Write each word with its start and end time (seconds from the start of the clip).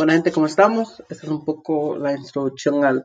Buena 0.00 0.14
gente, 0.14 0.32
¿cómo 0.32 0.46
estamos? 0.46 0.98
Esta 1.10 1.26
es 1.26 1.30
un 1.30 1.44
poco 1.44 1.94
la 1.98 2.14
introducción 2.14 2.86
al 2.86 3.04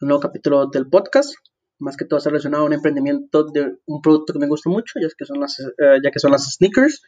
nuevo 0.00 0.20
capítulo 0.20 0.66
del 0.66 0.86
podcast. 0.86 1.32
Más 1.78 1.96
que 1.96 2.04
todo 2.04 2.18
está 2.18 2.28
relacionado 2.28 2.62
a 2.62 2.66
un 2.66 2.74
emprendimiento 2.74 3.44
de 3.44 3.78
un 3.86 4.02
producto 4.02 4.34
que 4.34 4.38
me 4.38 4.46
gusta 4.46 4.68
mucho, 4.68 5.00
ya 5.00 5.08
que 5.16 5.24
son 5.24 5.40
las, 5.40 5.58
eh, 5.60 5.98
ya 6.04 6.10
que 6.10 6.18
son 6.18 6.32
las 6.32 6.44
sneakers. 6.44 7.00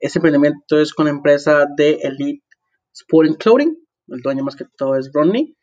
Este 0.00 0.18
emprendimiento 0.18 0.80
es 0.80 0.94
con 0.94 1.04
la 1.04 1.10
empresa 1.10 1.66
de 1.76 1.98
Elite 2.00 2.42
Sporting 2.94 3.34
Clothing. 3.34 3.76
El 4.06 4.20
dueño 4.22 4.44
más 4.44 4.56
que 4.56 4.64
todo 4.78 4.96
es 4.96 5.10
Ronnie. 5.12 5.54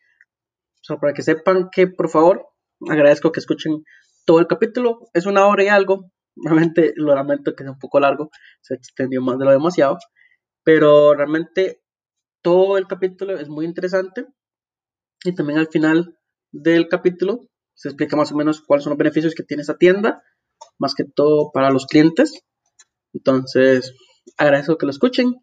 So, 0.80 1.00
para 1.00 1.12
que 1.12 1.22
sepan 1.22 1.70
que, 1.72 1.88
por 1.88 2.08
favor, 2.08 2.46
agradezco 2.88 3.32
que 3.32 3.40
escuchen 3.40 3.82
todo 4.24 4.38
el 4.38 4.46
capítulo. 4.46 5.10
Es 5.12 5.26
una 5.26 5.44
hora 5.48 5.64
y 5.64 5.66
algo. 5.66 6.12
Realmente 6.36 6.92
lo 6.94 7.16
lamento 7.16 7.56
que 7.56 7.64
sea 7.64 7.72
un 7.72 7.80
poco 7.80 7.98
largo. 7.98 8.30
Se 8.60 8.74
extendió 8.74 9.22
más 9.22 9.40
de 9.40 9.44
lo 9.44 9.50
demasiado. 9.50 9.98
Pero 10.62 11.14
realmente 11.14 11.80
todo 12.42 12.78
el 12.78 12.86
capítulo 12.86 13.38
es 13.38 13.48
muy 13.48 13.64
interesante. 13.64 14.26
Y 15.24 15.34
también 15.34 15.58
al 15.58 15.68
final 15.68 16.18
del 16.52 16.88
capítulo 16.88 17.48
se 17.74 17.88
explica 17.88 18.16
más 18.16 18.32
o 18.32 18.36
menos 18.36 18.60
cuáles 18.60 18.84
son 18.84 18.92
los 18.92 18.98
beneficios 18.98 19.34
que 19.34 19.42
tiene 19.42 19.62
esa 19.62 19.76
tienda. 19.76 20.22
Más 20.78 20.94
que 20.94 21.04
todo 21.04 21.50
para 21.52 21.70
los 21.70 21.86
clientes. 21.86 22.42
Entonces, 23.12 23.94
agradezco 24.36 24.78
que 24.78 24.86
lo 24.86 24.90
escuchen. 24.90 25.34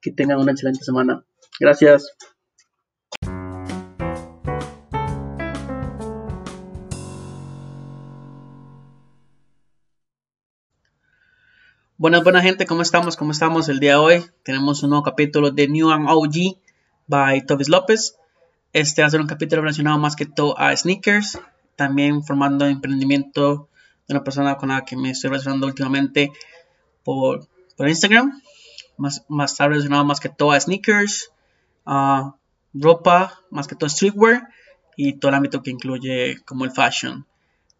Que 0.00 0.12
tengan 0.12 0.38
una 0.38 0.52
excelente 0.52 0.84
semana. 0.84 1.24
Gracias. 1.60 2.16
Buenas, 12.04 12.22
buena 12.22 12.42
gente, 12.42 12.66
¿cómo 12.66 12.82
estamos? 12.82 13.16
¿Cómo 13.16 13.30
estamos 13.30 13.70
el 13.70 13.80
día 13.80 13.92
de 13.92 13.96
hoy? 13.96 14.24
Tenemos 14.42 14.82
un 14.82 14.90
nuevo 14.90 15.02
capítulo 15.02 15.52
de 15.52 15.68
New 15.68 15.90
and 15.90 16.06
OG 16.06 16.58
by 17.06 17.46
Tobias 17.46 17.70
López. 17.70 18.18
Este 18.74 19.00
va 19.00 19.08
a 19.08 19.10
ser 19.10 19.22
un 19.22 19.26
capítulo 19.26 19.62
relacionado 19.62 19.98
más 19.98 20.14
que 20.14 20.26
todo 20.26 20.54
a 20.58 20.76
sneakers, 20.76 21.38
también 21.76 22.22
formando 22.22 22.66
emprendimiento 22.66 23.70
de 24.06 24.16
una 24.16 24.22
persona 24.22 24.58
con 24.58 24.68
la 24.68 24.84
que 24.84 24.98
me 24.98 25.12
estoy 25.12 25.30
relacionando 25.30 25.66
últimamente 25.66 26.30
por, 27.04 27.48
por 27.74 27.88
Instagram. 27.88 28.38
Más, 28.98 29.24
más 29.30 29.52
está 29.52 29.68
relacionado 29.68 30.04
más 30.04 30.20
que 30.20 30.28
todo 30.28 30.52
a 30.52 30.60
sneakers, 30.60 31.32
a 31.86 32.34
ropa, 32.74 33.40
más 33.48 33.66
que 33.66 33.76
todo 33.76 33.88
streetwear 33.88 34.50
y 34.94 35.14
todo 35.14 35.30
el 35.30 35.36
ámbito 35.36 35.62
que 35.62 35.70
incluye 35.70 36.42
como 36.44 36.66
el 36.66 36.70
fashion, 36.70 37.26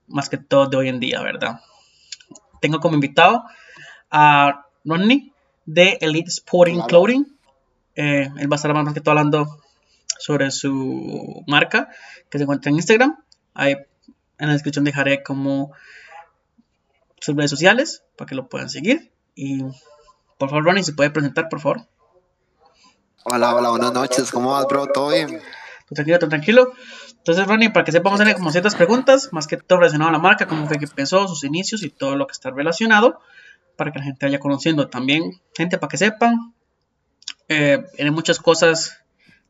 más 0.08 0.30
que 0.30 0.38
todo 0.38 0.66
de 0.66 0.78
hoy 0.78 0.88
en 0.88 0.98
día, 0.98 1.20
¿verdad? 1.20 1.60
Tengo 2.62 2.80
como 2.80 2.94
invitado 2.94 3.44
a 4.16 4.66
Ronnie 4.84 5.32
de 5.66 5.98
Elite 6.00 6.28
Sporting 6.28 6.82
Clothing. 6.86 7.36
Eh, 7.96 8.30
él 8.38 8.50
va 8.50 8.54
a 8.54 8.56
estar 8.56 8.72
más 8.72 8.94
que 8.94 9.00
todo 9.00 9.10
hablando 9.10 9.58
sobre 10.20 10.52
su 10.52 11.42
marca 11.48 11.88
que 12.30 12.38
se 12.38 12.44
encuentra 12.44 12.70
en 12.70 12.76
Instagram. 12.76 13.18
Ahí 13.54 13.76
en 14.38 14.46
la 14.46 14.52
descripción 14.52 14.84
dejaré 14.84 15.24
como 15.24 15.72
sus 17.18 17.34
redes 17.34 17.50
sociales 17.50 18.04
para 18.16 18.28
que 18.28 18.36
lo 18.36 18.48
puedan 18.48 18.70
seguir. 18.70 19.10
Y 19.34 19.62
por 20.38 20.48
favor, 20.48 20.64
Ronnie, 20.64 20.84
se 20.84 20.92
puede 20.92 21.10
presentar, 21.10 21.48
por 21.48 21.60
favor. 21.60 21.80
Hola, 23.24 23.56
hola, 23.56 23.70
buenas 23.70 23.92
noches. 23.92 24.30
¿Cómo 24.30 24.52
vas, 24.52 24.66
bro? 24.68 24.86
¿Todo 24.86 25.08
bien? 25.08 25.40
Todo 25.88 25.94
tranquilo, 25.96 26.18
todo 26.20 26.30
tranquilo. 26.30 26.72
Entonces, 27.16 27.48
Ronnie, 27.48 27.70
para 27.70 27.84
que 27.84 27.90
sepamos 27.90 28.20
hacerle 28.20 28.36
como 28.36 28.52
ciertas 28.52 28.76
preguntas, 28.76 29.32
más 29.32 29.48
que 29.48 29.56
todo 29.56 29.80
relacionado 29.80 30.10
a 30.10 30.12
la 30.12 30.18
marca, 30.20 30.46
cómo 30.46 30.68
fue 30.68 30.78
que 30.78 30.84
empezó, 30.84 31.26
sus 31.26 31.42
inicios 31.42 31.82
y 31.82 31.90
todo 31.90 32.14
lo 32.14 32.28
que 32.28 32.32
está 32.32 32.50
relacionado 32.50 33.18
para 33.76 33.92
que 33.92 33.98
la 33.98 34.04
gente 34.04 34.26
vaya 34.26 34.38
conociendo 34.38 34.88
también, 34.88 35.40
gente 35.56 35.78
para 35.78 35.88
que 35.88 35.98
sepan. 35.98 36.54
Eh, 37.48 37.84
hay 37.98 38.10
muchas 38.10 38.38
cosas, 38.38 39.02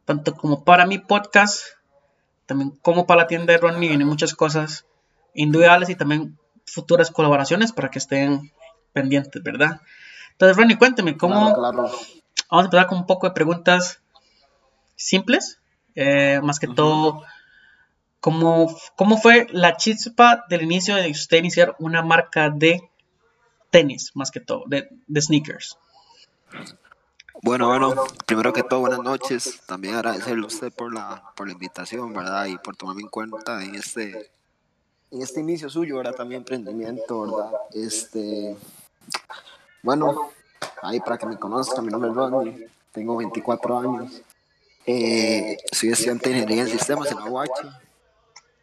tanto 0.04 0.34
como 0.34 0.64
para 0.64 0.86
mi 0.86 0.98
podcast, 0.98 1.62
también 2.46 2.70
como 2.82 3.06
para 3.06 3.22
la 3.22 3.26
tienda 3.26 3.52
de 3.52 3.58
Ronnie, 3.58 3.88
vienen 3.88 4.08
muchas 4.08 4.34
cosas 4.34 4.86
individuales 5.34 5.88
y 5.90 5.94
también 5.94 6.38
futuras 6.66 7.10
colaboraciones 7.10 7.72
para 7.72 7.90
que 7.90 7.98
estén 7.98 8.52
pendientes, 8.92 9.42
¿verdad? 9.42 9.80
Entonces, 10.32 10.56
Ronnie, 10.56 10.78
cuénteme, 10.78 11.16
¿cómo... 11.16 11.54
Vamos 12.50 12.64
a 12.64 12.66
empezar 12.66 12.86
con 12.86 12.98
un 12.98 13.06
poco 13.06 13.26
de 13.26 13.34
preguntas 13.34 14.00
simples, 14.96 15.60
eh, 15.94 16.40
más 16.42 16.58
que 16.58 16.68
todo, 16.68 17.24
¿cómo, 18.20 18.74
¿cómo 18.96 19.16
fue 19.16 19.46
la 19.50 19.76
chispa 19.76 20.44
del 20.48 20.62
inicio 20.62 20.96
de 20.96 21.10
usted 21.10 21.38
iniciar 21.38 21.74
una 21.78 22.02
marca 22.02 22.50
de 22.50 22.88
tenis, 23.74 24.12
más 24.14 24.30
que 24.30 24.38
todo, 24.38 24.62
de, 24.68 24.88
sneakers. 25.20 25.76
Bueno, 27.42 27.66
bueno, 27.66 27.92
primero 28.24 28.52
que 28.52 28.62
todo, 28.62 28.78
buenas 28.78 29.00
noches. 29.00 29.62
También 29.66 29.96
agradecerle 29.96 30.44
a 30.44 30.46
usted 30.46 30.72
por 30.72 30.94
la, 30.94 31.24
por 31.34 31.48
la 31.48 31.54
invitación, 31.54 32.14
¿verdad? 32.14 32.46
Y 32.46 32.56
por 32.56 32.76
tomarme 32.76 33.02
en 33.02 33.08
cuenta 33.08 33.64
en 33.64 33.74
este, 33.74 34.30
en 35.10 35.22
este 35.22 35.40
inicio 35.40 35.68
suyo, 35.68 35.96
¿verdad? 35.96 36.14
También 36.14 36.42
emprendimiento, 36.42 37.22
¿verdad? 37.22 37.50
Este, 37.72 38.56
bueno, 39.82 40.30
ahí 40.80 41.00
para 41.00 41.18
que 41.18 41.26
me 41.26 41.36
conozcan, 41.36 41.84
mi 41.84 41.90
nombre 41.90 42.10
es 42.10 42.16
Ronnie, 42.16 42.68
tengo 42.92 43.16
24 43.16 43.78
años. 43.80 44.22
Eh, 44.86 45.56
soy 45.72 45.88
estudiante 45.88 46.28
de 46.28 46.36
Ingeniería 46.36 46.62
en 46.62 46.78
Sistemas 46.78 47.10
en 47.10 47.18
la. 47.18 47.80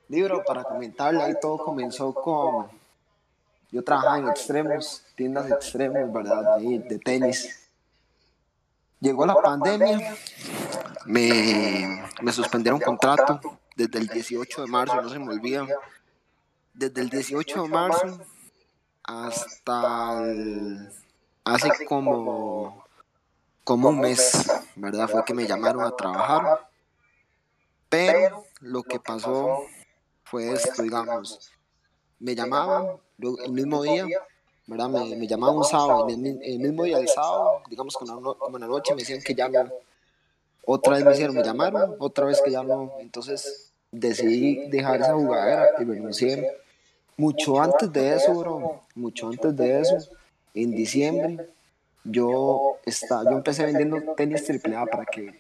Libro 0.07 0.41
para 0.45 0.63
comentarle, 0.63 1.21
ahí 1.21 1.33
todo 1.41 1.57
comenzó 1.57 2.13
con 2.13 2.80
yo 3.71 3.83
trabajaba 3.83 4.19
en 4.19 4.27
extremos, 4.27 5.03
tiendas 5.15 5.49
extremos, 5.49 6.11
¿verdad? 6.11 6.57
De, 6.57 6.79
de 6.79 6.99
tenis. 6.99 7.69
Llegó 8.99 9.25
la 9.25 9.35
pandemia, 9.35 10.15
me, 11.05 12.03
me 12.21 12.31
suspendieron 12.31 12.79
contrato 12.79 13.39
desde 13.75 13.97
el 13.97 14.07
18 14.07 14.61
de 14.61 14.67
marzo, 14.67 15.01
no 15.01 15.09
se 15.09 15.17
me 15.17 15.29
olvida. 15.29 15.65
Desde 16.73 17.01
el 17.01 17.09
18 17.09 17.63
de 17.63 17.69
marzo 17.69 18.19
hasta 19.03 20.23
hace 21.43 21.85
como, 21.85 22.85
como 23.63 23.89
un 23.89 23.99
mes, 23.99 24.51
¿verdad? 24.75 25.07
Fue 25.07 25.23
que 25.25 25.33
me 25.33 25.47
llamaron 25.47 25.83
a 25.83 25.95
trabajar. 25.95 26.69
Pero 27.89 28.45
lo 28.59 28.83
que 28.83 28.99
pasó 28.99 29.63
fue 30.23 30.53
esto, 30.53 30.83
digamos. 30.83 31.51
Me 32.21 32.33
llamaban, 32.35 32.97
el 33.19 33.51
mismo 33.51 33.83
día, 33.83 34.05
¿verdad? 34.67 34.89
Me, 34.89 35.15
me 35.15 35.27
llamaban 35.27 35.57
un 35.57 35.63
sábado, 35.65 36.07
el, 36.07 36.17
mismo 36.17 36.83
día 36.83 36.97
del 36.97 37.07
sábado, 37.07 37.61
digamos 37.69 37.95
como, 37.97 38.35
como 38.35 38.57
en 38.57 38.61
la 38.61 38.67
noche, 38.67 38.93
me 38.93 39.01
decían 39.01 39.21
que 39.21 39.35
ya 39.35 39.49
no. 39.49 39.69
Otra 40.65 40.93
vez 40.93 41.03
me 41.03 41.11
hicieron, 41.11 41.35
me 41.35 41.43
llamaron, 41.43 41.95
otra 41.99 42.25
vez 42.25 42.41
que 42.41 42.51
ya 42.51 42.63
no. 42.63 42.93
Entonces 42.99 43.71
decidí 43.91 44.69
dejar 44.69 45.01
esa 45.01 45.13
jugadera 45.13 45.69
y 45.79 45.83
renuncié. 45.83 46.57
Mucho 47.17 47.59
antes 47.61 47.91
de 47.91 48.15
eso, 48.15 48.33
bro, 48.33 48.81
mucho 48.95 49.27
antes 49.27 49.55
de 49.55 49.81
eso, 49.81 49.97
en 50.53 50.71
diciembre, 50.71 51.49
yo, 52.03 52.77
está, 52.85 53.23
yo 53.23 53.31
empecé 53.31 53.65
vendiendo 53.65 54.13
tenis 54.15 54.45
triple 54.45 54.75
A 54.75 54.85
para 54.85 55.05
que 55.05 55.39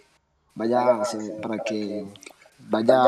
vaya, 0.53 1.01
para 1.41 1.57
que 1.59 2.05
vaya, 2.59 3.03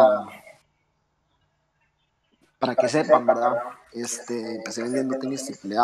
para 2.64 2.76
que 2.76 2.88
sepan, 2.88 3.26
¿verdad? 3.26 3.62
este, 3.92 4.56
empecé 4.56 4.84
vendiendo 4.84 5.20
tenis 5.20 5.44
triple 5.44 5.76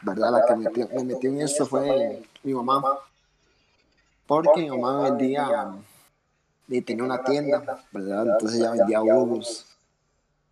¿verdad? 0.00 0.30
La 0.30 0.46
que 0.46 0.56
me 0.56 1.04
metió 1.04 1.30
en 1.30 1.42
esto 1.42 1.66
fue 1.66 2.22
mi 2.42 2.54
mamá, 2.54 2.82
porque 4.26 4.62
mi 4.62 4.70
mamá 4.70 5.10
vendía, 5.10 5.74
y 6.68 6.80
tenía 6.80 7.04
una 7.04 7.22
tienda, 7.22 7.84
¿verdad? 7.90 8.28
Entonces 8.28 8.60
ella 8.60 8.70
vendía 8.70 9.02
huevos. 9.02 9.66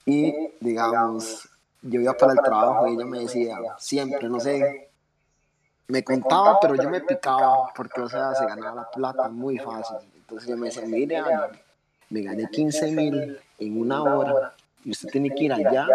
Y, 0.05 0.53
digamos, 0.61 1.49
yo 1.81 1.99
iba 1.99 2.13
para 2.13 2.33
el 2.33 2.41
trabajo 2.41 2.87
y 2.87 2.97
ella 2.97 3.07
me 3.07 3.21
decía, 3.21 3.57
siempre, 3.79 4.29
no 4.29 4.39
sé, 4.39 4.91
me 5.89 6.05
contaba, 6.05 6.61
pero 6.61 6.75
yo 6.75 6.91
me 6.91 7.01
picaba, 7.01 7.73
porque, 7.75 8.03
o 8.03 8.09
sea, 8.11 8.35
se 8.35 8.45
ganaba 8.45 8.83
la 8.83 8.91
plata 8.91 9.31
muy 9.31 9.57
fácil. 9.59 9.97
Entonces 10.15 10.47
yo 10.47 10.59
me 10.59 10.67
decía, 10.67 10.85
mire, 10.85 11.23
me 12.11 12.21
gané 12.21 12.51
15 12.51 12.93
mil 12.93 13.41
en 13.59 13.81
una 13.81 14.03
hora 14.03 14.55
y 14.85 14.91
usted 14.91 15.09
tiene 15.11 15.31
que 15.31 15.45
ir 15.45 15.53
allá 15.53 15.87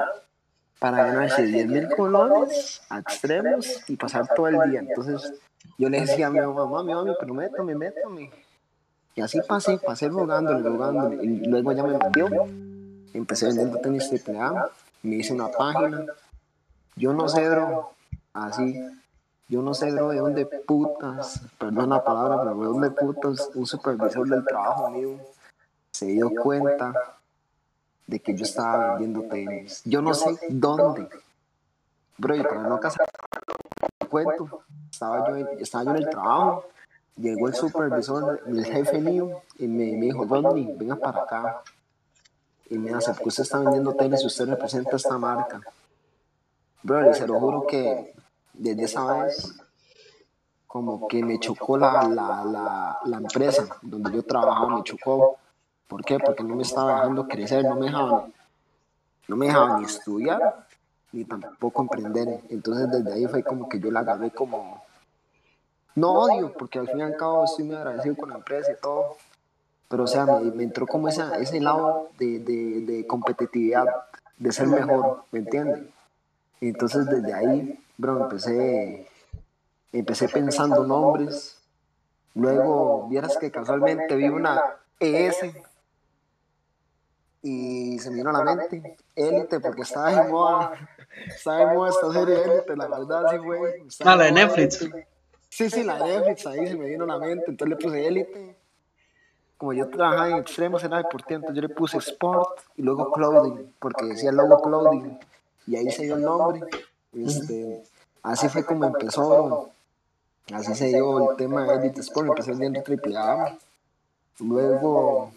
para 0.80 1.06
ganarse 1.06 1.44
10 1.44 1.68
mil 1.68 1.90
colones 1.96 2.82
a 2.90 3.00
extremos 3.00 3.84
y 3.88 3.96
pasar 3.96 4.28
todo 4.36 4.48
el 4.48 4.70
día. 4.70 4.80
Entonces 4.80 5.34
yo 5.78 5.90
le 5.90 6.02
decía 6.02 6.28
a 6.28 6.30
mi 6.30 6.40
mamá, 6.40 6.84
mi 6.84 6.94
mamá, 6.94 7.14
pero 7.20 7.34
métame, 7.34 7.76
métame. 7.76 8.32
Y 9.16 9.22
así 9.22 9.40
pasé, 9.48 9.78
pasé 9.78 10.10
rogándole, 10.10 10.62
rogándole. 10.62 11.24
Y 11.24 11.46
luego 11.46 11.72
ya 11.72 11.84
me 11.84 11.98
metió. 11.98 12.28
Empecé 13.14 13.48
vendiendo 13.48 13.80
tenis 13.80 14.10
triple 14.10 14.40
A. 14.40 14.70
Me 15.04 15.16
hice 15.16 15.34
una 15.34 15.50
página. 15.50 16.06
Yo 16.96 17.14
no 17.14 17.30
sé, 17.30 17.48
bro, 17.50 17.92
así. 18.34 18.78
Yo 19.48 19.62
no 19.62 19.74
sé, 19.74 19.92
bro, 19.92 20.10
de 20.10 20.18
dónde 20.18 20.46
putas, 20.46 21.42
perdón 21.58 21.90
la 21.90 22.04
palabra, 22.04 22.40
pero 22.42 22.60
de 22.60 22.66
dónde 22.66 22.92
putas 22.92 23.50
un 23.54 23.66
supervisor 23.66 24.28
del 24.28 24.44
trabajo 24.44 24.90
mío 24.90 25.20
se 25.96 26.08
dio 26.08 26.30
cuenta 26.30 26.94
de 28.08 28.20
que 28.20 28.36
yo 28.36 28.44
estaba 28.44 28.96
vendiendo 28.96 29.24
tenis. 29.24 29.82
Yo 29.86 30.02
no 30.02 30.14
sé 30.14 30.38
dónde. 30.50 31.10
Bro, 32.18 32.36
y 32.36 32.44
para 32.44 32.64
no 32.64 32.80
casar 32.80 33.08
cuento, 34.10 34.64
estaba 34.90 35.28
yo, 35.28 35.36
estaba 35.60 35.84
yo 35.86 35.92
en 35.92 35.98
el 35.98 36.10
trabajo 36.10 36.66
llegó 37.18 37.48
el 37.48 37.56
supervisor, 37.56 38.42
el 38.46 38.66
jefe 38.66 39.00
mío, 39.00 39.42
y 39.58 39.68
me, 39.68 39.98
me 39.98 40.06
dijo, 40.08 40.26
Rodney, 40.26 40.74
venga 40.78 40.96
para 40.96 41.24
acá. 41.24 41.64
Y 42.70 42.78
me 42.78 42.94
hace, 42.94 43.12
porque 43.12 43.30
usted 43.30 43.44
está 43.44 43.60
vendiendo 43.60 43.94
tenis 43.94 44.24
y 44.24 44.28
usted 44.28 44.48
representa 44.48 44.96
esta 44.96 45.18
marca. 45.18 45.62
Bro, 46.84 47.14
se 47.14 47.28
lo 47.28 47.40
juro 47.40 47.66
que 47.68 48.14
desde 48.54 48.84
esa 48.84 49.24
vez, 49.24 49.54
como 50.68 51.08
que 51.08 51.24
me 51.24 51.40
chocó 51.40 51.78
la, 51.78 52.04
la, 52.08 52.44
la, 52.44 53.00
la 53.06 53.18
empresa 53.18 53.66
donde 53.82 54.12
yo 54.12 54.24
trabajaba, 54.24 54.78
me 54.78 54.84
chocó. 54.84 55.38
¿Por 55.88 56.04
qué? 56.04 56.20
Porque 56.20 56.44
no 56.44 56.56
me 56.56 56.64
estaba 56.64 56.96
dejando 56.96 57.28
crecer, 57.28 57.64
no 57.64 57.76
me 57.76 57.86
dejaban, 57.88 58.34
no 59.28 59.36
me 59.36 59.48
dejaban 59.48 59.80
ni 59.80 59.86
estudiar, 59.86 60.66
ni 61.12 61.26
tampoco 61.26 61.84
emprender. 61.84 62.42
Entonces 62.50 62.90
desde 62.90 63.14
ahí 63.14 63.28
fue 63.28 63.44
como 63.44 63.70
que 63.70 63.80
yo 63.80 63.92
la 63.92 64.00
agarré 64.00 64.32
como, 64.32 64.84
no 65.96 66.12
odio, 66.12 66.54
porque 66.54 66.80
al 66.80 66.88
fin 66.88 67.00
y 67.00 67.04
al 67.04 67.16
cabo 67.16 67.46
estoy 67.46 67.66
muy 67.66 67.76
agradecido 67.76 68.16
con 68.16 68.30
la 68.30 68.36
empresa 68.36 68.72
y 68.72 68.82
todo, 68.82 69.16
pero 69.88 70.04
o 70.04 70.08
sea, 70.08 70.26
me, 70.26 70.64
entró 70.64 70.88
como 70.88 71.08
ese 71.08 71.62
lado 71.62 72.10
de, 72.18 72.40
de, 72.40 72.82
de, 72.82 73.08
competitividad, 73.08 73.86
de 74.38 74.52
ser 74.52 74.68
mejor, 74.68 75.24
¿me 75.32 75.40
entiendes? 75.40 75.84
Entonces 76.60 77.06
desde 77.06 77.34
ahí, 77.34 77.80
bro, 77.98 78.24
empecé, 78.24 79.08
empecé 79.94 80.28
pensando 80.28 80.84
nombres, 80.84 81.58
luego 82.34 83.08
vieras 83.08 83.38
que 83.38 83.52
casualmente 83.52 84.16
vi 84.16 84.28
una 84.30 84.62
ES 85.00 85.46
y 87.48 88.00
se 88.00 88.10
me 88.10 88.16
vino 88.16 88.32
a 88.32 88.44
la 88.44 88.56
mente 88.56 88.98
Élite, 89.16 89.60
porque 89.60 89.84
estaba 89.84 90.10
de 90.10 90.28
moda, 90.32 90.72
estaba 91.28 91.58
de 91.60 91.76
moda 91.76 91.92
esta 91.92 92.12
serie 92.12 92.44
Élite, 92.44 92.76
la 92.76 92.88
verdad 92.88 93.24
sí 93.30 93.38
fue. 93.38 93.84
Ah, 94.04 94.16
la 94.16 94.24
de 94.24 94.32
Netflix. 94.32 94.90
Sí, 95.48 95.70
sí, 95.70 95.84
la 95.84 96.00
Netflix, 96.00 96.48
ahí 96.48 96.66
se 96.66 96.76
me 96.76 96.88
vino 96.88 97.04
a 97.04 97.08
la 97.08 97.20
mente, 97.20 97.46
entonces 97.48 97.78
le 97.78 97.84
puse 97.84 98.08
élite. 98.08 98.56
Como 99.58 99.74
yo 99.74 99.88
trabajaba 99.90 100.32
en 100.32 100.38
extremos, 100.38 100.84
era 100.84 100.98
deportivo, 100.98 101.36
entonces 101.36 101.62
yo 101.62 101.68
le 101.68 101.74
puse 101.76 102.00
sport 102.00 102.62
y 102.78 102.82
luego 102.82 103.12
clothing, 103.12 103.76
porque 103.78 104.06
decía 104.06 104.32
el 104.32 104.38
logo 104.38 104.60
clothing, 104.64 105.20
y 105.68 105.76
ahí 105.76 105.92
se 105.92 106.06
dio 106.06 106.16
el 106.16 106.24
nombre. 106.24 106.62
Este, 107.14 107.84
así 108.24 108.50
fue 108.50 108.66
como 108.66 108.86
empezó, 108.86 109.70
así 110.52 110.74
se 110.74 110.88
dio 110.88 111.30
el 111.30 111.38
tema 111.38 111.64
de 111.64 111.76
Elite 111.76 112.02
Sport, 112.02 112.30
empecé 112.30 112.50
vendiendo 112.50 112.82
triple 112.82 113.16
A. 113.18 113.56
Luego, 114.40 115.32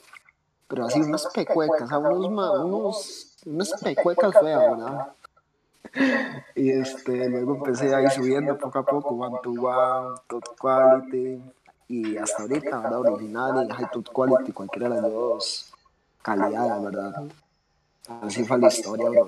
pero 0.68 0.86
así 0.86 1.00
unas 1.00 1.26
pecuecas, 1.34 1.90
unos, 1.90 2.62
unos, 2.64 3.36
unas 3.46 3.72
pecuecas 3.82 4.32
feas, 4.40 4.60
¿verdad? 4.70 5.08
y 6.54 6.70
este, 6.70 7.28
luego 7.28 7.56
empecé 7.56 7.94
ahí 7.94 8.10
subiendo 8.10 8.56
poco 8.58 8.78
a 8.78 8.84
poco, 8.84 9.14
one 9.14 9.36
to 9.42 9.50
one, 9.50 10.16
top 10.28 10.44
quality, 10.58 11.42
y 11.88 12.16
hasta 12.18 12.42
ahorita, 12.42 12.78
¿verdad? 12.80 13.00
Original 13.00 13.66
y 13.68 13.72
high 13.72 13.90
top 13.90 14.08
quality, 14.12 14.52
cualquiera 14.52 14.88
de 14.90 15.02
las 15.02 15.10
dos 15.10 15.72
calidades, 16.22 16.82
¿verdad? 16.82 17.24
Así 18.22 18.44
fue 18.44 18.58
la 18.58 18.68
historia, 18.68 19.08
bro. 19.08 19.26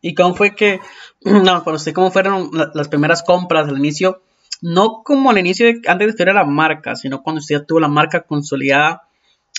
¿Y 0.00 0.14
cómo 0.14 0.34
fue 0.34 0.54
que, 0.54 0.80
no, 1.22 1.64
para 1.64 1.76
usted, 1.76 1.92
cómo 1.92 2.10
fueron 2.10 2.50
las 2.52 2.88
primeras 2.88 3.22
compras 3.22 3.68
al 3.68 3.78
inicio? 3.78 4.20
No 4.60 5.02
como 5.02 5.30
al 5.30 5.38
inicio, 5.38 5.66
de, 5.66 5.82
antes 5.88 6.06
de 6.06 6.10
estudiar 6.10 6.34
la 6.34 6.44
marca, 6.44 6.94
sino 6.96 7.22
cuando 7.22 7.40
usted 7.40 7.60
ya 7.60 7.64
tuvo 7.64 7.80
la 7.80 7.88
marca 7.88 8.22
consolidada 8.22 9.07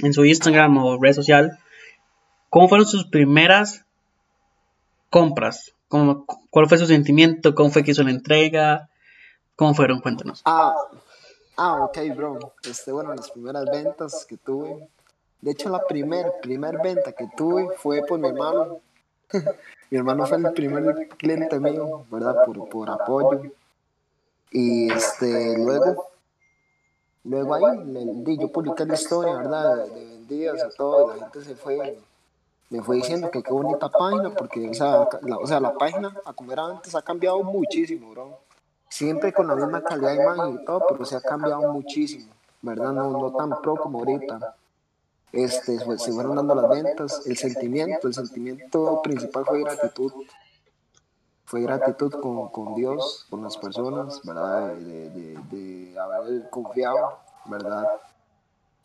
en 0.04 0.13
su 0.13 0.25
Instagram 0.25 0.78
o 0.78 0.98
red 1.01 1.13
social. 1.13 1.60
¿Cómo 2.50 2.68
fueron 2.68 2.88
sus 2.88 3.06
primeras 3.06 3.86
compras? 5.10 5.74
¿Cómo, 5.88 6.25
¿Cuál 6.50 6.68
fue 6.68 6.78
su 6.78 6.86
sentimiento? 6.86 7.56
¿Cómo 7.56 7.69
fue 7.69 7.84
que 7.84 7.92
hizo 7.92 8.04
la 8.04 8.12
entrega? 8.12 8.90
¿Cómo 9.56 9.74
fueron? 9.74 10.01
Cuéntanos. 10.01 10.42
Ah, 10.46 10.74
ah 11.57 11.84
ok, 11.86 11.98
bro. 12.16 12.54
Este, 12.63 12.92
bueno, 12.92 13.13
las 13.13 13.31
primeras 13.31 13.66
ventas 13.66 14.25
que 14.28 14.38
tuve. 14.38 14.88
De 15.42 15.51
hecho, 15.51 15.69
la 15.69 15.86
primer, 15.86 16.34
primer 16.42 16.78
venta 16.81 17.12
que 17.13 17.28
tuve 17.36 17.69
fue 17.78 18.02
por 18.07 18.19
mi 18.19 18.28
hermano. 18.28 18.80
mi 19.90 19.98
hermano 19.98 20.25
fue 20.25 20.38
el 20.38 20.54
primer 20.54 21.07
cliente 21.18 21.60
mío, 21.60 22.06
¿verdad? 22.12 22.36
Por, 22.45 22.69
por 22.69 22.90
apoyo. 22.90 23.52
Y 24.52 24.92
este, 24.92 25.57
luego, 25.57 26.10
luego 27.24 27.56
ahí, 27.56 28.38
yo 28.38 28.51
publiqué 28.51 28.86
la 28.86 28.94
historia, 28.95 29.36
¿verdad? 29.36 29.86
De, 29.86 30.06
vendidas 30.06 30.60
y 30.74 30.77
todo, 30.77 31.16
y 31.16 31.19
la 31.19 31.25
gente 31.25 31.44
se 31.44 31.56
fue 31.56 32.00
me 32.69 32.83
fue 32.83 32.98
diciendo 32.98 33.31
que 33.31 33.42
qué 33.42 33.51
bonita 33.51 33.89
página, 33.89 34.30
porque 34.30 34.71
la, 35.24 35.38
o 35.38 35.48
sea, 35.48 35.60
la 35.60 35.74
página, 35.74 36.16
a 36.24 36.33
como 36.33 36.51
era 36.51 36.66
antes, 36.66 36.94
ha 36.94 37.01
cambiado 37.01 37.42
muchísimo, 37.44 38.12
bro. 38.12 38.39
Siempre 38.88 39.33
con 39.33 39.48
la 39.48 39.56
misma 39.56 39.83
calidad 39.83 40.10
de 40.10 40.24
imagen 40.24 40.60
y 40.62 40.66
todo, 40.66 40.86
pero 40.88 41.04
se 41.04 41.16
ha 41.16 41.21
cambiado 41.21 41.71
muchísimo, 41.74 42.31
¿verdad? 42.62 42.92
No, 42.94 43.10
no 43.10 43.31
tan 43.33 43.60
pro 43.62 43.75
como 43.75 44.00
ahorita. 44.00 44.56
Este, 45.31 45.80
se 45.80 46.12
fueron 46.12 46.36
dando 46.36 46.56
las 46.56 46.69
ventas, 46.69 47.24
el 47.25 47.38
sentimiento, 47.38 48.07
el 48.07 48.13
sentimiento 48.13 49.01
principal 49.01 49.45
fue 49.45 49.63
gratitud. 49.63 50.12
Fue 51.50 51.62
gratitud 51.62 52.12
con, 52.12 52.50
con 52.50 52.75
Dios, 52.75 53.25
con 53.28 53.42
las 53.42 53.57
personas, 53.57 54.22
¿verdad? 54.24 54.75
De, 54.75 55.10
de, 55.10 55.40
de 55.50 56.00
haber 56.00 56.48
confiado, 56.51 57.18
¿verdad? 57.46 57.88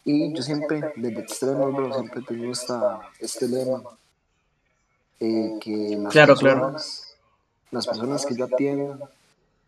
Y 0.02 0.32
yo 0.34 0.42
siempre, 0.42 0.94
desde 0.96 1.20
extremo, 1.20 1.70
bro, 1.72 1.92
siempre 1.92 2.22
tengo 2.22 2.50
esta, 2.50 3.00
este 3.18 3.48
lema, 3.48 3.82
eh, 5.20 5.58
que 5.60 5.98
las, 5.98 6.14
personas, 6.14 7.16
las 7.70 7.86
personas 7.86 8.24
que 8.24 8.34
yo 8.34 8.46
atiendo, 8.46 9.10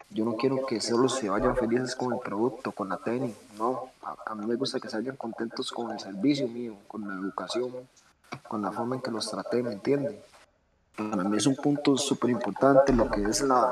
yo 0.09 0.25
no 0.25 0.37
quiero 0.37 0.65
que 0.65 0.81
solo 0.81 1.11
se 1.11 1.29
vayan 1.29 1.55
felices 1.55 1.95
con 1.95 2.15
el 2.15 2.21
producto, 2.21 2.73
con 2.73 2.89
la 2.89 2.97
tenis, 2.97 3.37
no, 3.59 3.91
a, 4.03 4.35
mí 4.35 4.47
me 4.47 4.55
gusta 4.55 4.81
que 4.81 4.89
se 4.89 4.97
vayan 4.97 5.17
contentos 5.17 5.71
con 5.71 5.91
el 5.91 6.01
servicio 6.01 6.49
mío, 6.49 6.77
con 6.89 7.07
la 7.07 7.15
educación, 7.15 7.71
con 8.49 8.63
la 8.63 8.73
forma 8.73 8.97
en 8.97 9.03
que 9.03 9.11
los 9.11 9.31
traté, 9.31 9.63
¿me 9.63 9.73
entienden? 9.75 10.19
Para 10.97 11.25
mí 11.25 11.37
es 11.37 11.47
un 11.47 11.57
punto 11.57 11.97
súper 11.97 12.31
importante 12.31 12.93
lo 12.93 13.11
que 13.11 13.23
es 13.23 13.43
la, 13.43 13.69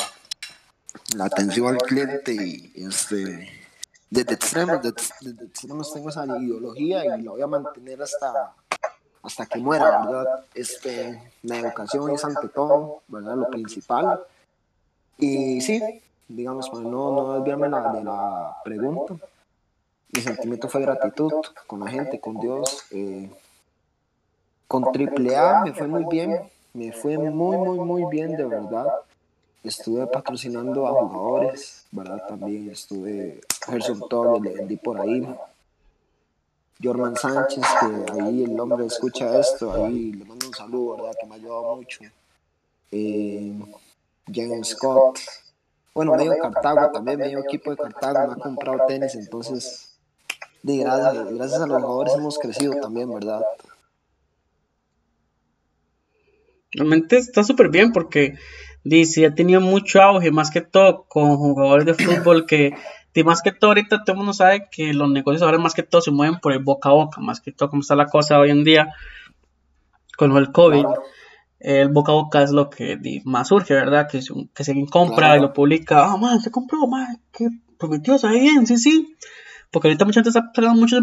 la 1.17 1.25
atención 1.25 1.69
al 1.69 1.79
cliente 1.79 2.35
y 2.35 2.73
este 2.76 3.65
desde 4.11 4.35
extremos, 4.35 4.81
desde, 4.81 5.44
extremos 5.44 5.93
tengo 5.93 6.09
esa 6.09 6.25
ideología 6.25 7.05
y 7.05 7.23
la 7.23 7.31
voy 7.32 7.43
a 7.43 7.47
mantener 7.49 8.00
hasta, 8.00 8.55
hasta 9.23 9.47
que 9.47 9.59
muera, 9.59 10.05
¿verdad? 10.06 10.44
Este, 10.55 11.32
la 11.43 11.59
educación 11.59 12.11
es 12.11 12.25
ante 12.25 12.49
todo, 12.49 13.03
¿verdad? 13.09 13.35
Lo 13.35 13.49
principal. 13.49 14.20
Y 15.19 15.61
sí, 15.62 15.82
digamos, 16.29 16.73
no, 16.73 17.12
no 17.12 17.35
desviarme 17.35 17.69
la, 17.69 17.93
de 17.93 18.05
la 18.05 18.56
pregunta, 18.62 19.15
mi 20.15 20.20
sentimiento 20.23 20.69
fue 20.69 20.82
gratitud 20.82 21.32
con 21.67 21.81
la 21.81 21.91
gente, 21.91 22.20
con 22.20 22.39
Dios. 22.39 22.84
Eh, 22.93 23.29
con 24.69 24.84
AAA 24.84 25.65
me 25.65 25.75
fue 25.75 25.89
muy 25.89 26.05
bien, 26.05 26.41
me 26.74 26.93
fue 26.93 27.16
muy, 27.16 27.56
muy, 27.56 27.78
muy 27.78 28.04
bien, 28.10 28.36
de 28.36 28.44
verdad. 28.44 28.86
Estuve 29.62 30.06
patrocinando 30.08 30.86
a 30.86 30.90
jugadores, 30.90 31.86
¿verdad? 31.90 32.22
También 32.28 32.69
estuve, 32.69 33.40
Gerson 33.66 34.06
Torres, 34.08 34.43
le 34.43 34.54
vendí 34.54 34.76
por 34.76 35.00
ahí. 35.00 35.26
Jorman 36.82 37.16
Sánchez, 37.16 37.64
que 37.81 38.20
ahí 38.20 38.44
el 38.44 38.58
hombre 38.58 38.84
escucha 38.84 39.38
esto, 39.38 39.72
ahí 39.72 40.12
le 40.12 40.24
mando 40.24 40.48
un 40.48 40.52
saludo, 40.52 40.96
¿verdad? 40.96 41.12
Que 41.19 41.26
me 41.26 41.34
ha 41.34 41.36
ayudado 41.36 41.76
mucho. 41.76 42.00
Eh, 42.90 43.58
James 44.31 44.69
Scott. 44.69 45.19
Bueno, 45.94 46.14
medio 46.16 46.36
Cartago 46.38 46.90
también, 46.90 47.20
medio 47.20 47.38
equipo 47.38 47.70
de 47.70 47.76
Cartago 47.76 48.26
me 48.26 48.32
ha 48.34 48.36
comprado 48.36 48.86
tenis, 48.88 49.14
entonces, 49.14 49.94
gracias, 50.64 51.32
gracias 51.32 51.60
a 51.60 51.66
los 51.66 51.81
jugadores 51.81 52.14
hemos 52.14 52.36
crecido 52.36 52.74
también, 52.81 53.14
¿verdad? 53.14 53.43
Realmente 56.74 57.16
está 57.16 57.44
súper 57.44 57.69
bien 57.69 57.93
porque 57.93 58.34
dice, 58.82 59.26
ha 59.26 59.34
tenido 59.34 59.60
mucho 59.60 60.02
auge, 60.02 60.31
más 60.31 60.50
que 60.50 60.60
todo 60.60 61.04
con 61.08 61.36
jugadores 61.36 61.86
de 61.86 61.94
fútbol 61.94 62.46
que, 62.46 62.74
de 63.14 63.24
más 63.24 63.43
que 63.43 63.52
todo 63.52 63.70
ahorita 63.70 64.04
todo 64.04 64.12
el 64.12 64.19
mundo 64.19 64.32
sabe 64.32 64.69
que 64.70 64.93
los 64.93 65.10
negocios 65.10 65.43
ahora 65.43 65.58
más 65.58 65.74
que 65.74 65.82
todo 65.82 66.00
se 66.02 66.10
mueven 66.10 66.40
por 66.40 66.52
el 66.52 66.62
boca 66.62 66.90
a 66.90 66.93
boca, 66.93 67.20
más 67.20 67.40
que 67.40 67.52
todo 67.52 67.70
como 67.70 67.82
está 67.82 67.96
la 67.96 68.06
cosa 68.06 68.38
hoy 68.38 68.50
en 68.50 68.64
día 68.64 68.93
con 70.16 70.36
el 70.36 70.52
COVID. 70.52 70.84
El 71.60 71.88
boca 71.88 72.12
a 72.12 72.16
boca 72.16 72.43
es 72.43 72.50
lo 72.50 72.69
que 72.69 72.98
más 73.24 73.48
surge, 73.48 73.72
¿verdad? 73.72 74.06
Que, 74.08 74.20
que 74.54 74.64
se 74.64 74.86
compra 74.90 75.36
y 75.36 75.40
lo 75.40 75.52
publica. 75.52 76.04
Ah, 76.04 76.16
man, 76.19 76.40
se 76.40 76.50
compró, 76.50 76.86
man, 76.86 77.22
que 77.32 77.48
prometió, 77.78 78.19
sabe 78.19 78.40
bien, 78.40 78.66
sí, 78.66 78.76
sí. 78.76 79.16
Porque 79.70 79.88
ahorita 79.88 80.04
mucha 80.04 80.20
gente 80.20 80.28
está 80.28 80.52
tratando 80.52 80.81
muchos 80.81 81.02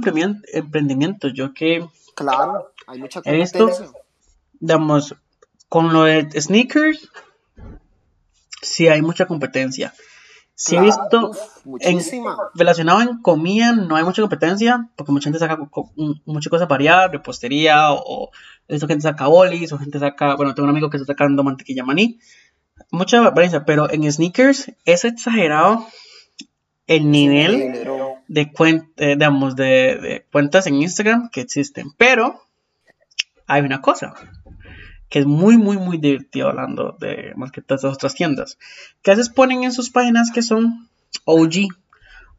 emprendimientos. 0.53 1.33
Yo 1.33 1.53
que. 1.53 1.85
Claro, 2.15 2.71
hay 2.87 2.99
mucha. 2.99 3.21
Esto, 3.25 3.69
digamos, 4.59 5.15
con 5.71 5.93
lo 5.93 6.03
de 6.03 6.29
sneakers, 6.41 7.09
sí 8.61 8.89
hay 8.89 9.01
mucha 9.01 9.25
competencia. 9.25 9.93
Sí 10.53 10.75
he 10.75 10.81
visto, 10.81 11.31
relacionado 12.55 12.99
en 12.99 13.21
comida, 13.21 13.71
no 13.71 13.95
hay 13.95 14.03
mucha 14.03 14.21
competencia, 14.21 14.89
porque 14.97 15.13
mucha 15.13 15.29
gente 15.29 15.39
saca 15.39 15.57
muchas 16.25 16.49
cosas 16.49 16.67
variadas, 16.67 17.13
repostería, 17.13 17.93
o, 17.93 18.31
eso 18.67 18.85
gente 18.85 19.03
saca 19.03 19.27
bolis, 19.27 19.71
o 19.71 19.77
gente 19.77 19.97
saca, 19.97 20.35
bueno, 20.35 20.53
tengo 20.53 20.65
un 20.65 20.71
amigo 20.71 20.89
que 20.89 20.97
está 20.97 21.13
sacando 21.13 21.41
mantequilla 21.41 21.85
maní, 21.85 22.19
mucha 22.91 23.21
variación, 23.21 23.63
pero 23.65 23.89
en 23.89 24.11
sneakers 24.11 24.73
es 24.83 25.05
exagerado 25.05 25.87
el 26.85 27.09
nivel 27.09 28.19
de, 28.27 28.41
eh, 28.41 29.15
digamos, 29.15 29.55
de, 29.55 30.25
cuentas 30.33 30.67
en 30.67 30.81
Instagram 30.81 31.29
que 31.29 31.39
existen. 31.39 31.93
Pero 31.97 32.41
hay 33.47 33.61
una 33.61 33.79
cosa 33.79 34.13
que 35.11 35.19
es 35.19 35.25
muy, 35.25 35.57
muy, 35.57 35.77
muy 35.77 35.97
divertido 35.97 36.47
hablando 36.47 36.95
de 36.97 37.33
más 37.35 37.51
que 37.51 37.61
todas 37.61 37.83
las 37.83 37.95
otras 37.95 38.15
tiendas. 38.15 38.57
Que 39.01 39.11
a 39.11 39.15
veces 39.15 39.29
ponen 39.29 39.65
en 39.65 39.73
sus 39.73 39.89
páginas 39.89 40.31
que 40.31 40.41
son 40.41 40.87
OG, 41.25 41.67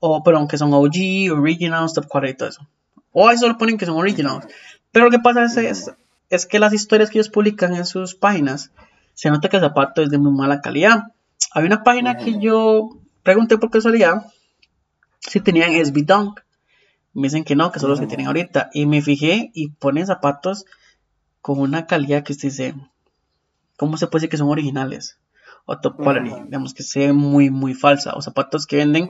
o 0.01 0.25
perdón, 0.25 0.49
que 0.49 0.57
son 0.57 0.73
OG, 0.73 1.31
Originals, 1.39 1.93
Top 1.93 2.07
40 2.09 2.31
y 2.31 2.35
todo 2.35 2.49
eso. 2.49 2.67
O 3.13 3.29
ahí 3.29 3.37
solo 3.37 3.59
ponen 3.59 3.77
que 3.77 3.85
son 3.85 3.99
Originals. 3.99 4.47
Pero 4.91 5.05
lo 5.05 5.11
que 5.11 5.19
pasa 5.19 5.45
es, 5.45 5.93
es, 6.31 6.47
que 6.47 6.59
las 6.59 6.73
historias 6.73 7.11
que 7.11 7.19
ellos 7.19 7.29
publican 7.29 7.75
en 7.75 7.85
sus 7.85 8.15
páginas, 8.15 8.71
se 9.13 9.29
nota 9.29 9.51
que 9.51 9.59
el 9.59 9.63
zapato 9.63 10.01
es 10.01 10.09
de 10.09 10.17
muy 10.17 10.33
mala 10.33 10.63
calidad. 10.63 11.13
Hay 11.53 11.65
una 11.65 11.85
página 11.85 12.17
que 12.17 12.41
yo 12.41 12.89
pregunté 13.23 13.59
por 13.59 13.71
casualidad 13.71 14.33
si 15.21 15.41
tenían 15.41 15.73
SB 15.73 16.07
Dunk. 16.07 16.41
Me 17.13 17.25
dicen 17.25 17.45
que 17.45 17.55
no, 17.55 17.71
que 17.71 17.81
son 17.81 17.91
los 17.91 18.01
que 18.01 18.07
tienen 18.07 18.29
ahorita. 18.29 18.71
Y 18.73 18.87
me 18.87 19.03
fijé 19.03 19.51
y 19.53 19.69
ponen 19.73 20.07
zapatos 20.07 20.65
con 21.43 21.59
una 21.59 21.87
calidad 21.87 22.23
que 22.23 22.33
usted 22.33 22.49
dice, 22.49 22.75
¿cómo 23.77 23.97
se 23.97 24.07
puede 24.07 24.21
decir 24.23 24.31
que 24.31 24.37
son 24.39 24.49
originales? 24.49 25.19
O 25.67 25.79
top 25.79 25.97
quality, 25.97 26.35
digamos 26.45 26.73
que 26.75 26.83
sea 26.83 27.13
muy, 27.13 27.51
muy 27.51 27.75
falsa. 27.75 28.15
O 28.15 28.23
zapatos 28.23 28.67
que 28.67 28.77
venden 28.77 29.09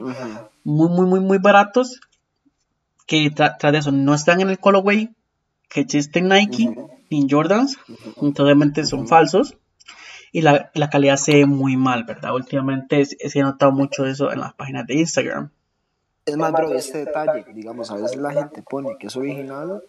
muy, 0.64 0.88
muy, 0.88 1.06
muy, 1.06 1.20
muy 1.20 1.38
baratos, 1.38 2.00
que 3.06 3.30
tras 3.30 3.58
de 3.60 3.78
eso 3.78 3.92
no 3.92 4.14
están 4.14 4.40
en 4.40 4.50
el 4.50 4.58
colorway 4.58 5.10
que 5.68 5.80
existe 5.80 6.18
en 6.18 6.28
Nike 6.28 6.74
ni 7.10 7.22
en 7.22 7.28
Jordans, 7.28 7.78
obviamente 8.16 8.84
son 8.84 9.08
falsos. 9.08 9.56
Y 10.34 10.40
la, 10.40 10.70
calidad 10.90 11.16
se 11.16 11.34
ve 11.34 11.46
muy 11.46 11.76
mal, 11.76 12.04
¿verdad? 12.04 12.34
Últimamente 12.34 13.04
se 13.04 13.40
ha 13.40 13.44
notado 13.44 13.72
mucho 13.72 14.06
eso 14.06 14.32
en 14.32 14.40
las 14.40 14.54
páginas 14.54 14.86
de 14.86 14.94
Instagram. 14.94 15.50
Es 16.24 16.36
más, 16.36 16.52
bro, 16.52 16.72
este 16.74 17.04
detalle, 17.04 17.44
digamos, 17.52 17.90
a 17.90 17.96
veces 17.96 18.16
la 18.16 18.32
gente 18.32 18.62
pone 18.62 18.96
que 18.98 19.08
es 19.08 19.16
original 19.16 19.82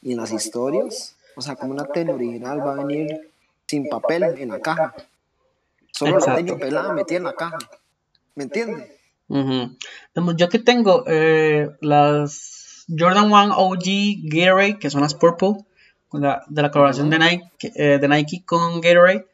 y 0.00 0.12
en 0.12 0.18
las 0.18 0.32
historias 0.32 1.16
o 1.36 1.40
sea, 1.40 1.56
como 1.56 1.72
una 1.72 1.84
tenis 1.86 2.14
original 2.14 2.60
va 2.60 2.72
a 2.72 2.84
venir 2.84 3.32
sin 3.66 3.88
papel 3.88 4.24
en 4.38 4.48
la 4.48 4.60
caja. 4.60 4.94
Solo 5.90 6.18
la 6.18 6.34
tenis 6.34 6.54
pelada 6.54 6.92
metida 6.92 7.18
en 7.18 7.24
la 7.24 7.34
caja. 7.34 7.58
¿Me 8.34 8.44
entiendes? 8.44 8.88
Yo 9.28 10.48
que 10.48 10.58
tengo 10.58 11.04
eh, 11.06 11.70
las 11.80 12.84
Jordan 12.88 13.32
1 13.32 13.56
OG 13.56 13.84
Gatorade, 14.24 14.78
que 14.78 14.90
son 14.90 15.02
las 15.02 15.14
Purple, 15.14 15.64
de 16.12 16.62
la 16.62 16.70
colaboración 16.70 17.08
de, 17.08 17.18
Nike, 17.18 17.72
eh, 17.74 17.98
de 17.98 18.08
Nike 18.08 18.44
con 18.44 18.80
Gatorade, 18.80 19.26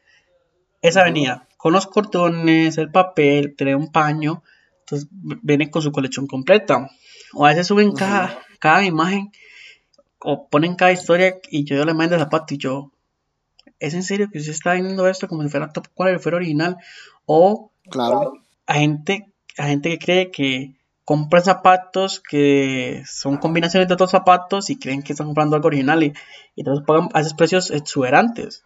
esa 0.81 1.03
venía 1.03 1.47
con 1.57 1.73
los 1.73 1.87
cordones, 1.87 2.77
el 2.77 2.89
papel, 2.89 3.55
trae 3.57 3.75
un 3.75 3.91
paño, 3.91 4.43
entonces 4.79 5.09
viene 5.11 5.69
con 5.69 5.81
su 5.81 5.91
colección 5.91 6.25
completa. 6.25 6.89
O 7.33 7.45
a 7.45 7.49
veces 7.49 7.67
suben 7.67 7.91
cada, 7.91 8.39
cada 8.59 8.85
imagen 8.85 9.29
o 10.21 10.47
ponen 10.47 10.75
cada 10.75 10.91
historia 10.91 11.37
y 11.49 11.63
yo, 11.63 11.83
le 11.85 11.93
mando 11.93 12.15
el 12.15 12.21
zapato 12.21 12.53
y 12.53 12.57
yo, 12.57 12.91
¿es 13.79 13.93
en 13.93 14.03
serio 14.03 14.29
que 14.31 14.39
usted 14.39 14.51
está 14.51 14.73
viendo 14.73 15.07
esto 15.07 15.27
como 15.27 15.43
si 15.43 15.49
fuera 15.49 15.71
top 15.71 15.87
quality, 15.93 16.21
fuera 16.21 16.37
original? 16.37 16.77
O 17.25 17.71
claro. 17.89 18.33
a 18.65 18.73
gente, 18.75 19.31
a 19.57 19.67
gente 19.67 19.89
que 19.89 19.99
cree 19.99 20.31
que 20.31 20.75
compran 21.05 21.43
zapatos 21.43 22.19
que 22.19 23.03
son 23.07 23.37
combinaciones 23.37 23.87
de 23.87 23.93
otros 23.93 24.11
zapatos 24.11 24.69
y 24.69 24.77
creen 24.77 25.01
que 25.01 25.13
están 25.13 25.27
comprando 25.27 25.55
algo 25.55 25.67
original 25.67 26.03
y, 26.03 26.13
y 26.55 26.61
entonces 26.61 26.85
pagan 26.85 27.09
a 27.13 27.21
esos 27.21 27.33
precios 27.33 27.71
exuberantes. 27.71 28.63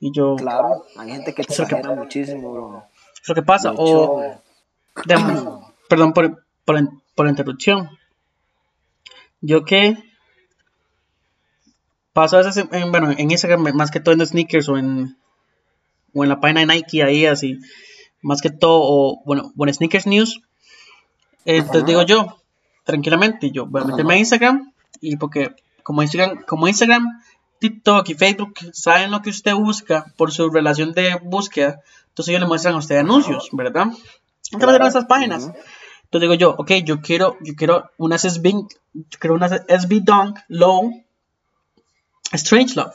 Y 0.00 0.10
yo... 0.12 0.36
Claro, 0.36 0.84
hay 0.96 1.10
gente 1.10 1.34
que 1.34 1.42
exagera 1.42 1.94
muchísimo, 1.94 2.52
bro. 2.52 2.84
Eso 3.22 3.34
que 3.34 3.42
pasa. 3.42 3.72
O... 3.76 4.40
perdón 5.88 6.12
por, 6.12 6.44
por, 6.64 6.80
por 7.14 7.26
la 7.26 7.30
interrupción. 7.30 7.90
Yo 9.40 9.64
que 9.64 9.96
Paso 12.12 12.36
a 12.36 12.42
veces 12.42 12.66
en, 12.70 12.90
bueno, 12.90 13.10
en 13.10 13.30
Instagram, 13.30 13.62
más 13.74 13.90
que 13.90 14.00
todo 14.00 14.14
en 14.14 14.26
sneakers 14.26 14.68
o 14.68 14.76
en, 14.76 15.16
o 16.12 16.22
en 16.22 16.28
la 16.28 16.40
página 16.40 16.60
de 16.60 16.66
Nike, 16.66 17.02
ahí 17.02 17.26
así, 17.26 17.58
más 18.20 18.42
que 18.42 18.50
todo, 18.50 18.80
o 18.82 19.22
bueno, 19.24 19.52
bueno 19.54 19.72
sneakers 19.72 20.06
news. 20.06 20.42
Entonces 21.44 21.86
digo 21.86 22.02
yo, 22.02 22.42
tranquilamente, 22.84 23.50
yo 23.50 23.66
voy 23.66 23.82
a 23.82 23.84
meterme 23.84 24.14
a 24.14 24.18
Instagram 24.18 24.72
y 25.00 25.16
porque 25.16 25.54
como 25.82 26.02
Instagram, 26.02 26.44
como 26.44 26.68
Instagram, 26.68 27.22
TikTok 27.58 28.08
y 28.08 28.14
Facebook 28.14 28.54
saben 28.72 29.10
lo 29.10 29.22
que 29.22 29.30
usted 29.30 29.54
busca 29.54 30.12
por 30.16 30.32
su 30.32 30.50
relación 30.50 30.92
de 30.92 31.18
búsqueda, 31.22 31.80
entonces 32.08 32.30
ellos 32.30 32.42
le 32.42 32.48
muestran 32.48 32.74
a 32.74 32.78
usted 32.78 32.96
anuncios, 32.96 33.48
¿verdad? 33.52 33.86
Entonces 34.52 34.80
de 34.80 34.88
esas 34.88 35.04
páginas. 35.06 35.50
Entonces 36.04 36.28
digo 36.28 36.34
yo, 36.34 36.50
ok, 36.58 36.72
yo 36.84 37.00
quiero, 37.00 37.38
yo 37.40 37.54
quiero 37.54 37.90
unas 37.96 38.22
SB, 38.22 38.52
yo 38.92 39.18
quiero 39.18 39.34
unas 39.34 39.52
SB 39.66 40.00
Dunk 40.02 40.38
Low 40.48 40.92
Strange 42.32 42.74
Love. 42.76 42.94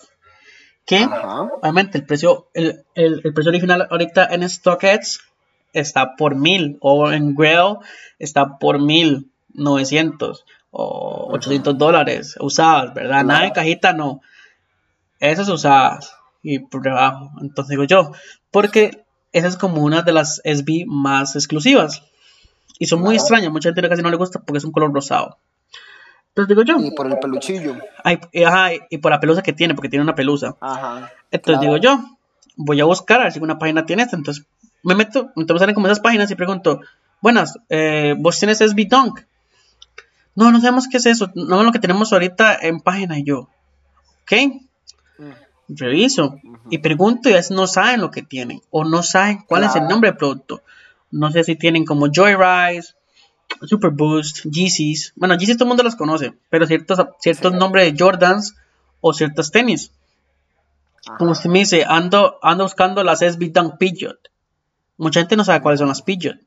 Que 0.86 1.06
obviamente 1.06 1.98
el 1.98 2.06
precio, 2.06 2.50
el, 2.54 2.86
precio 3.34 3.50
original 3.50 3.88
ahorita 3.90 4.28
en 4.32 4.48
StockX 4.50 5.20
está 5.74 6.16
por 6.16 6.36
mil. 6.36 6.78
O 6.80 7.12
en 7.12 7.36
Grail 7.36 7.78
está 8.20 8.58
por 8.58 8.80
mil 8.80 9.30
novecientos 9.54 10.46
o 10.72 11.34
800 11.34 11.78
dólares 11.78 12.36
usadas, 12.40 12.94
¿verdad? 12.94 13.26
Nada 13.26 13.44
de 13.44 13.52
cajita, 13.52 13.94
no. 13.94 14.22
Esas 15.20 15.50
usadas 15.50 16.14
y 16.42 16.60
por 16.60 16.82
debajo. 16.82 17.32
Entonces 17.42 17.70
digo 17.70 17.84
yo, 17.84 18.12
porque 18.52 19.06
esa 19.34 19.48
es 19.48 19.58
como 19.58 19.82
una 19.82 20.04
de 20.04 20.14
las 20.14 20.42
SB 20.46 20.86
más 20.88 21.36
exclusivas. 21.36 22.04
Y 22.80 22.86
son 22.86 23.02
muy 23.02 23.16
extrañas, 23.16 23.52
mucha 23.52 23.74
gente 23.74 23.90
casi 23.90 24.02
no 24.02 24.10
le 24.10 24.18
gusta 24.18 24.40
porque 24.40 24.60
es 24.60 24.64
un 24.64 24.72
color 24.72 24.94
rosado. 24.94 25.38
Entonces 26.38 26.50
digo 26.50 26.62
yo. 26.62 26.86
Y 26.86 26.92
por 26.92 27.08
el 27.08 27.18
peluchillo. 27.18 27.76
y, 28.32 28.44
ajá, 28.44 28.70
y 28.90 28.98
por 29.00 29.12
la 29.12 29.20
pelusa 29.20 29.42
que 29.42 29.54
tiene, 29.54 29.74
porque 29.74 29.90
tiene 29.90 30.04
una 30.04 30.14
pelusa. 30.14 30.56
Ajá. 30.62 31.12
Entonces 31.32 31.62
digo 31.62 31.78
yo, 31.78 32.00
voy 32.56 32.80
a 32.80 32.86
buscar 32.86 33.22
a 33.22 33.24
ver 33.24 33.34
si 33.34 33.40
una 33.40 33.58
página 33.58 33.86
tiene 33.86 34.04
esto. 34.04 34.16
Entonces 34.16 34.46
me 34.84 34.94
meto, 34.94 35.32
entonces 35.36 35.62
salen 35.62 35.74
como 35.74 35.88
esas 35.88 36.00
páginas 36.00 36.30
y 36.30 36.36
pregunto, 36.36 36.82
buenas, 37.22 37.58
eh, 37.70 38.16
¿vos 38.20 38.38
tienes 38.38 38.60
SB 38.60 38.88
Dunk? 38.88 39.22
No, 40.36 40.52
no 40.52 40.62
sabemos 40.62 40.88
qué 40.88 40.98
es 40.98 41.08
eso. 41.08 41.32
No 41.34 41.60
es 41.60 41.66
lo 41.66 41.72
que 41.72 41.80
tenemos 41.80 42.14
ahorita 42.14 42.56
en 42.62 42.82
página. 42.82 43.18
Y 43.18 43.24
yo, 43.24 43.50
ok. 44.22 44.34
Mm. 45.18 45.32
Reviso 45.70 46.38
y 46.70 46.78
pregunto 46.78 47.30
y 47.30 47.34
a 47.34 47.38
veces 47.38 47.52
no 47.52 47.66
saben 47.66 48.00
lo 48.00 48.12
que 48.12 48.22
tienen 48.22 48.62
o 48.70 48.86
no 48.86 49.02
saben 49.04 49.40
cuál 49.46 49.64
es 49.64 49.76
el 49.76 49.88
nombre 49.88 50.12
del 50.12 50.18
producto. 50.18 50.62
No 51.10 51.32
sé 51.32 51.44
si 51.44 51.56
tienen 51.56 51.84
como 51.84 52.08
Joyrise 52.14 52.94
Super 53.66 53.92
Boost, 53.92 54.46
Yeezys. 54.46 55.14
Bueno, 55.16 55.36
Yeezys 55.36 55.58
todo 55.58 55.66
el 55.66 55.70
mundo 55.70 55.84
los 55.84 55.96
conoce, 55.96 56.34
pero 56.50 56.68
ciertos, 56.68 57.00
ciertos 57.20 57.54
nombres 57.54 57.92
de 57.92 58.04
Jordans 58.04 58.56
o 59.02 59.14
ciertos 59.14 59.52
tenis. 59.52 59.92
Como 61.18 61.32
usted 61.32 61.50
me 61.50 61.60
dice, 61.60 61.86
ando, 61.88 62.38
ando 62.42 62.66
buscando 62.66 63.04
las 63.04 63.20
SB 63.20 63.52
Dunk 63.52 63.78
Pidgeot. 63.78 64.20
Mucha 64.98 65.22
gente 65.22 65.38
no 65.38 65.46
sabe 65.46 65.62
cuáles 65.62 65.80
son 65.80 65.88
las 65.88 66.02
Pidgeot, 66.02 66.38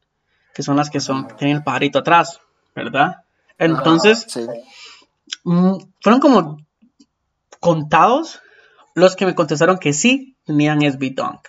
que 0.55 0.63
son 0.63 0.77
las 0.77 0.91
que 0.91 1.01
son, 1.01 1.29
tienen 1.39 1.59
el 1.59 1.63
pajarito 1.63 2.01
atrás, 2.01 2.41
¿verdad? 2.75 3.25
Entonces, 3.59 4.27
mm, 5.45 5.77
fueron 6.01 6.21
como 6.21 6.59
contados 7.61 8.41
los 8.95 9.17
que 9.17 9.27
me 9.27 9.35
contestaron 9.35 9.79
que 9.79 9.93
sí 9.93 10.37
tenían 10.45 10.83
SB 10.83 11.15
Dunk. 11.15 11.49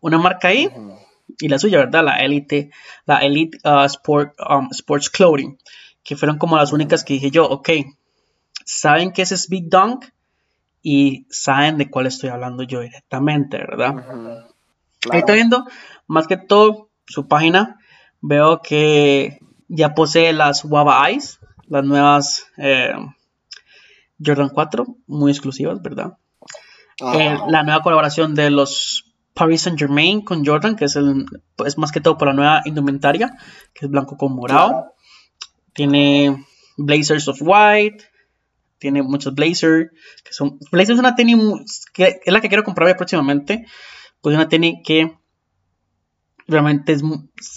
Una 0.00 0.18
marca 0.18 0.48
ahí 0.48 0.70
y 1.38 1.48
la 1.48 1.58
suya, 1.58 1.78
¿verdad? 1.78 2.04
La 2.04 2.16
Elite, 2.18 2.70
la 3.06 3.18
Elite 3.18 3.58
uh, 3.64 3.84
Sport, 3.84 4.34
um, 4.48 4.68
Sports 4.70 5.10
Clothing, 5.10 5.58
que 6.02 6.16
fueron 6.16 6.38
como 6.38 6.56
las 6.56 6.72
únicas 6.72 7.04
que 7.04 7.14
dije 7.14 7.30
yo, 7.30 7.46
ok, 7.46 7.70
saben 8.64 9.12
que 9.12 9.22
ese 9.22 9.34
es 9.34 9.48
Big 9.48 9.68
Dunk 9.68 10.06
y 10.82 11.26
saben 11.30 11.78
de 11.78 11.90
cuál 11.90 12.06
estoy 12.06 12.30
hablando 12.30 12.62
yo 12.62 12.80
directamente, 12.80 13.58
¿verdad? 13.58 13.94
Ahí 15.10 15.20
estoy 15.20 15.36
viendo, 15.36 15.66
más 16.06 16.26
que 16.26 16.36
todo, 16.36 16.88
su 17.06 17.28
página, 17.28 17.78
veo 18.20 18.60
que 18.60 19.38
ya 19.68 19.94
posee 19.94 20.32
las 20.32 20.64
Wava 20.64 21.08
Eyes, 21.08 21.40
las 21.66 21.84
nuevas 21.84 22.46
eh, 22.56 22.92
Jordan 24.24 24.48
4, 24.48 24.86
muy 25.06 25.30
exclusivas, 25.30 25.80
¿verdad? 25.82 26.18
Eh, 27.14 27.38
la 27.48 27.62
nueva 27.62 27.82
colaboración 27.82 28.34
de 28.34 28.50
los 28.50 29.07
Paris 29.38 29.62
Saint 29.62 29.78
Germain 29.78 30.22
con 30.22 30.44
Jordan, 30.44 30.74
que 30.74 30.86
es, 30.86 30.96
el, 30.96 31.24
es 31.64 31.78
más 31.78 31.92
que 31.92 32.00
todo 32.00 32.18
por 32.18 32.26
la 32.26 32.34
nueva 32.34 32.62
indumentaria, 32.64 33.38
que 33.72 33.86
es 33.86 33.90
blanco 33.90 34.16
con 34.16 34.34
morado. 34.34 34.94
Tiene 35.72 36.44
Blazers 36.76 37.28
of 37.28 37.38
White, 37.40 38.04
tiene 38.78 39.02
muchos 39.02 39.36
Blazers, 39.36 39.92
que 40.24 40.32
son... 40.32 40.58
Blazers 40.72 40.96
es 40.96 40.98
una 40.98 41.14
tenis 41.14 41.38
que 41.94 42.20
es 42.24 42.32
la 42.32 42.40
que 42.40 42.48
quiero 42.48 42.64
comprar 42.64 42.96
próximamente, 42.96 43.64
pues 44.20 44.34
una 44.34 44.48
tenis 44.48 44.80
que 44.84 45.16
realmente 46.48 46.96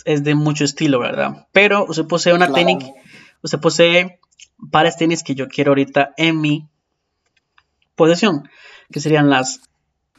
es, 0.05 0.23
de 0.23 0.35
mucho 0.35 0.65
estilo, 0.65 0.99
¿verdad? 0.99 1.47
Pero 1.51 1.85
usted 1.85 2.05
posee 2.05 2.35
una 2.35 2.53
tenis, 2.53 2.91
usted 3.41 3.59
posee 3.59 4.19
varias 4.57 4.97
tenis 4.97 5.23
que 5.23 5.33
yo 5.33 5.47
quiero 5.47 5.71
ahorita 5.71 6.13
en 6.15 6.39
mi 6.39 6.69
posesión, 7.95 8.47
que 8.91 8.99
serían 8.99 9.31
las 9.31 9.61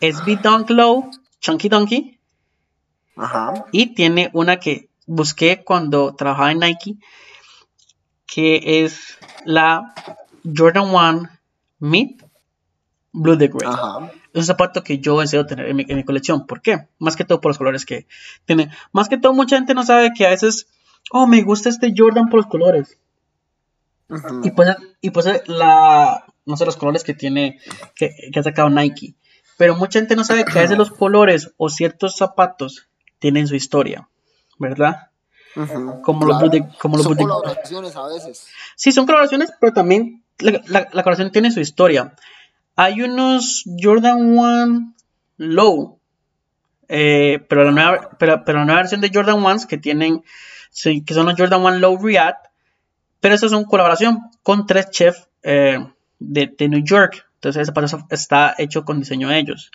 SB 0.01 0.41
Dunk 0.43 0.71
Low, 0.71 1.09
Chunky 1.43 1.69
Donkey. 1.69 2.19
Ajá. 3.17 3.67
Y 3.73 3.95
tiene 3.95 4.31
una 4.33 4.59
que 4.59 4.89
busqué 5.07 5.63
cuando 5.63 6.15
trabajaba 6.15 6.53
en 6.53 6.61
Nike, 6.61 6.97
que 8.27 8.85
es 8.85 9.19
la 9.45 9.93
Jordan 10.45 10.95
1 10.95 11.29
Mid 11.81 12.23
Blue 13.13 13.37
the 13.37 13.49
Grey. 13.49 13.69
Ajá. 13.71 14.11
Es 14.33 14.39
un 14.39 14.45
zapato 14.45 14.83
que 14.83 14.99
yo 14.99 15.21
deseo 15.21 15.45
tener 15.45 15.69
en 15.69 15.77
mi, 15.77 15.85
en 15.87 15.97
mi 15.97 16.05
colección. 16.05 16.47
¿Por 16.47 16.63
qué? 16.63 16.89
Más 16.99 17.17
que 17.17 17.25
todo 17.25 17.41
por 17.43 17.51
los 17.51 17.59
colores 17.59 17.85
que 17.85 18.07
tiene. 18.47 18.71
Más 18.93 19.11
que 19.11 19.19
todo, 19.19 19.35
mucha 19.35 19.57
gente 19.57 19.75
no 19.75 19.85
sabe 19.85 20.13
que 20.17 20.25
a 20.25 20.31
veces, 20.31 20.69
oh, 21.11 21.27
me 21.27 21.43
gusta 21.43 21.69
este 21.69 21.93
Jordan 21.95 22.31
por 22.31 22.41
los 22.41 22.47
colores. 22.47 22.99
Ujú. 24.09 24.41
Y 24.45 24.51
pues, 24.53 24.77
y 25.03 25.11
pues 25.11 25.27
la, 25.47 26.25
no 26.47 26.57
sé, 26.57 26.65
los 26.65 26.77
colores 26.77 27.05
que 27.05 27.13
tiene, 27.13 27.59
que, 27.95 28.15
que 28.33 28.41
ha 28.41 28.43
sacado 28.43 28.71
Nike. 28.71 29.17
Pero 29.57 29.77
mucha 29.77 29.99
gente 30.01 30.17
no 30.17 30.25
sabe 30.25 30.45
que 30.45 30.59
a 30.59 30.63
veces 30.63 30.79
los 30.79 30.91
colores 30.99 31.53
o 31.57 31.69
ciertos 31.69 32.17
zapatos 32.17 32.89
tienen 33.19 33.47
su 33.47 33.55
historia, 33.55 34.09
¿verdad? 34.59 35.09
Como 36.03 36.25
los 36.27 36.39
claro. 36.39 36.49
De- 36.51 36.67
como 36.79 36.97
los 36.97 37.05
Son 37.05 37.17
de- 37.17 37.23
colaboraciones 37.25 37.95
a 37.97 38.07
veces. 38.07 38.47
Sí, 38.75 38.91
son 38.93 39.05
colaboraciones, 39.07 39.53
pero 39.61 39.73
también 39.73 40.23
la, 40.39 40.53
la, 40.53 40.61
la 40.81 41.03
colaboración 41.03 41.31
tiene 41.31 41.51
su 41.51 41.61
historia. 41.61 42.15
Hay 42.75 43.03
unos 43.03 43.65
Jordan 43.79 44.37
1 44.39 44.95
Low, 45.37 45.99
eh, 46.89 47.45
pero, 47.49 47.65
la 47.65 47.71
nueva, 47.71 48.11
pero, 48.19 48.43
pero 48.45 48.59
la 48.61 48.65
nueva 48.65 48.81
versión 48.81 49.01
de 49.03 49.11
Jordan 49.13 49.45
1 49.45 49.67
que 49.69 49.77
tienen, 49.79 50.23
que 50.83 51.15
son 51.15 51.27
los 51.27 51.35
Jordan 51.37 51.61
1 51.61 51.79
Low 51.79 51.99
React, 52.03 52.47
pero 53.21 53.35
eso 53.35 53.47
es 53.47 53.53
una 53.53 53.67
colaboración 53.67 54.21
con 54.43 54.67
tres 54.67 54.91
chefs 54.91 55.29
eh, 55.43 55.79
de, 56.19 56.55
de 56.59 56.69
New 56.69 56.83
York. 56.83 57.27
Entonces 57.43 57.63
ese 57.63 57.73
zapato 57.73 58.07
está 58.11 58.55
hecho 58.57 58.85
con 58.85 59.01
diseño 59.01 59.29
de 59.29 59.39
ellos. 59.39 59.73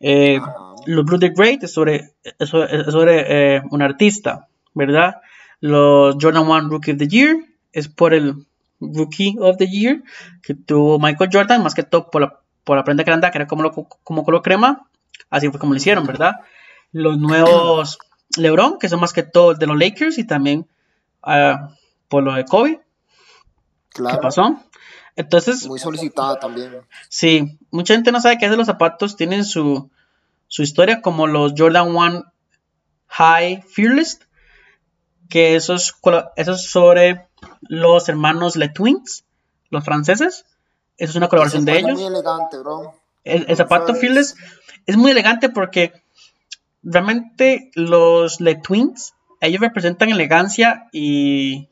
Eh, 0.00 0.38
Ajá. 0.38 0.56
los 0.86 1.04
Blue 1.04 1.20
the 1.20 1.28
Great 1.30 1.62
es 1.62 1.72
sobre, 1.72 2.14
es 2.24 2.48
sobre, 2.48 2.80
es 2.80 2.86
sobre, 2.86 3.56
eh, 3.56 3.62
un 3.70 3.80
artista, 3.80 4.48
¿verdad? 4.74 5.20
Los 5.60 6.16
Jordan 6.20 6.42
1 6.48 6.68
Rookie 6.68 6.90
of 6.92 6.98
the 6.98 7.06
Year 7.06 7.36
es 7.72 7.86
por 7.88 8.12
el 8.12 8.44
Rookie 8.80 9.36
of 9.40 9.56
the 9.56 9.68
Year 9.68 10.02
que 10.42 10.54
tuvo 10.54 10.98
Michael 10.98 11.30
Jordan, 11.32 11.62
más 11.62 11.74
que 11.74 11.84
todo 11.84 12.10
por 12.10 12.22
la, 12.22 12.40
por 12.64 12.76
la 12.76 12.82
prenda 12.82 13.04
que 13.04 13.12
anda, 13.12 13.30
que 13.30 13.38
era 13.38 13.46
como, 13.46 13.62
lo- 13.62 13.72
como 13.72 14.24
color 14.24 14.42
crema, 14.42 14.88
así 15.30 15.48
fue 15.48 15.60
como 15.60 15.72
lo 15.74 15.76
hicieron, 15.78 16.06
¿verdad? 16.06 16.40
Los 16.90 17.18
nuevos 17.18 17.98
LeBron, 18.36 18.78
que 18.80 18.88
son 18.88 18.98
más 19.00 19.12
que 19.12 19.22
todo 19.22 19.54
de 19.54 19.66
los 19.66 19.78
Lakers 19.78 20.18
y 20.18 20.26
también 20.26 20.66
ah, 21.22 21.70
por 22.08 22.24
lo 22.24 22.34
de 22.34 22.44
Kobe, 22.44 22.80
¿qué 22.80 22.82
Claro. 24.02 24.20
pasó? 24.20 24.60
Entonces, 25.16 25.66
Muy 25.66 25.78
solicitada 25.78 26.38
también. 26.38 26.76
Sí, 27.08 27.58
mucha 27.70 27.94
gente 27.94 28.12
no 28.12 28.20
sabe 28.20 28.36
a 28.36 28.38
veces 28.38 28.56
los 28.58 28.66
zapatos 28.66 29.16
tienen 29.16 29.44
su, 29.44 29.90
su 30.48 30.62
historia, 30.62 31.00
como 31.00 31.26
los 31.26 31.54
Jordan 31.56 31.94
1 31.94 32.24
High 33.08 33.62
Fearless, 33.62 34.20
que 35.28 35.56
eso 35.56 35.74
es, 35.74 35.92
cola- 35.92 36.32
eso 36.36 36.52
es 36.52 36.70
sobre 36.70 37.26
los 37.62 38.08
hermanos 38.08 38.56
Le 38.56 38.68
Twins, 38.68 39.24
los 39.70 39.84
franceses. 39.84 40.44
Eso 40.98 41.10
es 41.10 41.16
una 41.16 41.28
colaboración 41.28 41.64
de 41.64 41.78
ellos. 41.78 41.92
Muy 41.94 42.04
elegante, 42.04 42.58
bro. 42.58 42.94
El, 43.24 43.46
el 43.48 43.56
zapato 43.56 43.88
¿Sabes? 43.88 44.00
Fearless 44.00 44.36
es 44.86 44.96
muy 44.96 45.10
elegante 45.10 45.48
porque 45.48 45.92
realmente 46.82 47.70
los 47.74 48.40
Le 48.40 48.54
Twins, 48.56 49.14
ellos 49.40 49.60
representan 49.60 50.10
elegancia 50.10 50.88
y 50.92 51.68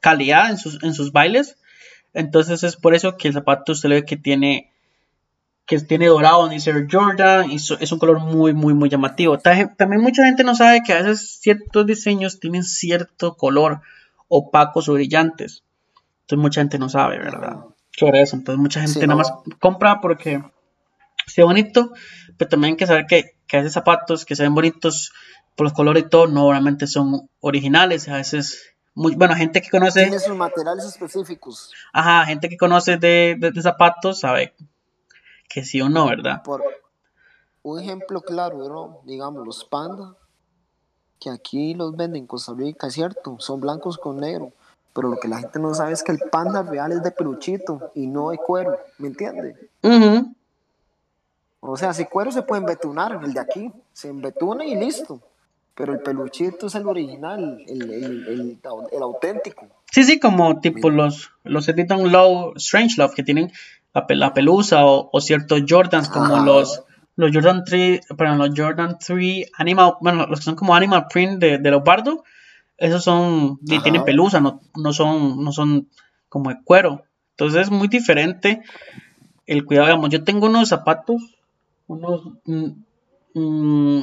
calidad 0.00 0.50
en 0.50 0.58
sus, 0.58 0.82
en 0.82 0.94
sus 0.94 1.12
bailes. 1.12 1.56
Entonces 2.14 2.62
es 2.62 2.76
por 2.76 2.94
eso 2.94 3.16
que 3.16 3.28
el 3.28 3.34
zapato 3.34 3.72
usted 3.72 3.88
le 3.88 3.96
ve 3.96 4.04
que 4.06 4.16
tiene 4.16 4.70
que 5.66 5.78
tiene 5.80 6.06
dorado 6.08 6.42
donde 6.42 6.56
dice 6.56 6.86
Jordan 6.90 7.50
y 7.50 7.56
es 7.56 7.92
un 7.92 7.98
color 7.98 8.20
muy 8.20 8.52
muy 8.52 8.74
muy 8.74 8.88
llamativo. 8.90 9.38
Ta- 9.38 9.74
También 9.76 10.02
mucha 10.02 10.24
gente 10.24 10.44
no 10.44 10.54
sabe 10.54 10.82
que 10.84 10.92
a 10.92 11.02
veces 11.02 11.38
ciertos 11.40 11.86
diseños 11.86 12.38
tienen 12.38 12.62
cierto 12.64 13.34
color 13.36 13.80
opacos 14.28 14.88
o 14.88 14.92
brillantes. 14.94 15.62
Entonces 16.22 16.42
mucha 16.42 16.60
gente 16.60 16.78
no 16.78 16.88
sabe, 16.88 17.18
¿verdad? 17.18 17.56
Sobre 17.96 18.22
eso. 18.22 18.36
Entonces 18.36 18.60
mucha 18.60 18.80
gente 18.80 18.94
Sí, 18.94 19.06
nada 19.06 19.12
no. 19.14 19.16
más 19.16 19.32
compra 19.58 20.00
porque 20.02 20.42
sea 21.26 21.44
bonito, 21.46 21.92
pero 22.36 22.48
también 22.50 22.72
hay 22.74 22.76
que 22.76 22.86
saber 22.86 23.06
que, 23.06 23.24
que 23.46 23.56
a 23.56 23.60
veces 23.60 23.72
zapatos 23.72 24.24
que 24.26 24.36
se 24.36 24.42
ven 24.42 24.54
bonitos 24.54 25.12
por 25.56 25.64
los 25.64 25.72
colores 25.72 26.04
y 26.04 26.08
todo, 26.10 26.26
no 26.26 26.50
realmente 26.50 26.86
son 26.86 27.30
originales. 27.40 28.08
A 28.08 28.16
veces, 28.16 28.73
muy, 28.94 29.14
bueno, 29.16 29.34
gente 29.34 29.60
que 29.60 29.70
conoce, 29.70 30.02
Tiene 30.02 30.18
sus 30.20 30.36
materiales 30.36 30.84
específicos. 30.84 31.72
ajá, 31.92 32.24
gente 32.26 32.48
que 32.48 32.56
conoce 32.56 32.96
de, 32.96 33.36
de- 33.38 33.50
de 33.50 33.62
zapatos 33.62 34.20
sabe 34.20 34.54
que 35.48 35.64
sí 35.64 35.80
o 35.80 35.88
no, 35.88 36.06
¿verdad? 36.08 36.42
Por 36.42 36.62
un 37.62 37.80
ejemplo 37.80 38.20
claro, 38.20 38.58
bro, 38.58 39.00
digamos, 39.04 39.44
los 39.46 39.64
panda, 39.64 40.14
que 41.20 41.30
aquí 41.30 41.74
los 41.74 41.96
venden 41.96 42.22
en 42.22 42.26
Costa 42.26 42.52
Rica, 42.54 42.86
es 42.88 42.94
cierto, 42.94 43.36
son 43.40 43.60
blancos 43.60 43.98
con 43.98 44.18
negro. 44.20 44.52
Pero 44.92 45.08
lo 45.08 45.16
que 45.18 45.26
la 45.26 45.38
gente 45.38 45.58
no 45.58 45.74
sabe 45.74 45.92
es 45.92 46.02
que 46.04 46.12
el 46.12 46.20
panda 46.30 46.62
real 46.62 46.92
es 46.92 47.02
de 47.02 47.10
peluchito 47.10 47.90
y 47.94 48.06
no 48.06 48.30
de 48.30 48.36
cuero, 48.38 48.78
¿me 48.98 49.08
entiende? 49.08 49.70
Ujú. 49.82 50.34
O 51.60 51.76
sea, 51.76 51.92
si 51.94 52.04
cuero 52.04 52.30
se 52.30 52.42
puede 52.42 52.60
embetunar, 52.60 53.18
el 53.24 53.32
de 53.32 53.40
aquí, 53.40 53.72
se 53.92 54.08
embetuna 54.08 54.64
y 54.64 54.74
listo. 54.76 55.20
Pero 55.76 55.92
el 55.92 56.00
peluchito 56.00 56.68
es 56.68 56.74
el 56.76 56.86
original, 56.86 57.58
el, 57.66 57.82
el, 57.82 58.26
el, 58.28 58.58
el 58.92 59.02
auténtico. 59.02 59.66
Sí, 59.90 60.04
sí, 60.04 60.20
como 60.20 60.60
tipo 60.60 60.90
los, 60.90 61.32
los 61.42 61.68
Editon 61.68 62.12
Low 62.12 62.52
Strange 62.56 62.94
Love 62.96 63.14
que 63.14 63.22
tienen 63.24 63.52
la, 63.92 64.06
la 64.08 64.34
pelusa 64.34 64.86
o, 64.86 65.08
o 65.12 65.20
ciertos 65.20 65.62
Jordans 65.68 66.08
como 66.08 66.34
Ajá. 66.36 66.44
los, 66.44 66.82
los 67.16 67.30
Jordan 67.32 67.64
3, 67.64 68.00
perdón, 68.16 68.38
los 68.38 68.50
Jordan 68.56 68.98
3 68.98 69.50
Animal, 69.58 69.94
bueno, 70.00 70.26
los 70.26 70.40
que 70.40 70.44
son 70.44 70.56
como 70.56 70.74
Animal 70.74 71.06
Print 71.12 71.40
de, 71.40 71.58
de 71.58 71.70
Leopardo, 71.70 72.24
esos 72.76 73.02
son, 73.02 73.58
Ajá. 73.68 73.82
tienen 73.82 74.04
pelusa, 74.04 74.40
no, 74.40 74.60
no 74.76 74.92
son, 74.92 75.42
no 75.42 75.52
son 75.52 75.88
como 76.28 76.50
de 76.50 76.58
cuero. 76.64 77.04
Entonces 77.30 77.62
es 77.62 77.70
muy 77.70 77.88
diferente 77.88 78.62
el 79.46 79.64
cuidado, 79.64 79.88
digamos, 79.88 80.10
yo 80.10 80.24
tengo 80.24 80.46
unos 80.46 80.68
zapatos, 80.68 81.20
unos 81.86 82.22
mm, 83.34 84.02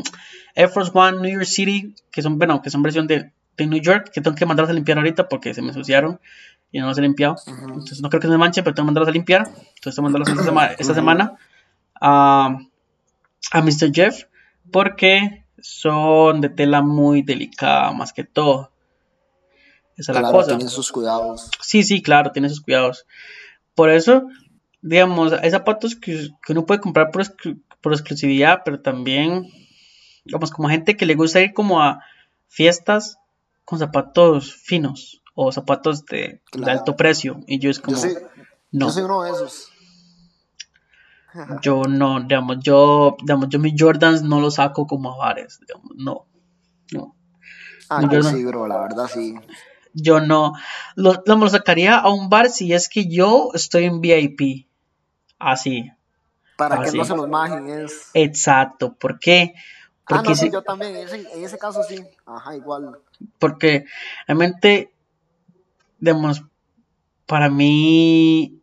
Air 0.56 0.70
Force 0.70 0.92
One 0.94 1.20
New 1.22 1.32
York 1.32 1.46
City, 1.46 1.96
que 2.12 2.22
son, 2.22 2.38
bueno, 2.38 2.62
que 2.62 2.70
son 2.70 2.84
versión 2.84 3.08
de, 3.08 3.32
de 3.58 3.68
New 3.68 3.82
York, 3.82 4.12
que 4.14 4.22
tengo 4.22 4.36
que 4.36 4.46
mandarlos 4.46 4.70
a 4.72 4.74
limpiar 4.74 4.98
ahorita 4.98 5.28
porque 5.30 5.54
se 5.54 5.62
me 5.62 5.70
ensuciaron 5.70 6.20
y 6.72 6.80
no 6.80 6.88
los 6.88 6.98
he 6.98 7.02
limpiado. 7.02 7.36
Entonces 7.48 8.02
no 8.02 8.10
creo 8.10 8.22
que 8.22 8.28
se 8.28 8.32
me 8.32 8.38
manche, 8.38 8.62
pero 8.64 8.74
tengo 8.74 8.86
que 8.86 8.88
mandarlos 8.88 9.10
a 9.10 9.14
limpiar. 9.14 9.48
Entonces 9.48 9.96
tengo 9.96 9.96
que 9.96 10.02
mandarlos 10.14 10.30
esta, 10.30 10.44
sema- 10.44 10.76
esta 10.78 10.94
semana 10.94 11.34
a, 12.00 12.58
a 13.52 13.62
Mr. 13.62 13.92
Jeff 13.94 14.24
porque 14.72 15.46
son 15.60 16.42
de 16.42 16.50
tela 16.50 16.82
muy 16.82 17.22
delicada, 17.22 17.92
más 17.92 18.14
que 18.14 18.24
todo. 18.24 18.72
Esa 19.98 20.14
es 20.14 20.16
la 20.22 20.32
cosa. 20.32 20.48
tienen 20.58 20.70
sus 20.70 20.92
cuidados. 20.92 21.52
Sí, 21.62 21.84
sí, 21.84 22.02
claro, 22.02 22.32
tiene 22.32 22.50
sus 22.50 22.62
cuidados. 22.62 23.06
Por 23.76 23.90
eso, 23.90 24.24
digamos, 24.82 25.34
hay 25.34 25.52
zapatos 25.52 25.96
que, 25.96 26.30
que 26.46 26.54
uno 26.54 26.66
puede 26.66 26.80
comprar 26.80 27.12
por, 27.12 27.24
por 27.82 27.94
exclusividad, 27.94 28.62
pero 28.64 28.82
también, 28.82 29.48
digamos, 30.26 30.52
como 30.52 30.70
gente 30.70 30.96
que 30.96 31.06
le 31.06 31.16
gusta 31.16 31.42
ir 31.42 31.54
como 31.54 31.82
a 31.82 32.04
fiestas 32.48 33.18
con 33.66 33.80
zapatos 33.80 34.54
finos 34.54 35.22
o 35.34 35.52
zapatos 35.52 36.06
de, 36.06 36.42
alto 36.66 36.96
precio. 36.96 37.40
Y 37.48 37.60
yo 37.60 37.70
es 37.70 37.78
Yo 37.78 37.84
como, 37.84 37.98
soy, 37.98 38.18
no, 38.72 38.88
yo 38.88 38.92
soy 38.92 39.04
uno 39.04 39.24
de 39.24 39.32
esos. 39.32 39.72
yo 41.62 41.84
no, 41.84 42.20
digamos, 42.22 42.58
yo, 42.62 43.16
digamos, 43.22 43.50
yo 43.50 43.60
mis 43.60 43.74
Jordans 43.82 44.22
no 44.24 44.40
los 44.40 44.56
saco 44.56 44.86
como 44.86 45.14
a 45.14 45.18
bares, 45.18 45.60
digamos, 45.62 45.92
no, 45.96 46.28
no. 46.92 47.16
Ah, 47.90 48.02
Yo 48.04 48.10
yo 48.12 48.20
no. 48.20 48.30
sí, 48.30 48.46
bro, 48.46 48.68
la 48.68 48.80
verdad 48.80 49.10
sí. 49.12 49.36
Yo 49.94 50.22
no, 50.22 50.54
lo, 50.96 51.16
digamos, 51.26 51.52
lo 51.52 51.58
sacaría 51.58 51.98
a 51.98 52.10
un 52.14 52.30
bar 52.30 52.50
si 52.50 52.74
es 52.74 52.88
que 52.88 53.10
yo 53.10 53.50
estoy 53.54 53.86
en 53.86 54.00
VIP. 54.00 54.68
Así, 55.38 55.92
Para 56.62 56.76
Ah, 56.76 56.84
que 56.84 56.92
sí. 56.92 56.98
no 57.00 57.06
se 57.06 57.16
los 57.16 57.28
majen 57.28 57.68
es... 57.70 58.12
Exacto. 58.14 58.94
¿Por 58.94 59.18
qué? 59.20 59.54
Ah, 59.56 59.62
Porque, 60.08 60.30
no, 60.30 60.36
sí, 60.36 60.46
si- 60.46 60.52
yo 60.52 60.62
también, 60.62 60.96
en 60.96 61.08
ese, 61.08 61.28
en 61.34 61.44
ese 61.44 61.58
caso 61.58 61.82
sí. 61.82 62.06
Ajá, 62.24 62.56
igual. 62.56 63.00
porque 63.40 63.86
realmente, 64.28 64.94
digamos, 65.98 66.44
para 67.26 67.50
mí, 67.50 68.62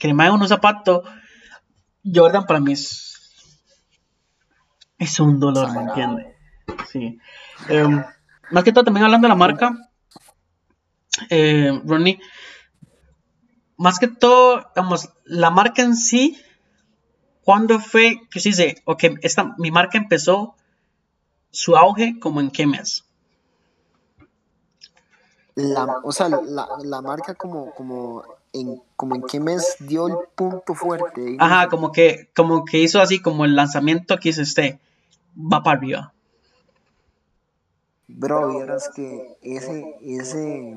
que 0.00 0.08
le 0.08 0.14
manden 0.14 0.36
unos 0.36 0.48
zapatos, 0.48 1.06
Jordan 2.02 2.46
para 2.46 2.60
mí 2.60 2.72
es, 2.72 3.20
es 4.98 5.20
un 5.20 5.38
dolor, 5.38 5.70
¿me 5.74 5.82
entiendes? 5.82 6.26
Sí. 6.90 7.18
Em, 7.68 8.02
más 8.50 8.64
que 8.64 8.72
todo, 8.72 8.84
también 8.84 9.04
hablando 9.04 9.26
de 9.26 9.30
la 9.30 9.34
marca, 9.36 9.76
eh, 11.28 11.78
Ronnie, 11.84 12.18
más 13.76 13.98
que 13.98 14.08
todo, 14.08 14.64
digamos, 14.74 15.10
la 15.24 15.50
marca 15.50 15.82
en 15.82 15.94
sí, 15.96 16.40
¿cuándo 17.44 17.78
fue 17.80 18.20
que 18.30 18.40
se 18.40 18.50
dice, 18.50 18.82
ok, 18.84 19.04
esta, 19.22 19.54
mi 19.58 19.70
marca 19.70 19.98
empezó 19.98 20.54
su 21.50 21.76
auge 21.76 22.18
como 22.18 22.40
en 22.40 22.50
qué 22.50 22.66
mes? 22.66 23.04
La, 25.54 25.84
o 26.02 26.12
sea, 26.12 26.28
la, 26.28 26.68
la 26.82 27.02
marca 27.02 27.34
como, 27.34 27.74
como, 27.74 28.24
en, 28.52 28.82
como 28.96 29.16
en 29.16 29.22
qué 29.22 29.38
mes 29.38 29.76
dio 29.80 30.06
el 30.08 30.14
punto 30.34 30.74
fuerte. 30.74 31.36
Ajá, 31.38 31.68
como 31.68 31.92
que, 31.92 32.30
como 32.34 32.64
que 32.64 32.78
hizo 32.78 33.00
así 33.00 33.20
como 33.20 33.44
el 33.44 33.54
lanzamiento 33.54 34.16
que 34.16 34.30
dice 34.30 34.42
usted, 34.42 34.78
va 35.36 35.62
para 35.62 35.78
arriba. 35.78 36.12
Bro, 38.08 38.54
vieras 38.54 38.90
que 38.94 39.38
ese, 39.42 39.96
ese, 40.02 40.76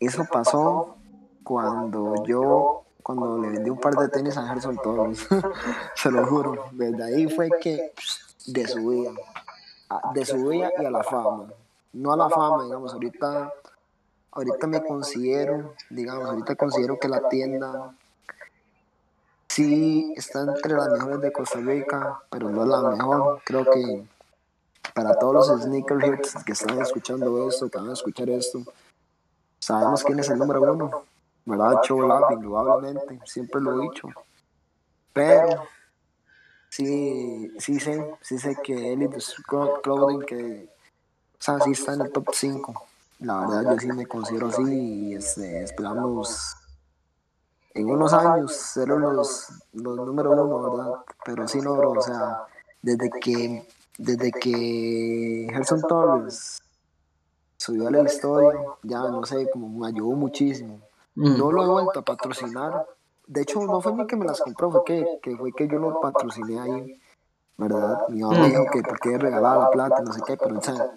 eso 0.00 0.24
pasó 0.30 0.96
cuando 1.42 2.24
yo, 2.26 2.83
cuando 3.04 3.38
le 3.38 3.50
vendí 3.50 3.68
un 3.68 3.78
par 3.78 3.94
de 3.96 4.08
tenis 4.08 4.34
a 4.38 4.48
Gerson 4.48 4.78
Torres, 4.82 5.28
se 5.94 6.10
lo 6.10 6.26
juro, 6.26 6.68
desde 6.72 7.04
ahí 7.04 7.28
fue 7.28 7.50
que 7.60 7.92
de 8.46 8.66
su 8.66 8.88
vida, 8.88 9.12
de 10.14 10.24
su 10.24 10.48
vida 10.48 10.70
y 10.78 10.84
a 10.86 10.90
la 10.90 11.04
fama, 11.04 11.52
no 11.92 12.12
a 12.14 12.16
la 12.16 12.30
fama, 12.30 12.64
digamos, 12.64 12.94
ahorita, 12.94 13.52
ahorita 14.32 14.66
me 14.68 14.82
considero, 14.82 15.74
digamos, 15.90 16.30
ahorita 16.30 16.56
considero 16.56 16.98
que 16.98 17.08
la 17.08 17.28
tienda 17.28 17.94
sí 19.48 20.14
está 20.16 20.40
entre 20.40 20.72
las 20.72 20.88
mejores 20.88 21.20
de 21.20 21.30
Costa 21.30 21.58
Rica, 21.58 22.22
pero 22.30 22.48
no 22.48 22.62
es 22.62 22.68
la 22.68 22.80
mejor, 22.88 23.42
creo 23.44 23.66
que 23.70 24.02
para 24.94 25.18
todos 25.18 25.46
los 25.46 25.62
sneakerheads 25.62 26.42
que 26.42 26.52
están 26.52 26.80
escuchando 26.80 27.46
esto, 27.50 27.68
que 27.68 27.76
van 27.76 27.90
a 27.90 27.92
escuchar 27.92 28.30
esto, 28.30 28.62
sabemos 29.58 30.02
quién 30.02 30.20
es 30.20 30.30
el 30.30 30.38
número 30.38 30.72
uno, 30.72 31.04
¿verdad? 31.44 31.80
Chow 31.82 32.32
indudablemente, 32.32 33.20
siempre 33.24 33.60
lo 33.60 33.78
he 33.78 33.82
dicho. 33.82 34.08
Pero 35.12 35.64
sí, 36.68 37.50
sí 37.58 37.78
sé, 37.78 38.16
sí 38.20 38.38
sé 38.38 38.56
que 38.62 38.92
Elite 38.92 39.18
Clothing, 39.82 40.22
que, 40.22 40.68
o 41.32 41.42
sea, 41.42 41.60
sí 41.60 41.72
está 41.72 41.94
en 41.94 42.02
el 42.02 42.12
top 42.12 42.28
5. 42.32 42.86
La 43.20 43.40
verdad, 43.40 43.72
yo 43.72 43.78
sí 43.78 43.86
me 43.88 44.06
considero 44.06 44.48
así 44.48 44.62
y 44.62 45.14
este, 45.14 45.62
esperamos 45.62 46.56
en 47.74 47.90
unos 47.90 48.12
años 48.12 48.54
ser 48.54 48.88
los, 48.88 49.48
los 49.72 49.96
número 49.96 50.32
uno, 50.32 50.70
¿verdad? 50.70 50.94
Pero 51.24 51.48
sí, 51.48 51.60
no, 51.60 51.74
bro, 51.76 51.92
o 51.92 52.00
sea, 52.00 52.44
desde 52.82 53.10
que, 53.10 53.66
desde 53.98 54.30
que 54.30 55.48
Gerson 55.50 55.80
Torres 55.82 56.62
subió 57.56 57.88
a 57.88 57.90
la 57.90 58.02
historia, 58.02 58.60
ya 58.82 58.98
no 58.98 59.24
sé, 59.24 59.48
como 59.50 59.68
me 59.68 59.88
ayudó 59.88 60.10
muchísimo. 60.10 60.80
Mm. 61.14 61.38
No 61.38 61.52
lo 61.52 61.64
he 61.64 61.68
vuelto 61.68 62.00
a 62.00 62.02
patrocinar. 62.02 62.86
De 63.26 63.42
hecho, 63.42 63.60
no 63.60 63.80
fue 63.80 63.94
ni 63.94 64.06
que 64.06 64.16
me 64.16 64.26
las 64.26 64.40
compró, 64.40 64.70
fue 64.70 64.84
que, 64.84 65.06
que 65.22 65.36
fue 65.36 65.52
que 65.52 65.66
yo 65.66 65.78
lo 65.78 66.00
patrociné 66.00 66.60
ahí, 66.60 67.00
¿verdad? 67.56 68.08
Mi 68.08 68.20
mamá 68.20 68.38
me 68.38 68.50
dijo 68.50 68.66
que 68.70 68.82
porque 68.82 69.16
regalaba 69.16 69.64
la 69.64 69.70
plata, 69.70 70.02
no 70.02 70.12
sé 70.12 70.20
qué, 70.26 70.36
pero 70.36 70.58
o 70.58 70.62
sea, 70.62 70.90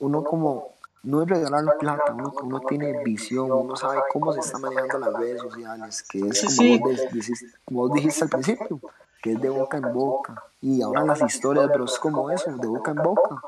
uno 0.00 0.24
como, 0.24 0.74
no 1.04 1.22
es 1.22 1.28
regalar 1.28 1.62
la 1.62 1.78
plata, 1.78 2.12
uno, 2.12 2.32
uno, 2.42 2.60
tiene 2.60 3.04
visión, 3.04 3.52
uno 3.52 3.76
sabe 3.76 4.00
cómo 4.12 4.32
se 4.32 4.40
está 4.40 4.58
manejando 4.58 4.98
las 4.98 5.14
redes 5.14 5.40
sociales, 5.40 6.02
que 6.02 6.18
es 6.18 6.56
como, 6.56 6.78
Vos, 6.80 7.12
dijiste, 7.12 7.46
como 7.64 7.80
vos 7.80 7.92
dijiste 7.92 8.24
al 8.24 8.30
principio, 8.30 8.80
que 9.22 9.32
es 9.32 9.40
de 9.40 9.48
boca 9.48 9.76
en 9.76 9.92
boca. 9.92 10.42
Y 10.60 10.82
ahora 10.82 11.04
las 11.04 11.22
historias, 11.22 11.68
pero 11.70 11.84
es 11.84 11.98
como 12.00 12.30
eso, 12.30 12.50
de 12.50 12.66
boca 12.66 12.90
en 12.90 13.02
boca. 13.02 13.40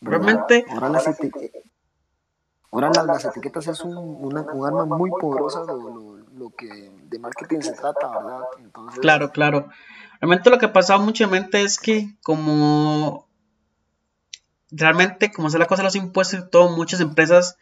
Realmente. 0.00 0.66
Ahora 0.70 0.88
las, 0.88 1.06
Ahora 2.70 2.90
las, 3.04 3.24
etiquetas 3.24 3.66
es 3.68 3.80
un, 3.80 3.96
una, 3.96 4.42
un, 4.42 4.66
arma 4.66 4.84
muy 4.84 5.10
poderosa 5.10 5.60
de 5.62 5.72
lo, 5.72 6.18
lo, 6.36 6.50
que 6.50 6.92
de 7.02 7.18
marketing 7.18 7.60
se 7.60 7.72
trata, 7.72 8.08
¿verdad? 8.08 8.40
Entonces, 8.58 9.00
claro, 9.00 9.30
claro. 9.30 9.68
Realmente 10.20 10.50
lo 10.50 10.58
que 10.58 10.66
ha 10.66 10.72
pasado 10.72 11.00
muchamente 11.00 11.62
es 11.62 11.78
que 11.78 12.14
como 12.22 13.26
realmente 14.70 15.32
como 15.32 15.48
es 15.48 15.54
la 15.54 15.66
cosa 15.66 15.82
de 15.82 15.86
los 15.86 15.96
impuestos 15.96 16.40
y 16.40 16.50
todo, 16.50 16.68
muchas 16.70 17.00
empresas 17.00 17.56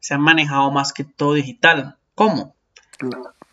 se 0.00 0.14
han 0.14 0.20
manejado 0.20 0.70
más 0.70 0.92
que 0.92 1.04
todo 1.04 1.34
digital. 1.34 1.96
¿Cómo? 2.14 2.54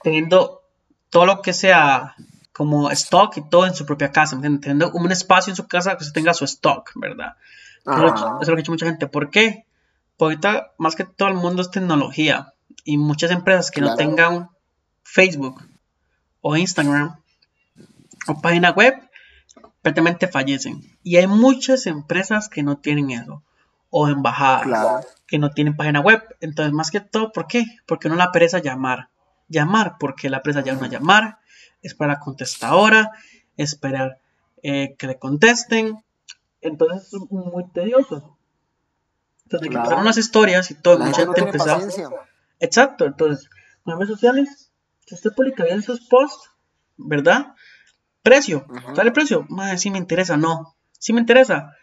Teniendo 0.04 0.64
todo 1.10 1.26
lo 1.26 1.42
que 1.42 1.54
sea 1.54 2.16
como 2.52 2.92
stock 2.92 3.38
y 3.38 3.50
todo 3.50 3.66
en 3.66 3.74
su 3.74 3.86
propia 3.86 4.12
casa, 4.12 4.38
teniendo 4.42 4.92
un 4.92 5.12
espacio 5.12 5.52
en 5.52 5.56
su 5.56 5.68
casa 5.68 5.98
que 5.98 6.04
se 6.04 6.12
tenga 6.12 6.34
su 6.34 6.44
stock, 6.46 6.92
¿verdad? 6.96 7.38
Eso 7.86 8.40
es 8.42 8.48
lo 8.48 8.56
que 8.56 8.60
ha 8.60 8.62
hecho 8.62 8.72
mucha 8.72 8.86
gente. 8.86 9.08
¿Por 9.08 9.30
qué? 9.30 9.66
Ahorita 10.26 10.74
más 10.78 10.96
que 10.96 11.06
todo 11.06 11.30
el 11.30 11.36
mundo 11.36 11.62
es 11.62 11.72
tecnología 11.72 12.54
y 12.84 12.98
muchas 12.98 13.32
empresas 13.32 13.72
que 13.72 13.82
no 13.82 13.96
tengan 13.96 14.50
Facebook 15.04 15.64
o 16.42 16.56
Instagram 16.58 17.20
o 18.28 18.42
página 18.42 18.72
web 18.72 18.96
prácticamente 19.82 20.28
fallecen. 20.28 20.82
Y 21.04 21.18
hay 21.18 21.28
muchas 21.28 21.86
empresas 21.86 22.50
que 22.50 22.64
no 22.64 22.78
tienen 22.78 23.12
eso 23.12 23.44
o 23.90 24.08
embajadas 24.08 25.08
que 25.26 25.40
no 25.40 25.52
tienen 25.52 25.76
página 25.76 26.00
web. 26.02 26.24
Entonces, 26.42 26.74
más 26.74 26.92
que 26.92 27.00
todo, 27.00 27.32
¿por 27.32 27.48
qué? 27.48 27.66
Porque 27.86 28.10
no 28.10 28.16
la 28.16 28.32
pereza 28.32 28.60
llamar. 28.60 29.10
Llamar, 29.48 29.98
porque 30.00 30.30
la 30.30 30.38
empresa 30.38 30.62
ya 30.62 30.74
no 30.74 30.86
llamar, 30.86 31.40
esperar 31.82 32.20
contestadora, 32.20 33.12
esperar 33.58 34.20
eh, 34.62 34.96
que 34.98 35.08
le 35.08 35.18
contesten. 35.18 36.04
Entonces 36.62 37.14
es 37.14 37.32
muy 37.32 37.68
tedioso. 37.72 38.39
Entonces, 39.50 39.70
claro. 39.70 39.90
que 39.90 39.96
unas 39.96 40.18
historias 40.18 40.70
y 40.70 40.76
todo, 40.76 41.00
mucha 41.00 41.24
gente 41.24 41.42
empezó. 41.42 41.80
Exacto, 42.60 43.06
entonces, 43.06 43.50
en 43.86 43.94
redes 43.96 44.10
sociales, 44.10 44.72
si 45.08 45.16
usted 45.16 45.32
publica 45.36 45.64
bien 45.64 45.82
sus 45.82 46.02
posts, 46.08 46.52
¿verdad? 46.98 47.56
Precio, 48.22 48.68
¿sale 48.96 49.08
el 49.08 49.14
precio? 49.14 49.48
Madre, 49.50 49.80
sí 49.80 49.90
me 49.90 49.98
interesa, 49.98 50.38
no. 50.38 50.76
Sí 51.00 51.14
me 51.14 51.22
interesa. 51.22 51.76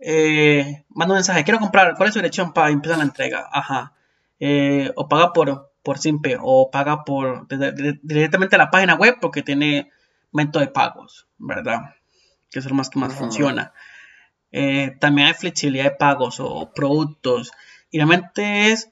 Eh, 0.00 0.84
manda 0.88 1.12
un 1.12 1.18
mensaje, 1.18 1.44
quiero 1.44 1.60
comprar, 1.60 1.94
¿cuál 1.96 2.08
es 2.08 2.14
su 2.14 2.18
dirección 2.18 2.52
para 2.52 2.70
empezar 2.70 2.98
la 2.98 3.04
entrega? 3.04 3.48
Ajá. 3.52 3.92
Eh, 4.40 4.90
o 4.96 5.06
paga 5.08 5.32
por, 5.32 5.70
por 5.84 5.98
Simpe, 5.98 6.36
o 6.40 6.70
paga 6.72 7.04
por 7.04 7.46
directamente 8.02 8.56
a 8.56 8.58
la 8.58 8.70
página 8.70 8.96
web 8.96 9.18
porque 9.20 9.42
tiene 9.42 9.92
método 10.32 10.64
de 10.64 10.68
pagos, 10.68 11.28
¿verdad? 11.38 11.94
Que 12.50 12.58
es 12.58 12.64
lo 12.64 12.74
más 12.74 12.90
que 12.90 12.98
más 12.98 13.14
funciona. 13.14 13.72
Eh, 14.56 14.96
también 15.00 15.26
hay 15.26 15.34
flexibilidad 15.34 15.82
de 15.82 15.96
pagos 15.96 16.38
o 16.38 16.70
productos. 16.72 17.50
Y 17.90 17.98
realmente 17.98 18.70
es 18.70 18.88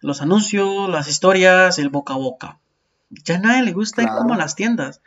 los 0.00 0.22
anuncios, 0.22 0.88
las 0.88 1.06
historias, 1.06 1.78
el 1.78 1.90
boca 1.90 2.14
a 2.14 2.16
boca. 2.16 2.58
Ya 3.10 3.34
a 3.34 3.38
nadie 3.38 3.62
le 3.62 3.72
gusta 3.72 4.02
ir 4.02 4.08
como 4.08 4.32
a 4.32 4.38
las 4.38 4.54
tiendas. 4.54 5.02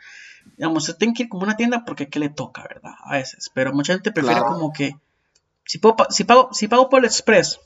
Digamos, 0.56 0.84
se 0.84 0.94
tiene 0.94 1.12
que 1.12 1.24
ir 1.24 1.28
como 1.28 1.42
a 1.42 1.46
una 1.46 1.56
tienda 1.56 1.84
porque 1.84 2.08
¿qué 2.08 2.20
le 2.20 2.28
toca, 2.28 2.62
verdad? 2.62 2.92
A 3.02 3.14
veces. 3.14 3.50
Pero 3.52 3.72
mucha 3.72 3.94
gente 3.94 4.12
prefiere 4.12 4.42
como 4.42 4.72
que. 4.72 4.96
Si, 5.64 5.80
si, 6.10 6.24
pago, 6.24 6.50
si 6.52 6.68
pago 6.68 6.88
por 6.88 7.00
el 7.00 7.06
Express, 7.06 7.58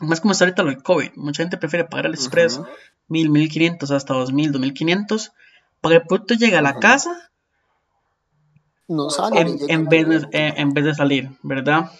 más 0.00 0.20
como 0.20 0.32
está 0.32 0.46
ahorita 0.46 0.64
lo 0.64 0.70
del 0.70 0.82
COVID, 0.82 1.12
mucha 1.14 1.44
gente 1.44 1.58
prefiere 1.58 1.84
pagar 1.84 2.06
el 2.06 2.14
Express 2.14 2.60
mil, 3.06 3.30
mil 3.30 3.48
quinientos 3.48 3.92
hasta 3.92 4.14
dos 4.14 4.32
mil, 4.32 4.50
dos 4.50 4.60
mil 4.60 4.74
quinientos, 4.74 5.30
para 5.80 5.94
que 5.94 6.02
el 6.02 6.08
producto 6.08 6.34
llegue 6.34 6.56
a 6.56 6.62
la 6.62 6.80
casa 6.80 7.30
no 8.88 9.10
sale. 9.10 9.40
En, 9.68 9.86
vez 9.86 10.08
de, 10.08 10.28
en, 10.32 10.72
vez 10.72 10.84
de, 10.84 10.94
salir, 10.94 11.30
¿verdad? 11.42 11.90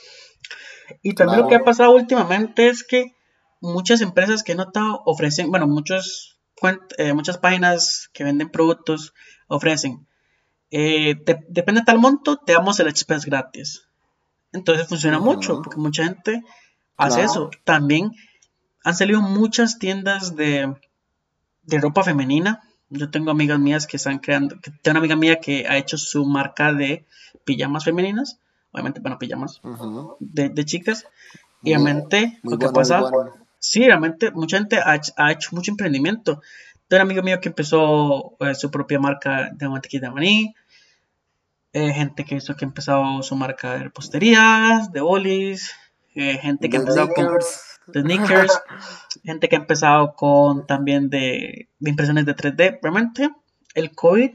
Y 1.03 1.15
también 1.15 1.41
lo 1.41 1.49
que 1.49 1.57
ha 1.57 1.65
pasado 1.65 1.93
últimamente 1.93 2.69
es 2.69 2.85
que 2.85 3.17
muchas 3.61 4.01
empresas 4.01 4.43
que 4.43 4.53
he 4.53 4.57
notado 4.57 5.03
ofrecen, 5.05 5.51
bueno, 5.51 5.67
muchos, 5.67 6.39
eh, 6.99 7.13
muchas 7.13 7.39
páginas 7.39 8.11
que 8.13 8.25
venden 8.25 8.51
productos 8.51 9.15
ofrecen, 9.49 10.07
eh, 10.71 11.17
depende 11.49 11.81
de 11.81 11.85
tal 11.85 11.99
monto, 11.99 12.37
te 12.37 12.53
damos 12.53 12.79
el 12.81 12.89
express 12.89 13.25
gratis. 13.25 13.89
Entonces 14.53 14.87
funciona 14.87 15.19
mucho, 15.19 15.61
porque 15.63 15.79
mucha 15.79 16.05
gente 16.05 16.43
hace 16.97 17.23
eso. 17.23 17.51
También 17.65 18.13
han 18.85 18.95
salido 18.95 19.21
muchas 19.21 19.79
tiendas 19.79 20.37
de, 20.37 20.73
de 21.63 21.79
ropa 21.79 22.05
femenina 22.05 22.63
yo 22.91 23.11
tengo 23.11 23.31
amigas 23.31 23.59
mías 23.59 23.87
que 23.87 23.97
están 23.97 24.19
creando, 24.19 24.57
tengo 24.83 24.93
una 24.93 25.01
amiga 25.01 25.17
mía 25.17 25.41
que 25.41 25.67
ha 25.69 25.77
hecho 25.77 25.97
su 25.99 26.25
marca 26.25 26.73
de 26.73 27.05
pijamas 27.45 27.85
femeninas, 27.85 28.39
obviamente, 28.73 29.01
bueno, 29.01 29.19
pijamas 29.19 29.61
de, 30.21 30.65
chicas, 30.65 31.07
y 31.63 31.71
realmente 31.71 32.39
lo 32.43 32.59
que 32.59 32.69
pasa, 32.69 33.03
sí, 33.59 33.81
realmente 33.85 34.31
mucha 34.31 34.59
gente 34.59 34.79
ha, 34.79 35.33
hecho 35.33 35.51
mucho 35.53 35.71
emprendimiento. 35.71 36.41
Tengo 36.89 37.03
un 37.03 37.11
amigo 37.11 37.23
mío 37.23 37.41
que 37.41 37.49
empezó 37.49 38.37
eh, 38.39 38.55
su 38.55 38.71
propia 38.71 39.01
marca 39.01 39.51
de 39.53 39.69
mantequilla 39.69 40.09
de 40.09 40.15
maní, 40.15 40.55
eh, 41.73 41.93
gente 41.93 42.25
que 42.25 42.37
hizo 42.37 42.55
que 42.55 42.65
ha 42.65 42.69
empezado 42.69 43.23
su 43.23 43.35
marca 43.35 43.73
de 43.75 43.85
reposterías, 43.85 44.93
de 44.93 45.01
bolis, 45.01 45.73
eh, 46.15 46.39
gente 46.39 46.71
que 46.71 46.77
ha 46.77 46.81
empezado 46.81 47.09
con 47.09 47.27
de 47.27 47.45
sneakers, 47.93 48.61
gente 49.25 49.49
que 49.49 49.57
ha 49.57 49.61
empezado 49.61 50.15
con 50.15 50.67
también 50.67 51.11
de, 51.11 51.69
impresiones 51.81 52.27
de 52.27 52.37
3D. 52.37 52.79
Realmente, 52.83 53.31
el 53.75 53.95
COVID 53.95 54.31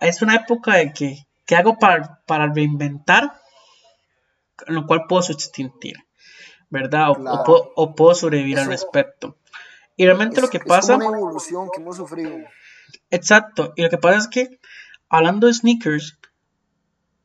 es 0.00 0.22
una 0.22 0.36
época 0.36 0.74
de 0.74 0.92
que, 0.92 1.26
¿qué 1.46 1.56
hago 1.56 1.78
para, 1.78 2.20
para 2.26 2.52
reinventar? 2.52 3.40
En 4.66 4.74
lo 4.74 4.86
cual 4.86 5.04
puedo 5.08 5.22
subsistir, 5.22 5.96
¿verdad? 6.70 7.10
O, 7.76 7.94
puedo, 7.94 8.14
sobrevivir 8.14 8.58
al 8.58 8.66
respecto. 8.66 9.36
Y 9.96 10.06
realmente 10.06 10.40
lo 10.40 10.48
que 10.48 10.60
pasa... 10.60 10.94
Es 10.94 10.98
una 10.98 11.16
evolución 11.16 11.68
que 11.72 11.80
hemos 11.80 11.96
sufrido. 11.96 12.36
Exacto. 13.10 13.72
Y 13.76 13.82
lo 13.82 13.90
que 13.90 13.98
pasa 13.98 14.18
es 14.18 14.28
que, 14.28 14.60
hablando 15.08 15.46
de 15.46 15.54
sneakers, 15.54 16.18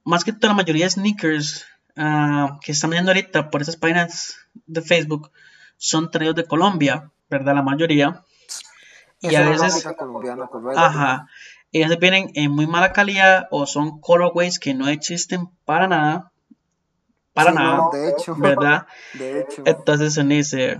más 0.03 0.23
que 0.23 0.33
toda 0.33 0.53
la 0.53 0.57
mayoría 0.57 0.85
de 0.85 0.91
sneakers 0.91 1.65
Ah, 2.01 2.59
que 2.63 2.71
están 2.71 2.91
viendo 2.91 3.11
ahorita 3.11 3.49
por 3.49 3.61
esas 3.61 3.75
páginas 3.75 4.37
de 4.67 4.81
Facebook 4.81 5.31
son 5.77 6.11
traídos 6.11 6.35
de 6.35 6.45
Colombia, 6.45 7.09
¿verdad? 7.29 7.55
La 7.55 7.61
mayoría. 7.63 8.23
Y 9.21 9.35
a 9.35 9.41
veces. 9.49 9.85
Ajá. 10.77 11.27
Veces 11.71 11.99
vienen 11.99 12.31
en 12.33 12.51
muy 12.51 12.65
mala 12.67 12.91
calidad 12.93 13.47
o 13.51 13.65
son 13.65 13.99
colorways 14.01 14.59
que 14.59 14.73
no 14.73 14.87
existen 14.87 15.49
para 15.65 15.87
nada. 15.87 16.31
Para 17.33 17.51
nada. 17.51 17.83
de 17.93 18.09
hecho. 18.09 18.35
¿Verdad? 18.35 18.87
De 19.13 19.41
hecho. 19.41 19.61
Entonces 19.65 20.13
se 20.13 20.23
dice. 20.23 20.79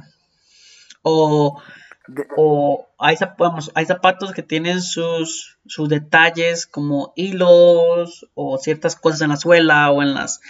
O, 1.02 1.62
De- 2.08 2.28
o 2.38 2.88
hay, 2.98 3.16
zap- 3.16 3.36
vamos, 3.38 3.72
hay 3.76 3.86
zapatos 3.86 4.32
que 4.34 4.44
tienen 4.44 4.82
sus, 4.82 5.58
sus 5.68 5.88
detalles 5.90 6.66
como 6.66 7.14
hilos 7.16 8.28
o 8.34 8.58
ciertas 8.58 8.96
cosas 8.96 9.22
en 9.22 9.30
la 9.30 9.38
suela 9.38 9.92
o 9.92 10.02
en 10.02 10.14
las 10.14 10.42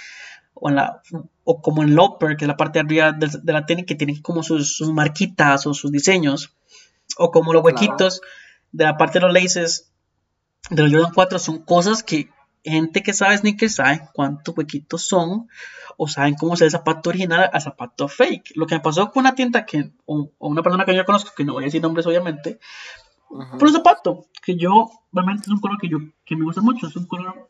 o 0.60 0.70
en 0.70 0.76
la 0.76 1.02
o 1.44 1.62
como 1.62 1.84
en 1.84 1.90
el 1.90 2.00
upper 2.00 2.38
que 2.38 2.46
es 2.46 2.48
la 2.48 2.58
parte 2.58 2.80
de 2.80 2.86
arriba 2.86 3.12
de, 3.12 3.30
de 3.42 3.54
la 3.54 3.66
tenis 3.66 3.86
que 3.86 3.96
tienen 3.96 4.22
como 4.22 4.44
sus, 4.44 4.76
sus 4.76 4.92
marquitas 4.92 5.66
o 5.68 5.74
sus 5.74 5.92
diseños 5.92 6.54
o 7.18 7.32
como 7.32 7.54
los 7.54 7.62
Claro. 7.64 7.76
huequitos 7.76 8.22
de 8.72 8.84
la 8.86 8.98
parte 8.98 9.20
de 9.20 9.26
los 9.26 9.34
laces 9.34 9.92
de 10.70 10.84
los 10.84 10.92
Jordan 10.92 11.12
4 11.14 11.40
son 11.40 11.60
cosas 11.60 12.04
que 12.04 12.30
gente 12.64 13.02
que 13.02 13.14
sabe 13.14 13.38
sneakers 13.38 13.76
sabe 13.76 14.02
cuántos 14.14 14.56
huequitos 14.58 15.02
son 15.04 15.48
o 15.98 16.08
saben 16.08 16.36
cómo 16.36 16.54
es 16.54 16.62
el 16.62 16.72
zapato 16.72 17.10
original 17.10 17.50
al 17.52 17.62
zapato 17.62 18.08
fake. 18.08 18.54
Lo 18.56 18.66
que 18.66 18.76
me 18.76 18.82
pasó 18.82 19.12
con 19.12 19.22
una 19.22 19.36
tienda 19.36 19.66
que, 19.66 19.92
o, 20.06 20.32
o 20.38 20.48
una 20.48 20.64
persona 20.64 20.86
que 20.86 20.96
yo 20.96 21.04
conozco, 21.04 21.32
que 21.36 21.44
no 21.44 21.54
voy 21.54 21.64
a 21.64 21.66
decir 21.66 21.82
nombres 21.82 22.06
obviamente, 22.08 22.60
por 23.30 23.64
un 23.64 23.74
zapato 23.74 24.26
que 24.42 24.56
yo, 24.56 24.90
realmente 25.12 25.44
es 25.44 25.50
un 25.50 25.60
color 25.60 25.78
que 25.78 25.90
yo, 25.90 25.98
que 26.26 26.38
me 26.38 26.46
gusta 26.46 26.62
mucho, 26.62 26.88
es 26.88 26.96
un 26.96 27.06
color, 27.06 27.50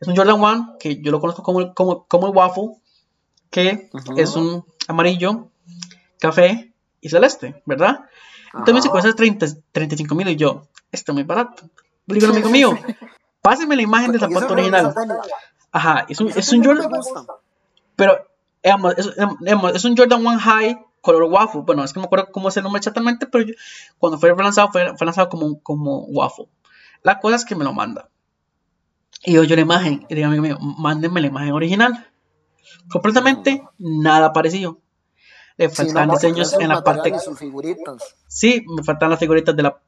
es 0.00 0.08
un 0.08 0.16
Jordan 0.16 0.40
1 0.40 0.76
que 0.78 1.00
yo 1.00 1.10
lo 1.10 1.20
conozco 1.20 1.42
como, 1.42 1.60
el- 1.60 1.74
como, 1.74 2.04
como 2.06 2.26
el 2.28 2.36
waffle, 2.36 2.70
que 3.50 3.90
es 4.16 4.36
un 4.36 4.64
amarillo, 4.86 5.48
café 6.20 6.72
y 7.00 7.08
celeste, 7.08 7.62
¿verdad? 7.66 8.00
Entonces 8.60 8.74
me 8.74 8.80
cuesta 8.90 9.12
30, 9.14 9.46
35 9.72 10.14
mil 10.14 10.28
y 10.28 10.36
yo, 10.36 10.66
esto 10.92 11.12
es 11.12 11.14
muy 11.14 11.24
barato. 11.24 11.64
Le 12.06 12.14
digo, 12.14 12.26
amigo 12.32 12.48
mío, 12.50 12.70
páseme 13.42 13.76
la 13.76 13.82
imagen 13.82 14.12
del 14.12 14.20
zapato 14.40 14.54
original. 14.54 14.94
Ajá, 15.72 16.06
es 16.08 16.20
un, 16.20 16.28
es 16.28 16.52
un 16.52 16.64
Jordan, 16.64 16.90
pero 17.96 18.26
digamos, 18.62 18.94
es, 18.98 19.10
digamos, 19.40 19.74
es 19.74 19.84
un 19.84 19.96
Jordan 19.96 20.26
1 20.26 20.38
High 20.38 20.84
color 21.00 21.24
waffle. 21.24 21.60
Bueno, 21.62 21.84
es 21.84 21.92
que 21.92 21.98
no 21.98 22.02
me 22.02 22.06
acuerdo 22.06 22.28
cómo 22.32 22.48
es 22.48 22.56
el 22.56 22.62
nombre 22.64 22.78
exactamente, 22.78 23.26
pero 23.26 23.44
yo- 23.44 23.54
cuando 23.98 24.18
fue 24.18 24.34
lanzado, 24.34 24.70
fue, 24.72 24.96
fue 24.96 25.04
lanzado 25.06 25.28
como, 25.28 25.60
como 25.60 26.00
waffle. 26.06 26.46
La 27.02 27.20
cosa 27.20 27.36
es 27.36 27.44
que 27.44 27.54
me 27.54 27.64
lo 27.64 27.72
manda. 27.72 28.08
Y 29.24 29.32
yo, 29.32 29.44
yo 29.44 29.56
la 29.56 29.62
imagen, 29.62 30.06
y 30.08 30.14
digo, 30.14 30.28
amigo 30.28 30.42
mío, 30.42 30.58
mándenme 30.60 31.20
la 31.20 31.26
imagen 31.26 31.52
original. 31.52 32.06
Completamente 32.88 33.62
nada 33.78 34.32
parecido. 34.32 34.80
Le 35.56 35.68
Sí, 35.68 35.76
faltan 35.76 36.06
no, 36.08 36.14
diseños 36.14 36.52
en 36.54 36.68
la 36.68 36.82
parte. 36.84 37.18
sus 37.18 37.38
figuritas. 37.38 38.14
Sí, 38.28 38.64
me 38.76 38.82
faltan 38.84 39.10
las 39.10 39.18
figuritas 39.18 39.56
de 39.56 39.62
la, 39.64 39.82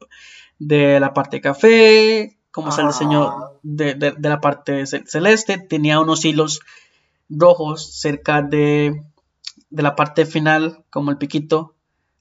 de 0.59 0.99
la 0.99 1.13
parte 1.13 1.37
de 1.37 1.41
café, 1.41 2.37
como 2.51 2.69
es 2.69 2.77
el 2.77 2.87
diseño 2.87 3.33
de, 3.63 3.93
de- 3.95 4.11
de 4.11 4.29
la 4.29 4.41
parte 4.41 4.85
ce- 4.85 5.03
celeste. 5.07 5.57
Tenía 5.57 5.99
unos 6.01 6.25
hilos 6.25 6.59
rojos 7.29 7.99
cerca 7.99 8.41
de, 8.41 9.01
de 9.69 9.83
la 9.83 9.95
parte 9.95 10.25
final, 10.25 10.83
como 10.89 11.09
el 11.11 11.17
piquito 11.17 11.75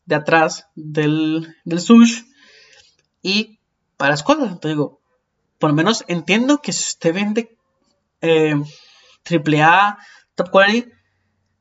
de 0.06 0.14
atrás 0.14 0.68
del, 0.76 1.56
del 1.64 1.80
sush. 1.80 2.22
Y 3.22 3.58
para 3.96 4.12
las 4.12 4.22
cosas, 4.22 4.60
te 4.60 4.68
digo, 4.68 4.99
por 5.60 5.70
lo 5.70 5.76
menos 5.76 6.04
entiendo 6.08 6.58
que 6.58 6.72
si 6.72 6.82
usted 6.84 7.14
vende 7.14 7.54
eh, 8.22 8.54
AAA, 9.30 9.98
top 10.34 10.50
quality, 10.50 10.90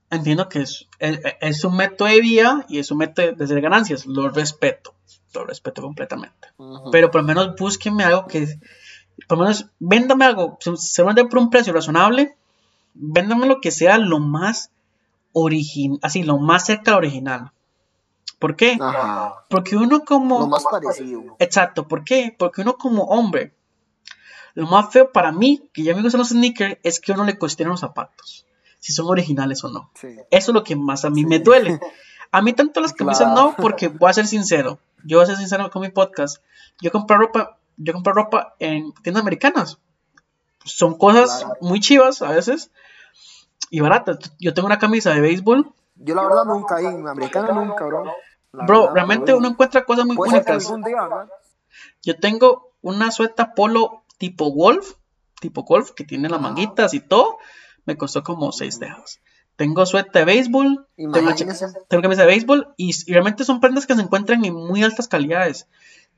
entiendo 0.09 0.47
que 0.47 0.61
es, 0.61 0.87
es, 0.99 1.19
es 1.41 1.63
un 1.65 1.75
método 1.75 2.07
de 2.07 2.21
vía 2.21 2.65
y 2.69 2.79
es 2.79 2.89
un 2.91 2.99
método 2.99 3.33
de 3.33 3.43
hacer 3.43 3.61
ganancias. 3.61 4.05
Lo 4.05 4.29
respeto, 4.29 4.95
lo 5.33 5.45
respeto 5.45 5.81
completamente. 5.81 6.47
Pero 6.91 7.11
por 7.11 7.21
lo 7.21 7.27
menos 7.27 7.55
búsquenme 7.57 8.05
algo 8.05 8.25
que, 8.25 8.47
por 9.27 9.37
lo 9.37 9.43
menos 9.43 9.67
véndame 9.79 10.25
algo, 10.25 10.57
se, 10.61 10.75
se 10.77 11.03
vende 11.03 11.25
por 11.25 11.39
un 11.39 11.49
precio 11.49 11.73
razonable, 11.73 12.37
véndame 12.93 13.47
lo 13.47 13.59
que 13.59 13.71
sea 13.71 13.97
lo 13.97 14.19
más 14.19 14.71
original, 15.33 15.99
así, 16.03 16.23
lo 16.23 16.37
más 16.37 16.65
cerca 16.65 16.91
al 16.91 16.99
original. 16.99 17.51
¿Por 18.39 18.55
qué? 18.55 18.77
Ajá. 18.79 19.45
Porque 19.49 19.75
uno 19.75 20.05
como... 20.05 20.39
Lo 20.39 20.47
más 20.47 20.63
parecido. 20.63 21.35
Exacto, 21.39 21.89
¿por 21.89 22.05
qué? 22.05 22.33
Porque 22.39 22.61
uno 22.61 22.75
como 22.75 23.03
hombre, 23.03 23.53
lo 24.59 24.67
más 24.67 24.91
feo 24.91 25.11
para 25.11 25.31
mí, 25.31 25.69
que 25.73 25.83
ya 25.83 25.95
me 25.95 26.01
gustan 26.01 26.19
los 26.19 26.29
sneakers, 26.29 26.77
es 26.83 26.99
que 26.99 27.11
uno 27.13 27.23
le 27.23 27.37
cuestiona 27.37 27.71
los 27.71 27.79
zapatos, 27.79 28.45
si 28.79 28.93
son 28.93 29.07
originales 29.07 29.63
o 29.63 29.69
no. 29.69 29.91
Sí. 29.95 30.07
Eso 30.31 30.51
es 30.51 30.53
lo 30.55 30.63
que 30.63 30.75
más 30.75 31.05
a 31.05 31.09
mí 31.09 31.21
Sí. 31.21 31.25
me 31.27 31.39
duele. 31.39 31.79
A 32.31 32.41
mí 32.41 32.53
tanto 32.53 32.79
las 32.81 32.93
camisas 32.93 33.27
Claro. 33.31 33.41
no, 33.51 33.55
porque 33.55 33.87
voy 33.87 34.09
a 34.09 34.13
ser 34.13 34.27
sincero, 34.27 34.79
yo 35.03 35.17
voy 35.17 35.23
a 35.23 35.27
ser 35.27 35.37
sincero 35.37 35.69
con 35.71 35.81
mi 35.81 35.89
podcast, 35.89 36.43
yo 36.81 36.91
compro 36.91 37.17
ropa, 37.17 37.57
yo 37.77 37.93
compro 37.93 38.13
ropa 38.13 38.55
en 38.59 38.91
tiendas 39.01 39.21
americanas. 39.21 39.79
Son 40.65 40.97
cosas 40.97 41.39
Claro. 41.43 41.57
muy 41.61 41.79
chivas 41.79 42.21
a 42.21 42.31
veces 42.31 42.69
y 43.69 43.79
baratas. 43.79 44.17
Yo 44.39 44.53
tengo 44.53 44.65
una 44.67 44.77
camisa 44.77 45.11
de 45.13 45.21
béisbol, 45.21 45.71
Yo 45.95 46.15
la 46.15 46.23
verdad 46.23 46.45
nunca, 46.45 46.79
en 46.81 47.07
americana 47.07 47.51
nunca, 47.53 47.85
bro. 47.85 48.03
La 48.51 48.65
bro, 48.65 48.79
verdad, 48.81 48.93
realmente 48.95 49.25
pero 49.27 49.37
uno 49.37 49.47
encuentra 49.49 49.83
cosas 49.85 50.05
muy 50.05 50.15
únicas. 50.17 50.67
día. 50.83 51.07
Yo 52.03 52.17
tengo 52.19 52.71
una 52.81 53.11
sueta 53.11 53.53
polo 53.53 54.03
tipo 54.19 54.51
golf, 54.51 54.93
tipo 55.41 55.63
golf, 55.63 55.91
que 55.91 56.03
tiene 56.03 56.29
las 56.29 56.39
manguitas 56.39 56.93
y 56.93 56.99
todo. 56.99 57.37
Me 57.85 57.97
costó 57.97 58.21
como 58.21 58.51
seis 58.51 58.79
dejas. 58.79 59.19
Tengo 59.55 59.85
sueta 59.85 60.19
de 60.19 60.25
béisbol, 60.25 60.87
Imagínese. 60.95 61.67
tengo 61.89 62.01
camisa 62.03 62.21
de 62.21 62.27
béisbol 62.27 62.73
y, 62.77 62.91
y 63.07 63.11
realmente 63.11 63.43
son 63.43 63.59
prendas 63.59 63.85
que 63.87 63.95
se 63.95 64.01
encuentran 64.01 64.45
en 64.45 64.53
muy 64.53 64.83
altas 64.83 65.07
calidades. 65.07 65.67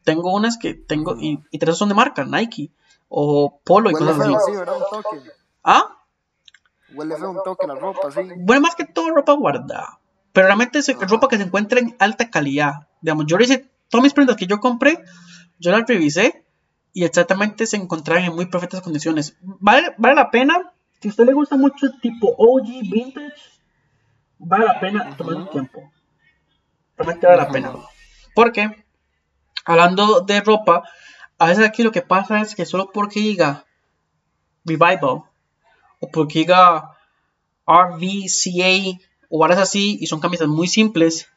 Tengo 0.03 0.33
unas 0.35 0.57
que 0.57 0.73
tengo 0.73 1.15
y, 1.19 1.39
y 1.49 1.57
tres 1.59 1.77
son 1.77 1.89
de 1.89 1.95
marca, 1.95 2.25
Nike 2.25 2.71
o 3.07 3.59
Polo 3.63 3.89
y 3.89 3.93
cosas 3.93 4.19
así. 4.19 4.33
sí. 4.45 4.51
Un. 4.51 5.23
Ah, 5.63 5.97
Huele 6.93 7.15
feo 7.15 7.31
un 7.31 7.39
toque 7.43 7.65
la 7.67 7.75
ropa, 7.75 8.11
sí. 8.11 8.19
bueno, 8.37 8.61
más 8.63 8.75
que 8.75 8.85
todo 8.85 9.09
ropa 9.11 9.33
guardada. 9.33 9.99
Pero 10.33 10.47
realmente 10.47 10.79
es 10.79 10.87
ropa 11.09 11.27
que 11.27 11.37
se 11.37 11.43
encuentra 11.43 11.79
en 11.79 11.95
alta 11.99 12.29
calidad. 12.29 12.87
Digamos, 13.01 13.25
yo 13.27 13.37
hice 13.39 13.69
todas 13.89 14.03
mis 14.03 14.13
prendas 14.13 14.35
que 14.37 14.45
yo 14.47 14.59
compré, 14.59 14.99
yo 15.59 15.71
las 15.71 15.87
revisé 15.87 16.40
y 16.93 17.03
exactamente 17.03 17.65
se 17.65 17.77
encontraban 17.77 18.25
en 18.25 18.35
muy 18.35 18.45
perfectas 18.45 18.81
condiciones. 18.81 19.37
Vale, 19.41 19.93
vale 19.97 20.15
la 20.15 20.31
pena, 20.31 20.73
si 20.99 21.07
a 21.07 21.11
usted 21.11 21.25
le 21.25 21.33
gusta 21.33 21.55
mucho 21.55 21.85
el 21.85 21.99
tipo 21.99 22.33
OG 22.37 22.67
vintage, 22.89 23.33
vale 24.39 24.65
la 24.65 24.79
pena 24.79 25.15
tomar 25.15 25.35
un 25.35 25.49
tiempo. 25.49 25.91
Realmente 26.97 27.27
vale 27.27 27.37
la 27.37 27.49
pena. 27.49 27.73
Porque, 28.35 28.85
hablando 29.65 30.21
de 30.21 30.41
ropa, 30.41 30.83
a 31.37 31.47
veces 31.47 31.65
aquí 31.65 31.83
lo 31.83 31.91
que 31.91 32.01
pasa 32.01 32.41
es 32.41 32.55
que 32.55 32.65
solo 32.65 32.91
porque 32.91 33.19
diga 33.19 33.65
Revival 34.63 35.23
o 35.99 36.09
porque 36.11 36.39
diga 36.39 36.97
RVCA 37.65 38.99
o 39.29 39.39
varas 39.39 39.57
así 39.57 39.97
y 39.99 40.07
son 40.07 40.19
camisas 40.19 40.47
muy 40.47 40.67
simples, 40.67 41.29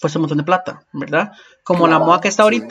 pues 0.00 0.14
un 0.16 0.22
montón 0.22 0.38
de 0.38 0.44
plata, 0.44 0.86
¿verdad? 0.92 1.32
Como 1.64 1.86
la 1.86 1.98
moda 1.98 2.20
que 2.20 2.28
está 2.28 2.48
sí. 2.48 2.62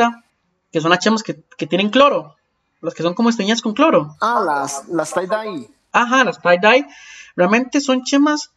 Que 0.71 0.81
son 0.81 0.89
las 0.91 0.99
chamas 0.99 1.23
que, 1.23 1.43
que 1.57 1.67
tienen 1.67 1.89
cloro, 1.89 2.35
las 2.81 2.93
que 2.93 3.03
son 3.03 3.13
como 3.13 3.29
esteñas 3.29 3.61
con 3.61 3.73
cloro. 3.73 4.15
Ah, 4.21 4.41
las, 4.45 4.87
las 4.87 5.13
tie-dye. 5.13 5.69
Ajá, 5.91 6.23
las 6.23 6.41
tie-dye, 6.41 6.87
realmente 7.35 7.81
son 7.81 8.03
chemas 8.03 8.51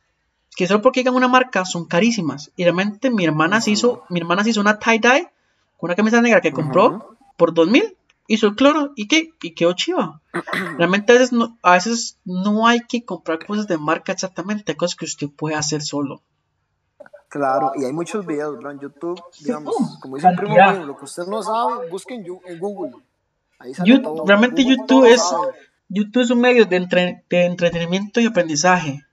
que 0.56 0.66
solo 0.66 0.82
porque 0.82 1.00
digan 1.00 1.14
una 1.14 1.28
marca 1.28 1.64
son 1.64 1.86
carísimas. 1.86 2.52
Y 2.56 2.62
realmente 2.64 3.10
mi 3.10 3.24
hermana 3.24 3.60
se 3.60 3.72
hizo, 3.72 4.04
mi 4.08 4.20
hermana 4.20 4.44
se 4.44 4.50
hizo 4.50 4.60
una 4.60 4.78
tie-dye 4.78 5.30
con 5.78 5.88
una 5.88 5.96
camisa 5.96 6.20
negra 6.20 6.40
que 6.40 6.52
compró 6.52 6.86
Ujú. 6.86 7.16
por 7.36 7.54
2000, 7.54 7.96
hizo 8.28 8.46
el 8.46 8.54
cloro 8.54 8.92
y 8.94 9.08
qué, 9.08 9.32
y 9.42 9.54
quedó 9.54 9.72
chiva. 9.72 10.20
Realmente 10.78 11.12
a 11.12 11.16
veces, 11.16 11.32
no, 11.32 11.58
a 11.62 11.72
veces 11.72 12.18
no 12.24 12.66
hay 12.66 12.80
que 12.80 13.04
comprar 13.04 13.44
cosas 13.44 13.66
de 13.66 13.78
marca 13.78 14.12
exactamente, 14.12 14.72
hay 14.72 14.76
cosas 14.76 14.96
que 14.96 15.04
usted 15.04 15.28
puede 15.28 15.56
hacer 15.56 15.82
solo. 15.82 16.22
Claro, 17.34 17.72
y 17.74 17.84
hay 17.84 17.92
muchos 17.92 18.24
videos, 18.24 18.56
bro, 18.58 18.70
en 18.70 18.78
YouTube, 18.78 19.20
digamos, 19.40 19.74
uh, 19.74 19.98
como 20.00 20.14
dice 20.14 20.28
un 20.28 20.36
primo 20.36 20.54
mío, 20.54 20.86
lo 20.86 20.96
que 20.96 21.04
usted 21.04 21.24
no 21.26 21.42
sabe, 21.42 21.90
busquen 21.90 22.24
en 22.46 22.58
Google. 22.60 22.92
Ahí 23.58 23.74
sale 23.74 23.90
You- 23.90 24.02
todo. 24.02 24.24
realmente 24.24 24.62
Google 24.62 24.76
YouTube 24.78 25.04
es. 25.06 25.20
YouTube 25.88 26.22
es 26.22 26.30
un 26.30 26.40
medio 26.40 26.64
de, 26.64 26.76
entre- 26.76 27.24
de 27.28 27.44
entretenimiento 27.46 28.20
y 28.20 28.26
aprendizaje. 28.26 29.04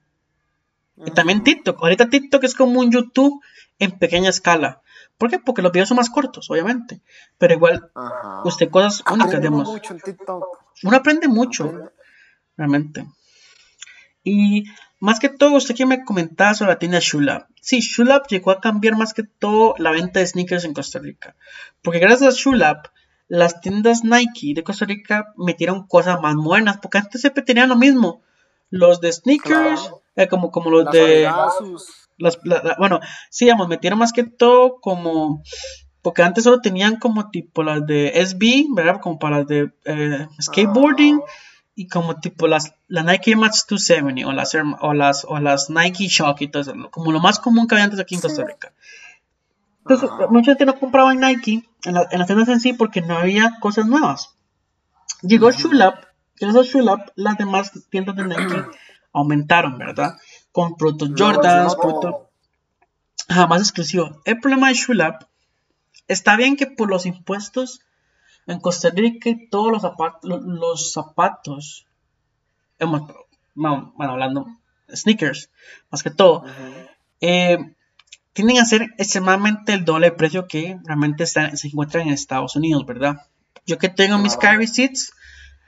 Y 1.04 1.10
también. 1.12 1.44
TikTok. 1.44 1.82
Ahorita 1.82 2.10
TikTok 2.10 2.44
es 2.44 2.54
como 2.54 2.80
un 2.80 2.92
YouTube 2.92 3.42
en 3.80 3.98
pequeña 3.98 4.30
escala. 4.30 4.82
¿Por 5.18 5.32
qué? 5.32 5.40
Porque 5.40 5.64
los 5.64 5.72
videos 5.72 5.90
son 5.90 5.98
más 5.98 6.12
cortos, 6.12 6.50
obviamente. 6.52 7.02
Pero 7.40 7.56
igual, 7.56 7.90
Ajá. 7.96 8.44
usted 8.46 8.70
cosas 8.70 9.04
únicas, 9.12 9.32
digamos. 9.42 9.68
mucho 9.68 9.94
en 9.96 10.00
TikTok. 10.00 10.44
Uno 10.84 10.96
aprende 10.98 11.28
mucho, 11.28 11.66
Aprende- 11.66 11.92
realmente. 12.56 13.08
Y 14.24 14.66
más 15.00 15.20
que 15.20 15.30
todo, 15.30 15.56
usted 15.56 15.74
que 15.76 15.88
me 15.88 16.06
comentaba 16.06 16.54
sobre 16.54 16.72
la 16.74 16.78
tienda 16.80 17.00
Shulab. 17.02 17.48
Sí, 17.62 17.80
Shulab 17.80 18.28
llegó 18.28 18.52
a 18.52 18.60
cambiar 18.60 18.98
más 18.98 19.14
que 19.14 19.24
todo 19.24 19.76
la 19.78 19.92
venta 19.92 20.20
de 20.20 20.28
sneakers 20.28 20.66
en 20.66 20.74
Costa 20.74 21.00
Rica. 21.00 21.36
Porque 21.82 22.00
gracias 22.00 22.34
a 22.34 22.38
Shulab, 22.38 22.90
las 23.28 23.62
tiendas 23.62 24.04
Nike 24.04 24.54
de 24.56 24.64
Costa 24.64 24.86
Rica 24.86 25.34
metieron 25.38 25.88
cosas 25.88 26.20
más 26.22 26.36
buenas. 26.36 26.78
Porque 26.80 26.98
antes 26.98 27.22
siempre 27.22 27.44
tenían 27.44 27.70
lo 27.70 27.76
mismo. 27.78 28.22
Los 28.72 29.00
de 29.00 29.12
sneakers, 29.14 29.82
Claro. 29.82 30.02
eh, 30.16 30.28
como, 30.28 30.50
como 30.52 30.70
los 30.72 30.86
Las 30.86 30.94
de... 30.94 31.30
Las- 32.18 32.40
la- 32.44 32.62
la- 32.64 32.76
bueno, 32.78 33.00
sí, 33.30 33.46
digamos, 33.46 33.68
metieron 33.68 33.98
más 34.00 34.12
que 34.14 34.24
todo 34.24 34.80
como. 34.82 35.42
Porque 36.04 36.24
antes 36.24 36.44
solo 36.44 36.62
tenían 36.62 36.98
como 36.98 37.30
tipo 37.30 37.64
las 37.64 37.86
de 37.86 38.12
SB, 38.26 38.66
¿verdad? 38.76 39.00
Como 39.02 39.20
para 39.20 39.40
las 39.40 39.48
de 39.48 39.72
eh, 39.86 40.28
skateboarding. 40.42 41.22
Y 41.82 41.88
como 41.88 42.20
tipo 42.20 42.48
las 42.48 42.76
la 42.88 43.02
Nike 43.02 43.36
Match 43.36 43.62
270 43.68 44.28
o 44.28 44.32
las 44.34 44.56
o 44.82 44.94
las 44.94 45.26
o 45.28 45.40
las 45.40 45.72
Nike 45.72 46.08
Shock 46.08 46.42
y 46.42 46.48
todo 46.48 46.62
eso, 46.62 46.74
como 46.92 47.12
lo 47.12 47.20
más 47.20 47.40
común 47.40 47.68
que 47.68 47.74
había 47.74 47.86
antes 47.86 48.00
aquí 48.00 48.14
en 48.14 48.22
Costa 48.22 48.46
Rica. 48.46 48.72
Entonces, 49.80 50.12
mucha 50.30 50.52
gente 50.52 50.68
no 50.68 50.80
compraba 50.80 51.12
en 51.12 51.22
Nike, 51.22 51.68
en, 51.86 51.94
la, 51.96 52.08
en 52.12 52.20
las 52.20 52.28
tiendas 52.28 52.50
en 52.50 52.60
sí, 52.60 52.74
porque 52.74 53.02
no 53.02 53.18
había 53.18 53.58
cosas 53.60 53.88
nuevas. 53.88 54.38
Llegó 55.24 55.50
Shulap, 55.50 56.06
gracias 56.40 56.68
a 56.68 56.70
Shulap, 56.70 57.10
las 57.16 57.36
demás 57.40 57.72
tiendas 57.90 58.16
de 58.16 58.26
Nike 58.26 58.64
aumentaron, 59.14 59.80
¿verdad? 59.80 60.18
Con 60.52 60.76
productos 60.76 61.10
Jordans, 61.18 61.76
productos 61.76 62.28
jamás 63.28 63.62
exclusivo. 63.62 64.22
El 64.26 64.40
problema 64.40 64.68
de 64.68 64.76
Shulap 64.76 65.24
está 66.08 66.36
bien 66.36 66.58
que 66.58 66.68
por 66.68 66.92
los 66.92 67.08
impuestos 67.08 67.82
en 68.48 68.60
Costa 68.60 68.90
Rica 68.90 69.30
todos 69.50 69.72
los 69.72 69.82
zapatos, 69.82 70.22
los, 70.24 70.94
zapatos, 70.94 71.86
bueno, 73.54 73.94
hablando 74.00 74.48
sneakers, 74.94 75.50
más 75.90 76.04
que 76.04 76.10
todo, 76.10 76.44
eh, 77.22 77.58
tienden 78.34 78.60
a 78.60 78.66
ser 78.66 78.94
extremadamente 78.98 79.74
el 79.74 79.86
doble 79.86 80.08
de 80.10 80.16
precio 80.16 80.48
que 80.48 80.78
realmente 80.86 81.26
se 81.26 81.68
encuentran 81.68 82.08
en 82.08 82.14
Estados 82.14 82.56
Unidos, 82.56 82.86
¿verdad? 82.86 83.28
Yo 83.66 83.78
que 83.78 83.90
tengo 83.90 84.18
mis 84.18 84.38
carry 84.38 84.68
seats, 84.68 85.14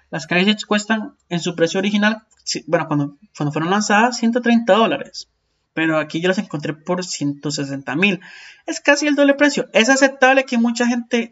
las 0.09 0.27
carry 0.27 0.45
seats 0.45 0.65
cuestan 0.65 1.15
en 1.29 1.39
su 1.39 1.55
precio 1.55 1.79
original, 1.79 2.23
bueno, 2.67 2.87
cuando, 2.87 3.17
cuando 3.37 3.51
fueron 3.51 3.69
lanzadas, 3.69 4.17
130 4.17 4.73
dólares. 4.73 5.29
Pero 5.73 5.97
aquí 5.97 6.21
yo 6.21 6.27
las 6.27 6.37
encontré 6.37 6.73
por 6.73 7.03
160 7.03 7.95
mil. 7.95 8.21
Es 8.67 8.79
casi 8.79 9.07
el 9.07 9.15
doble 9.15 9.33
precio. 9.33 9.69
Es 9.73 9.89
aceptable 9.89 10.45
que 10.45 10.59
mucha 10.59 10.85
gente 10.85 11.31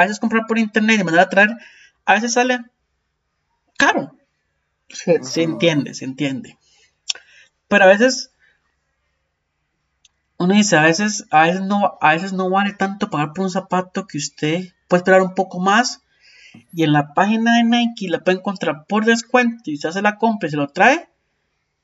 a 0.00 0.04
veces 0.04 0.18
comprar 0.18 0.46
por 0.46 0.58
internet 0.58 0.98
y 1.00 1.04
manera 1.04 1.24
a 1.24 1.28
traer, 1.28 1.50
a 2.06 2.14
veces 2.14 2.32
sale 2.32 2.60
caro. 3.76 4.16
Se, 4.88 5.42
entiende, 5.42 5.94
se 5.94 6.04
entiende. 6.04 6.58
Pero 7.68 7.84
a 7.84 7.88
veces 7.88 8.30
uno 10.38 10.54
dice, 10.54 10.76
a 10.76 10.82
veces, 10.82 11.26
a 11.30 11.42
veces 11.42 11.60
no, 11.60 11.98
a 12.00 12.12
veces 12.14 12.32
no 12.32 12.48
vale 12.48 12.72
tanto 12.72 13.10
pagar 13.10 13.34
por 13.34 13.44
un 13.44 13.50
zapato 13.50 14.06
que 14.06 14.18
usted 14.18 14.72
puede 14.88 15.00
esperar 15.00 15.20
un 15.20 15.34
poco 15.34 15.60
más. 15.60 16.02
Y 16.72 16.82
en 16.82 16.92
la 16.92 17.12
página 17.14 17.58
de 17.58 17.64
Nike 17.64 18.08
la 18.08 18.24
puede 18.24 18.38
encontrar 18.38 18.86
por 18.86 19.04
descuento 19.04 19.70
y 19.70 19.76
se 19.76 19.86
hace 19.86 20.02
la 20.02 20.16
compra 20.16 20.48
y 20.48 20.50
se 20.50 20.56
lo 20.56 20.68
trae 20.68 21.08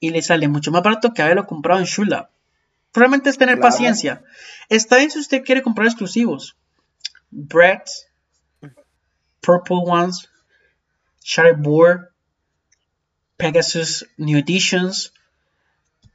y 0.01 0.11
le 0.11 0.23
sale 0.23 0.49
mucho 0.49 0.73
más 0.73 0.83
barato 0.83 1.13
que 1.13 1.23
haberlo 1.23 1.47
comprado 1.47 1.81
en 1.81 1.87
Shula. 1.87 2.31
Probablemente 2.93 3.29
es 3.29 3.39
tener 3.39 3.61
paciencia. 3.61 4.25
Está 4.71 4.97
bien 4.97 5.11
si 5.11 5.19
usted 5.19 5.45
quiere 5.45 5.63
comprar 5.63 5.87
exclusivos. 5.87 6.57
Brett's, 7.31 8.06
Purple 9.47 9.83
Ones, 9.87 10.29
Shattered 11.23 11.63
Pegasus 13.39 14.05
New 14.19 14.39
Editions, 14.39 15.13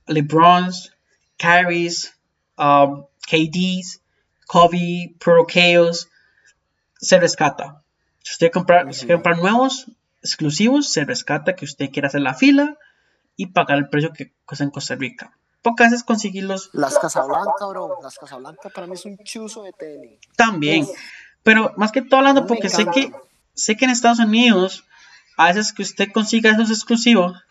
LeBrons, 0.10 0.91
Carries, 1.38 2.13
um, 2.58 3.06
KDs, 3.26 4.02
Kobe, 4.48 5.15
Pro 5.17 5.46
Chaos, 5.46 6.10
se 7.00 7.20
rescata. 7.20 7.82
Si 8.22 8.34
usted 8.34 8.52
comprar, 8.52 8.94
si 8.94 9.08
comprar 9.08 9.38
nuevos, 9.38 9.89
exclusivos, 10.22 10.91
se 10.91 11.06
rescata 11.06 11.56
que 11.56 11.63
usted 11.63 11.89
quiera 11.89 12.10
hacer 12.10 12.22
la 12.22 12.34
fila 12.34 12.78
y 13.38 13.48
pagar 13.48 13.78
el 13.78 13.88
precio 13.88 14.12
que 14.12 14.34
cuesta 14.46 14.65
en 14.65 14.72
Costa 14.72 14.96
Rica. 14.96 15.38
Pocas 15.62 15.91
veces 15.91 16.04
conseguirlos. 16.04 16.70
Las 16.74 16.98
Casablanca, 16.98 17.65
bro. 17.67 17.98
Las 18.02 18.17
Casablanca 18.17 18.70
para 18.70 18.88
mí 18.88 18.96
es 18.96 19.06
un 19.06 19.17
chuzo 19.20 19.63
de 19.63 19.72
tenis. 19.74 20.20
También. 20.36 20.88
Pero 21.43 21.73
más 21.77 21.91
que 21.91 22.01
todo 22.01 22.19
hablando, 22.19 22.45
porque 22.45 22.69
sé 22.69 22.86
que, 22.86 23.12
sé 23.54 23.75
que 23.75 23.86
en 23.86 23.91
Estados 23.91 24.19
Unidos, 24.19 24.86
a 25.38 25.47
veces 25.47 25.73
que 25.73 25.82
usted 25.82 26.12
consiga 26.12 26.51
esos 26.51 26.69
exclusivos, 26.69 27.43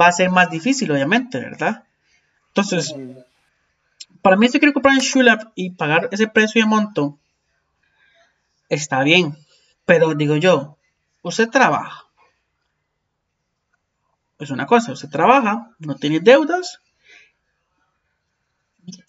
va 0.00 0.08
a 0.08 0.12
ser 0.12 0.30
más 0.30 0.50
difícil, 0.50 0.90
obviamente, 0.90 1.38
¿verdad? 1.38 1.84
Entonces, 2.48 2.94
para 4.22 4.36
mí, 4.36 4.48
si 4.48 4.58
quiero 4.58 4.72
comprar 4.72 4.94
en 4.94 5.00
Shulap 5.00 5.52
y 5.54 5.70
pagar 5.70 6.08
ese 6.12 6.26
precio 6.26 6.62
de 6.62 6.68
monto, 6.68 7.18
está 8.68 9.02
bien. 9.02 9.36
Pero 9.84 10.14
digo 10.14 10.36
yo, 10.36 10.76
usted 11.22 11.48
trabaja. 11.48 12.06
Es 14.38 14.50
una 14.50 14.66
cosa, 14.66 14.92
usted 14.92 15.08
trabaja, 15.08 15.70
no 15.78 15.96
tiene 15.96 16.20
deudas, 16.20 16.80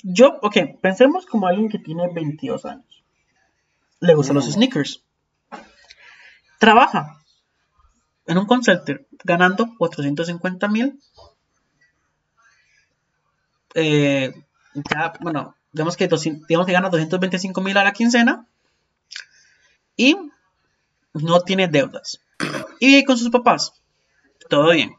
yo, 0.03 0.39
ok, 0.41 0.57
pensemos 0.81 1.25
como 1.25 1.47
alguien 1.47 1.69
que 1.69 1.79
tiene 1.79 2.11
22 2.13 2.65
años. 2.65 3.03
Le 3.99 4.13
gustan 4.13 4.35
los 4.35 4.45
sneakers. 4.45 5.03
Trabaja 6.59 7.21
en 8.25 8.37
un 8.37 8.45
consulter 8.45 9.07
ganando 9.23 9.75
450 9.77 10.67
mil. 10.67 10.99
Eh, 13.75 14.33
bueno, 15.19 15.55
digamos 15.71 15.97
que, 15.97 16.07
digamos 16.07 16.65
que 16.65 16.73
gana 16.73 16.89
225 16.89 17.61
mil 17.61 17.77
a 17.77 17.83
la 17.83 17.93
quincena. 17.93 18.45
Y 19.95 20.15
no 21.13 21.41
tiene 21.41 21.67
deudas. 21.67 22.21
Y 22.79 22.87
vive 22.87 23.05
con 23.05 23.17
sus 23.17 23.29
papás. 23.29 23.73
Todo 24.47 24.71
bien. 24.71 24.95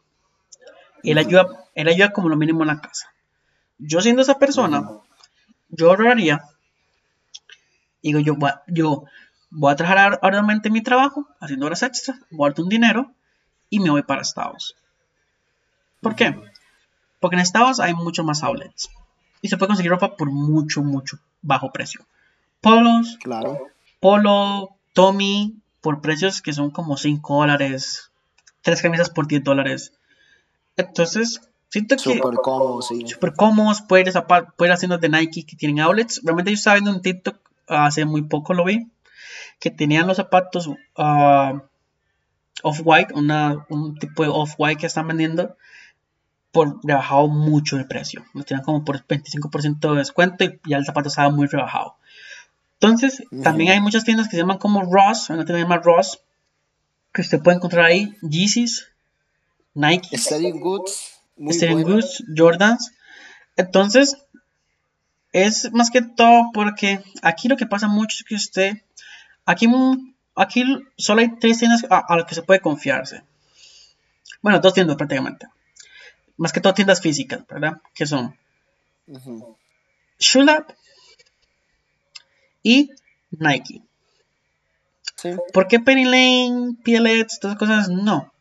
Y 1.02 1.12
él 1.12 1.18
ayuda, 1.18 1.46
él 1.74 1.88
ayuda 1.88 2.12
como 2.12 2.28
lo 2.28 2.36
mínimo 2.36 2.62
en 2.62 2.68
la 2.68 2.80
casa. 2.80 3.12
Yo 3.78 4.00
siendo 4.00 4.22
esa 4.22 4.38
persona, 4.38 4.86
yo 5.68 5.88
ahorraría. 5.88 6.42
Digo, 8.02 8.18
yo, 8.18 8.36
yo 8.66 9.04
voy 9.50 9.72
a 9.72 9.76
trabajar 9.76 10.18
arduamente 10.22 10.70
mi 10.70 10.82
trabajo, 10.82 11.28
haciendo 11.40 11.66
horas 11.66 11.82
extras, 11.82 12.18
guardo 12.30 12.62
un 12.62 12.68
dinero 12.68 13.12
y 13.68 13.80
me 13.80 13.90
voy 13.90 14.02
para 14.02 14.22
Estados. 14.22 14.76
¿Por 16.00 16.14
qué? 16.14 16.34
Porque 17.20 17.36
en 17.36 17.40
Estados 17.40 17.80
hay 17.80 17.94
mucho 17.94 18.24
más 18.24 18.42
outlets. 18.42 18.90
Y 19.42 19.48
se 19.48 19.56
puede 19.56 19.68
conseguir 19.68 19.90
ropa 19.90 20.16
por 20.16 20.30
mucho, 20.30 20.82
mucho 20.82 21.18
bajo 21.42 21.72
precio. 21.72 22.04
Polos, 22.60 23.18
claro. 23.22 23.58
Polo, 24.00 24.76
Tommy, 24.92 25.56
por 25.80 26.00
precios 26.00 26.42
que 26.42 26.52
son 26.52 26.70
como 26.70 26.96
5 26.96 27.36
dólares. 27.36 28.10
Tres 28.62 28.82
camisas 28.82 29.10
por 29.10 29.26
10 29.26 29.44
dólares. 29.44 29.92
Entonces, 30.76 31.40
Siento 31.70 31.94
que. 31.94 32.02
Súper 32.02 32.34
cómodos, 32.42 32.88
sí. 32.88 33.06
Súper 33.06 33.32
cómodos. 33.32 33.82
Puedes 33.82 34.14
ir, 34.14 34.22
puedes 34.56 34.74
haciendo 34.74 34.98
de 34.98 35.08
Nike 35.08 35.46
que 35.46 35.56
tienen 35.56 35.80
outlets. 35.80 36.20
Realmente 36.24 36.50
yo 36.50 36.56
estaba 36.56 36.74
viendo 36.74 36.90
un 36.90 37.00
TikTok 37.00 37.36
hace 37.68 38.04
muy 38.04 38.22
poco, 38.22 38.54
lo 38.54 38.64
vi. 38.64 38.88
Que 39.58 39.70
tenían 39.70 40.06
los 40.06 40.16
zapatos 40.16 40.66
uh, 40.68 41.60
off-white, 42.62 43.14
un 43.14 43.96
tipo 43.98 44.22
de 44.22 44.28
off-white 44.28 44.80
que 44.80 44.86
están 44.86 45.08
vendiendo. 45.08 45.56
Por 46.52 46.80
rebajado 46.84 47.28
mucho 47.28 47.76
de 47.76 47.84
precio. 47.84 48.24
Lo 48.34 48.42
tenían 48.42 48.64
como 48.64 48.84
por 48.84 49.06
25% 49.06 49.92
de 49.92 49.98
descuento 49.98 50.44
y 50.44 50.60
ya 50.66 50.78
el 50.78 50.84
zapato 50.84 51.08
estaba 51.08 51.30
muy 51.30 51.46
rebajado. 51.46 51.96
Entonces, 52.74 53.22
también 53.42 53.70
hay 53.72 53.80
muchas 53.80 54.04
tiendas 54.04 54.26
que 54.26 54.32
se 54.32 54.38
llaman 54.38 54.58
como 54.58 54.82
Ross. 54.82 55.30
Una 55.30 55.44
tienda 55.44 55.58
se 55.58 55.62
llama 55.62 55.76
Ross. 55.78 56.20
Que 57.12 57.22
usted 57.22 57.40
puede 57.40 57.58
encontrar 57.58 57.84
ahí 57.84 58.16
Yeezys, 58.22 58.88
Nike. 59.74 60.16
Steady 60.16 60.52
Goods. 60.52 61.20
Steering 61.48 62.02
Jordans. 62.36 62.92
Entonces, 63.56 64.16
es 65.32 65.72
más 65.72 65.90
que 65.90 66.02
todo 66.02 66.50
porque 66.52 67.02
aquí 67.22 67.48
lo 67.48 67.56
que 67.56 67.66
pasa 67.66 67.88
mucho 67.88 68.16
es 68.18 68.24
que 68.24 68.34
usted, 68.34 68.82
aquí, 69.44 69.66
aquí 70.34 70.64
solo 70.96 71.20
hay 71.20 71.36
tres 71.38 71.58
tiendas 71.58 71.86
a, 71.88 72.16
las 72.16 72.26
que 72.26 72.34
se 72.34 72.42
puede 72.42 72.60
confiarse. 72.60 73.22
Bueno, 74.42 74.60
dos 74.60 74.74
tiendas 74.74 74.96
prácticamente. 74.96 75.46
Más 76.36 76.52
que 76.52 76.60
todo 76.60 76.74
tiendas 76.74 77.00
físicas, 77.00 77.46
¿verdad? 77.46 77.80
Que 77.94 78.06
son 78.06 78.36
uh 79.06 79.56
y 82.62 82.90
Nike. 83.30 83.82
¿Por 85.52 85.66
qué 85.68 85.80
Penny 85.80 86.04
Lane, 86.04 86.76
PLX, 86.84 87.40
todas 87.40 87.56
esas 87.56 87.58
cosas? 87.58 87.88
No. 87.88 88.32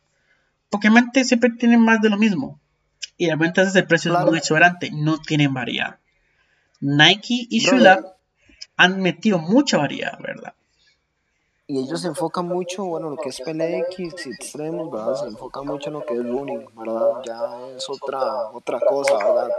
Porque 0.68 0.90
mente 0.90 1.24
siempre 1.24 1.50
tienen 1.50 1.80
más 1.80 2.00
de 2.00 2.10
lo 2.10 2.18
mismo 2.18 2.60
y 3.20 3.26
realmente 3.26 3.60
el 3.60 3.86
precio 3.86 4.18
es 4.18 4.24
muy 4.24 4.38
exuberante, 4.38 4.90
no 4.90 5.18
tienen 5.18 5.52
variedad. 5.52 5.99
Nike 6.80 7.46
y 7.50 7.60
Shula 7.60 8.16
han 8.76 9.00
metido 9.00 9.38
mucha 9.38 9.78
variedad, 9.78 10.18
¿verdad? 10.20 10.54
Y 11.66 11.78
ellos 11.78 12.00
se 12.00 12.08
enfocan 12.08 12.48
mucho, 12.48 12.84
bueno, 12.84 13.10
lo 13.10 13.16
que 13.16 13.28
es 13.28 13.40
PLX 13.40 14.26
y 14.26 14.30
extremos, 14.30 14.90
¿verdad? 14.90 15.14
Se 15.14 15.26
enfocan 15.26 15.66
mucho 15.66 15.88
en 15.88 15.94
lo 15.94 16.04
que 16.04 16.14
es 16.14 16.20
running, 16.26 16.66
¿verdad? 16.74 17.22
Ya 17.24 17.76
es 17.76 17.88
otra, 17.88 18.48
otra 18.52 18.80
cosa, 18.80 19.16
¿verdad? 19.18 19.50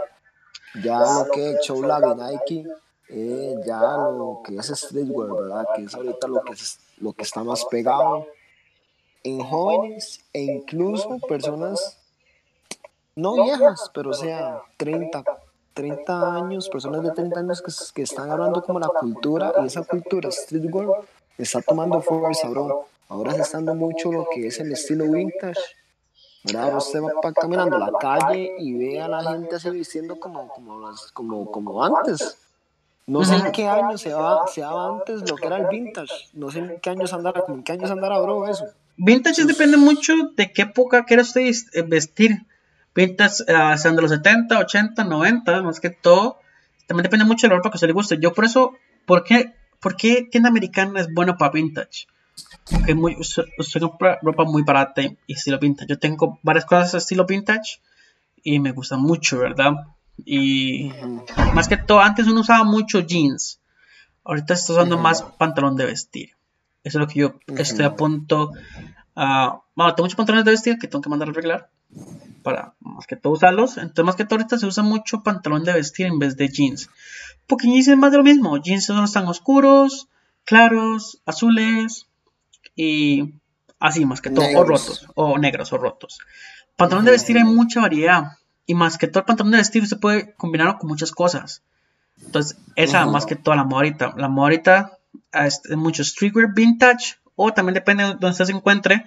Ya 0.82 0.98
lo 0.98 1.30
que 1.32 1.52
es 1.52 1.60
Showlab 1.62 2.02
y 2.12 2.20
Nike, 2.20 2.70
eh, 3.08 3.54
ya 3.64 3.80
lo 3.80 4.42
que 4.44 4.56
es 4.56 4.66
streetwear, 4.66 5.32
¿verdad? 5.32 5.66
Que 5.74 5.84
es 5.84 5.94
ahorita 5.94 6.28
lo 6.28 6.42
que, 6.42 6.52
es, 6.52 6.80
lo 6.98 7.12
que 7.12 7.22
está 7.22 7.42
más 7.44 7.64
pegado 7.66 8.26
en 9.22 9.40
jóvenes 9.40 10.24
e 10.32 10.42
incluso 10.42 11.18
personas 11.28 11.98
no 13.14 13.42
viejas, 13.44 13.90
pero 13.94 14.10
o 14.10 14.14
sea, 14.14 14.62
30, 14.76 15.24
30 15.74 16.36
años, 16.36 16.68
personas 16.68 17.02
de 17.02 17.10
30 17.10 17.40
años 17.40 17.62
que, 17.62 17.72
que 17.94 18.02
están 18.02 18.30
hablando 18.30 18.62
como 18.62 18.78
la 18.78 18.88
cultura 18.88 19.52
y 19.62 19.66
esa 19.66 19.84
cultura 19.84 20.30
streetwear 20.30 20.88
está 21.38 21.60
tomando 21.62 22.00
fuerza, 22.00 22.48
bro. 22.48 22.86
ahora 23.08 23.32
se 23.32 23.42
está 23.42 23.58
dando 23.58 23.74
mucho 23.74 24.12
lo 24.12 24.26
que 24.32 24.46
es 24.46 24.60
el 24.60 24.72
estilo 24.72 25.04
vintage. 25.10 25.60
¿verdad? 26.44 26.76
Usted 26.76 27.00
va 27.00 27.32
caminando 27.32 27.78
la 27.78 27.92
calle 28.00 28.52
y 28.58 28.76
ve 28.76 29.00
a 29.00 29.08
la 29.08 29.22
gente 29.22 29.56
así 29.56 29.70
vistiendo 29.70 30.18
como, 30.18 30.48
como, 30.48 30.92
como, 31.14 31.50
como 31.50 31.84
antes. 31.84 32.36
No 33.06 33.24
sé 33.24 33.34
en 33.34 33.52
qué 33.52 33.66
año 33.66 33.98
se 33.98 34.12
va, 34.12 34.46
se 34.46 34.62
va 34.62 34.88
antes 34.88 35.28
lo 35.28 35.36
que 35.36 35.46
era 35.46 35.56
el 35.58 35.66
vintage. 35.66 36.28
No 36.34 36.50
sé 36.50 36.60
en 36.60 36.80
qué 36.80 36.90
años 36.90 37.12
andará, 37.12 37.44
en 37.48 37.62
qué 37.62 37.72
años 37.72 37.90
andará, 37.90 38.20
bro, 38.20 38.48
eso. 38.48 38.64
Vintage 38.96 39.44
depende 39.44 39.76
mucho 39.76 40.12
de 40.36 40.52
qué 40.52 40.62
época 40.62 41.04
quiera 41.04 41.22
usted 41.22 41.50
eh, 41.72 41.82
vestir. 41.82 42.46
Vintage 42.94 43.44
uh, 43.44 43.76
sean 43.78 43.96
de 43.96 44.02
los 44.02 44.10
70, 44.10 44.58
80, 44.58 45.04
90, 45.04 45.62
más 45.62 45.80
que 45.80 45.90
todo. 45.90 46.38
También 46.86 47.04
depende 47.04 47.24
mucho 47.24 47.46
de 47.46 47.50
la 47.50 47.56
ropa 47.56 47.70
que 47.70 47.76
usted 47.76 47.86
le 47.86 47.94
guste. 47.94 48.18
Yo 48.20 48.32
por 48.32 48.44
eso, 48.44 48.74
¿por 49.06 49.24
qué, 49.24 49.54
por 49.80 49.96
qué 49.96 50.28
tienda 50.30 50.50
americana 50.50 51.00
es 51.00 51.12
bueno 51.12 51.36
para 51.36 51.52
vintage? 51.52 52.06
Porque 52.70 52.94
muy, 52.94 53.16
usted, 53.18 53.44
compra 53.80 54.18
ropa 54.22 54.44
muy 54.44 54.62
barata 54.62 55.02
y 55.02 55.16
estilo 55.26 55.58
vintage. 55.58 55.88
Yo 55.88 55.98
tengo 55.98 56.38
varias 56.42 56.64
cosas 56.64 56.92
de 56.92 56.98
estilo 56.98 57.26
vintage 57.26 57.80
y 58.42 58.58
me 58.60 58.72
gustan 58.72 59.00
mucho, 59.00 59.38
¿verdad? 59.38 59.72
Y 60.24 60.92
más 61.54 61.68
que 61.68 61.76
todo, 61.76 62.00
antes 62.00 62.26
uno 62.26 62.40
usaba 62.40 62.64
mucho 62.64 63.00
jeans. 63.00 63.60
Ahorita 64.24 64.54
estoy 64.54 64.76
usando 64.76 64.98
más 64.98 65.22
pantalón 65.22 65.76
de 65.76 65.86
vestir. 65.86 66.30
Eso 66.84 66.98
es 66.98 67.00
lo 67.00 67.08
que 67.08 67.20
yo 67.20 67.34
estoy 67.56 67.84
a 67.84 67.96
punto. 67.96 68.52
Uh, 69.14 69.58
bueno, 69.74 69.94
tengo 69.94 70.04
muchos 70.04 70.16
pantalones 70.16 70.44
de 70.44 70.50
vestir 70.52 70.78
que 70.78 70.88
tengo 70.88 71.02
que 71.02 71.10
mandar 71.10 71.28
a 71.28 71.30
arreglar. 71.32 71.70
Para 72.42 72.74
más 72.80 73.06
que 73.06 73.16
todo 73.16 73.34
usarlos. 73.34 73.76
Entonces, 73.76 74.04
más 74.04 74.16
que 74.16 74.24
todo, 74.24 74.38
ahorita 74.38 74.58
se 74.58 74.66
usa 74.66 74.82
mucho 74.82 75.22
pantalón 75.22 75.64
de 75.64 75.72
vestir 75.72 76.06
en 76.06 76.18
vez 76.18 76.36
de 76.36 76.48
jeans. 76.48 76.90
Porque 77.46 77.68
jeans 77.68 77.88
es 77.88 77.96
más 77.96 78.10
de 78.10 78.18
lo 78.18 78.24
mismo. 78.24 78.56
Jeans 78.56 78.84
son 78.84 79.04
están 79.04 79.26
oscuros, 79.26 80.08
claros, 80.44 81.20
azules 81.24 82.06
y 82.74 83.34
así, 83.78 84.04
más 84.04 84.20
que 84.20 84.30
todo. 84.30 84.46
O 84.56 84.64
rotos, 84.64 85.06
o 85.14 85.38
negros 85.38 85.72
o 85.72 85.78
rotos. 85.78 86.18
Pantalón 86.76 87.04
de 87.04 87.12
vestir 87.12 87.36
hay 87.36 87.44
mucha 87.44 87.80
variedad. 87.80 88.38
Y 88.66 88.74
más 88.74 88.98
que 88.98 89.08
todo 89.08 89.20
el 89.20 89.26
pantalón 89.26 89.52
de 89.52 89.58
vestir 89.58 89.86
se 89.86 89.96
puede 89.96 90.34
combinar 90.34 90.78
con 90.78 90.88
muchas 90.88 91.12
cosas. 91.12 91.62
Entonces, 92.24 92.56
esa 92.76 93.06
más 93.06 93.26
que 93.26 93.36
toda 93.36 93.56
la 93.56 93.64
moda 93.64 93.76
ahorita. 93.76 94.14
La 94.16 94.28
moda 94.28 94.46
ahorita 94.46 94.98
es 95.32 95.60
mucho 95.76 96.04
streetwear 96.04 96.54
vintage. 96.54 97.16
O 97.34 97.52
también 97.52 97.74
depende 97.74 98.04
de 98.04 98.10
donde 98.10 98.28
usted 98.28 98.44
se 98.44 98.52
encuentre. 98.52 99.04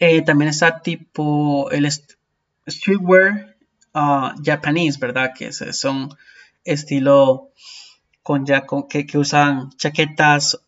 Eh, 0.00 0.22
también 0.22 0.50
está 0.50 0.80
tipo 0.80 1.70
el 1.70 1.90
streetwear 2.66 3.56
uh, 3.94 4.30
japonés, 4.44 4.98
¿verdad? 4.98 5.32
Que 5.36 5.52
son 5.52 6.14
estilo 6.64 7.50
con 8.22 8.44
ya 8.44 8.66
con, 8.66 8.88
que, 8.88 9.06
que 9.06 9.18
usan 9.18 9.70
chaquetas 9.76 10.58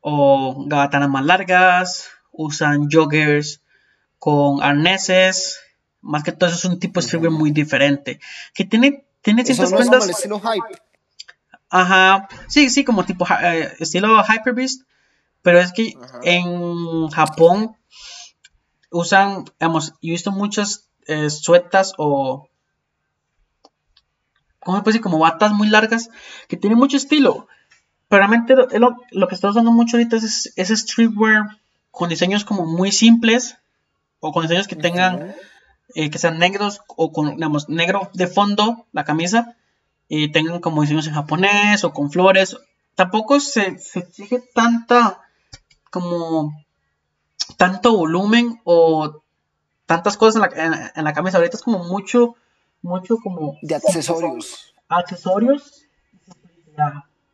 o 0.00 0.64
gabatanas 0.66 1.08
más 1.08 1.24
largas, 1.24 2.08
usan 2.30 2.88
joggers 2.90 3.60
con 4.18 4.62
arneses 4.62 5.60
más 6.06 6.22
que 6.22 6.32
todo 6.32 6.48
eso 6.48 6.56
es 6.56 6.64
un 6.64 6.78
tipo 6.78 7.00
de 7.00 7.06
streetwear 7.06 7.32
muy 7.32 7.50
diferente. 7.50 8.20
Que 8.54 8.64
tiene, 8.64 9.04
tiene 9.22 9.44
ciertas 9.44 9.72
no 9.72 9.76
prendas. 9.76 10.08
estilo 10.08 10.40
hype. 10.40 10.80
Ajá. 11.68 12.28
Sí, 12.48 12.70
sí, 12.70 12.84
como 12.84 13.04
tipo 13.04 13.26
eh, 13.42 13.72
estilo 13.80 14.22
Hyperbeast. 14.22 14.82
Pero 15.42 15.60
es 15.60 15.72
que 15.72 15.94
en 16.22 17.08
Japón 17.08 17.76
usan, 18.90 19.44
digamos, 19.58 19.90
yo 20.02 20.08
he 20.08 20.10
visto 20.10 20.32
muchas 20.32 20.88
eh, 21.06 21.30
suetas 21.30 21.94
o. 21.98 22.48
¿Cómo 24.60 24.78
se 24.78 24.82
puede 24.82 24.92
decir? 24.94 25.02
Como 25.02 25.18
batas 25.18 25.52
muy 25.52 25.68
largas 25.68 26.10
que 26.48 26.56
tienen 26.56 26.78
mucho 26.78 26.96
estilo. 26.96 27.46
Pero 28.08 28.20
realmente 28.20 28.54
lo, 28.78 28.96
lo, 29.10 29.28
que 29.28 29.34
está 29.34 29.48
usando 29.48 29.72
mucho 29.72 29.96
ahorita 29.96 30.16
es, 30.16 30.52
ese 30.56 30.76
streetwear 30.76 31.60
con 31.90 32.08
diseños 32.08 32.44
como 32.44 32.66
muy 32.66 32.92
simples 32.92 33.56
o 34.20 34.32
con 34.32 34.42
diseños 34.42 34.68
que 34.68 34.76
tengan 34.76 35.34
eh, 35.94 36.10
que 36.10 36.18
sean 36.18 36.38
negros 36.38 36.80
o 36.88 37.12
con, 37.12 37.36
digamos, 37.36 37.68
negro 37.68 38.10
de 38.12 38.26
fondo 38.26 38.86
la 38.92 39.04
camisa 39.04 39.56
y 40.08 40.30
tengan 40.30 40.60
como 40.60 40.82
diseños 40.82 41.06
en 41.06 41.14
japonés 41.14 41.84
o 41.84 41.92
con 41.92 42.10
flores. 42.10 42.56
Tampoco 42.94 43.40
se, 43.40 43.78
se 43.78 44.00
exige 44.00 44.42
tanta, 44.54 45.20
como, 45.90 46.52
tanto 47.56 47.96
volumen 47.96 48.60
o 48.64 49.22
tantas 49.86 50.16
cosas 50.16 50.36
en 50.36 50.70
la, 50.70 50.92
en, 50.94 51.04
la 51.04 51.12
camisa. 51.12 51.38
Ahorita 51.38 51.56
es 51.56 51.62
como 51.62 51.84
mucho, 51.84 52.34
mucho 52.82 53.16
como... 53.22 53.56
De 53.62 53.74
accesorios. 53.74 54.74
Accesorios. 54.88 55.86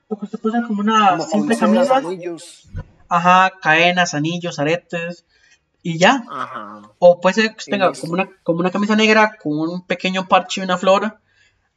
Porque 0.09 0.27
se 0.27 0.39
puede 0.39 0.63
como 0.67 0.81
una 0.81 1.21
simple 1.21 1.57
camisa. 1.57 2.03
Ajá, 3.09 3.53
cadenas, 3.61 4.15
anillos, 4.15 4.59
aretes 4.59 5.25
y 5.83 5.99
ya. 5.99 6.25
O 6.99 7.21
puede 7.21 7.35
ser 7.35 7.57
que 7.57 7.71
tenga 7.71 7.93
como 7.93 8.15
una, 8.15 8.29
como 8.43 8.61
una 8.61 8.71
camisa 8.71 8.97
negra 8.97 9.37
con 9.43 9.69
un 9.69 9.87
pequeño 9.87 10.29
parche 10.29 10.61
y 10.61 10.65
una 10.65 10.79
flor. 10.79 11.19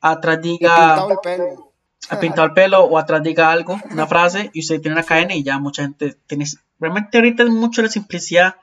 Atrás 0.02 0.42
diga. 0.42 1.08
pintado 1.08 1.12
el 1.12 1.18
pelo. 1.24 1.74
pintado 2.22 2.48
el 2.48 2.54
pelo 2.54 2.84
o 2.84 2.98
atrás 2.98 3.24
diga 3.24 3.52
algo, 3.52 3.80
una 3.90 4.06
frase, 4.06 4.52
y 4.54 4.60
usted 4.60 4.82
tiene 4.82 4.96
una 4.96 5.04
cadena 5.04 5.34
y 5.34 5.44
ya 5.44 5.58
mucha 5.60 5.84
gente 5.84 6.18
tiene. 6.28 6.46
Realmente 6.80 7.18
ahorita 7.18 7.44
es 7.44 7.50
mucho 7.50 7.82
la 7.82 7.90
simplicidad. 7.90 8.56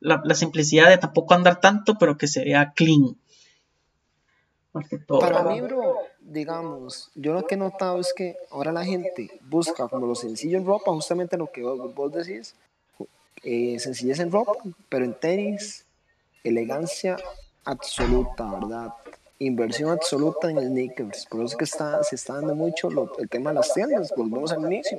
La, 0.00 0.20
la 0.24 0.34
simplicidad 0.34 0.88
de 0.88 0.98
tampoco 0.98 1.34
andar 1.34 1.60
tanto, 1.60 1.96
pero 1.98 2.16
que 2.16 2.26
se 2.26 2.44
vea 2.44 2.72
clean. 2.74 3.16
Para 5.06 5.42
mí, 5.44 5.60
bro, 5.60 5.98
digamos, 6.20 7.10
yo 7.14 7.34
lo 7.34 7.46
que 7.46 7.56
he 7.56 7.58
notado 7.58 8.00
es 8.00 8.14
que 8.14 8.36
ahora 8.50 8.72
la 8.72 8.84
gente 8.84 9.30
busca 9.42 9.86
como 9.86 10.06
lo 10.06 10.14
sencillo 10.14 10.56
en 10.56 10.64
ropa, 10.64 10.92
justamente 10.92 11.36
lo 11.36 11.52
que 11.52 11.62
vos, 11.62 11.94
vos 11.94 12.12
decís, 12.12 12.54
eh, 13.42 13.78
sencillez 13.78 14.18
en 14.20 14.32
ropa, 14.32 14.52
pero 14.88 15.04
en 15.04 15.12
tenis, 15.12 15.84
elegancia 16.42 17.18
absoluta, 17.64 18.44
¿verdad? 18.50 18.94
Inversión 19.38 19.90
absoluta 19.90 20.50
en 20.50 20.58
sneakers. 20.58 21.26
Por 21.26 21.40
eso 21.40 21.52
es 21.52 21.56
que 21.56 21.64
está, 21.64 22.02
se 22.02 22.14
está 22.14 22.34
dando 22.34 22.54
mucho 22.54 22.88
el 23.18 23.28
tema 23.28 23.50
de 23.50 23.56
las 23.56 23.74
tiendas. 23.74 24.12
Volvemos 24.16 24.52
al 24.52 24.60
inicio. 24.72 24.98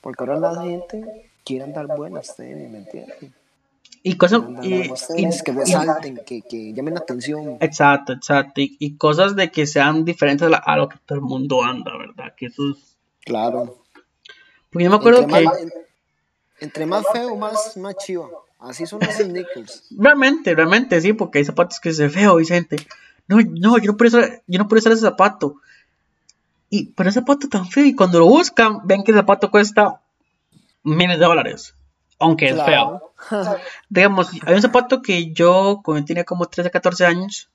Porque 0.00 0.22
ahora 0.22 0.38
la 0.38 0.62
gente 0.62 1.29
quiere 1.50 1.64
andar 1.64 1.86
buenas 1.96 2.36
tenis, 2.36 2.70
¿me 2.70 2.78
entiendes? 2.78 3.16
Y 4.04 4.16
cosas 4.16 4.42
y, 4.62 4.88
que 5.44 5.52
resalten, 5.52 6.20
que, 6.24 6.42
que, 6.42 6.72
llamen 6.72 6.94
la 6.94 7.00
atención. 7.00 7.58
Exacto, 7.60 8.12
exacto. 8.12 8.60
Y, 8.62 8.96
cosas 8.96 9.34
de 9.34 9.50
que 9.50 9.66
sean 9.66 10.04
diferentes 10.04 10.48
a, 10.50 10.76
lo 10.76 10.88
que 10.88 10.96
todo 11.04 11.18
el 11.18 11.24
mundo 11.24 11.64
anda, 11.64 11.90
¿verdad? 11.98 12.32
Que 12.36 12.46
eso 12.46 12.70
es... 12.70 12.96
Claro. 13.24 13.82
Porque 14.70 14.84
yo 14.84 14.90
me 14.90 14.96
acuerdo 14.96 15.26
que... 15.26 15.44
Entre 16.60 16.86
más 16.86 17.04
feo, 17.12 17.36
más, 17.36 17.76
más 17.76 17.96
chivo. 17.96 18.46
Así 18.60 18.86
son 18.86 19.00
los 19.00 19.14
sneakers. 19.14 19.88
Realmente, 19.90 20.54
realmente, 20.54 21.00
sí, 21.00 21.12
porque 21.12 21.38
hay 21.38 21.44
zapatos 21.44 21.80
que 21.80 21.92
se 21.92 22.08
feo, 22.08 22.36
Vicente. 22.36 22.76
No, 23.26 23.38
no, 23.38 23.78
yo 23.78 23.92
no 23.92 23.96
puedo 23.96 24.08
usar, 24.08 24.42
yo 24.46 24.58
no 24.58 24.68
puedo 24.68 24.78
usar 24.78 24.92
ese 24.92 25.02
zapato. 25.02 25.56
Y, 26.68 26.86
pero 26.92 27.10
ese 27.10 27.20
zapato 27.20 27.48
tan 27.48 27.66
feo, 27.66 27.84
y 27.84 27.94
cuando 27.94 28.20
lo 28.20 28.26
buscan, 28.26 28.80
ven 28.84 29.02
que 29.02 29.10
el 29.10 29.18
zapato 29.18 29.50
cuesta 29.50 30.00
miles 30.82 31.18
de 31.18 31.24
dólares. 31.24 31.74
Aunque 32.18 32.50
es 32.50 32.62
feo. 32.62 33.12
Digamos, 33.88 34.30
hay 34.44 34.54
un 34.54 34.62
zapato 34.62 35.00
que 35.00 35.32
yo, 35.32 35.80
cuando 35.82 36.04
tenía 36.04 36.24
como 36.24 36.46
13, 36.46 36.70
14 36.70 37.06
años, 37.06 37.50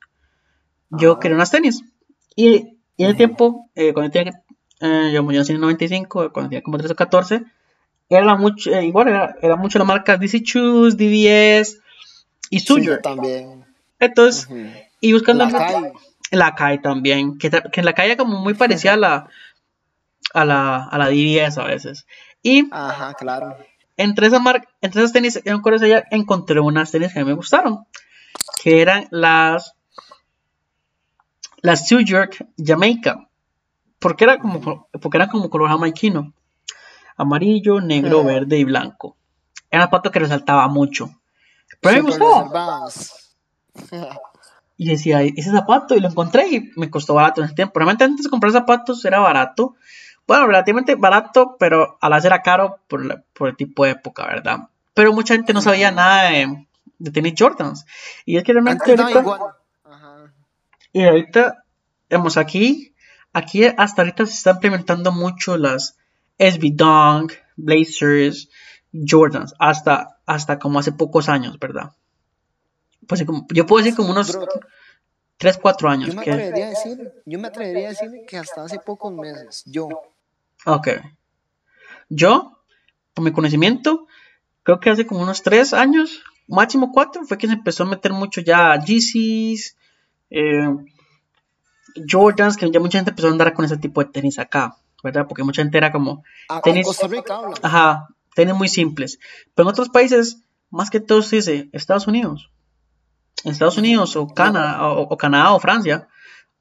yo 0.89 1.19
quería 1.19 1.35
unas 1.35 1.51
tenis. 1.51 1.83
Y, 2.35 2.77
y 2.97 3.03
en 3.03 3.09
el 3.09 3.15
tiempo, 3.15 3.69
eh, 3.75 3.93
cuando 3.93 4.11
tenía, 4.11 4.41
eh, 4.81 5.11
yo, 5.13 5.31
yo 5.31 5.41
en 5.47 5.61
95, 5.61 6.31
cuando 6.33 6.49
tenía 6.49 6.63
como 6.63 6.77
13 6.77 6.93
o 6.93 6.95
14, 6.95 7.43
era 8.09 8.35
mucho, 8.35 8.71
eh, 8.71 8.85
igual 8.85 9.07
era, 9.07 9.55
mucho 9.55 9.79
la 9.79 9.85
marca 9.85 10.17
DC 10.17 10.39
Shoes, 10.39 10.97
DVS 10.97 11.79
y 12.49 12.59
Suyo. 12.59 12.99
también. 13.01 13.65
Entonces, 13.99 14.47
y 14.99 15.13
buscando 15.13 15.45
la, 15.45 15.91
la 16.31 16.55
Kai 16.55 16.81
también, 16.81 17.37
que, 17.37 17.49
que 17.49 17.81
la 17.81 17.93
Kai 17.93 18.15
como 18.17 18.39
muy 18.39 18.53
parecida 18.53 18.93
a 18.93 18.97
la 18.97 19.29
a 20.33 20.43
la, 20.43 20.83
a 20.83 20.97
la 20.97 21.09
DVS 21.09 21.57
a 21.57 21.63
veces. 21.63 22.05
Y 22.45 22.69
Ajá, 22.71 23.15
claro. 23.15 23.57
Entre 23.97 24.27
esas 24.27 24.39
marcas, 24.39 24.69
entre 24.79 25.01
esas 25.01 25.13
tenis, 25.13 25.41
encontré 26.11 26.59
unas 26.59 26.91
tenis 26.91 27.11
que 27.11 27.25
me 27.25 27.33
gustaron, 27.33 27.87
que 28.61 28.83
eran 28.83 29.07
las 29.09 29.73
las 31.61 31.89
York 31.89 32.45
Jamaica, 32.63 33.27
porque 33.97 34.25
era 34.25 34.37
como 34.37 34.87
porque 35.01 35.17
era 35.17 35.27
como 35.27 35.49
color 35.49 35.69
jamaiquino 35.69 36.35
amarillo, 37.17 37.81
negro, 37.81 38.23
verde 38.23 38.59
y 38.59 38.63
blanco. 38.63 39.17
Era 39.71 39.81
un 39.81 39.87
zapato 39.87 40.11
que 40.11 40.19
resaltaba 40.19 40.67
mucho. 40.67 41.09
Pero 41.81 42.03
me 42.03 42.11
gustó. 42.11 42.51
y 44.77 44.87
decía, 44.87 45.23
ese 45.23 45.49
zapato, 45.49 45.95
y 45.95 45.99
lo 45.99 46.09
encontré 46.09 46.47
y 46.49 46.71
me 46.75 46.91
costó 46.91 47.15
barato 47.15 47.41
en 47.41 47.45
ese 47.45 47.55
tiempo. 47.55 47.79
Realmente 47.79 48.03
antes 48.03 48.25
de 48.25 48.29
comprar 48.29 48.51
zapatos 48.51 49.03
era 49.03 49.17
barato. 49.19 49.75
Bueno, 50.27 50.47
relativamente 50.47 50.95
barato, 50.95 51.55
pero 51.59 51.97
a 52.01 52.09
la 52.09 52.15
vez 52.17 52.25
era 52.25 52.41
caro 52.41 52.79
por, 52.87 53.01
el 53.47 53.55
tipo 53.55 53.85
de 53.85 53.91
época, 53.91 54.25
¿verdad? 54.25 54.59
Pero 54.93 55.13
mucha 55.13 55.35
gente 55.35 55.53
no 55.53 55.61
sabía 55.61 55.91
nada 55.91 56.31
de, 56.31 56.67
de 56.97 57.11
tenis 57.11 57.35
Jordans. 57.37 57.85
Y 58.25 58.37
es 58.37 58.43
que 58.43 58.53
realmente 58.53 58.83
ahorita, 58.89 59.23
Y 60.93 61.03
ahorita, 61.03 61.63
vemos 62.09 62.37
aquí, 62.37 62.93
aquí 63.33 63.65
hasta 63.65 64.01
ahorita 64.01 64.25
se 64.25 64.33
está 64.33 64.51
implementando 64.51 65.11
mucho 65.11 65.57
las 65.57 65.97
SB 66.37 66.71
Dunk, 66.73 67.33
Blazers, 67.57 68.49
Jordans 69.07 69.53
hasta, 69.59 70.17
hasta 70.25 70.57
como 70.57 70.79
hace 70.79 70.91
pocos 70.91 71.29
años, 71.29 71.59
¿verdad? 71.59 71.91
Pues 73.07 73.23
yo 73.49 73.65
puedo 73.65 73.83
decir 73.83 73.95
como 73.95 74.11
unos 74.11 74.31
Bro, 74.31 74.47
3, 75.37 75.57
4 75.61 75.89
años. 75.89 76.09
yo 76.09 76.15
me 76.15 76.23
que- 76.23 76.31
atrevería 76.31 76.65
a 76.65 76.69
decir, 76.69 77.13
yo 77.25 77.39
me 77.39 77.47
atrevería 77.49 77.87
a 77.87 77.89
decir 77.89 78.09
que 78.27 78.37
hasta 78.37 78.63
hace 78.63 78.79
pocos 78.79 79.13
meses, 79.13 79.63
yo, 79.65 79.89
Ok. 80.65 80.87
Yo, 82.09 82.57
por 83.13 83.23
mi 83.25 83.31
conocimiento, 83.31 84.07
creo 84.63 84.79
que 84.79 84.89
hace 84.89 85.05
como 85.05 85.21
unos 85.21 85.41
3 85.43 85.73
años, 85.73 86.21
máximo 86.47 86.91
4, 86.91 87.25
fue 87.25 87.37
que 87.37 87.47
se 87.47 87.53
empezó 87.53 87.83
a 87.83 87.87
meter 87.87 88.13
mucho 88.13 88.41
ya 88.41 88.79
Yeezys, 88.79 89.77
eh, 90.29 90.67
Jordans, 92.09 92.57
que 92.57 92.69
ya 92.71 92.79
mucha 92.79 92.97
gente 92.97 93.11
empezó 93.11 93.27
a 93.27 93.31
andar 93.31 93.53
con 93.53 93.65
ese 93.65 93.77
tipo 93.77 94.03
de 94.03 94.09
tenis 94.11 94.37
acá, 94.39 94.75
¿verdad? 95.03 95.27
Porque 95.27 95.43
mucha 95.43 95.61
gente 95.61 95.77
era 95.77 95.91
como, 95.91 96.23
a, 96.49 96.57
a 96.57 96.61
Tenis- 96.61 96.85
Costa 96.85 97.07
Rica 97.07 97.35
habla. 97.37 97.55
ajá, 97.61 98.07
tenis 98.35 98.55
muy 98.55 98.67
simples. 98.67 99.19
Pero 99.53 99.67
en 99.69 99.71
otros 99.71 99.89
países, 99.89 100.41
más 100.69 100.89
que 100.89 100.99
todo 100.99 101.21
se 101.21 101.37
dice 101.37 101.69
Estados 101.71 102.07
Unidos. 102.07 102.49
En 103.43 103.51
Estados 103.51 103.77
Unidos, 103.77 104.15
o 104.15 104.27
Canadá, 104.27 104.87
o, 104.89 105.01
o 105.03 105.17
Canadá, 105.17 105.53
o 105.53 105.59
Francia, 105.59 106.07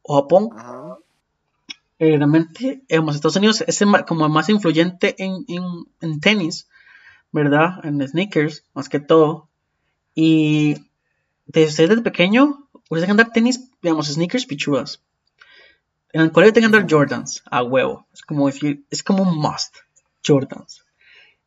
o 0.02 0.16
Japón, 0.20 0.50
Ajá. 0.56 0.83
Eh, 2.04 2.16
realmente, 2.18 2.82
digamos, 2.88 3.14
Estados 3.16 3.36
Unidos 3.36 3.64
es 3.66 3.80
como 4.06 4.26
el 4.26 4.32
más 4.32 4.48
influyente 4.48 5.14
en, 5.22 5.44
en- 5.48 5.86
en 6.00 6.20
tenis, 6.20 6.68
¿verdad? 7.32 7.84
En 7.84 8.06
sneakers, 8.06 8.64
más 8.74 8.88
que 8.88 9.00
todo. 9.00 9.48
Y 10.14 10.76
desde, 11.46 11.88
desde 11.88 12.02
pequeño, 12.02 12.68
ustedes 12.74 12.88
tienen 12.90 13.06
que 13.06 13.12
andar 13.22 13.32
tenis, 13.32 13.70
digamos, 13.82 14.08
sneakers 14.08 14.46
pichudas. 14.46 15.02
En 16.12 16.20
el 16.22 16.32
colegio 16.32 16.52
tienen 16.54 16.70
que 16.70 16.76
andar 16.78 16.90
Jordans, 16.90 17.42
a 17.50 17.62
huevo. 17.62 18.06
Es 18.12 18.22
como, 18.22 18.48
es 18.48 19.02
como 19.02 19.22
un 19.24 19.36
must, 19.36 19.76
Jordans. 20.26 20.84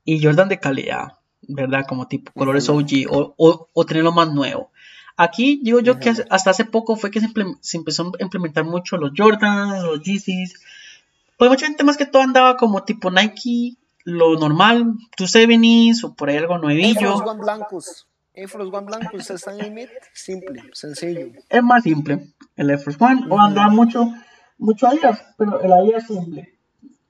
Y 0.06 0.24
Jordan 0.24 0.50
de 0.50 0.60
calidad, 0.60 1.20
¿verdad? 1.42 1.86
Como 1.88 2.08
tipo 2.08 2.32
colores. 2.34 2.70
OG 2.70 3.08
o, 3.10 3.36
o, 3.38 3.70
o 3.74 3.86
tener 3.86 4.04
lo 4.04 4.12
más 4.14 4.32
nuevo. 4.34 4.72
Aquí 5.18 5.60
digo 5.64 5.80
yo 5.80 6.00
que 6.00 6.12
Ujú. 6.12 6.22
hace- 6.22 6.28
hasta 6.30 6.52
hace 6.52 6.66
poco 6.66 6.96
fue 6.96 7.10
que 7.12 7.20
se, 7.20 7.28
se 7.62 7.78
empezó 7.78 8.04
a 8.20 8.24
implementar 8.24 8.64
mucho 8.64 8.98
los 8.98 9.12
Jordans, 9.18 9.84
los 9.84 10.02
Yeezys. 10.04 10.54
Pues 11.38 11.50
mucha 11.50 11.66
gente 11.66 11.84
más 11.84 11.98
que 11.98 12.06
todo 12.06 12.22
andaba 12.22 12.56
como 12.56 12.84
tipo 12.84 13.10
Nike, 13.12 13.76
lo 14.04 14.36
normal, 14.40 14.94
270s 15.18 16.04
o 16.04 16.14
por 16.14 16.30
ahí 16.30 16.38
algo 16.38 16.58
nuevillo. 16.60 17.16
One 17.18 17.40
blancos. 17.42 18.08
Air 18.34 18.48
Force 18.48 18.70
One 18.72 18.86
blancos 18.86 19.30
están 19.32 19.60
en 19.60 19.74
mid. 19.74 19.88
Simple, 20.14 20.64
sencillo. 20.74 21.32
Es 21.50 21.64
más 21.64 21.82
simple, 21.84 22.28
el 22.56 22.70
Air 22.70 22.80
Force 22.80 23.04
One. 23.04 23.26
O 23.30 23.40
andaba 23.40 23.70
mucho, 23.70 24.14
mucho 24.60 24.88
Adidas, 24.88 25.24
pero 25.38 25.60
el 25.60 25.74
Adidas 25.74 26.06
simple, 26.06 26.54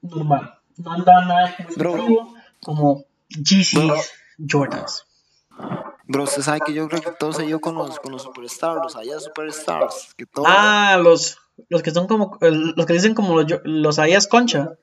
normal. 0.00 0.54
No 0.78 0.92
andaba 0.92 1.24
nada 1.26 1.56
como 1.76 2.34
como 2.60 3.04
Yeezys, 3.28 4.12
Jordans. 4.48 5.04
Bro, 6.08 6.24
usted 6.24 6.40
sabe 6.40 6.60
que 6.64 6.72
yo 6.72 6.88
creo 6.88 7.02
que 7.02 7.12
todo 7.12 7.34
se 7.34 7.44
dio 7.44 7.60
con 7.60 7.74
los, 7.74 8.00
con 8.00 8.12
los 8.12 8.22
superstars, 8.22 8.80
los 8.82 8.96
allá 8.96 9.20
superstars. 9.20 10.14
Que 10.16 10.24
todo, 10.24 10.46
Ah, 10.48 10.98
los, 11.02 11.38
los 11.68 11.82
que 11.82 11.90
son 11.90 12.06
como, 12.06 12.38
los 12.40 12.86
que 12.86 12.94
dicen 12.94 13.14
como 13.14 13.40
los, 13.40 13.60
los 13.64 13.98
Adidas 13.98 14.26
Concha. 14.26 14.78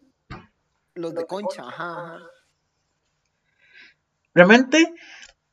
Los 0.93 1.13
de 1.15 1.26
concha, 1.26 1.63
ajá, 1.67 1.91
ajá. 1.91 2.19
Realmente, 4.36 4.93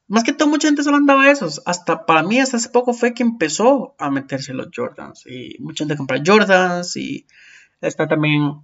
más 0.09 0.25
que 0.25 0.33
todo, 0.33 0.49
mucha 0.49 0.69
gente 0.69 0.83
solo 0.83 0.99
andaba 0.99 1.31
esos. 1.31 1.63
Hasta 1.65 2.05
para 2.05 2.23
mí, 2.23 2.39
hasta 2.39 2.59
hace 2.59 2.69
poco 2.69 2.93
fue 2.93 3.15
que 3.15 3.23
empezó 3.23 3.95
a 3.99 4.11
meterse 4.11 4.53
los 4.53 4.69
Jordans. 4.75 5.27
Y 5.27 5.57
mucha 5.59 5.85
gente 5.85 5.97
compra 5.97 6.23
Jordans. 6.25 6.97
Y 6.97 7.27
está 7.81 8.07
también 8.07 8.61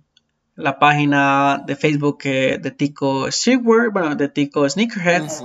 la 0.57 0.79
página 0.79 1.63
de 1.67 1.75
Facebook 1.75 2.19
eh, 2.25 2.59
de 2.61 2.71
Tico 2.71 3.31
Streetwear, 3.31 3.91
bueno, 3.91 4.15
de 4.15 4.29
Tico 4.29 4.69
Sneakerheads. 4.69 5.43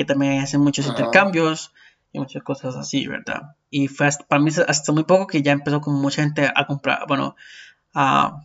Que 0.00 0.06
también 0.06 0.40
hacen 0.40 0.60
muchos 0.62 0.86
Ajá. 0.86 0.92
intercambios 0.96 1.72
y 2.12 2.18
muchas 2.20 2.42
cosas 2.42 2.74
así, 2.76 3.06
¿verdad? 3.06 3.54
Y 3.70 3.88
fue 3.88 4.06
hasta- 4.06 4.24
para 4.26 4.40
mí 4.42 4.50
hasta 4.66 4.92
muy 4.92 5.04
poco 5.04 5.26
que 5.26 5.42
ya 5.42 5.52
empezó 5.52 5.80
como 5.82 5.98
mucha 6.00 6.22
gente 6.22 6.50
a 6.54 6.66
comprar, 6.66 7.04
bueno, 7.06 7.36
a, 7.92 8.42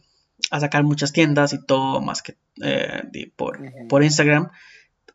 a 0.51 0.59
sacar 0.59 0.83
muchas 0.83 1.13
tiendas 1.13 1.53
y 1.53 1.65
todo, 1.65 2.01
más 2.01 2.21
que 2.21 2.35
eh, 2.61 3.03
de- 3.11 3.31
por, 3.35 3.59
por 3.87 4.03
Instagram, 4.03 4.49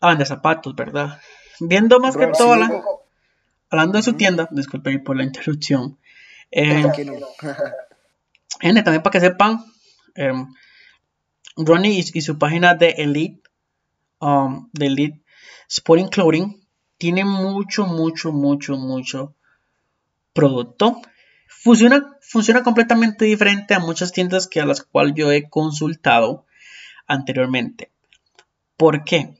a 0.01 0.09
vender 0.09 0.27
zapatos, 0.27 0.75
¿verdad? 0.75 1.21
Viendo 1.61 2.01
más 2.01 2.17
que 2.17 2.27
todo, 2.29 2.55
sí, 2.55 2.61
la- 2.61 2.83
hablando 3.69 3.99
de 3.99 4.03
su 4.03 4.15
tienda, 4.15 4.49
disculpe 4.51 4.99
por 4.99 5.17
la 5.17 5.25
interrupción. 5.25 5.99
eh. 6.51 6.83
Gente, 8.61 8.83
también 8.83 9.03
para 9.03 9.13
que 9.13 9.21
sepan, 9.21 9.65
em, 10.15 10.47
Ronnie 11.57 11.93
y, 12.01 12.19
y 12.19 12.21
su 12.23 12.39
página 12.39 12.75
de 12.75 12.91
Elite, 12.99 13.43
um, 14.21 14.69
de 14.73 14.87
Elite 14.87 15.20
Sporting 15.71 16.09
Clothing, 16.09 16.67
tiene 16.99 17.25
mucho, 17.25 17.87
mucho, 17.87 18.33
mucho, 18.33 18.77
mucho 18.77 19.35
producto. 20.33 21.01
Funciona, 21.49 22.19
funciona 22.21 22.63
completamente 22.63 23.25
diferente 23.25 23.75
a 23.75 23.79
muchas 23.79 24.13
tiendas 24.13 24.47
que 24.47 24.61
a 24.61 24.67
las 24.67 24.83
cuales 24.83 25.15
yo 25.17 25.31
he 25.31 25.49
consultado 25.49 26.45
anteriormente. 27.07 27.91
¿Por 28.77 29.05
qué? 29.05 29.39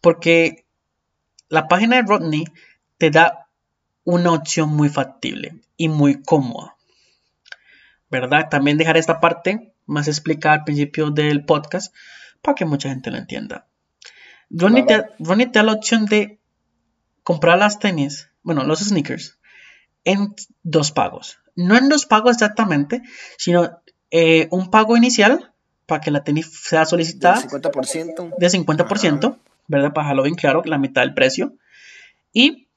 Porque 0.00 0.66
la 1.48 1.68
página 1.68 1.96
de 1.96 2.02
Rodney 2.02 2.44
te 2.96 3.10
da 3.10 3.48
una 4.04 4.32
opción 4.32 4.70
muy 4.70 4.88
factible 4.88 5.60
y 5.76 5.88
muy 5.88 6.22
cómoda. 6.22 6.78
¿verdad? 8.10 8.48
También 8.50 8.78
dejar 8.78 8.96
esta 8.96 9.20
parte 9.20 9.72
más 9.86 10.08
explicada 10.08 10.56
al 10.56 10.64
principio 10.64 11.10
del 11.10 11.44
podcast 11.44 11.94
para 12.42 12.54
que 12.54 12.64
mucha 12.64 12.88
gente 12.88 13.10
lo 13.10 13.18
entienda. 13.18 13.66
Ronnie, 14.50 14.84
te, 14.84 15.04
Ronnie 15.18 15.46
te 15.46 15.58
da 15.58 15.62
la 15.64 15.72
opción 15.72 16.06
de 16.06 16.38
comprar 17.22 17.58
las 17.58 17.78
tenis, 17.78 18.30
bueno, 18.42 18.64
los 18.64 18.80
sneakers, 18.80 19.38
en 20.04 20.34
dos 20.62 20.90
pagos. 20.92 21.38
No 21.54 21.76
en 21.76 21.88
dos 21.88 22.06
pagos 22.06 22.32
exactamente, 22.36 23.02
sino 23.36 23.80
eh, 24.10 24.48
un 24.50 24.70
pago 24.70 24.96
inicial 24.96 25.52
para 25.86 26.00
que 26.00 26.10
la 26.10 26.24
tenis 26.24 26.50
sea 26.62 26.80
Del 26.80 26.88
solicitada 26.88 27.42
50%. 27.42 28.34
de 28.38 28.46
50%, 28.48 29.38
¿verdad? 29.66 29.92
Para 29.92 30.04
dejarlo 30.06 30.22
bien 30.22 30.34
claro, 30.36 30.62
la 30.64 30.78
mitad 30.78 31.02
del 31.02 31.14
precio. 31.14 31.54
Y 32.32 32.68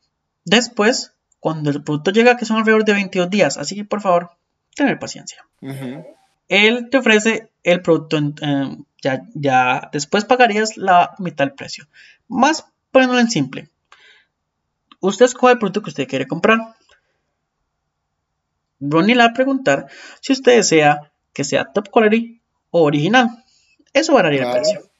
después, 0.45 1.13
cuando 1.39 1.69
el 1.69 1.83
producto 1.83 2.11
llega, 2.11 2.35
que 2.37 2.45
son 2.45 2.57
alrededor 2.57 2.83
de 2.85 2.93
22 2.93 3.29
días, 3.29 3.57
así 3.57 3.75
que 3.75 3.85
por 3.85 4.01
favor, 4.01 4.31
tener 4.75 4.99
paciencia. 4.99 5.45
Él 6.49 6.89
te 6.89 6.97
ofrece 6.97 7.49
el 7.63 7.81
producto, 7.81 8.17
en- 8.17 8.35
en- 8.41 8.85
ya, 9.01 9.23
ya 9.33 9.89
después 9.91 10.25
pagarías 10.25 10.77
la 10.77 11.15
mitad 11.19 11.45
del 11.45 11.55
precio. 11.55 11.87
Más 12.27 12.65
poniéndolo 12.91 13.19
en 13.21 13.29
simple. 13.29 13.69
Usted 14.99 15.25
escoge 15.25 15.53
el 15.53 15.59
producto 15.59 15.81
que 15.81 15.89
usted 15.89 16.07
quiere 16.07 16.27
comprar. 16.27 16.59
Ronnie 18.79 19.15
le 19.15 19.23
va 19.23 19.29
a 19.29 19.33
preguntar 19.33 19.87
si 20.21 20.33
usted 20.33 20.55
desea 20.57 21.11
que 21.33 21.43
sea 21.43 21.65
top 21.65 21.89
quality 21.89 22.41
o 22.71 22.83
original. 22.83 23.43
Eso 23.93 24.13
variaría 24.13 24.41
el 24.41 24.45
Claro. 24.47 24.61
precio. 24.61 24.91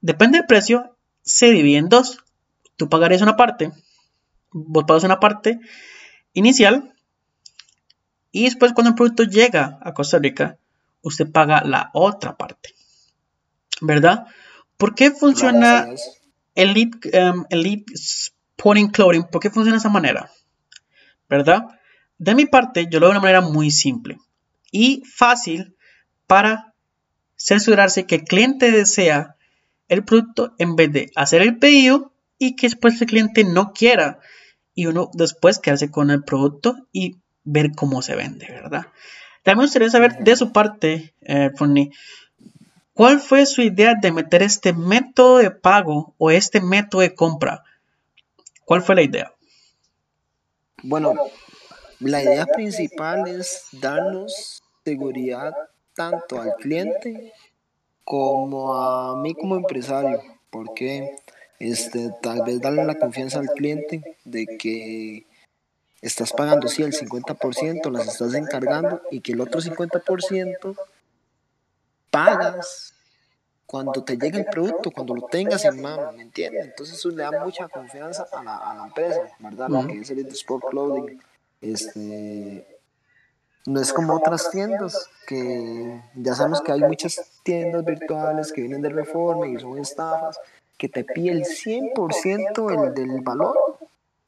Depende 0.00 0.38
del 0.38 0.46
precio, 0.46 0.96
se 1.22 1.50
divide 1.50 1.78
en 1.78 1.88
dos. 1.88 2.18
Tú 2.76 2.88
pagarías 2.88 3.20
una 3.22 3.36
parte, 3.36 3.72
vos 4.50 4.84
pagas 4.86 5.04
una 5.04 5.20
parte 5.20 5.60
inicial 6.32 6.94
y 8.32 8.44
después 8.44 8.72
cuando 8.72 8.90
el 8.90 8.94
producto 8.94 9.24
llega 9.24 9.78
a 9.82 9.92
Costa 9.92 10.18
Rica, 10.18 10.56
usted 11.02 11.30
paga 11.30 11.62
la 11.64 11.90
otra 11.92 12.36
parte. 12.36 12.74
¿Verdad? 13.80 14.26
¿Por 14.76 14.94
qué 14.94 15.10
funciona. 15.10 15.88
Elite, 16.54 17.16
em, 17.16 17.44
Elite 17.48 17.92
Sporting 17.94 18.88
Clothing? 18.88 19.24
¿Por 19.24 19.40
qué 19.40 19.50
funciona 19.50 19.76
de 19.76 19.80
esa 19.80 19.88
manera? 19.88 20.30
¿Verdad? 21.28 21.64
De 22.18 22.34
mi 22.34 22.46
parte, 22.46 22.86
yo 22.90 23.00
lo 23.00 23.06
veo 23.06 23.12
de 23.14 23.18
una 23.18 23.22
manera 23.22 23.40
muy 23.40 23.70
simple 23.70 24.18
y 24.70 25.02
fácil 25.04 25.74
para 26.26 26.74
censurarse 27.36 28.04
que 28.04 28.16
el 28.16 28.24
cliente 28.24 28.70
desea 28.70 29.36
el 29.88 30.04
producto 30.04 30.54
en 30.58 30.76
vez 30.76 30.92
de 30.92 31.10
hacer 31.16 31.42
el 31.42 31.58
pedido 31.58 32.12
y 32.38 32.56
que 32.56 32.66
después 32.66 33.00
el 33.00 33.08
cliente 33.08 33.44
no 33.44 33.72
quiera 33.72 34.20
y 34.74 34.86
uno 34.86 35.10
después 35.14 35.58
quedarse 35.58 35.90
con 35.90 36.10
el 36.10 36.22
producto 36.22 36.88
y 36.92 37.16
ver 37.44 37.72
cómo 37.74 38.02
se 38.02 38.14
vende, 38.14 38.46
¿verdad? 38.48 38.86
También 39.42 39.58
me 39.58 39.64
gustaría 39.64 39.90
saber 39.90 40.18
de 40.18 40.36
su 40.36 40.52
parte, 40.52 41.14
eh, 41.22 41.50
¿cuál 42.94 43.20
fue 43.20 43.46
su 43.46 43.62
idea 43.62 43.94
de 44.00 44.12
meter 44.12 44.42
este 44.42 44.72
método 44.72 45.38
de 45.38 45.50
pago 45.50 46.14
o 46.18 46.30
este 46.30 46.60
método 46.60 47.00
de 47.02 47.14
compra? 47.14 47.64
¿Cuál 48.64 48.82
fue 48.82 48.94
la 48.94 49.02
idea? 49.02 49.32
Bueno, 50.82 51.14
la 52.00 52.22
idea 52.22 52.46
principal 52.46 53.28
es 53.28 53.68
darnos 53.72 54.62
seguridad 54.84 55.52
tanto 55.94 56.40
al 56.40 56.54
cliente 56.54 57.32
como 58.04 58.74
a 58.74 59.20
mí 59.20 59.34
como 59.34 59.56
empresario, 59.56 60.22
porque 60.50 61.16
este, 61.58 62.10
tal 62.22 62.42
vez 62.42 62.60
darle 62.60 62.84
la 62.84 62.94
confianza 62.94 63.38
al 63.38 63.48
cliente 63.48 64.16
de 64.24 64.46
que 64.58 65.26
estás 66.00 66.32
pagando 66.32 66.68
sí 66.68 66.82
el 66.82 66.92
50%, 66.92 67.90
las 67.90 68.08
estás 68.08 68.34
encargando 68.34 69.02
y 69.10 69.20
que 69.20 69.32
el 69.32 69.40
otro 69.40 69.60
50% 69.60 70.76
pagas 72.10 72.94
cuando 73.66 74.02
te 74.02 74.16
llegue 74.16 74.40
el 74.40 74.46
producto, 74.46 74.90
cuando 74.90 75.14
lo 75.14 75.22
tengas 75.22 75.64
en 75.64 75.80
mano, 75.80 76.12
¿me 76.12 76.22
entiendes? 76.22 76.64
Entonces 76.64 76.96
eso 76.96 77.08
le 77.10 77.22
da 77.22 77.44
mucha 77.44 77.68
confianza 77.68 78.26
a 78.32 78.42
la, 78.42 78.56
a 78.56 78.74
la 78.74 78.86
empresa, 78.86 79.20
¿verdad? 79.38 79.68
Lo 79.68 79.86
que 79.86 80.00
es 80.00 80.10
el 80.10 80.26
Sport 80.26 80.64
Clothing. 80.70 81.22
Este, 81.60 82.66
no 83.66 83.80
es 83.80 83.92
como 83.92 84.14
otras 84.14 84.50
tiendas 84.50 85.08
que 85.26 86.02
ya 86.16 86.34
sabemos 86.34 86.62
que 86.62 86.72
hay 86.72 86.80
muchas 86.80 87.40
tiendas 87.44 87.84
virtuales 87.84 88.52
que 88.52 88.62
vienen 88.62 88.82
de 88.82 88.88
reforma 88.88 89.46
y 89.46 89.58
son 89.58 89.78
estafas 89.78 90.38
que 90.76 90.88
te 90.88 91.04
pide 91.04 91.32
el 91.32 91.44
100% 91.44 92.86
el 92.86 92.94
del 92.94 93.20
valor. 93.20 93.78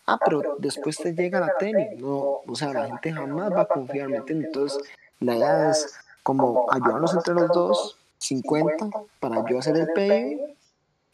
Ah, 0.07 0.18
pero 0.22 0.57
después 0.59 0.99
te 0.99 1.14
llega 1.14 1.41
la 1.41 1.57
tenis. 1.59 1.99
No, 1.99 2.43
o 2.47 2.55
sea, 2.55 2.72
la 2.72 2.87
gente 2.87 3.12
jamás 3.12 3.51
va 3.53 3.62
a 3.62 3.66
confiar, 3.66 4.09
¿me 4.09 4.18
entiendes? 4.18 4.49
Entonces, 4.49 4.83
la 5.20 5.37
idea 5.37 5.70
es 5.70 5.95
como 6.23 6.66
ayudarnos 6.70 7.14
entre 7.14 7.35
los 7.35 7.49
dos, 7.49 7.99
50, 8.18 8.89
para 9.18 9.45
yo 9.49 9.59
hacer 9.59 9.77
el 9.77 9.89
pedido 9.89 10.47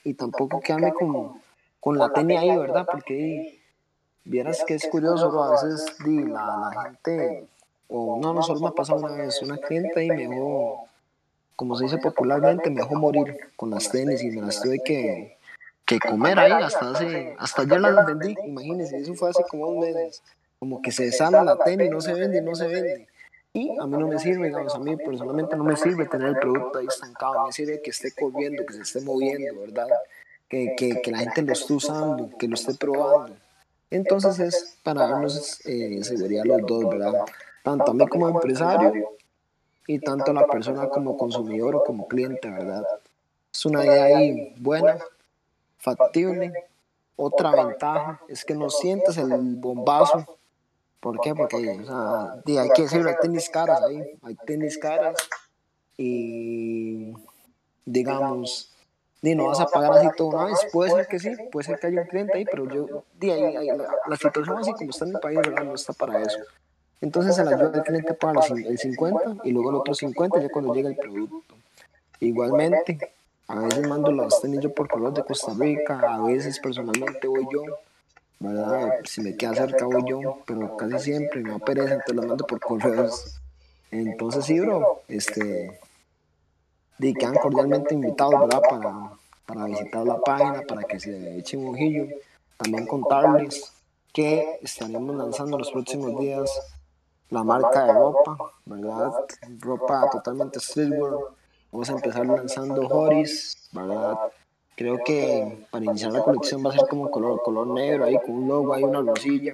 y 0.04 0.14
tampoco 0.14 0.60
quedarme 0.60 0.92
con, 0.92 1.40
con 1.80 1.98
la 1.98 2.12
tenis 2.12 2.38
ahí, 2.38 2.56
¿verdad? 2.56 2.86
Porque 2.90 3.60
vieras 4.24 4.62
que 4.66 4.74
es 4.74 4.86
curioso, 4.88 5.42
a 5.42 5.50
veces 5.52 5.86
di, 6.04 6.24
la, 6.24 6.70
la 6.74 6.82
gente 6.82 7.48
o 7.88 8.18
no, 8.20 8.34
no 8.34 8.42
solo 8.42 8.60
me 8.60 8.68
ha 8.68 8.72
pasado 8.72 9.00
una 9.00 9.14
vez, 9.14 9.40
una 9.42 9.56
cliente 9.56 10.04
y 10.04 10.08
me 10.10 10.28
dejó, 10.28 10.86
como 11.56 11.74
se 11.76 11.84
dice 11.84 11.98
popularmente, 11.98 12.68
me 12.70 12.82
dejó 12.82 12.94
morir 12.96 13.38
con 13.56 13.70
las 13.70 13.90
tenis 13.90 14.22
y 14.22 14.30
me 14.30 14.42
las 14.42 14.60
tuve 14.60 14.78
que, 14.84 15.38
que 15.86 15.98
comer 15.98 16.38
ahí 16.38 16.52
hasta 16.52 16.90
hace, 16.90 17.34
hasta 17.38 17.62
ayer 17.62 17.80
las 17.80 18.06
vendí, 18.06 18.36
imagínense, 18.44 18.98
eso 18.98 19.14
fue 19.14 19.30
hace 19.30 19.42
como 19.50 19.68
un 19.68 19.80
mes, 19.80 20.22
como 20.58 20.82
que 20.82 20.92
se 20.92 21.04
desala 21.06 21.42
la 21.42 21.56
tenis, 21.56 21.90
no 21.90 22.02
se 22.02 22.12
vende, 22.12 22.42
no 22.42 22.54
se 22.54 22.68
vende. 22.68 23.08
Y 23.52 23.70
a 23.78 23.86
mí 23.86 23.96
no 23.96 24.06
me 24.06 24.18
sirve, 24.18 24.48
digamos, 24.48 24.74
a 24.74 24.78
mí 24.78 24.96
personalmente 24.96 25.56
no 25.56 25.64
me 25.64 25.76
sirve 25.76 26.06
tener 26.06 26.28
el 26.28 26.38
producto 26.38 26.78
ahí 26.78 26.86
estancado, 26.86 27.46
me 27.46 27.52
sirve 27.52 27.80
que 27.82 27.90
esté 27.90 28.12
corriendo, 28.12 28.64
que 28.66 28.74
se 28.74 28.82
esté 28.82 29.00
moviendo, 29.00 29.60
¿verdad? 29.60 29.88
Que, 30.48 30.74
que, 30.76 31.00
que 31.02 31.10
la 31.10 31.18
gente 31.18 31.42
lo 31.42 31.52
esté 31.52 31.72
usando, 31.72 32.30
que 32.38 32.46
lo 32.46 32.54
esté 32.54 32.74
probando. 32.74 33.34
Entonces 33.90 34.38
es 34.38 34.78
para 34.82 35.08
darnos 35.08 35.64
eh, 35.66 36.02
seguridad 36.04 36.44
los 36.44 36.60
dos, 36.66 36.88
¿verdad? 36.88 37.24
tanto 37.68 37.90
a 37.90 37.94
mí 37.94 38.06
como 38.06 38.28
empresario 38.28 38.92
y 39.86 39.98
tanto 39.98 40.30
a 40.30 40.34
la 40.34 40.46
persona 40.46 40.88
como 40.88 41.16
consumidor 41.16 41.76
o 41.76 41.84
como 41.84 42.08
cliente, 42.08 42.48
¿verdad? 42.48 42.82
Es 43.52 43.66
una 43.66 43.84
idea 43.84 44.04
ahí 44.04 44.54
buena, 44.58 44.98
factible. 45.78 46.52
Otra 47.16 47.50
ventaja 47.50 48.20
es 48.28 48.44
que 48.44 48.54
no 48.54 48.70
sientes 48.70 49.16
el 49.18 49.56
bombazo. 49.56 50.37
¿Por 51.00 51.20
qué? 51.20 51.34
Porque 51.34 51.56
o 51.56 51.84
sea, 51.84 52.62
hay 52.62 52.70
que 52.70 52.82
decirlo, 52.82 53.10
hay 53.10 53.16
tenis 53.20 53.48
caras 53.48 53.82
ahí, 53.82 54.02
hay 54.22 54.34
tenis 54.46 54.78
caras 54.78 55.16
y 55.96 57.12
digamos, 57.84 58.72
di, 59.22 59.34
no 59.34 59.46
vas 59.46 59.60
a 59.60 59.66
pagar 59.66 59.92
así 59.92 60.08
todo 60.16 60.28
una 60.28 60.44
vez. 60.46 60.58
Puede 60.72 60.90
ser 60.90 61.06
que 61.06 61.18
sí, 61.18 61.30
puede 61.52 61.66
ser 61.66 61.78
que 61.78 61.86
haya 61.88 62.02
un 62.02 62.08
cliente 62.08 62.36
ahí, 62.36 62.44
pero 62.44 62.68
yo, 62.68 63.04
di, 63.18 63.30
ahí, 63.30 63.66
la, 63.66 63.88
la, 64.06 64.16
situación 64.16 64.58
así 64.58 64.72
como 64.72 64.90
está 64.90 65.04
en 65.04 65.14
el 65.14 65.20
país, 65.20 65.38
no 65.64 65.74
está 65.74 65.92
para 65.92 66.20
eso. 66.20 66.38
Entonces 67.00 67.38
el 67.38 67.48
ayuda 67.48 67.68
del 67.68 67.82
cliente 67.82 68.14
paga 68.14 68.40
el 68.48 68.78
50 68.78 69.36
y 69.44 69.52
luego 69.52 69.70
el 69.70 69.76
otro 69.76 69.94
50 69.94 70.40
ya 70.40 70.48
cuando 70.48 70.74
llega 70.74 70.88
el 70.88 70.96
producto. 70.96 71.54
Igualmente, 72.20 72.98
a 73.46 73.60
veces 73.60 73.86
mando 73.86 74.10
las 74.10 74.40
tenis 74.40 74.60
yo 74.60 74.74
por 74.74 74.88
color 74.88 75.14
de 75.14 75.22
Costa 75.22 75.52
Rica, 75.56 76.00
a 76.00 76.20
veces 76.22 76.58
personalmente 76.58 77.28
voy 77.28 77.46
yo, 77.52 77.62
¿verdad? 78.40 78.90
Si 79.04 79.20
me 79.20 79.36
queda 79.36 79.54
cerca 79.54 79.84
voy 79.86 80.02
yo, 80.08 80.38
pero 80.46 80.76
casi 80.76 80.98
siempre 80.98 81.42
me 81.42 81.58
pereza, 81.60 81.94
entonces 81.94 82.16
las 82.16 82.26
mando 82.26 82.46
por 82.46 82.60
correos. 82.60 83.40
Entonces 83.90 84.44
sí, 84.44 84.60
bro, 84.60 85.02
este, 85.08 85.80
y 86.98 87.14
quedan 87.14 87.36
cordialmente 87.36 87.94
invitados, 87.94 88.40
¿verdad? 88.40 88.60
Para, 88.68 89.12
para 89.46 89.64
visitar 89.64 90.04
la 90.04 90.18
página, 90.18 90.62
para 90.62 90.82
que 90.82 91.00
se 91.00 91.38
echen 91.38 91.66
un 91.66 91.74
ojillo. 91.74 92.06
También 92.56 92.86
contarles 92.86 93.72
que 94.12 94.58
estaremos 94.62 95.14
lanzando 95.16 95.58
los 95.58 95.70
próximos 95.70 96.18
días 96.20 96.50
la 97.30 97.44
marca 97.44 97.84
de 97.84 97.92
ropa, 97.92 98.36
¿verdad? 98.64 99.12
Ropa 99.60 100.08
totalmente 100.10 100.60
streetwear. 100.60 101.12
Vamos 101.70 101.90
a 101.90 101.92
empezar 101.92 102.26
lanzando 102.26 102.88
Horis, 102.88 103.68
¿verdad? 103.72 104.16
Creo 104.78 104.98
que 105.04 105.66
para 105.72 105.84
iniciar 105.84 106.12
la 106.12 106.22
colección 106.22 106.64
va 106.64 106.70
a 106.70 106.72
ser 106.72 106.86
como 106.88 107.10
color, 107.10 107.42
color 107.42 107.66
negro, 107.66 108.04
ahí 108.04 108.16
con 108.24 108.36
un 108.36 108.46
logo, 108.46 108.72
ahí 108.72 108.84
una 108.84 109.00
rosilla. 109.00 109.52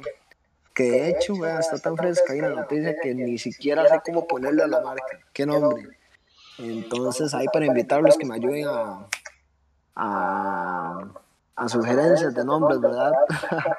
Que 0.75 0.83
de 0.83 1.09
hecho, 1.09 1.39
vea, 1.39 1.61
está 1.61 1.79
tan 1.79 1.97
fresca 1.97 2.35
ahí 2.35 2.43
la 2.43 2.51
noticia 2.51 2.95
que 3.03 3.15
ni 3.15 3.39
siquiera 3.39 3.89
sé 3.89 4.03
cómo 4.05 4.27
ponerle 4.27 4.65
a 4.65 4.67
la 4.67 4.83
marca. 4.83 5.19
¿Qué 5.33 5.47
nombre? 5.47 5.89
Entonces, 6.59 7.33
ahí 7.33 7.47
para 7.51 7.65
invitarlos 7.65 8.19
que 8.19 8.27
me 8.27 8.35
ayuden 8.35 8.67
a, 8.69 9.09
a, 9.97 11.11
a 11.57 11.69
sugerencias 11.71 12.35
de 12.35 12.45
nombres, 12.45 12.79
¿verdad? 12.79 13.13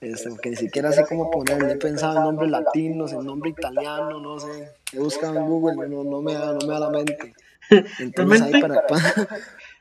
Este, 0.00 0.30
que 0.40 0.50
ni 0.50 0.56
siquiera 0.56 0.92
sé 0.92 1.04
cómo 1.06 1.28
ponerle, 1.28 1.72
he 1.72 1.76
pensado 1.76 2.18
en 2.18 2.22
nombres 2.22 2.50
latinos, 2.52 3.12
en 3.12 3.26
nombre 3.26 3.50
italiano, 3.50 4.20
no 4.20 4.38
sé, 4.38 4.70
he 4.92 5.00
buscado 5.00 5.34
en 5.34 5.44
Google, 5.44 5.88
no, 5.88 6.04
no, 6.04 6.22
me, 6.22 6.34
da, 6.34 6.52
no 6.52 6.64
me 6.64 6.72
da 6.72 6.78
la 6.78 6.90
mente. 6.90 7.34
Entonces 7.98 8.42
ahí 8.42 8.60
para, 8.60 8.86
para, 8.86 9.02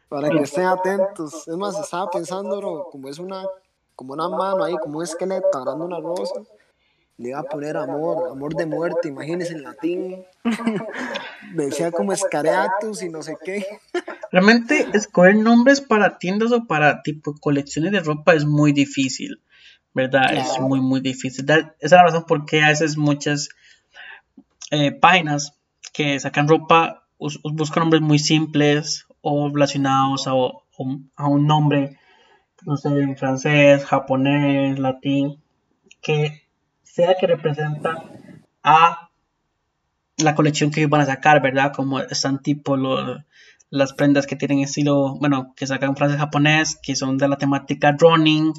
que 0.09 0.43
estén 0.43 0.65
atentos. 0.65 1.47
Es 1.47 1.57
más, 1.57 1.79
estaba 1.79 2.09
pensando, 2.09 2.87
como 2.91 3.09
es 3.09 3.19
una, 3.19 3.43
como 3.95 4.13
una 4.13 4.29
mano 4.29 4.63
ahí, 4.63 4.75
como 4.77 4.99
un 4.99 5.03
esqueleto 5.03 5.47
agarrando 5.53 5.85
una 5.85 5.99
rosa, 5.99 6.41
le 7.17 7.29
iba 7.29 7.39
a 7.39 7.43
poner 7.43 7.77
amor, 7.77 8.29
amor 8.31 8.53
de 8.55 8.65
muerte, 8.65 9.07
imagínense 9.07 9.53
en 9.53 9.63
latín. 9.63 10.25
Decía 11.53 11.91
como 11.91 12.13
escareatus 12.13 13.01
y 13.01 13.09
no 13.09 13.23
sé 13.23 13.37
qué. 13.43 13.65
Realmente 14.31 14.87
escoger 14.93 15.35
nombres 15.35 15.81
para 15.81 16.19
tiendas 16.19 16.51
o 16.51 16.67
para 16.67 17.01
tipo 17.01 17.35
colecciones 17.39 17.91
de 17.91 18.01
ropa 18.01 18.33
es 18.33 18.45
muy 18.45 18.71
difícil. 18.71 19.41
¿verdad? 19.97 20.31
Es 20.31 20.59
muy, 20.59 20.79
muy 20.79 21.01
difícil. 21.01 21.43
Esa 21.49 21.73
es 21.79 21.91
la 21.91 22.03
razón 22.03 22.25
por 22.27 22.45
qué 22.45 22.61
a 22.61 22.67
veces 22.67 22.97
muchas 22.97 23.49
eh, 24.69 24.91
páginas 24.91 25.53
que 25.91 26.19
sacan 26.19 26.47
ropa 26.47 27.07
buscan 27.17 27.81
nombres 27.81 28.03
muy 28.03 28.19
simples 28.19 29.06
o 29.29 29.49
relacionados 29.49 30.25
a, 30.27 30.31
a, 30.31 31.27
un 31.27 31.47
nombre, 31.47 31.99
no 32.65 32.77
sé, 32.77 32.87
en 32.87 33.17
francés, 33.17 33.83
japonés, 33.83 34.79
latín, 34.79 35.41
que 36.01 36.43
sea 36.83 37.15
que 37.19 37.27
representa 37.27 38.03
a 38.63 39.09
la 40.15 40.33
colección 40.33 40.71
que 40.71 40.87
van 40.87 41.01
a 41.01 41.05
sacar, 41.05 41.41
¿verdad? 41.41 41.73
Como 41.75 41.99
están 41.99 42.41
tipo 42.41 42.77
las 43.69 43.93
prendas 43.93 44.27
que 44.27 44.37
tienen 44.37 44.59
estilo, 44.59 45.17
bueno, 45.19 45.53
que 45.57 45.67
sacan 45.67 45.97
francés 45.97 46.19
japonés, 46.19 46.79
que 46.81 46.95
son 46.95 47.17
de 47.17 47.27
la 47.27 47.37
temática 47.37 47.97
running 47.99 48.53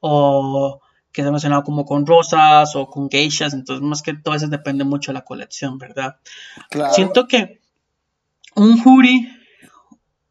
o 0.00 0.80
que 1.12 1.22
se 1.22 1.28
ha 1.28 1.30
mencionado 1.30 1.62
como 1.62 1.84
con 1.84 2.06
rosas 2.06 2.74
o 2.74 2.88
con 2.88 3.08
geishas, 3.08 3.54
entonces 3.54 3.86
más 3.86 4.02
que 4.02 4.14
todo 4.14 4.34
eso 4.34 4.48
depende 4.48 4.82
mucho 4.82 5.12
de 5.12 5.18
la 5.18 5.24
colección, 5.24 5.78
¿verdad? 5.78 6.16
Siento 6.90 7.28
que 7.28 7.60
un 8.56 8.80
hoodie 8.84 9.37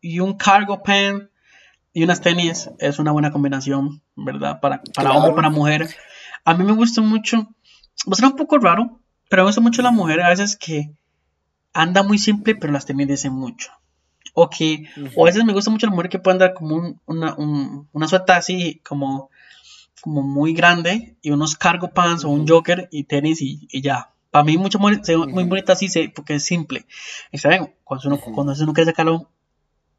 y 0.02 0.20
un 0.20 0.34
cargo 0.38 0.84
pen 0.84 1.30
y 1.94 2.04
unas 2.04 2.22
tenis 2.22 2.70
es 2.80 3.00
una 3.00 3.12
buena 3.12 3.32
combinación, 3.32 4.02
¿verdad? 4.16 4.60
Para, 4.60 4.82
para 4.94 5.12
hombre, 5.14 5.34
para 5.34 5.50
mujer. 5.50 5.90
A 6.46 6.54
mí 6.54 6.64
me 6.64 6.74
gusta 6.74 7.02
mucho, 7.02 7.38
va 7.38 8.12
a 8.12 8.16
ser 8.16 8.26
un 8.26 8.36
poco 8.36 8.58
raro, 8.58 9.00
pero 9.30 9.44
me 9.44 9.48
gusta 9.48 9.62
mucho 9.62 9.82
la 9.82 9.92
mujer 9.92 10.22
a 10.22 10.30
veces 10.30 10.56
que 10.56 10.92
anda 11.74 12.04
muy 12.04 12.18
simple, 12.18 12.56
pero 12.56 12.74
las 12.74 12.86
tenis 12.86 13.08
dicen 13.08 13.34
mucho. 13.34 13.72
O 14.34 14.50
que, 14.50 14.86
o 15.16 15.24
a 15.24 15.26
veces 15.26 15.44
me 15.44 15.54
gusta 15.54 15.72
mucho 15.72 15.88
la 15.88 15.94
mujer 15.94 16.10
que 16.10 16.20
puede 16.20 16.36
andar 16.36 16.54
como 16.54 17.02
una, 17.06 17.36
una 17.92 18.08
sueta 18.08 18.38
así, 18.38 18.82
como 18.88 19.32
como 20.02 20.22
muy 20.22 20.54
grande 20.54 21.18
y 21.22 21.32
unos 21.32 21.56
cargo 21.56 21.90
pants 21.90 22.24
o 22.24 22.30
un 22.30 22.48
joker 22.48 22.88
y 22.92 23.04
tenis 23.04 23.42
y, 23.42 23.68
ya. 23.82 24.14
Para 24.32 24.44
mí 24.44 24.58
mucho 24.58 24.78
muy, 24.80 25.02
muy 25.28 25.44
bonita 25.46 25.74
así 25.74 25.90
porque 26.10 26.36
es 26.36 26.46
simple. 26.46 26.86
Y 27.32 27.38
saben, 27.38 27.74
cuando 27.84 28.10
uno, 28.10 28.20
cuando 28.20 28.54
uno 28.54 28.74
quiere 28.74 28.92
sacarlo 28.92 29.30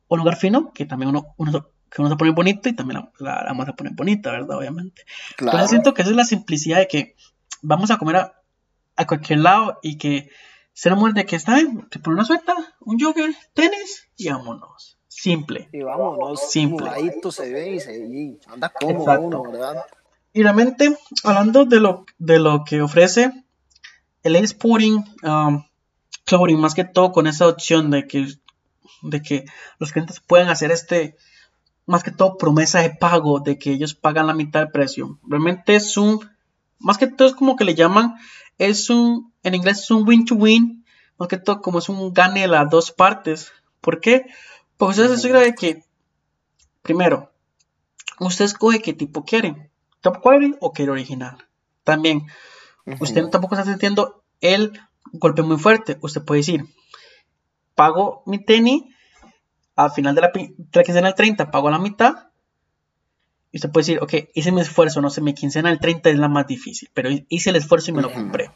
a 0.08 0.14
un 0.14 0.20
lugar 0.20 0.36
fino, 0.36 0.72
que 0.72 0.86
también 0.86 1.10
uno, 1.10 1.34
uno, 1.36 1.68
que 1.90 2.00
uno 2.00 2.10
se 2.10 2.16
pone 2.16 2.30
bonito 2.30 2.68
y 2.68 2.74
también 2.74 3.00
la, 3.18 3.44
la, 3.44 3.54
la 3.54 3.72
pone 3.74 3.90
bonita, 3.92 4.30
¿verdad? 4.30 4.58
Obviamente. 4.58 5.02
Entonces 5.38 5.70
siento 5.70 5.94
que 5.94 6.02
esa 6.02 6.10
es 6.10 6.16
la 6.16 6.24
simplicidad 6.24 6.78
de 6.78 6.88
que 6.88 7.16
vamos 7.62 7.90
a 7.90 7.98
comer 7.98 8.16
a, 8.16 8.42
a 8.96 9.06
cualquier 9.06 9.40
lado 9.40 9.78
y 9.82 9.98
que 9.98 10.30
se 10.72 10.90
nos 10.90 11.14
de 11.14 11.26
que 11.26 11.36
está 11.36 11.56
bien, 11.56 11.88
te 11.90 11.98
pone 11.98 12.14
una 12.14 12.24
suelta, 12.24 12.54
un 12.80 13.00
jogger, 13.00 13.34
tenis 13.52 14.08
y 14.16 14.28
vámonos. 14.28 14.98
Simple. 15.08 15.68
Y 15.72 15.82
vámonos, 15.82 16.50
simple. 16.50 16.88
se 17.32 17.52
ve 17.52 17.74
y 17.74 17.80
se 17.80 18.40
anda 18.46 18.68
cómodo 18.68 19.20
uno, 19.20 19.42
¿verdad? 19.42 19.84
Y 20.32 20.42
realmente, 20.44 20.96
hablando 21.24 21.64
de 21.64 21.80
lo, 21.80 22.06
de 22.18 22.38
lo 22.38 22.62
que 22.64 22.80
ofrece 22.80 23.32
el 24.22 24.36
Sporting 24.36 25.02
um, 25.24 25.64
más 26.60 26.74
que 26.74 26.84
todo 26.84 27.10
con 27.10 27.26
esa 27.26 27.48
opción 27.48 27.90
de 27.90 28.06
que, 28.06 28.26
de 29.02 29.22
que 29.22 29.44
los 29.78 29.92
clientes 29.92 30.20
pueden 30.20 30.48
hacer 30.48 30.70
este, 30.70 31.16
más 31.86 32.02
que 32.02 32.10
todo 32.10 32.36
promesa 32.36 32.80
de 32.80 32.90
pago, 32.90 33.40
de 33.40 33.58
que 33.58 33.72
ellos 33.72 33.94
pagan 33.94 34.26
la 34.26 34.34
mitad 34.34 34.60
del 34.60 34.70
precio. 34.70 35.18
Realmente 35.26 35.74
es 35.74 35.96
un, 35.96 36.20
más 36.78 36.98
que 36.98 37.06
todo 37.06 37.28
es 37.28 37.34
como 37.34 37.56
que 37.56 37.64
le 37.64 37.74
llaman, 37.74 38.16
es 38.58 38.90
un, 38.90 39.32
en 39.42 39.54
inglés 39.54 39.80
es 39.80 39.90
un 39.90 40.06
win 40.06 40.24
to 40.24 40.34
win, 40.34 40.84
más 41.18 41.28
que 41.28 41.38
todo 41.38 41.60
como 41.60 41.78
es 41.78 41.88
un 41.88 42.12
gane 42.12 42.46
las 42.46 42.68
dos 42.70 42.92
partes. 42.92 43.52
¿Por 43.80 44.00
qué? 44.00 44.26
Pues 44.76 44.90
usted 44.90 45.08
se 45.08 45.14
asegura 45.14 45.40
de 45.40 45.54
que, 45.54 45.84
primero, 46.82 47.32
usted 48.20 48.44
escoge 48.44 48.80
qué 48.80 48.92
tipo 48.92 49.24
quiere, 49.24 49.70
top 50.00 50.20
quality 50.20 50.56
o 50.60 50.72
quiere 50.72 50.92
original. 50.92 51.38
También, 51.84 52.26
usted 53.00 53.28
tampoco 53.28 53.54
está 53.54 53.68
sintiendo 53.68 54.22
el 54.40 54.78
golpe 55.12 55.42
muy 55.42 55.56
fuerte. 55.56 55.98
Usted 56.02 56.22
puede 56.22 56.40
decir, 56.40 56.66
pago 57.78 58.24
mi 58.26 58.44
tenis, 58.44 58.82
al 59.76 59.92
final 59.92 60.12
de 60.16 60.20
la, 60.20 60.32
la 60.34 60.82
quincena 60.82 61.06
del 61.06 61.14
30 61.14 61.52
pago 61.52 61.70
la 61.70 61.78
mitad. 61.78 62.30
Y 63.52 63.58
usted 63.58 63.70
puede 63.70 63.86
decir, 63.86 64.02
ok, 64.02 64.30
hice 64.34 64.50
mi 64.50 64.60
esfuerzo, 64.60 65.00
no 65.00 65.10
sé, 65.10 65.20
mi 65.20 65.32
quincena 65.32 65.68
del 65.68 65.78
30 65.78 66.10
es 66.10 66.18
la 66.18 66.28
más 66.28 66.48
difícil, 66.48 66.90
pero 66.92 67.08
hice 67.28 67.50
el 67.50 67.56
esfuerzo 67.56 67.92
y 67.92 67.94
me 67.94 68.02
lo 68.02 68.12
compré. 68.12 68.50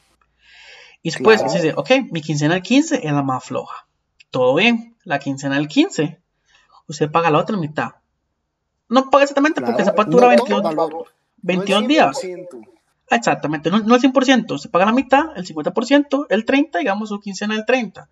Y 1.02 1.10
después 1.10 1.40
claro. 1.40 1.54
dice, 1.54 1.72
ok, 1.76 1.90
mi 2.10 2.20
quincena 2.20 2.54
del 2.54 2.64
15 2.64 3.06
es 3.06 3.12
la 3.12 3.22
más 3.22 3.44
floja. 3.44 3.86
Todo 4.30 4.56
bien, 4.56 4.96
la 5.04 5.20
quincena 5.20 5.54
del 5.54 5.68
15, 5.68 6.20
usted 6.88 7.10
paga 7.10 7.30
la 7.30 7.38
otra 7.38 7.56
mitad. 7.56 7.92
No 8.88 9.08
paga 9.08 9.22
exactamente 9.22 9.60
claro. 9.60 9.72
porque 9.72 9.88
se 9.88 9.96
factura 9.96 10.34
no 10.34 10.62
22, 10.62 11.06
22 11.36 11.82
no 11.82 11.88
días. 11.88 12.20
Exactamente, 13.08 13.70
no, 13.70 13.78
no 13.78 13.94
el 13.94 14.02
100%, 14.02 14.58
se 14.58 14.68
paga 14.68 14.86
la 14.86 14.92
mitad, 14.92 15.26
el 15.36 15.46
50%, 15.46 16.26
el 16.28 16.44
30, 16.44 16.80
digamos 16.80 17.08
su 17.08 17.20
quincena 17.20 17.54
del 17.54 17.64
30. 17.64 18.08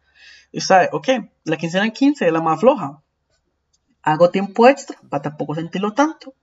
Y 0.53 0.61
sabe, 0.61 0.89
ok, 0.93 1.09
la 1.45 1.57
quincena 1.57 1.85
del 1.85 1.93
15 1.93 2.27
es 2.27 2.33
la 2.33 2.41
más 2.41 2.61
floja. 2.61 3.03
Hago 4.03 4.31
tiempo 4.31 4.69
extra 4.69 4.99
para 5.09 5.23
tampoco 5.23 5.55
sentirlo 5.55 5.93
tanto. 5.93 6.35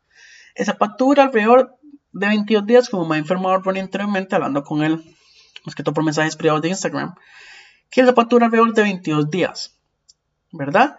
Esa 0.56 0.76
factura 0.76 1.24
alrededor 1.24 1.78
de 2.12 2.28
22 2.28 2.66
días, 2.66 2.90
como 2.90 3.06
me 3.06 3.16
ha 3.16 3.20
informado 3.20 3.60
Ronnie 3.60 3.82
anteriormente, 3.82 4.36
hablando 4.36 4.64
con 4.64 4.84
él, 4.84 5.04
más 5.66 5.76
que 5.76 5.84
todo 5.84 5.94
por 5.94 6.04
mensajes 6.04 6.36
privados 6.36 6.62
de 6.62 6.70
Instagram, 6.70 7.16
que 7.90 8.02
esa 8.02 8.14
factura 8.14 8.46
alrededor 8.46 8.74
de 8.74 8.82
22 8.84 9.30
días, 9.30 9.78
¿verdad? 10.52 10.98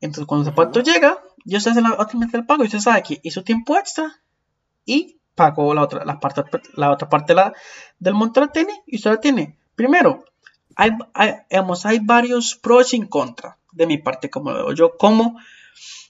Entonces, 0.00 0.26
cuando 0.26 0.48
esa 0.48 0.56
factura 0.56 0.84
llega, 0.84 1.18
yo 1.44 1.60
se 1.60 1.70
hace 1.70 1.80
la 1.80 1.96
mitad 2.14 2.32
del 2.32 2.46
pago 2.46 2.62
y 2.62 2.66
usted 2.66 2.80
sabe 2.80 3.02
que 3.02 3.20
hizo 3.22 3.42
tiempo 3.42 3.76
extra 3.76 4.20
y 4.84 5.20
pagó 5.34 5.74
la 5.74 5.82
otra, 5.82 6.04
la 6.04 6.20
parte, 6.20 6.42
la 6.74 6.90
otra 6.90 7.08
parte 7.08 7.34
la, 7.34 7.52
del 7.98 8.14
monto 8.14 8.40
la 8.40 8.48
tiene 8.48 8.82
y 8.86 8.96
usted 8.96 9.10
la 9.10 9.20
tiene. 9.20 9.58
Primero, 9.74 10.24
hay, 10.76 10.90
hay, 11.14 11.34
digamos, 11.50 11.86
hay 11.86 11.98
varios 11.98 12.54
pros 12.54 12.94
y 12.94 13.06
contras 13.06 13.56
de 13.72 13.86
mi 13.86 13.98
parte, 13.98 14.30
como 14.30 14.52
veo 14.52 14.72
yo, 14.72 14.96
como 14.96 15.36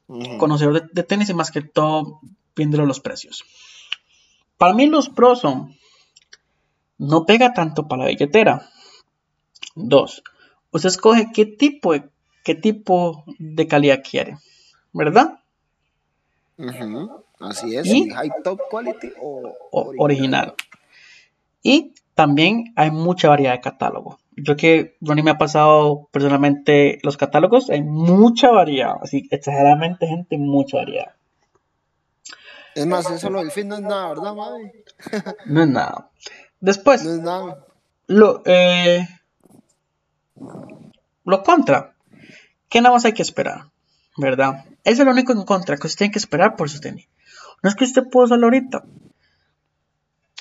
uh 0.06 0.18
-huh. 0.18 0.38
conocedor 0.38 0.82
de, 0.82 0.88
de, 0.92 1.02
tenis 1.02 1.28
y 1.28 1.34
más 1.34 1.50
que 1.50 1.62
todo 1.62 2.20
viéndolo 2.56 2.86
los 2.86 3.00
precios. 3.00 3.44
Para 4.58 4.74
mí 4.74 4.86
los 4.86 5.08
pros 5.08 5.40
son, 5.40 5.76
no 6.98 7.24
pega 7.24 7.54
tanto 7.54 7.88
para 7.88 8.04
la 8.04 8.08
billetera. 8.10 8.68
Dos, 9.74 10.22
usted 10.70 10.88
escoge 10.88 11.30
qué 11.32 11.46
tipo 11.46 11.92
de, 11.92 12.08
qué 12.44 12.54
tipo 12.54 13.24
de 13.38 13.66
calidad 13.66 14.02
quiere, 14.08 14.38
¿verdad? 14.92 15.40
Uh 16.58 16.64
-huh. 16.64 17.24
Así 17.40 17.74
es, 17.74 17.86
¿Y? 17.86 18.10
high 18.10 18.30
top 18.44 18.60
quality 18.70 19.12
o, 19.20 19.56
o 19.72 19.80
original. 19.80 19.98
original. 19.98 20.54
Y 21.62 21.94
también 22.14 22.72
hay 22.76 22.90
mucha 22.90 23.28
variedad 23.30 23.54
de 23.54 23.60
catálogo. 23.60 24.19
Yo 24.36 24.56
que 24.56 24.96
Ronnie 25.00 25.24
me 25.24 25.32
ha 25.32 25.38
pasado 25.38 26.08
personalmente 26.12 26.98
los 27.02 27.16
catálogos, 27.16 27.70
hay 27.70 27.82
mucha 27.82 28.50
variedad, 28.50 28.94
así 29.02 29.28
exageradamente 29.30 30.06
gente, 30.06 30.38
mucha 30.38 30.78
variedad. 30.78 31.14
Es 32.74 32.86
más, 32.86 33.10
eso 33.10 33.30
lo 33.30 33.40
del 33.40 33.50
fin 33.50 33.68
no 33.68 33.76
es 33.76 33.82
nada, 33.82 34.08
¿verdad, 34.10 34.34
mami? 34.34 34.70
no 35.46 35.62
es 35.62 35.68
nada. 35.68 36.10
Después, 36.60 37.04
no 37.04 37.14
es 37.14 37.20
nada. 37.20 37.66
Lo, 38.06 38.42
eh, 38.44 39.06
lo 41.24 41.42
contra, 41.42 41.94
que 42.68 42.80
nada 42.80 42.94
más 42.94 43.04
hay 43.04 43.12
que 43.12 43.22
esperar, 43.22 43.70
¿verdad? 44.16 44.64
Eso 44.84 45.02
es 45.02 45.06
lo 45.06 45.12
único 45.12 45.32
en 45.32 45.44
contra, 45.44 45.76
que 45.76 45.86
usted 45.86 45.98
tiene 45.98 46.12
que 46.12 46.18
esperar 46.18 46.56
por 46.56 46.70
su 46.70 46.80
tenis. 46.80 47.08
No 47.62 47.68
es 47.68 47.76
que 47.76 47.84
usted 47.84 48.08
pueda 48.08 48.26
usarlo 48.26 48.46
ahorita, 48.46 48.84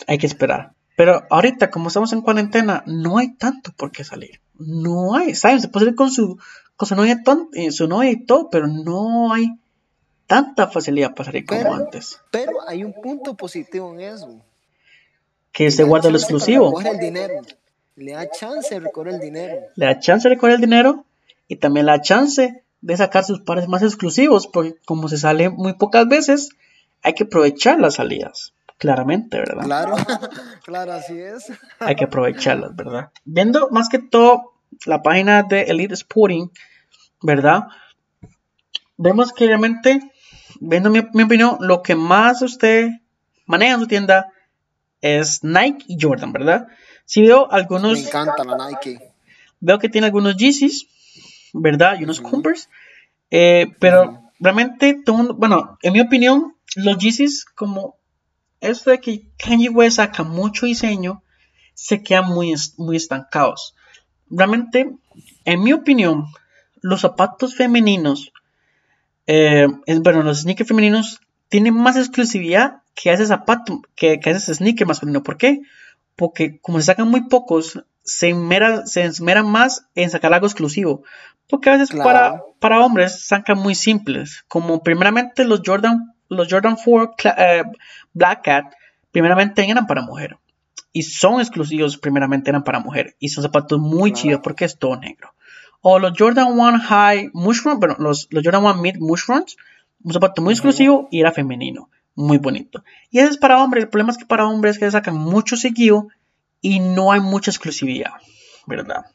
hay 0.07 0.17
que 0.17 0.27
esperar. 0.27 0.73
Pero 0.99 1.25
ahorita, 1.29 1.69
como 1.71 1.87
estamos 1.87 2.11
en 2.11 2.19
cuarentena, 2.19 2.83
no 2.85 3.19
hay 3.19 3.33
tanto 3.35 3.71
por 3.71 3.89
qué 3.89 4.03
salir. 4.03 4.41
No 4.57 5.15
hay, 5.15 5.33
¿saben? 5.33 5.61
Se 5.61 5.69
puede 5.69 5.85
salir 5.85 5.95
con 5.95 6.11
su, 6.11 6.37
con 6.75 6.89
su 6.89 6.95
novia, 6.97 7.23
eh, 7.53 7.71
su 7.71 7.87
novia 7.87 8.11
y 8.11 8.25
todo, 8.25 8.49
pero 8.49 8.67
no 8.67 9.31
hay 9.31 9.47
tanta 10.27 10.67
facilidad 10.67 11.15
para 11.15 11.31
salir 11.31 11.45
como 11.45 11.61
pero, 11.61 11.73
antes. 11.73 12.19
Pero 12.31 12.51
hay 12.67 12.83
un 12.83 12.91
punto 12.91 13.33
positivo 13.37 13.93
en 13.93 14.01
eso. 14.01 14.41
Que 15.53 15.71
se 15.71 15.85
guarda 15.85 16.09
lo 16.09 16.17
exclusivo. 16.17 16.81
El 16.81 16.99
dinero. 16.99 17.43
Le 17.95 18.11
da 18.11 18.29
chance 18.29 18.75
de 18.75 18.81
recorrer 18.81 19.13
el 19.13 19.21
dinero. 19.21 19.55
Le 19.75 19.85
da 19.85 19.99
chance 20.01 20.27
de 20.27 20.35
recorrer 20.35 20.55
el 20.55 20.61
dinero 20.61 21.05
y 21.47 21.55
también 21.55 21.85
le 21.85 21.93
da 21.93 22.01
chance 22.01 22.65
de 22.81 22.97
sacar 22.97 23.23
sus 23.23 23.39
pares 23.39 23.69
más 23.69 23.83
exclusivos, 23.83 24.47
porque 24.47 24.75
como 24.83 25.07
se 25.07 25.17
sale 25.17 25.49
muy 25.49 25.75
pocas 25.75 26.09
veces, 26.09 26.49
hay 27.03 27.13
que 27.13 27.23
aprovechar 27.23 27.79
las 27.79 27.95
salidas. 27.95 28.51
Claramente, 28.79 29.37
¿verdad? 29.37 29.63
Claro, 29.65 29.95
claro, 30.63 30.93
así 30.93 31.19
es. 31.19 31.51
Hay 31.79 31.95
que 31.95 32.05
aprovecharlas, 32.05 32.73
¿verdad? 32.75 33.11
Viendo 33.25 33.69
más 33.71 33.89
que 33.89 33.99
todo 33.99 34.53
la 34.85 35.03
página 35.03 35.43
de 35.43 35.63
Elite 35.63 35.93
Sporting, 35.93 36.47
¿verdad? 37.21 37.67
Vemos 38.95 39.33
que 39.33 39.47
realmente, 39.47 39.99
viendo 40.61 40.89
mi, 40.89 41.01
mi 41.13 41.23
opinión, 41.23 41.57
lo 41.59 41.83
que 41.83 41.95
más 41.95 42.41
usted 42.41 42.89
maneja 43.45 43.73
en 43.73 43.79
su 43.81 43.87
tienda 43.87 44.31
es 45.01 45.43
Nike 45.43 45.83
y 45.87 45.97
Jordan, 45.99 46.31
¿verdad? 46.31 46.67
Si 47.03 47.21
veo 47.21 47.51
algunos... 47.51 47.99
Me 47.99 48.07
encanta 48.07 48.45
la 48.45 48.69
Nike. 48.69 48.99
Veo 49.59 49.77
que 49.77 49.89
tiene 49.89 50.07
algunos 50.07 50.37
Yeezys, 50.37 50.87
¿verdad? 51.53 51.99
Y 51.99 52.05
unos 52.05 52.19
uh 52.19 52.23
-huh. 52.23 52.31
Converse. 52.31 52.69
Eh, 53.29 53.73
pero 53.79 54.03
uh 54.03 54.05
-huh. 54.13 54.31
realmente, 54.39 55.01
todo, 55.05 55.33
bueno, 55.33 55.77
en 55.81 55.91
mi 55.93 55.99
opinión, 55.99 56.55
los 56.75 56.97
Yeezys 56.97 57.43
como 57.43 57.98
esto 58.61 58.91
de 58.91 58.99
que 58.99 59.27
Kanye 59.37 59.69
West 59.69 59.97
saca 59.97 60.23
mucho 60.23 60.65
diseño, 60.65 61.23
se 61.73 62.03
quedan 62.03 62.27
muy, 62.27 62.53
muy 62.77 62.97
estancados. 62.97 63.75
Realmente, 64.29 64.91
en 65.45 65.63
mi 65.63 65.73
opinión, 65.73 66.25
los 66.81 67.01
zapatos 67.01 67.55
femeninos, 67.55 68.31
eh, 69.27 69.67
es, 69.85 70.01
bueno, 70.01 70.23
los 70.23 70.41
sneakers 70.41 70.67
femeninos 70.67 71.21
tienen 71.49 71.73
más 71.73 71.95
exclusividad 71.95 72.81
que 72.95 73.11
ese 73.11 73.25
zapato, 73.25 73.81
que, 73.95 74.19
que 74.19 74.29
ese 74.29 74.53
sneaker 74.53 74.87
masculino. 74.87 75.23
¿Por 75.23 75.37
qué? 75.37 75.61
Porque 76.15 76.59
como 76.59 76.79
se 76.79 76.85
sacan 76.85 77.09
muy 77.09 77.27
pocos, 77.27 77.83
se 78.03 78.29
esmera, 78.29 78.85
se 78.85 79.03
esmera 79.03 79.43
más 79.43 79.85
en 79.95 80.09
sacar 80.09 80.33
algo 80.33 80.47
exclusivo. 80.47 81.03
Porque 81.47 81.69
a 81.69 81.73
veces 81.73 81.89
claro. 81.89 82.03
para, 82.03 82.43
para 82.59 82.85
hombres 82.85 83.25
sacan 83.25 83.57
muy 83.57 83.73
simples. 83.73 84.43
Como 84.47 84.83
primeramente 84.83 85.45
los 85.45 85.61
Jordan 85.65 86.13
los 86.29 86.47
Jordan 86.49 86.77
4 86.83 87.33
eh, 87.37 87.63
Black 88.13 88.43
Cat 88.43 88.73
primeramente 89.11 89.69
eran 89.69 89.87
para 89.87 90.01
mujer. 90.01 90.37
Y 90.91 91.03
son 91.03 91.39
exclusivos, 91.39 91.97
primeramente 91.97 92.49
eran 92.49 92.63
para 92.63 92.79
mujer. 92.79 93.15
Y 93.19 93.29
son 93.29 93.43
zapatos 93.43 93.79
muy 93.79 94.11
claro. 94.11 94.21
chidos 94.21 94.41
porque 94.43 94.65
es 94.65 94.77
todo 94.77 94.95
negro. 94.95 95.33
O 95.81 95.99
los 95.99 96.13
Jordan 96.17 96.47
1 96.57 96.79
High 96.79 97.31
Mushroom, 97.33 97.79
bueno, 97.79 97.95
los, 97.99 98.27
los 98.31 98.43
Jordan 98.43 98.63
1 98.63 98.75
Mid 98.75 98.97
Mushrooms, 98.97 99.57
un 100.03 100.13
zapato 100.13 100.41
muy 100.41 100.53
exclusivo 100.53 101.07
y 101.11 101.21
era 101.21 101.31
femenino. 101.31 101.89
Muy 102.15 102.37
bonito. 102.37 102.83
Y 103.11 103.19
ese 103.19 103.31
es 103.31 103.37
para 103.37 103.63
hombres. 103.63 103.83
El 103.85 103.89
problema 103.89 104.11
es 104.11 104.17
que 104.17 104.25
para 104.25 104.47
hombres 104.47 104.75
es 104.75 104.79
que 104.79 104.91
sacan 104.91 105.15
mucho 105.15 105.55
seguido 105.55 106.07
y 106.61 106.79
no 106.79 107.11
hay 107.11 107.21
mucha 107.21 107.51
exclusividad. 107.51 108.11
¿Verdad? 108.65 109.05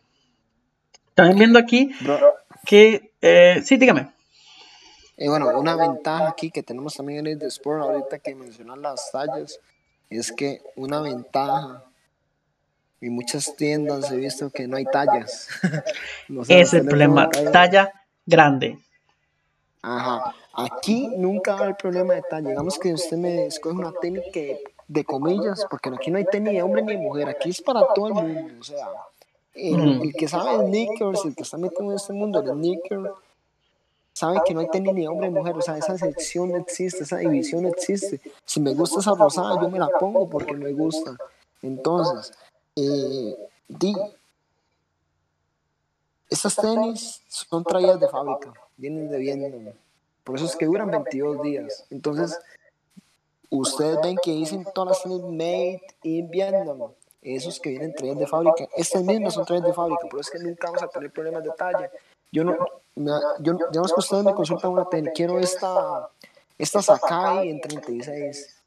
También 1.15 1.39
viendo 1.39 1.59
aquí 1.59 1.91
que... 2.65 3.13
Eh, 3.21 3.63
sí, 3.65 3.77
dígame. 3.77 4.14
Y 5.17 5.29
bueno, 5.29 5.49
una 5.59 5.77
ventaja 5.77 6.29
aquí 6.29 6.51
que 6.51 6.63
tenemos 6.63 6.95
también 6.95 7.27
en 7.27 7.41
el 7.41 7.43
Sport, 7.43 7.83
ahorita 7.83 8.19
que 8.19 8.35
mencionan 8.35 8.83
las 8.83 9.13
tallas, 9.13 9.61
es 10.11 10.33
que 10.33 10.61
una 10.77 11.01
ventaja, 11.01 11.85
en 13.01 13.15
muchas 13.15 13.55
tiendas 13.57 14.11
he 14.11 14.17
visto 14.17 14.51
que 14.51 14.67
no 14.67 14.77
hay 14.77 14.85
tallas. 14.87 15.49
no 16.29 16.45
sé, 16.45 16.61
es 16.61 16.75
el 16.75 16.87
problema, 16.87 17.31
talla. 17.31 17.53
talla 17.53 17.93
grande. 18.27 18.79
Ajá, 19.83 20.35
aquí 20.55 21.09
nunca 21.17 21.59
hay 21.59 21.75
problema 21.75 22.15
de 22.15 22.23
talla. 22.23 22.49
Digamos 22.49 22.79
que 22.79 22.93
usted 22.93 23.17
me 23.17 23.47
escoge 23.47 23.77
una 23.77 23.93
tenis 24.01 24.25
que, 24.33 24.65
de 24.89 25.05
comillas, 25.05 25.65
porque 25.71 25.91
aquí 25.91 26.11
no 26.11 26.19
hay 26.19 26.25
tenis 26.25 26.55
de 26.55 26.63
hombre 26.63 26.83
ni 26.83 26.93
de 26.93 26.99
mujer, 26.99 27.29
aquí 27.29 27.51
es 27.51 27.63
para 27.63 27.87
todo 27.95 28.09
el 28.09 28.15
mundo. 28.15 28.55
O 28.59 28.65
sea, 28.65 28.89
el, 29.55 29.77
mm. 29.77 30.03
el 30.03 30.13
que 30.15 30.27
sabe 30.27 30.59
de 30.59 30.67
sneakers, 30.67 31.25
el 31.25 31.37
que 31.37 31.43
está 31.43 31.57
metido 31.57 31.91
en 31.91 31.97
este 31.97 32.13
mundo 32.13 32.43
de 32.43 32.53
sneakers, 32.53 33.11
sabe 34.15 34.41
que 34.47 34.55
no 34.55 34.61
hay 34.61 34.69
tenis 34.69 34.95
ni 34.95 35.07
hombre 35.07 35.29
ni 35.29 35.35
mujer, 35.35 35.57
o 35.57 35.61
sea, 35.61 35.77
esa 35.77 35.99
sección 35.99 36.55
existe, 36.55 37.03
esa 37.03 37.19
división 37.19 37.67
existe. 37.67 38.21
Si 38.45 38.61
me 38.61 38.73
gusta 38.73 39.01
esa 39.01 39.15
rosada, 39.15 39.61
yo 39.61 39.69
me 39.69 39.79
la 39.79 39.89
pongo 39.89 40.31
porque 40.31 40.55
me 40.55 40.73
gusta. 40.73 41.17
Entonces, 41.61 42.33
eh, 42.77 43.37
di, 43.69 43.95
estas 46.31 46.55
tenis 46.55 47.23
son 47.29 47.65
traídas 47.65 47.99
de 47.99 48.09
fábrica, 48.09 48.53
vienen 48.77 49.11
de 49.11 49.19
Vietnam. 49.19 49.75
Por 50.23 50.37
eso 50.37 50.47
es 50.47 50.57
que 50.57 50.67
duran 50.67 50.91
22 50.91 51.43
días. 51.43 51.85
Entonces, 51.91 52.39
ustedes 53.51 53.99
ven 54.01 54.17
que 54.23 54.31
dicen 54.31 54.65
todas 54.73 54.91
las 54.91 55.03
tenis 55.03 55.23
made 55.23 55.83
in 56.05 56.31
Vietnam. 56.31 56.93
Esos 57.21 57.59
que 57.59 57.71
vienen 57.71 57.93
traídas 57.95 58.19
de 58.19 58.27
fábrica. 58.29 58.69
Estas 58.77 59.03
mismas 59.03 59.35
son 59.35 59.45
traídas 59.45 59.67
de 59.67 59.75
fábrica, 59.75 60.07
por 60.09 60.21
eso 60.21 60.31
es 60.33 60.41
que 60.41 60.47
nunca 60.47 60.69
vamos 60.69 60.83
a 60.85 60.89
tener 60.89 61.11
problemas 61.11 61.43
de 61.43 61.51
talla 61.51 61.91
yo 62.35 62.43
no, 62.43 62.57
me, 62.97 63.13
yo, 63.39 63.53
digamos 63.71 63.93
que 63.93 64.01
ustedes 64.01 64.25
me 64.25 64.35
consultan 64.35 64.73
una 64.73 64.87
tenis, 64.87 65.13
quiero 65.15 65.39
esta, 65.39 66.11
esta 66.59 66.83
Sakai 66.83 67.49
en 67.49 67.61
36. 67.61 68.61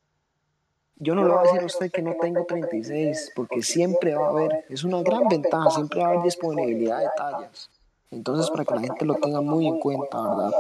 Yo 0.99 1.13
no 1.13 1.23
le 1.23 1.29
voy 1.29 1.39
a 1.39 1.41
decir 1.41 1.61
a 1.61 1.65
usted 1.65 1.91
que 1.91 2.01
no 2.01 2.15
tengo 2.19 2.45
36, 2.45 3.33
porque 3.35 3.61
siempre 3.61 4.15
va 4.15 4.27
a 4.27 4.29
haber, 4.29 4.65
es 4.69 4.85
una 4.85 5.01
gran 5.01 5.27
ventaja, 5.27 5.69
siempre 5.69 5.99
va 5.99 6.05
a 6.05 6.09
haber 6.11 6.23
disponibilidad 6.23 6.99
de 6.99 7.09
tallas. 7.17 7.69
Entonces, 8.09 8.49
para 8.49 8.63
que 8.63 8.73
la 8.73 8.81
gente 8.81 9.05
lo 9.05 9.15
tenga 9.15 9.41
muy 9.41 9.67
en 9.67 9.79
cuenta, 9.79 10.17
¿verdad? 10.21 10.51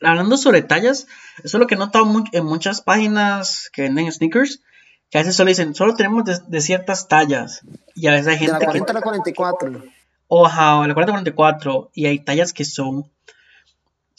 Hablando 0.00 0.38
sobre 0.38 0.62
tallas, 0.62 1.06
eso 1.44 1.56
es 1.58 1.60
lo 1.60 1.66
que 1.66 1.74
he 1.74 1.78
notado 1.78 2.06
en 2.32 2.44
muchas 2.46 2.80
páginas 2.80 3.70
que 3.70 3.82
venden 3.82 4.10
sneakers, 4.10 4.62
que 5.10 5.18
a 5.18 5.20
veces 5.20 5.36
solo 5.36 5.50
dicen, 5.50 5.74
solo 5.74 5.94
tenemos 5.94 6.24
de, 6.48 6.60
ciertas 6.62 7.06
tallas. 7.06 7.60
Y 7.94 8.06
a 8.06 8.12
veces 8.12 8.28
hay 8.28 8.38
gente 8.38 8.54
de 8.54 8.60
la 8.60 8.64
40 8.64 8.92
a 8.92 8.94
la 8.94 9.02
44. 9.02 9.82
Oja, 10.28 10.86
la 10.86 10.94
40 10.94 11.34
44. 11.34 11.90
Y 11.94 12.06
hay 12.06 12.18
tallas 12.20 12.52
que 12.52 12.64
son. 12.64 13.10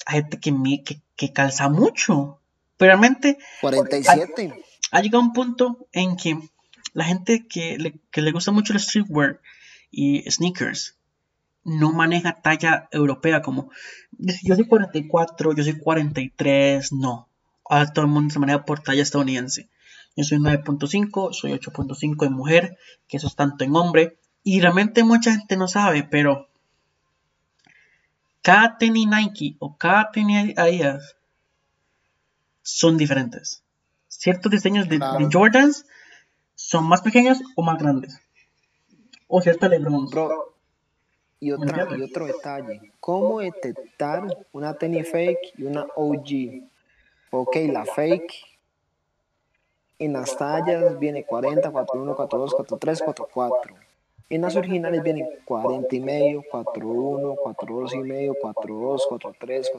Hay 0.06 0.22
gente 0.22 0.40
que, 0.40 0.54
que, 0.84 1.02
que 1.16 1.34
calza 1.34 1.70
mucho. 1.70 2.40
Pero 2.78 2.90
realmente. 2.90 3.38
47. 3.62 4.64
Ha, 4.92 5.02
llegado 5.02 5.24
un 5.24 5.34
punto 5.34 5.88
en 5.92 6.16
que 6.16 6.38
la 6.94 7.04
gente 7.06 7.48
que 7.48 7.78
le, 7.78 8.00
que 8.12 8.22
le 8.22 8.32
gusta 8.32 8.52
mucho 8.52 8.74
el 8.74 8.80
streetwear 8.80 9.42
y 9.92 10.30
sneakers 10.30 10.98
no 11.68 11.92
maneja 11.92 12.42
talla 12.42 12.88
europea 12.92 13.42
como 13.42 13.70
yo 14.18 14.56
soy 14.56 14.66
44, 14.66 15.54
yo 15.54 15.64
soy 15.64 15.78
43, 15.78 16.94
no. 16.94 17.30
Ahora 17.70 17.92
todo 17.92 18.06
el 18.06 18.12
mundo 18.12 18.34
se 18.34 18.40
maneja 18.40 18.64
por 18.64 18.80
talla 18.80 19.04
estadounidense. 19.04 19.70
Yo 20.16 20.24
soy 20.24 20.40
9.5, 20.40 21.34
soy 21.34 21.52
8.5 21.52 22.26
en 22.26 22.34
mujer, 22.34 22.78
que 23.08 23.18
eso 23.18 23.28
es 23.28 23.36
tanto 23.36 23.66
en 23.66 23.76
hombre. 23.76 24.18
Y 24.50 24.62
realmente 24.62 25.04
mucha 25.04 25.34
gente 25.34 25.58
no 25.58 25.68
sabe, 25.68 26.08
pero 26.10 26.48
cada 28.42 28.78
tenis 28.78 29.06
Nike 29.06 29.58
o 29.60 29.76
cada 29.76 30.10
tenis 30.10 30.58
Adidas 30.58 31.18
son 32.62 32.96
diferentes. 32.96 33.62
Ciertos 34.08 34.50
diseños 34.50 34.88
de, 34.88 35.00
Jordans 35.30 35.86
son 36.56 36.88
más 36.88 37.02
pequeños 37.02 37.42
o 37.58 37.62
más 37.62 37.78
grandes. 37.78 38.22
O 39.28 39.42
cierto 39.42 39.68
LeBron. 39.68 40.08
y, 41.42 41.52
otra, 41.52 41.86
y 41.98 42.02
otro 42.04 42.26
detalle. 42.26 42.94
¿Cómo 43.02 43.42
detectar 43.42 44.24
una 44.54 44.76
tenis 44.76 45.12
fake 45.12 45.56
y 45.58 45.64
una 45.64 45.88
OG? 45.94 46.70
Ok, 47.32 47.58
la 47.70 47.84
fake 47.84 48.34
en 50.00 50.14
las 50.14 50.38
tallas 50.38 50.98
viene 51.00 51.26
40, 51.26 51.70
41, 51.70 52.16
42, 52.16 52.54
43, 52.54 53.02
44. 53.02 53.87
En 54.30 54.42
las 54.42 54.56
originales 54.56 55.04
vienen 55.04 55.28
40 55.46 55.96
y 55.96 56.00
medio, 56.02 56.44
41, 56.52 57.36
42 57.36 57.94
y 57.94 58.00
medio, 58.00 58.34
42, 58.42 59.06
43, 59.08 59.72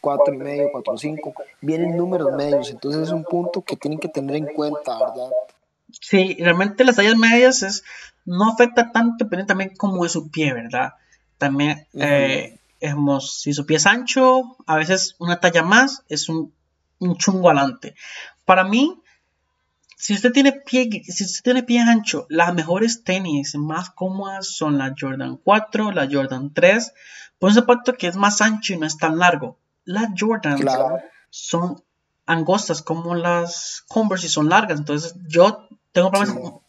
4 0.00 0.34
y 0.34 0.36
medio, 0.36 0.70
45. 0.70 1.34
Vienen 1.60 1.96
números 1.96 2.32
medios, 2.36 2.70
entonces 2.70 3.02
es 3.02 3.10
un 3.10 3.24
punto 3.24 3.62
que 3.62 3.76
tienen 3.76 3.98
que 3.98 4.08
tener 4.08 4.36
en 4.36 4.46
cuenta, 4.46 4.98
¿verdad? 4.98 5.30
Sí, 5.90 6.36
realmente 6.38 6.84
las 6.84 6.96
tallas 6.96 7.16
medias 7.16 7.62
es, 7.62 7.82
no 8.24 8.52
afecta 8.52 8.92
tanto, 8.92 9.24
depende 9.24 9.46
también 9.46 9.74
como 9.76 10.04
es 10.04 10.12
su 10.12 10.30
pie, 10.30 10.52
¿verdad? 10.52 10.92
También, 11.38 11.86
eh, 11.94 12.58
si 13.20 13.52
su 13.52 13.66
pie 13.66 13.78
es 13.78 13.86
ancho, 13.86 14.56
a 14.66 14.76
veces 14.76 15.16
una 15.18 15.40
talla 15.40 15.62
más 15.62 16.04
es 16.08 16.28
un, 16.28 16.52
un 17.00 17.16
chungo 17.16 17.50
adelante. 17.50 17.94
Para 18.44 18.64
mí, 18.64 19.02
si 19.98 20.14
usted 20.14 20.32
tiene 20.32 20.52
pie, 20.52 20.88
si 21.02 21.24
usted 21.24 21.42
tiene 21.42 21.64
pie 21.64 21.80
ancho, 21.80 22.26
las 22.30 22.54
mejores 22.54 23.02
tenis 23.02 23.56
más 23.56 23.90
cómodas 23.90 24.46
son 24.46 24.78
la 24.78 24.94
Jordan 24.98 25.36
4, 25.42 25.90
la 25.90 26.08
Jordan 26.10 26.54
3, 26.54 26.94
por 27.40 27.48
un 27.48 27.54
zapato 27.54 27.94
que 27.94 28.06
es 28.06 28.14
más 28.14 28.40
ancho 28.40 28.74
y 28.74 28.76
no 28.78 28.86
es 28.86 28.96
tan 28.96 29.18
largo. 29.18 29.58
Las 29.84 30.10
Jordans 30.16 30.64
son 31.30 31.82
angostas 32.26 32.80
como 32.82 33.16
las 33.16 33.84
Converse 33.88 34.26
y 34.26 34.30
son 34.30 34.48
largas, 34.48 34.78
entonces 34.78 35.16
yo 35.26 35.66
tengo 35.90 36.12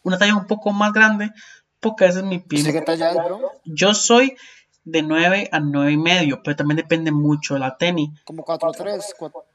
una 0.02 0.18
talla 0.18 0.34
un 0.34 0.48
poco 0.48 0.72
más 0.72 0.92
grande 0.92 1.32
porque 1.78 2.06
ese 2.06 2.18
es 2.18 2.24
mi 2.24 2.40
pie. 2.40 2.64
¿Qué 2.72 2.82
talla 2.82 3.10
es, 3.10 3.16
bro? 3.16 3.40
Yo 3.64 3.94
soy 3.94 4.36
de 4.84 5.02
9 5.02 5.48
a 5.52 5.60
9 5.60 5.92
y 5.92 5.96
medio, 5.96 6.42
pero 6.42 6.56
también 6.56 6.76
depende 6.76 7.12
mucho 7.12 7.54
de 7.54 7.60
la 7.60 7.76
tenis. 7.76 8.10
Como 8.24 8.44
4-3, 8.44 9.02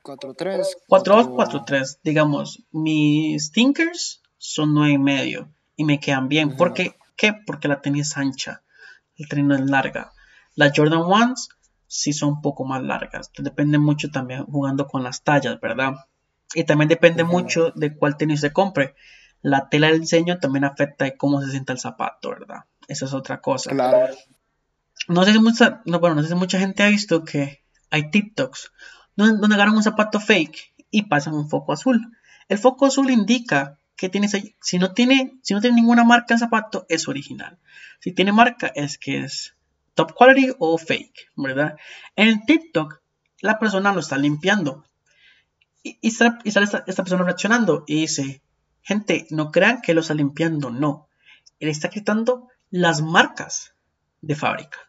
4-3. 0.03 0.65
4-2, 0.87 1.99
Digamos, 2.03 2.63
mis 2.71 3.47
stinkers 3.47 4.21
son 4.37 4.73
9 4.73 4.93
y 4.93 4.97
medio 4.97 5.49
y 5.75 5.83
me 5.85 5.99
quedan 5.99 6.27
bien. 6.27 6.55
¿Por 6.55 6.73
qué? 6.73 6.95
Porque 7.45 7.67
la 7.67 7.81
tenis 7.81 8.07
es 8.11 8.17
ancha, 8.17 8.63
el 9.17 9.27
tren 9.27 9.51
es 9.51 9.61
larga. 9.61 10.11
Las 10.53 10.71
Jordan 10.75 11.01
1 11.01 11.33
sí 11.87 12.13
son 12.13 12.29
un 12.29 12.41
poco 12.41 12.65
más 12.65 12.83
largas. 12.83 13.31
Depende 13.37 13.77
mucho 13.77 14.11
también 14.11 14.45
jugando 14.45 14.87
con 14.87 15.03
las 15.03 15.23
tallas, 15.23 15.59
¿verdad? 15.59 15.93
Y 16.53 16.63
también 16.63 16.87
depende 16.87 17.23
mucho 17.23 17.71
de 17.71 17.95
cuál 17.95 18.17
tenis 18.17 18.41
se 18.41 18.53
compre. 18.53 18.95
La 19.41 19.69
tela 19.69 19.87
del 19.87 20.01
diseño 20.01 20.39
también 20.39 20.65
afecta 20.65 21.05
de 21.05 21.17
cómo 21.17 21.41
se 21.41 21.51
sienta 21.51 21.73
el 21.73 21.79
zapato, 21.79 22.29
¿verdad? 22.29 22.65
Esa 22.87 23.05
es 23.05 23.13
otra 23.13 23.41
cosa. 23.41 23.71
Claro 23.71 24.15
no 25.07 25.23
sé 25.23 25.33
si 25.33 25.39
mucha, 25.39 25.81
no, 25.85 25.99
bueno, 25.99 26.15
no 26.15 26.23
sé 26.23 26.29
si 26.29 26.35
mucha 26.35 26.59
gente 26.59 26.83
ha 26.83 26.87
visto 26.87 27.23
que 27.23 27.63
hay 27.91 28.09
TikToks 28.09 28.71
donde, 29.15 29.39
donde 29.39 29.55
agarran 29.55 29.75
un 29.75 29.83
zapato 29.83 30.19
fake 30.19 30.73
y 30.89 31.03
pasan 31.03 31.35
un 31.35 31.49
foco 31.49 31.73
azul. 31.73 32.01
El 32.47 32.57
foco 32.57 32.85
azul 32.85 33.09
indica 33.09 33.79
que 33.95 34.09
tiene, 34.09 34.27
si 34.27 34.79
no 34.79 34.93
tiene, 34.93 35.37
si 35.41 35.53
no 35.53 35.61
tiene 35.61 35.77
ninguna 35.77 36.03
marca 36.03 36.33
el 36.33 36.39
zapato, 36.39 36.85
es 36.89 37.07
original. 37.07 37.57
Si 37.99 38.11
tiene 38.11 38.33
marca, 38.33 38.71
es 38.75 38.97
que 38.97 39.19
es 39.19 39.55
top 39.93 40.13
quality 40.13 40.53
o 40.59 40.77
fake, 40.77 41.31
¿verdad? 41.35 41.77
En 42.15 42.45
TikTok, 42.45 43.01
la 43.41 43.57
persona 43.59 43.93
lo 43.93 44.01
está 44.01 44.17
limpiando. 44.17 44.85
Y, 45.83 45.97
y 46.01 46.11
sale, 46.11 46.37
esta, 46.43 46.83
esta, 46.87 47.03
persona 47.03 47.23
reaccionando 47.23 47.83
y 47.87 48.01
dice, 48.01 48.41
gente, 48.81 49.27
no 49.29 49.51
crean 49.51 49.81
que 49.81 49.93
lo 49.93 50.01
está 50.01 50.13
limpiando, 50.13 50.71
no. 50.71 51.07
Él 51.59 51.69
está 51.69 51.89
quitando 51.89 52.49
las 52.69 53.01
marcas 53.01 53.75
de 54.21 54.35
fábrica 54.35 54.84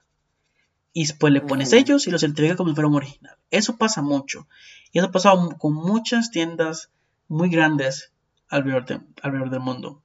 y 0.97 1.03
después 1.03 1.31
le 1.31 1.43
pone 1.43 1.67
sellos 1.67 2.07
y 2.07 2.11
los 2.11 2.23
entrega 2.23 2.57
como 2.57 2.71
si 2.71 2.75
fuera 2.75 2.89
un 2.89 2.95
original. 2.95 3.37
Eso 3.51 3.77
pasa 3.77 4.01
mucho. 4.01 4.49
Y 4.93 4.99
eso 4.99 5.09
ha 5.09 5.13
pasado 5.13 5.55
con 5.59 5.75
muchas 5.75 6.31
tiendas 6.31 6.91
muy 7.29 7.51
grandes 7.51 8.15
alrededor, 8.49 9.05
alrededor 9.21 9.51
del 9.51 9.61
mundo. 9.61 10.03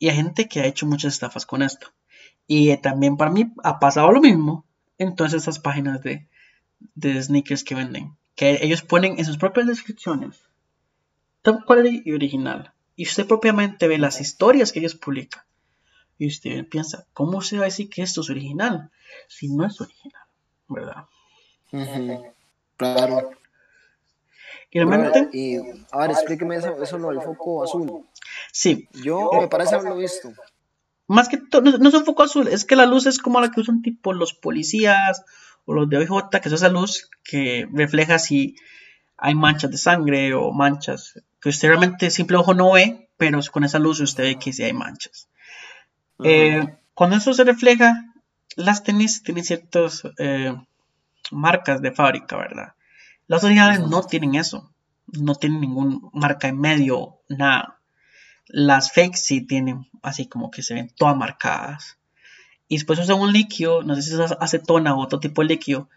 Y 0.00 0.08
hay 0.08 0.16
gente 0.16 0.48
que 0.48 0.62
ha 0.62 0.66
hecho 0.66 0.84
muchas 0.84 1.12
estafas 1.12 1.46
con 1.46 1.62
esto. 1.62 1.92
Y 2.48 2.76
también 2.78 3.16
para 3.16 3.30
mí 3.30 3.52
ha 3.62 3.78
pasado 3.78 4.10
lo 4.10 4.20
mismo 4.20 4.66
en 4.98 5.14
todas 5.14 5.32
esas 5.32 5.60
páginas 5.60 6.02
de, 6.02 6.26
de 6.96 7.22
sneakers 7.22 7.62
que 7.62 7.76
venden. 7.76 8.16
Que 8.34 8.58
ellos 8.62 8.82
ponen 8.82 9.16
en 9.16 9.24
sus 9.24 9.38
propias 9.38 9.68
descripciones 9.68 10.42
top 11.42 11.64
quality 11.64 12.02
y 12.04 12.14
original. 12.14 12.72
Y 12.96 13.04
usted 13.04 13.28
propiamente 13.28 13.86
ve 13.86 13.96
las 13.96 14.20
historias 14.20 14.72
que 14.72 14.80
ellos 14.80 14.96
publican. 14.96 15.44
Y 16.20 16.26
usted 16.26 16.68
piensa, 16.68 17.06
¿cómo 17.14 17.40
se 17.40 17.56
va 17.56 17.62
a 17.62 17.72
decir 17.72 17.88
que 17.88 18.02
esto 18.02 18.20
es 18.20 18.28
original? 18.28 18.90
Si 19.26 19.48
no 19.48 19.64
es 19.64 19.80
original, 19.80 20.22
¿verdad? 20.68 21.06
Claro. 22.76 23.30
Y 24.70 24.80
realmente... 24.80 25.30
Y, 25.32 25.56
a 25.90 25.98
ver, 26.00 26.10
explíqueme 26.10 26.56
eso, 26.56 26.82
eso 26.82 26.98
lo 26.98 27.08
del 27.08 27.22
foco 27.22 27.64
azul. 27.64 28.04
Sí. 28.52 28.86
Yo 29.02 29.30
me 29.32 29.48
parece 29.48 29.76
haberlo 29.76 29.96
visto. 29.96 30.30
Más 31.06 31.30
que 31.30 31.38
todo, 31.38 31.62
no, 31.62 31.88
es 31.88 31.94
un 31.94 32.04
foco 32.04 32.22
azul, 32.22 32.48
es 32.48 32.66
que 32.66 32.76
la 32.76 32.84
luz 32.84 33.06
es 33.06 33.18
como 33.18 33.40
la 33.40 33.50
que 33.50 33.62
usan 33.62 33.80
tipo 33.80 34.12
los 34.12 34.34
policías 34.34 35.24
o 35.64 35.72
los 35.72 35.88
de 35.88 35.96
OIJ, 35.96 36.28
que 36.30 36.48
es 36.48 36.52
esa 36.52 36.68
luz 36.68 37.08
que 37.24 37.66
refleja 37.72 38.18
si 38.18 38.56
hay 39.16 39.34
manchas 39.34 39.70
de 39.70 39.78
sangre 39.78 40.34
o 40.34 40.52
manchas 40.52 41.14
que 41.40 41.48
usted 41.48 41.68
realmente 41.68 42.10
simple 42.10 42.36
ojo 42.36 42.52
no 42.52 42.72
ve, 42.72 43.08
pero 43.16 43.40
con 43.50 43.64
esa 43.64 43.78
luz 43.78 44.00
usted 44.00 44.24
ve 44.24 44.38
que 44.38 44.52
sí 44.52 44.64
hay 44.64 44.74
manchas. 44.74 45.29
Eh, 46.24 46.76
cuando 46.94 47.16
eso 47.16 47.32
se 47.32 47.44
refleja, 47.44 48.12
las 48.56 48.82
tenis 48.82 49.22
tienen 49.22 49.44
ciertas 49.44 50.02
eh, 50.18 50.54
marcas 51.30 51.80
de 51.80 51.92
fábrica, 51.92 52.36
¿verdad? 52.36 52.74
Las 53.26 53.44
originales 53.44 53.80
no 53.80 54.02
tienen 54.02 54.34
eso. 54.34 54.72
No 55.06 55.34
tienen 55.34 55.60
ninguna 55.60 55.98
marca 56.12 56.48
en 56.48 56.60
medio, 56.60 57.18
nada. 57.28 57.80
Las 58.46 58.92
fakes 58.92 59.18
sí 59.18 59.40
tienen 59.40 59.88
así 60.02 60.26
como 60.26 60.50
que 60.50 60.62
se 60.62 60.74
ven 60.74 60.90
todas 60.96 61.16
marcadas. 61.16 61.98
Y 62.68 62.76
después 62.76 62.98
usan 62.98 63.20
un 63.20 63.32
líquido, 63.32 63.82
no 63.82 63.96
sé 63.96 64.02
si 64.02 64.14
es 64.14 64.32
acetona 64.38 64.94
o 64.94 65.00
otro 65.00 65.18
tipo 65.18 65.42
de 65.42 65.48
líquido, 65.48 65.88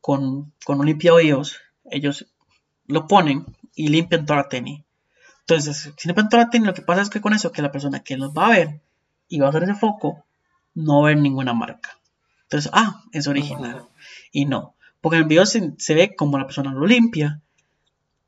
con, 0.00 0.52
con 0.64 0.78
un 0.78 0.86
limpiaoídos. 0.86 1.56
Ellos 1.84 2.26
lo 2.86 3.06
ponen 3.06 3.46
y 3.74 3.88
limpian 3.88 4.26
toda 4.26 4.40
la 4.40 4.48
tenis. 4.48 4.82
Entonces, 5.40 5.92
si 5.96 6.08
limpian 6.08 6.28
toda 6.28 6.44
la 6.44 6.50
tenis, 6.50 6.66
lo 6.66 6.74
que 6.74 6.82
pasa 6.82 7.02
es 7.02 7.10
que 7.10 7.20
con 7.20 7.32
eso, 7.32 7.50
que 7.50 7.62
la 7.62 7.72
persona 7.72 8.00
que 8.00 8.16
los 8.16 8.32
va 8.32 8.46
a 8.46 8.50
ver 8.50 8.80
y 9.30 9.38
va 9.38 9.46
a 9.46 9.48
hacer 9.50 9.62
ese 9.62 9.74
foco, 9.74 10.24
no 10.74 11.02
ver 11.02 11.16
ninguna 11.16 11.54
marca. 11.54 11.98
Entonces, 12.42 12.70
ah, 12.74 13.04
es 13.12 13.28
original. 13.28 13.88
Y 14.32 14.44
no, 14.44 14.74
porque 15.00 15.16
en 15.16 15.22
el 15.22 15.28
video 15.28 15.46
se, 15.46 15.94
ve 15.94 16.14
como 16.16 16.36
la 16.36 16.46
persona 16.46 16.74
lo 16.74 16.84
limpia, 16.84 17.40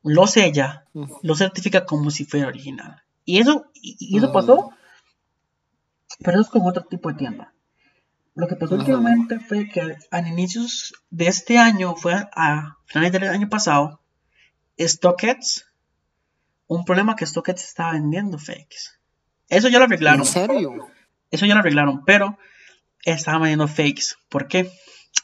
lo 0.01 0.25
sella, 0.27 0.85
lo 1.21 1.35
certifica 1.35 1.85
como 1.85 2.09
si 2.09 2.25
fuera 2.25 2.47
original. 2.47 3.03
Y 3.25 3.39
eso, 3.39 3.65
y, 3.73 4.17
eso 4.17 4.31
pasó, 4.31 4.71
pero 6.19 6.39
eso 6.39 6.47
es 6.47 6.49
con 6.49 6.67
otro 6.67 6.83
tipo 6.85 7.09
de 7.09 7.15
tienda. 7.15 7.53
lo 8.33 8.47
que 8.47 8.55
pasó 8.55 8.75
últimamente 8.75 9.39
fue 9.39 9.69
que 9.69 9.97
a 10.09 10.19
inicios 10.19 10.93
de 11.09 11.27
este 11.27 11.57
año, 11.57 11.95
fue 11.95 12.13
a 12.13 12.77
finales 12.85 13.11
del 13.11 13.23
año 13.25 13.49
pasado, 13.49 13.99
StockX, 14.79 15.65
un 16.67 16.85
problema 16.85 17.15
que 17.17 17.25
StockX 17.25 17.63
estaba 17.63 17.91
vendiendo 17.91 18.39
fakes. 18.39 18.99
Eso 19.49 19.67
ya 19.67 19.79
lo 19.79 19.85
arreglaron. 19.85 20.21
¿En 20.21 20.25
serio? 20.25 20.92
Eso 21.33 21.47
ya 21.47 21.55
lo 21.55 21.61
arreglaron, 21.61 22.05
pero 22.05 22.37
estaban 23.03 23.41
vendiendo 23.41 23.67
fakes. 23.67 24.15
¿Por 24.29 24.47
qué? 24.47 24.71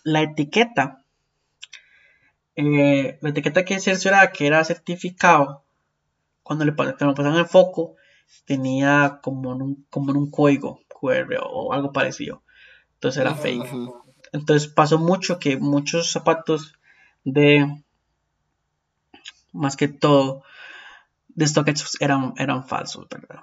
La 0.04 0.24
etiqueta, 0.24 1.04
eh, 2.56 3.20
la 3.22 3.30
etiqueta 3.30 3.64
que 3.64 3.80
cercioraba 3.80 4.32
que 4.32 4.48
era 4.48 4.64
certificado, 4.64 5.64
cuando 6.42 6.66
le 6.66 6.72
pasaban 6.72 7.36
el 7.36 7.46
foco, 7.46 7.96
tenía 8.46 9.20
como 9.22 9.54
en 9.54 9.62
un, 9.62 9.86
como 9.92 10.10
en 10.10 10.18
un 10.18 10.32
código 10.32 10.82
QR 10.88 11.38
o 11.44 11.74
algo 11.74 11.94
parecido. 11.94 12.42
Entonces 12.96 13.22
era 13.22 13.36
fake. 13.36 13.70
Entonces 14.32 14.68
pasó 14.68 14.98
mucho 14.98 15.38
que 15.38 15.58
muchos 15.58 16.12
zapatos 16.12 16.74
de 17.24 17.84
más 19.54 19.76
que 19.76 19.90
todo 19.90 20.42
de 21.28 21.46
StockX 21.46 22.02
eran, 22.02 22.34
eran 22.38 22.68
falsos, 22.68 23.08
¿verdad? 23.10 23.42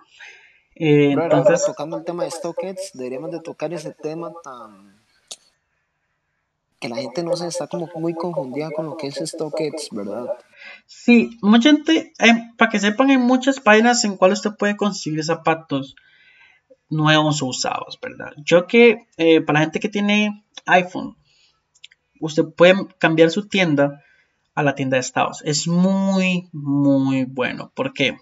Eh, 0.79 1.13
entonces, 1.13 1.65
tocando 1.65 1.97
el 1.97 2.05
tema 2.05 2.25
de 2.25 2.31
StockX, 2.31 2.93
deberíamos 2.93 3.33
de 3.33 3.41
tocar 3.41 3.73
ese 3.73 3.93
tema 3.93 4.33
tan 4.45 4.97
que 6.79 6.91
la 6.91 6.97
gente 6.97 7.23
no 7.23 7.35
se 7.37 7.47
está 7.47 7.67
como 7.67 7.89
muy 7.95 8.15
confundida 8.15 8.71
con 8.71 8.85
lo 8.85 8.99
que 8.99 9.07
es 9.07 9.15
StockX, 9.15 9.89
¿verdad? 9.93 10.27
Sí, 10.85 11.39
mucha 11.41 11.71
gente, 11.71 12.13
para 12.59 12.71
que 12.71 12.79
sepan, 12.79 13.09
hay 13.09 13.17
muchas 13.17 13.61
páginas 13.61 14.05
en 14.05 14.19
cuales 14.19 14.41
usted 14.41 14.59
puede 14.59 14.77
conseguir 14.77 15.25
zapatos 15.25 15.97
nuevos 16.91 17.41
o 17.41 17.47
usados, 17.47 17.99
¿verdad? 18.01 18.33
Yo 18.45 18.67
que, 18.67 19.07
eh, 19.17 19.41
para 19.41 19.61
la 19.61 19.65
gente 19.65 19.81
que 19.81 19.89
tiene 19.89 20.45
iPhone, 20.67 21.17
usted 22.21 22.45
puede 22.45 22.75
cambiar 22.99 23.31
su 23.31 23.49
tienda 23.49 24.03
a 24.55 24.63
la 24.63 24.75
tienda 24.75 24.97
de 24.97 25.01
estados. 25.01 25.43
Es 25.45 25.67
muy, 25.67 26.49
muy 26.53 27.25
bueno. 27.25 27.73
porque 27.75 28.19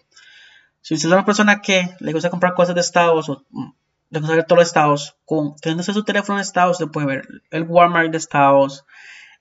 Si 0.84 0.92
usted 0.92 1.08
es 1.08 1.12
una 1.14 1.24
persona 1.24 1.62
que 1.62 1.96
le 2.00 2.12
gusta 2.12 2.28
comprar 2.28 2.52
cosas 2.52 2.74
de 2.74 2.82
estados 2.82 3.30
o 3.30 3.42
mm, 3.48 3.72
le 4.10 4.20
gusta 4.20 4.34
ver 4.34 4.44
todos 4.44 4.58
los 4.58 4.68
estados, 4.68 5.16
con, 5.24 5.56
teniendo 5.56 5.82
su 5.82 6.04
teléfono 6.04 6.36
de 6.36 6.42
estados, 6.42 6.78
usted 6.78 6.92
puede 6.92 7.06
ver 7.06 7.28
el 7.50 7.62
Walmart 7.62 8.10
de 8.10 8.18
estados, 8.18 8.84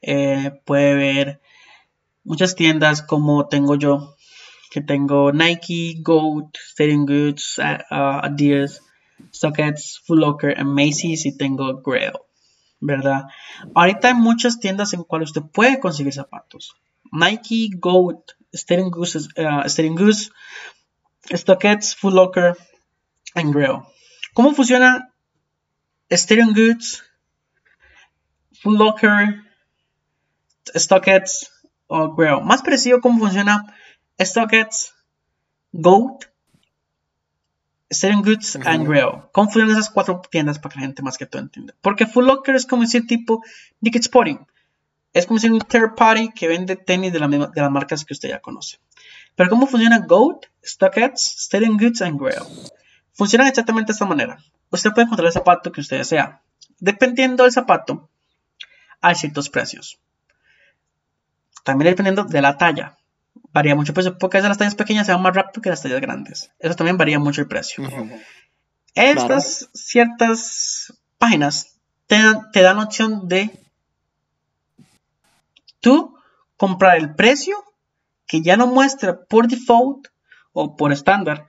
eh, 0.01 0.53
puede 0.63 0.95
ver 0.95 1.41
muchas 2.23 2.55
tiendas 2.55 3.01
como 3.01 3.49
tengo 3.49 3.75
yo, 3.75 4.15
que 4.71 4.79
tengo 4.79 5.33
Nike, 5.33 5.97
Goat, 5.99 6.55
Stadium 6.71 7.05
Goods, 7.05 7.59
Adidas, 7.89 8.79
StockX, 9.33 9.99
Full 10.05 10.19
Locker, 10.19 10.57
and 10.57 10.69
Macy's 10.69 11.25
y 11.25 11.35
tengo 11.35 11.81
Grail, 11.81 12.13
¿verdad? 12.79 13.23
Ahorita 13.75 14.07
hay 14.07 14.13
muchas 14.13 14.61
tiendas 14.61 14.93
en 14.93 15.03
cuales 15.03 15.31
usted 15.31 15.41
puede 15.41 15.81
conseguir 15.81 16.13
zapatos. 16.13 16.73
Nike, 17.11 17.67
Goat, 17.77 18.31
Stadium 18.53 18.91
Goose, 18.91 19.19
uh, 19.37 19.95
Goose 19.95 20.31
StockX, 21.30 21.95
Full 21.95 22.13
Locker, 22.13 22.57
and 23.36 23.53
Grail. 23.53 23.84
¿Cómo 24.34 24.53
funciona 24.53 25.13
Stadium 26.09 26.53
Goods, 26.53 27.03
Full 28.61 28.78
Locker, 28.78 29.43
StockX 30.76 31.51
o 31.88 32.15
Grail? 32.15 32.41
Más 32.43 32.61
parecido 32.61 33.01
cómo 33.01 33.19
funciona 33.19 33.74
StockX, 34.19 34.93
Goat, 35.71 36.26
Stadium 37.89 38.24
Goods 38.24 38.55
and 38.55 38.88
Grail. 38.88 39.24
¿Cómo 39.32 39.49
funcionan 39.49 39.71
esas 39.71 39.89
cuatro 39.89 40.21
tiendas 40.30 40.59
para 40.59 40.74
que 40.74 40.80
la 40.80 40.88
gente 40.88 41.03
más 41.03 41.17
que 41.17 41.26
todo 41.26 41.41
entienda? 41.41 41.74
Porque 41.82 42.07
Full 42.07 42.26
Locker 42.26 42.55
es 42.55 42.65
como 42.65 42.82
decir 42.82 43.07
tipo 43.07 43.43
Nick 43.82 43.95
Sporting. 43.95 44.38
Es 45.13 45.28
como 45.28 45.38
decir 45.38 45.51
un 45.51 45.59
third 45.59 45.95
party 45.95 46.32
que 46.32 46.47
vende 46.47 46.76
tenis 46.76 47.13
de, 47.13 47.19
la 47.19 47.28
de 47.28 47.61
las 47.61 47.71
marcas 47.71 48.03
que 48.03 48.13
usted 48.13 48.30
ya 48.30 48.39
conoce. 48.39 48.80
Pero 49.36 49.49
¿cómo 49.49 49.67
funciona 49.67 49.99
Goat, 49.99 50.45
StockX, 50.63 51.38
Stadium 51.38 51.77
Goods 51.77 52.01
and 52.01 52.19
Grail? 52.19 52.43
Funcionan 53.13 53.47
exactamente 53.47 53.91
de 53.91 53.93
esta 53.93 54.05
manera. 54.05 54.38
Usted 54.69 54.91
puede 54.91 55.05
encontrar 55.05 55.27
el 55.27 55.34
zapato 55.34 55.71
que 55.71 55.81
usted 55.81 55.97
desea. 55.97 56.41
Dependiendo 56.79 57.43
del 57.43 57.51
zapato, 57.51 58.09
hay 59.01 59.15
ciertos 59.15 59.49
precios. 59.49 59.99
También 61.63 61.91
dependiendo 61.91 62.23
de 62.23 62.41
la 62.41 62.57
talla 62.57 62.97
varía 63.53 63.75
mucho 63.75 63.91
el 63.91 63.93
precio, 63.93 64.17
porque 64.17 64.41
las 64.41 64.57
tallas 64.57 64.75
pequeñas 64.75 65.05
se 65.05 65.13
van 65.13 65.21
más 65.21 65.36
rápido 65.36 65.61
que 65.61 65.69
las 65.69 65.81
tallas 65.81 66.01
grandes. 66.01 66.51
Eso 66.59 66.75
también 66.75 66.97
varía 66.97 67.19
mucho 67.19 67.41
el 67.41 67.47
precio. 67.47 67.84
Estas 68.95 69.69
ciertas 69.73 70.93
páginas 71.17 71.75
te 72.07 72.15
dan, 72.15 72.51
te 72.51 72.61
dan 72.61 72.79
opción 72.79 73.27
de 73.27 73.51
tú 75.79 76.17
comprar 76.57 76.97
el 76.97 77.15
precio 77.15 77.63
que 78.28 78.41
ya 78.41 78.57
no 78.57 78.67
muestra 78.67 79.26
por 79.26 79.47
default 79.47 80.07
o 80.51 80.76
por 80.76 80.91
estándar 80.91 81.47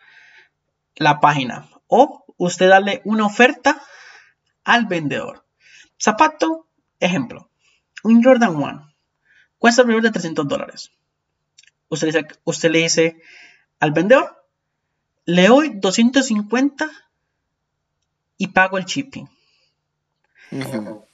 la 0.97 1.21
página. 1.21 1.69
O 1.87 2.25
usted 2.37 2.69
darle 2.69 3.03
una 3.05 3.27
oferta 3.27 3.81
al 4.65 4.87
vendedor. 4.87 5.47
Zapato, 6.01 6.67
ejemplo, 7.01 7.51
un 8.03 8.23
Jordan 8.23 8.57
1 8.57 8.95
cuesta 9.59 9.83
alrededor 9.83 10.05
de 10.05 10.11
300 10.11 10.49
dólares 10.49 10.91
usted 11.89 12.71
le 12.71 12.79
dice, 12.79 13.23
al 13.81 13.93
vendedor, 13.93 14.45
le 15.25 15.49
doy 15.49 15.71
250 15.75 16.91
y 18.37 18.49
pago 18.49 18.79
el 18.79 18.85
shipping. 18.85 19.29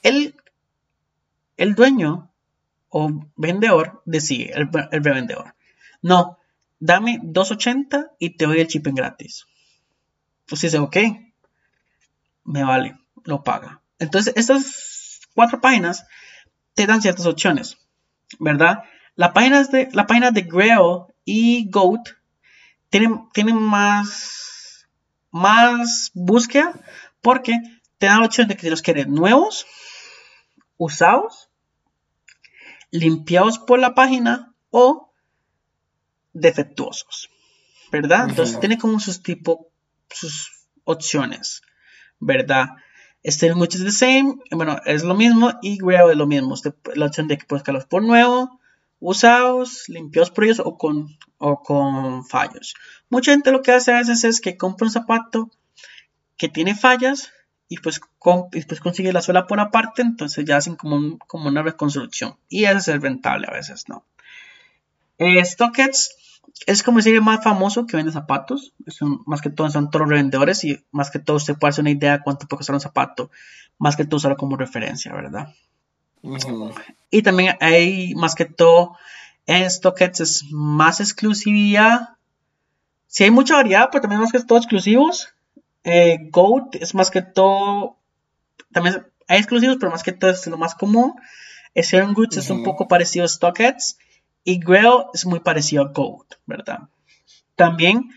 el, 0.03 1.75
dueño 1.75 2.30
o 2.91 3.11
vendedor 3.37 4.03
decide, 4.05 4.53
el, 4.55 4.69
el 4.91 5.05
revendedor, 5.05 5.55
no, 6.03 6.39
dame 6.79 7.19
280 7.23 8.13
y 8.19 8.37
te 8.37 8.47
doy 8.47 8.61
el 8.61 8.67
shipping 8.67 8.95
gratis. 8.95 9.47
Usted 10.51 10.69
dice, 10.69 10.79
ok, 10.79 10.97
me 12.45 12.65
vale, 12.65 12.99
lo 13.25 13.43
paga. 13.45 13.81
Entonces, 13.99 14.33
estas 14.37 15.21
cuatro 15.35 15.61
páginas 15.61 16.07
te 16.75 16.87
dan 16.87 17.03
ciertas 17.03 17.27
opciones, 17.27 17.79
¿verdad? 18.39 18.85
La 19.15 19.33
página 19.33 19.63
de, 19.63 19.89
la 19.93 20.07
página 20.07 20.31
de 20.31 20.43
Grail 20.43 21.05
y 21.25 21.69
Goat 21.71 22.09
tienen, 22.89 23.29
tienen 23.33 23.57
más, 23.57 24.89
más 25.31 26.11
búsqueda 26.15 26.73
porque 27.21 27.61
te 27.99 28.07
dan 28.07 28.21
la 28.21 28.27
opción 28.27 28.49
de 28.49 28.57
que 28.57 28.71
los 28.71 28.83
quieres 28.83 29.07
nuevos, 29.07 29.67
usados, 30.79 31.50
limpiados 32.91 33.59
por 33.59 33.79
la 33.79 33.95
página 33.95 34.55
o 34.71 35.13
defectuosos. 36.33 37.31
¿Verdad? 37.91 38.29
Entonces 38.29 38.61
tiene 38.61 38.79
como 38.79 39.01
sus 39.01 39.23
tipos, 39.23 39.59
sus 40.09 40.67
opciones. 40.85 41.63
¿Verdad? 42.21 42.69
Este 43.23 43.55
muchos 43.55 43.83
the 43.83 43.91
same, 43.91 44.37
bueno, 44.51 44.81
es 44.87 45.03
lo 45.03 45.15
mismo 45.15 45.53
y 45.61 45.79
Grail 45.79 46.11
es 46.11 46.17
lo 46.17 46.27
mismo. 46.27 46.55
la 46.95 47.07
opción 47.07 47.29
de 47.29 47.37
que 47.37 47.45
puedes 47.45 47.63
buscarlos 47.63 47.85
por 47.87 48.03
nuevo, 48.03 48.61
usados, 48.99 49.89
limpios 49.89 50.31
por 50.31 50.45
ellos 50.45 50.63
o 50.65 50.79
con, 50.79 51.09
o 51.39 51.63
con 51.63 52.25
fallos. 52.25 52.75
Mucha 53.09 53.33
gente 53.33 53.51
lo 53.51 53.63
que 53.63 53.73
hace 53.73 53.93
a 53.93 53.99
veces 53.99 54.25
es 54.25 54.41
que 54.41 54.57
compra 54.57 54.87
un 54.87 54.93
zapato 54.93 55.51
que 56.37 56.49
tiene 56.49 56.75
fallas 56.75 57.31
y 57.73 57.79
pues, 57.79 58.01
pues 58.21 58.81
consigue 58.81 59.13
la 59.13 59.23
suela 59.23 59.47
por 59.47 59.61
aparte, 59.61 60.03
entonces 60.03 60.45
ya 60.45 60.57
hacen 60.57 60.75
como, 60.75 61.19
como 61.21 61.49
una 61.49 61.63
reconstrucción. 61.63 62.35
Y 62.49 62.65
eso 62.65 62.93
es 62.93 63.01
rentable 63.01 63.47
a 63.49 63.53
veces, 63.53 63.89
¿no? 63.89 64.05
Eh, 65.19 65.43
StockX 65.45 66.17
es 66.67 66.83
como 66.83 66.99
decir 66.99 67.15
el 67.15 67.23
más 67.23 67.45
famoso 67.45 67.87
que 67.87 67.97
vende 67.97 68.11
zapatos. 68.11 68.75
más 69.25 69.41
que 69.41 69.51
todo 69.51 69.71
son 69.71 69.89
todos 69.89 70.01
los 70.01 70.11
revendedores 70.11 70.65
y 70.65 70.85
más 70.91 71.13
que 71.13 71.21
todo 71.21 71.37
usted 71.37 71.55
puede 71.55 71.71
hacer 71.71 71.83
una 71.83 71.93
idea 71.93 72.19
de 72.19 72.23
cuánto 72.25 72.49
puede 72.49 72.59
costar 72.59 72.75
un 72.75 72.81
zapato. 72.81 73.31
Más 73.79 73.95
que 73.95 74.05
todo 74.05 74.17
usarlo 74.17 74.37
como 74.37 74.57
referencia, 74.57 75.13
¿verdad? 75.13 75.55
Y 77.09 77.23
también 77.23 77.57
hay 77.61 78.17
más 78.17 78.35
que 78.35 78.47
todo 78.47 78.97
en 79.47 79.71
StockX 79.71 80.21
es 80.21 80.45
más 80.51 80.99
exclusividad. 80.99 82.17
Si 83.07 83.23
hay 83.23 83.31
mucha 83.31 83.55
variedad, 83.55 83.91
pero 83.93 84.03
también 84.03 84.21
más 84.21 84.33
que 84.33 84.41
todo 84.41 84.59
exclusivos. 84.59 85.29
Eh, 85.85 86.19
Goat 86.31 86.77
es 86.77 86.95
más 86.95 87.11
que 87.11 87.23
todo. 87.23 87.97
También 88.73 89.07
hay 89.29 89.39
exclusivos, 89.39 89.77
pero 89.79 89.93
más 89.93 90.03
que 90.03 90.13
todo 90.13 90.31
es 90.31 90.47
lo 90.47 90.59
más 90.59 90.75
común. 90.75 91.15
Ethereum 91.75 92.15
Goods 92.15 92.37
es 92.37 92.51
un 92.51 92.65
poco 92.65 92.89
parecido 92.89 93.25
a 93.25 93.29
StockX. 93.29 93.99
Y 94.43 94.59
Grail 94.59 95.05
es 95.13 95.27
muy 95.27 95.41
parecido 95.41 95.83
a 95.85 95.93
Goat, 95.93 96.35
¿verdad? 96.47 96.89
También 97.57 98.11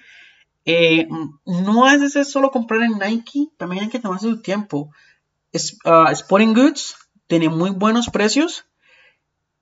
eh, 0.66 1.08
no 1.46 1.90
es 1.90 2.32
solo 2.32 2.52
comprar 2.52 2.82
en 2.84 2.98
Nike, 2.98 3.50
también 3.58 3.84
hay 3.84 3.90
que 3.90 4.00
tomarse 4.00 4.28
su 4.28 4.42
tiempo. 4.42 4.92
Es, 5.52 5.78
uh, 5.86 6.10
Sporting 6.12 6.54
Goods 6.54 6.96
tiene 7.28 7.50
muy 7.50 7.72
buenos 7.72 8.10
precios 8.10 8.66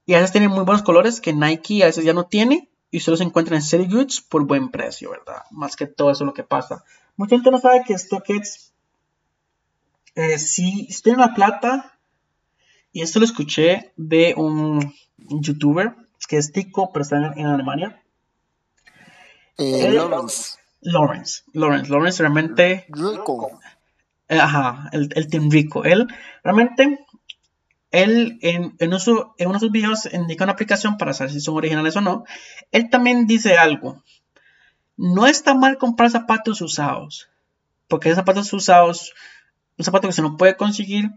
y 0.06 0.14
a 0.14 0.18
veces 0.18 0.32
tiene 0.32 0.48
muy 0.48 0.64
buenos 0.64 0.84
colores 0.84 1.20
que 1.20 1.34
Nike 1.34 1.84
a 1.84 1.88
veces 1.88 2.06
ya 2.06 2.14
no 2.14 2.28
tiene 2.28 2.70
y 2.92 3.00
solo 3.00 3.18
se 3.18 3.24
encuentra 3.24 3.56
en 3.56 3.62
City 3.62 3.88
Goods 3.88 4.22
por 4.22 4.46
buen 4.46 4.70
precio, 4.70 5.12
¿verdad? 5.12 5.44
Más 5.50 5.76
que 5.76 5.88
todo 5.88 6.12
eso 6.12 6.24
es 6.24 6.28
lo 6.28 6.34
que 6.34 6.44
pasa. 6.44 6.84
Mucha 7.16 7.36
gente 7.36 7.50
no 7.50 7.60
sabe 7.60 7.84
que 7.86 7.98
StockX 7.98 8.72
eh, 10.16 10.38
si 10.38 10.88
usted 10.90 11.04
tiene 11.12 11.20
la 11.20 11.34
plata, 11.34 11.98
y 12.92 13.02
esto 13.02 13.20
lo 13.20 13.26
escuché 13.26 13.94
de 13.96 14.34
un 14.36 14.94
youtuber 15.18 15.96
que 16.28 16.38
es 16.38 16.52
tico, 16.52 16.92
pero 16.92 17.04
está 17.04 17.34
en, 17.36 17.46
Alemania. 17.46 18.02
Eh, 19.58 19.92
Lawrence. 19.92 20.58
Lawrence. 20.82 21.44
Lawrence. 21.54 21.90
Lawrence 21.90 22.22
realmente. 22.22 22.86
Rico. 22.90 23.60
Eh, 24.28 24.40
ajá, 24.40 24.90
el, 24.92 25.10
el 25.16 25.28
Team 25.30 25.50
Rico. 25.50 25.84
Él 25.84 26.08
realmente. 26.44 27.06
Él 27.92 28.40
en, 28.42 28.76
en, 28.80 28.92
en 28.92 29.48
uno 29.48 29.54
de 29.54 29.60
sus 29.60 29.72
videos 29.72 30.10
indica 30.12 30.46
una 30.46 30.54
aplicación 30.54 30.98
para 30.98 31.14
saber 31.14 31.34
si 31.34 31.42
son 31.42 31.56
originales 31.58 31.96
o 31.96 32.02
no. 32.02 32.24
Él 32.72 32.90
también 32.90 33.28
dice 33.28 33.58
algo. 33.58 34.04
No 34.98 35.28
está 35.28 35.54
mal 35.54 35.78
comprar 35.78 36.10
zapatos 36.10 36.62
usados. 36.62 37.30
Porque 37.88 38.16
zapatos 38.16 38.52
usados, 38.54 39.14
un 39.78 39.84
zapato 39.84 40.08
que 40.08 40.14
se 40.14 40.22
no 40.22 40.38
puede 40.38 40.56
conseguir 40.56 41.12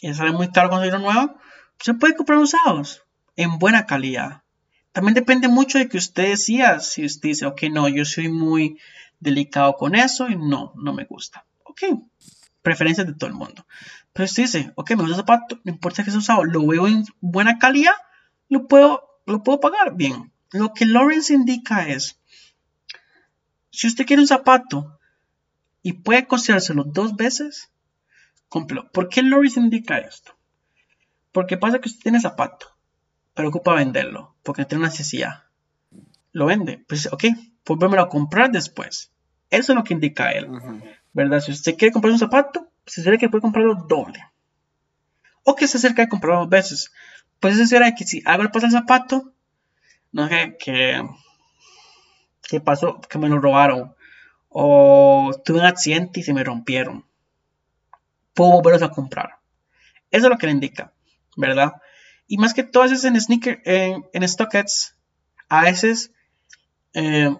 y 0.00 0.14
sale 0.14 0.32
muy 0.32 0.50
caro 0.50 0.70
conseguir 0.70 1.00
nuevo, 1.00 1.36
se 1.80 1.94
puede 1.94 2.14
comprar 2.14 2.38
usados 2.38 3.02
en 3.34 3.58
buena 3.58 3.86
calidad. 3.86 4.42
También 4.92 5.14
depende 5.14 5.48
mucho 5.48 5.78
de 5.78 5.88
que 5.88 5.98
usted 5.98 6.28
decida 6.28 6.80
si 6.80 7.04
usted 7.04 7.30
dice, 7.30 7.46
ok, 7.46 7.64
no, 7.70 7.88
yo 7.88 8.04
soy 8.04 8.28
muy 8.28 8.78
delicado 9.20 9.74
con 9.74 9.94
eso 9.94 10.28
y 10.28 10.36
no, 10.36 10.72
no 10.76 10.92
me 10.92 11.04
gusta. 11.04 11.44
Ok, 11.64 11.82
preferencias 12.62 13.06
de 13.06 13.14
todo 13.14 13.28
el 13.28 13.34
mundo. 13.34 13.66
Pero 14.16 14.24
usted 14.24 14.44
dice, 14.44 14.72
ok, 14.76 14.90
me 14.90 14.96
gusta 14.96 15.10
el 15.10 15.16
zapato, 15.16 15.60
no 15.62 15.72
importa 15.72 16.02
que 16.02 16.10
sea 16.10 16.18
usado, 16.18 16.42
lo 16.44 16.66
veo 16.66 16.86
en 16.86 17.04
buena 17.20 17.58
calidad, 17.58 17.92
lo 18.48 18.66
puedo, 18.66 19.20
lo 19.26 19.42
puedo 19.42 19.60
pagar 19.60 19.94
bien. 19.94 20.32
Lo 20.52 20.72
que 20.72 20.86
Lawrence 20.86 21.34
indica 21.34 21.86
es, 21.86 22.18
si 23.70 23.86
usted 23.86 24.06
quiere 24.06 24.22
un 24.22 24.28
zapato 24.28 24.98
y 25.82 25.92
puede 25.92 26.26
costeárselo 26.26 26.84
dos 26.84 27.14
veces, 27.14 27.70
cómprelo. 28.48 28.90
¿Por 28.90 29.10
qué 29.10 29.22
Lawrence 29.22 29.60
indica 29.60 29.98
esto? 29.98 30.32
Porque 31.30 31.58
pasa 31.58 31.78
que 31.78 31.90
usted 31.90 32.02
tiene 32.02 32.20
zapato 32.20 32.76
pero 33.36 33.50
ocupa 33.50 33.74
venderlo, 33.74 34.34
porque 34.42 34.62
no 34.62 34.66
tiene 34.66 34.80
una 34.80 34.88
necesidad. 34.88 35.44
Lo 36.32 36.46
vende, 36.46 36.82
pues 36.88 37.12
ok, 37.12 37.24
pues 37.64 37.78
a 37.82 38.08
comprar 38.08 38.50
después. 38.50 39.12
Eso 39.50 39.72
es 39.72 39.76
lo 39.76 39.84
que 39.84 39.92
indica 39.92 40.30
él, 40.30 40.48
¿verdad? 41.12 41.40
Si 41.40 41.52
usted 41.52 41.76
quiere 41.76 41.92
comprar 41.92 42.12
un 42.12 42.18
zapato, 42.18 42.72
se 42.86 43.02
sabe 43.02 43.18
que 43.18 43.28
puede 43.28 43.42
comprarlo 43.42 43.74
doble. 43.74 44.20
O 45.42 45.54
que 45.54 45.68
se 45.68 45.78
acerca 45.78 46.02
de 46.02 46.08
comprarlo 46.08 46.40
dos 46.40 46.48
veces. 46.48 46.92
Pues 47.40 47.56
se 47.56 47.66
será 47.66 47.94
que 47.94 48.04
si 48.04 48.22
hago 48.24 48.42
el 48.42 48.50
paso 48.50 48.66
al 48.66 48.72
zapato, 48.72 49.32
no 50.12 50.28
sé, 50.28 50.56
que, 50.58 51.02
que 52.42 52.60
pasó, 52.60 53.00
que 53.00 53.18
me 53.18 53.28
lo 53.28 53.40
robaron. 53.40 53.94
O 54.48 55.32
tuve 55.44 55.58
un 55.58 55.66
accidente 55.66 56.20
y 56.20 56.22
se 56.22 56.32
me 56.32 56.44
rompieron. 56.44 57.04
Puedo 58.34 58.52
volverlos 58.52 58.82
a 58.82 58.90
comprar. 58.90 59.38
Eso 60.10 60.26
es 60.26 60.30
lo 60.30 60.38
que 60.38 60.46
le 60.46 60.52
indica, 60.52 60.92
¿verdad? 61.36 61.74
Y 62.26 62.38
más 62.38 62.54
que 62.54 62.64
todo, 62.64 62.84
a 62.84 62.86
en 62.86 63.20
sneaker, 63.20 63.60
en, 63.64 64.04
en 64.12 64.28
StockX, 64.28 64.96
a 65.48 65.62
veces 65.62 66.12
eh, 66.94 67.36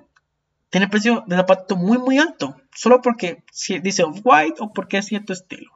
tiene 0.77 0.89
precio 0.89 1.25
de 1.27 1.37
zapato 1.37 1.75
muy, 1.75 1.97
muy 1.97 2.19
alto. 2.19 2.55
Solo 2.75 3.01
porque 3.01 3.43
dice 3.83 4.05
white 4.05 4.57
o 4.59 4.75
porque 4.75 4.99
es 4.99 5.07
cierto 5.07 5.33
estilo. 5.33 5.73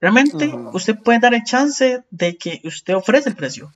Realmente, 0.00 0.54
usted 0.72 0.96
puede 0.96 1.18
dar 1.18 1.34
el 1.34 1.42
chance 1.42 2.04
de 2.12 2.38
que 2.38 2.60
usted 2.62 2.94
ofrece 2.94 3.28
el 3.28 3.34
precio. 3.34 3.72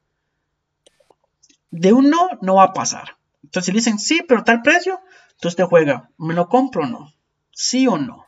De 1.73 1.93
un 1.93 2.09
no, 2.09 2.29
no 2.41 2.55
va 2.55 2.67
a 2.67 2.73
pasar. 2.73 3.17
Entonces, 3.43 3.67
si 3.67 3.73
dicen 3.73 3.99
sí, 3.99 4.23
pero 4.29 4.45
tal 4.45 4.63
precio, 4.63 5.01
entonces 5.33 5.55
usted 5.55 5.65
juega, 5.65 6.09
¿me 6.19 6.35
lo 6.35 6.49
compro 6.49 6.85
o 6.85 6.87
no? 6.87 7.13
¿Sí 7.51 7.89
o 7.89 7.99
no? 7.99 8.27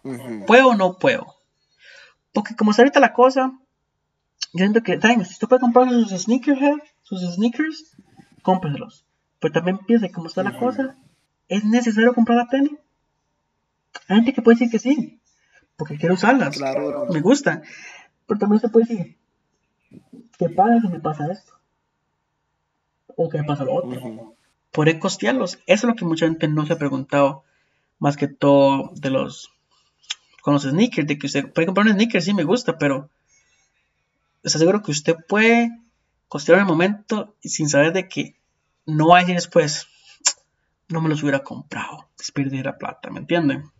¿Puedo 0.48 0.70
o 0.70 0.74
no 0.74 0.98
puedo? 0.98 1.36
Porque 2.32 2.56
como 2.56 2.72
está 2.72 2.82
ahorita 2.82 2.98
la 2.98 3.12
cosa, 3.12 3.52
yo 4.52 4.58
siento 4.58 4.82
que, 4.82 4.98
si 5.00 5.20
usted 5.20 5.46
puede 5.46 5.61
comprar 5.61 5.88
sus 5.90 6.11
sneakerhead, 6.11 6.78
sus 7.02 7.22
sneakers, 7.36 7.96
cómpreselos. 8.42 9.06
Pero 9.38 9.52
también 9.52 9.78
piense 9.78 10.11
cómo 10.11 10.26
está 10.26 10.42
la 10.42 10.58
cosa. 10.58 10.96
¿Es 11.51 11.64
necesario 11.64 12.14
comprar 12.14 12.38
la 12.38 12.48
tenis? 12.48 12.78
Hay 14.07 14.16
gente 14.16 14.32
que 14.32 14.40
puede 14.40 14.55
decir 14.55 14.70
que 14.70 14.78
sí, 14.78 15.20
porque 15.76 15.98
quiere 15.98 16.14
usarlas. 16.14 16.57
Claro. 16.57 17.07
Me 17.12 17.20
gusta. 17.20 17.62
Pero 18.26 18.38
también 18.38 18.61
se 18.61 18.68
puede 18.68 18.86
decir, 18.86 19.16
¿qué 20.38 20.48
pasa 20.48 20.80
si 20.80 20.88
me 20.88 21.01
pasa 21.01 21.26
esto? 21.30 21.53
O 23.16 23.28
qué 23.28 23.38
me 23.38 23.44
pasa 23.44 23.64
lo 23.64 23.74
otro. 23.74 24.36
¿Podré 24.70 25.01
costearlos? 25.01 25.59
Eso 25.66 25.86
es 25.86 25.90
lo 25.90 25.96
que 25.96 26.05
mucha 26.05 26.26
gente 26.26 26.46
no 26.46 26.64
se 26.66 26.74
ha 26.74 26.78
preguntado, 26.78 27.42
más 27.98 28.16
que 28.16 28.28
todo 28.28 28.92
de 28.94 29.11
los 29.11 29.51
con 30.42 30.55
los 30.55 30.62
sneakers, 30.62 31.09
de 31.09 31.18
que 31.18 31.26
usted 31.26 31.53
puede 31.53 31.66
comprar 31.66 31.86
un 31.86 31.94
sneaker, 31.94 32.22
sí 32.22 32.32
me 32.32 32.44
gusta, 32.44 32.78
pero 32.78 33.11
está 34.44 34.61
seguro 34.61 34.82
que 34.82 34.92
usted 34.92 35.16
puede 35.28 35.76
costear 36.28 36.61
el 36.61 36.64
momento 36.64 37.34
sin 37.42 37.68
saber 37.68 37.92
de 37.92 38.09
que 38.09 38.36
no 38.86 39.16
decir 39.16 39.34
después, 39.34 39.88
no 40.91 41.01
me 41.01 41.09
los 41.09 41.22
hubiera 41.22 41.43
comprado, 41.43 42.09
es 42.18 42.30
perder 42.30 42.66
la 42.66 42.76
plata, 42.78 43.11
¿me 43.11 43.20
entienden? 43.20 43.70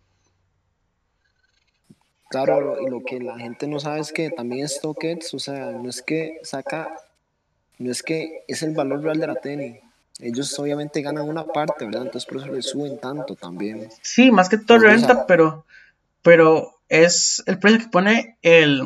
Claro, 2.31 2.81
y 2.81 2.89
lo 2.89 3.03
que 3.05 3.19
la 3.19 3.39
gente 3.39 3.67
no 3.67 3.81
sabe 3.81 4.01
es 4.01 4.13
que 4.13 4.31
también 4.31 4.69
StockX, 4.69 5.35
o 5.35 5.39
sea, 5.41 5.73
no 5.73 5.91
es 5.91 6.01
que 6.01 6.39
saca, 6.45 6.95
no 7.79 7.91
es 7.91 8.03
que 8.05 8.45
es 8.47 8.63
el 8.63 8.73
valor 8.73 9.03
real 9.03 9.19
de 9.19 9.27
la 9.27 9.35
tenis. 9.35 9.81
Ellos 10.21 10.57
obviamente 10.59 11.03
ganan 11.03 11.29
una 11.29 11.45
parte, 11.45 11.87
¿verdad? 11.87 12.03
Entonces 12.03 12.27
por 12.27 12.39
eso 12.41 12.53
le 12.53 12.63
suben 12.63 12.99
tanto 12.99 13.35
también. 13.35 13.89
Sí, 14.03 14.31
más 14.31 14.49
que 14.49 14.59
todo 14.59 14.79
renta, 14.79 15.27
pero, 15.27 15.65
pero 16.23 16.79
es 16.89 17.43
el 17.47 17.59
precio 17.59 17.81
que 17.81 17.89
pone 17.89 18.37
el, 18.43 18.83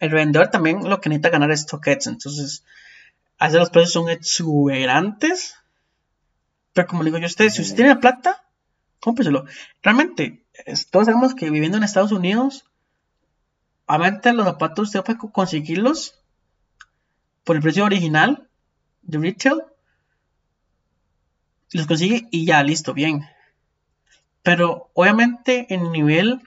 el 0.00 0.10
vendedor 0.10 0.48
también 0.48 0.88
lo 0.88 1.00
que 1.00 1.08
necesita 1.08 1.30
ganar 1.30 1.50
es 1.52 1.66
toques. 1.66 2.06
Entonces, 2.06 2.64
hace 3.38 3.58
los 3.58 3.70
precios 3.70 3.92
son 3.92 4.10
exuberantes. 4.10 5.56
Pero 6.74 6.88
como 6.88 7.04
digo 7.04 7.16
yo 7.18 7.24
a 7.24 7.28
ustedes, 7.28 7.54
si 7.54 7.62
usted 7.62 7.76
tiene 7.76 7.96
plata, 7.96 8.44
cómpreselo. 9.00 9.46
Realmente, 9.82 10.44
todos 10.90 11.06
sabemos 11.06 11.34
que 11.34 11.48
viviendo 11.48 11.78
en 11.78 11.84
Estados 11.84 12.12
Unidos, 12.12 12.66
obviamente 13.86 14.32
los 14.32 14.44
zapatos 14.44 14.88
usted 14.88 15.02
puede 15.02 15.18
conseguirlos 15.32 16.20
por 17.44 17.56
el 17.56 17.62
precio 17.62 17.84
original 17.84 18.48
de 19.02 19.18
retail. 19.18 19.62
Los 21.72 21.86
consigue 21.86 22.26
y 22.30 22.44
ya, 22.44 22.62
listo, 22.62 22.92
bien. 22.92 23.24
Pero 24.42 24.90
obviamente 24.94 25.72
en 25.72 25.92
nivel 25.92 26.42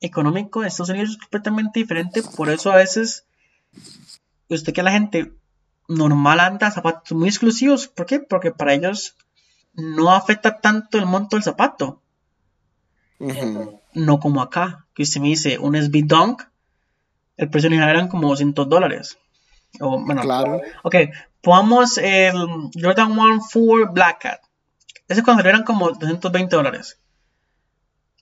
económico 0.00 0.60
de 0.60 0.68
Estados 0.68 0.90
Unidos 0.90 1.10
es 1.10 1.16
completamente 1.18 1.80
diferente. 1.80 2.22
Por 2.22 2.48
eso 2.48 2.70
a 2.70 2.76
veces 2.76 3.26
usted 4.48 4.72
que 4.72 4.82
la 4.82 4.92
gente 4.92 5.32
normal 5.88 6.38
anda 6.40 6.70
zapatos 6.70 7.12
muy 7.12 7.28
exclusivos. 7.28 7.88
¿Por 7.88 8.06
qué? 8.06 8.20
Porque 8.20 8.52
para 8.52 8.74
ellos 8.74 9.16
no 9.78 10.10
afecta 10.10 10.60
tanto 10.60 10.98
el 10.98 11.06
monto 11.06 11.36
del 11.36 11.44
zapato. 11.44 12.02
No 13.94 14.18
como 14.18 14.42
acá, 14.42 14.86
que 14.92 15.04
usted 15.04 15.20
me 15.20 15.28
dice 15.28 15.58
un 15.58 15.76
SB 15.76 16.04
Dunk, 16.04 16.42
el 17.36 17.48
precio 17.48 17.68
original 17.68 17.90
eran 17.90 18.08
como 18.08 18.28
200 18.28 18.68
dólares. 18.68 19.18
O, 19.80 20.04
bueno, 20.04 20.22
claro. 20.22 20.60
Ok, 20.82 20.96
pongamos 21.40 21.96
el 21.98 22.34
Jordan 22.74 23.12
1 23.12 23.40
4 23.52 23.92
Black 23.92 24.22
Cat. 24.22 24.40
Ese 25.06 25.22
cuando 25.22 25.48
eran 25.48 25.62
como 25.62 25.90
220 25.90 26.56
dólares. 26.56 26.98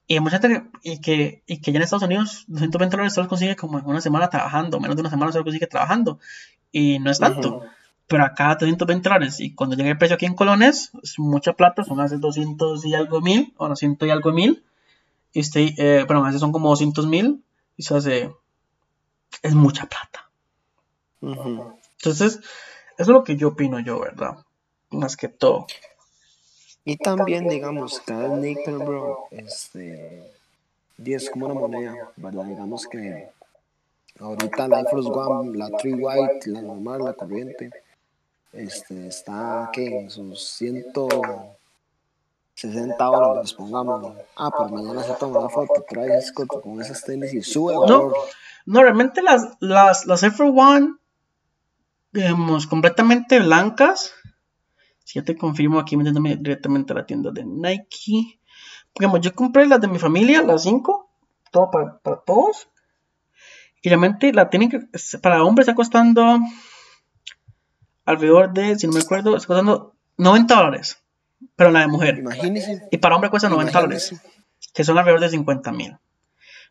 Y 0.06 0.14
hay 0.14 0.20
mucha 0.20 0.38
gente 0.38 0.62
que, 0.82 0.92
y 0.92 1.00
que, 1.00 1.42
y 1.46 1.60
que 1.60 1.72
ya 1.72 1.78
en 1.78 1.82
Estados 1.82 2.04
Unidos 2.04 2.44
220 2.48 2.96
dólares 2.96 3.14
se 3.14 3.20
los 3.20 3.28
consigue 3.28 3.56
como 3.56 3.78
en 3.78 3.86
una 3.86 4.02
semana 4.02 4.28
trabajando, 4.28 4.78
menos 4.78 4.96
de 4.96 5.00
una 5.00 5.10
semana 5.10 5.32
se 5.32 5.38
los 5.38 5.44
consigue 5.44 5.66
trabajando. 5.66 6.20
Y 6.70 6.98
no 6.98 7.10
es 7.10 7.18
tanto. 7.18 7.64
Pero 8.06 8.24
acá 8.24 8.54
220 8.54 9.08
dólares. 9.08 9.40
Y 9.40 9.54
cuando 9.54 9.76
llega 9.76 9.90
el 9.90 9.98
precio 9.98 10.14
aquí 10.14 10.26
en 10.26 10.34
colones, 10.34 10.90
es 11.02 11.18
mucha 11.18 11.54
plata, 11.54 11.82
son 11.84 12.00
hace 12.00 12.18
200 12.18 12.84
y 12.84 12.94
algo 12.94 13.20
mil, 13.20 13.52
o 13.56 13.68
200 13.68 14.06
y 14.06 14.10
algo 14.10 14.32
mil. 14.32 14.64
Y 15.32 15.40
este, 15.40 15.74
eh, 15.76 16.04
bueno, 16.04 16.22
a 16.22 16.26
veces 16.26 16.40
son 16.40 16.52
como 16.52 16.68
200 16.70 17.06
mil. 17.06 17.42
Y 17.76 17.82
se 17.82 17.96
hace. 17.96 18.34
Es 19.42 19.54
mucha 19.54 19.86
plata. 19.86 20.30
Entonces, 21.20 22.38
eso 22.38 22.42
es 22.98 23.08
lo 23.08 23.24
que 23.24 23.36
yo 23.36 23.48
opino 23.48 23.80
yo, 23.80 24.00
¿verdad? 24.00 24.38
Más 24.90 25.16
que 25.16 25.28
todo. 25.28 25.66
Y 26.84 26.96
también, 26.96 27.48
digamos, 27.48 28.00
cada 28.00 28.28
nickel, 28.28 28.78
bro, 28.78 29.26
este, 29.32 30.32
es 31.04 31.30
como 31.30 31.46
una 31.46 31.54
moneda, 31.54 32.12
¿verdad? 32.16 32.44
Digamos 32.44 32.86
que 32.86 33.28
ahorita 34.20 34.68
la 34.68 34.84
Force 34.84 35.10
One, 35.10 35.58
la 35.58 35.68
Tree 35.70 35.94
White, 35.94 36.48
la 36.50 36.62
normal, 36.62 37.02
la 37.04 37.14
corriente, 37.14 37.70
este, 38.56 39.08
está, 39.08 39.70
¿qué? 39.72 40.00
En 40.00 40.10
sus 40.10 40.48
160 40.48 43.04
dólares, 43.04 43.52
pongamos. 43.52 44.14
Ah, 44.36 44.50
por 44.50 44.70
mañana 44.70 45.02
se 45.02 45.14
toma 45.14 45.40
una 45.40 45.48
foto, 45.48 45.84
traes 45.88 46.32
con, 46.32 46.46
con 46.46 46.80
esas 46.80 47.02
tenis 47.02 47.34
y 47.34 47.42
sube 47.42 47.74
No, 47.74 48.12
no 48.64 48.82
realmente 48.82 49.22
las, 49.22 49.56
las, 49.60 50.06
las 50.06 50.22
Air 50.22 50.32
Force 50.32 50.52
One, 50.56 50.94
digamos, 52.12 52.66
completamente 52.66 53.40
blancas, 53.40 54.14
si 55.04 55.20
ya 55.20 55.24
te 55.24 55.36
confirmo 55.36 55.78
aquí 55.78 55.96
metiéndome 55.96 56.36
directamente 56.36 56.92
a 56.92 56.96
la 56.96 57.06
tienda 57.06 57.30
de 57.30 57.44
Nike. 57.44 58.40
Digamos, 58.98 59.20
yo 59.20 59.34
compré 59.34 59.66
las 59.66 59.80
de 59.80 59.88
mi 59.88 59.98
familia, 59.98 60.42
las 60.42 60.62
5, 60.62 61.10
todo 61.50 61.70
para, 61.70 61.98
todos. 62.26 62.68
Y 63.82 63.88
realmente 63.88 64.32
la 64.32 64.50
tienen 64.50 64.70
que, 64.70 64.80
para 65.20 65.44
hombres 65.44 65.68
está 65.68 65.76
costando 65.76 66.38
alrededor 68.06 68.52
de, 68.52 68.78
si 68.78 68.86
no 68.86 68.94
me 68.94 69.00
acuerdo, 69.00 69.36
está 69.36 69.48
costando 69.48 69.94
90 70.16 70.54
dólares. 70.54 71.02
Pero 71.54 71.70
la 71.70 71.80
de 71.80 71.88
mujer. 71.88 72.18
Imagínese. 72.18 72.88
Y 72.90 72.96
para 72.96 73.14
hombre 73.14 73.28
cuesta 73.28 73.48
90 73.48 73.80
dólares. 73.80 74.14
Que 74.72 74.84
son 74.84 74.96
alrededor 74.96 75.20
de 75.20 75.30
50 75.30 75.72
mil. 75.72 75.96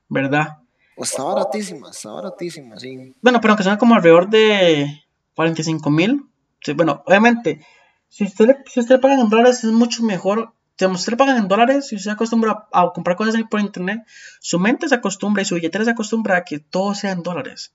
¿Verdad? 0.09 0.57
O 0.97 1.03
está 1.03 1.23
baratísima, 1.23 1.89
está 1.89 2.11
baratísima, 2.11 2.79
sí. 2.79 3.13
Bueno, 3.21 3.41
pero 3.41 3.55
que 3.55 3.63
son 3.63 3.77
como 3.77 3.95
alrededor 3.95 4.29
de 4.29 5.03
45 5.35 5.89
mil. 5.89 6.23
Sí, 6.61 6.73
bueno, 6.73 7.03
obviamente, 7.05 7.65
si 8.07 8.23
usted, 8.23 8.45
le, 8.47 8.57
si 8.65 8.79
usted 8.79 8.95
le 8.95 9.01
pagan 9.01 9.19
en 9.19 9.29
dólares 9.29 9.63
es 9.63 9.71
mucho 9.71 10.03
mejor. 10.03 10.53
Si 10.77 10.85
usted 10.85 11.13
le 11.13 11.17
pagan 11.17 11.37
en 11.37 11.47
dólares, 11.47 11.87
si 11.87 11.95
usted 11.95 12.11
se 12.11 12.13
acostumbra 12.13 12.67
a, 12.71 12.91
comprar 12.93 13.15
cosas 13.15 13.35
por 13.49 13.59
internet, 13.59 14.03
su 14.39 14.59
mente 14.59 14.89
se 14.89 14.95
acostumbra 14.95 15.41
y 15.41 15.45
su 15.45 15.55
billetera 15.55 15.85
se 15.85 15.91
acostumbra 15.91 16.37
a 16.37 16.43
que 16.43 16.59
todo 16.59 16.95
sea 16.95 17.11
en 17.11 17.23
dólares. 17.23 17.73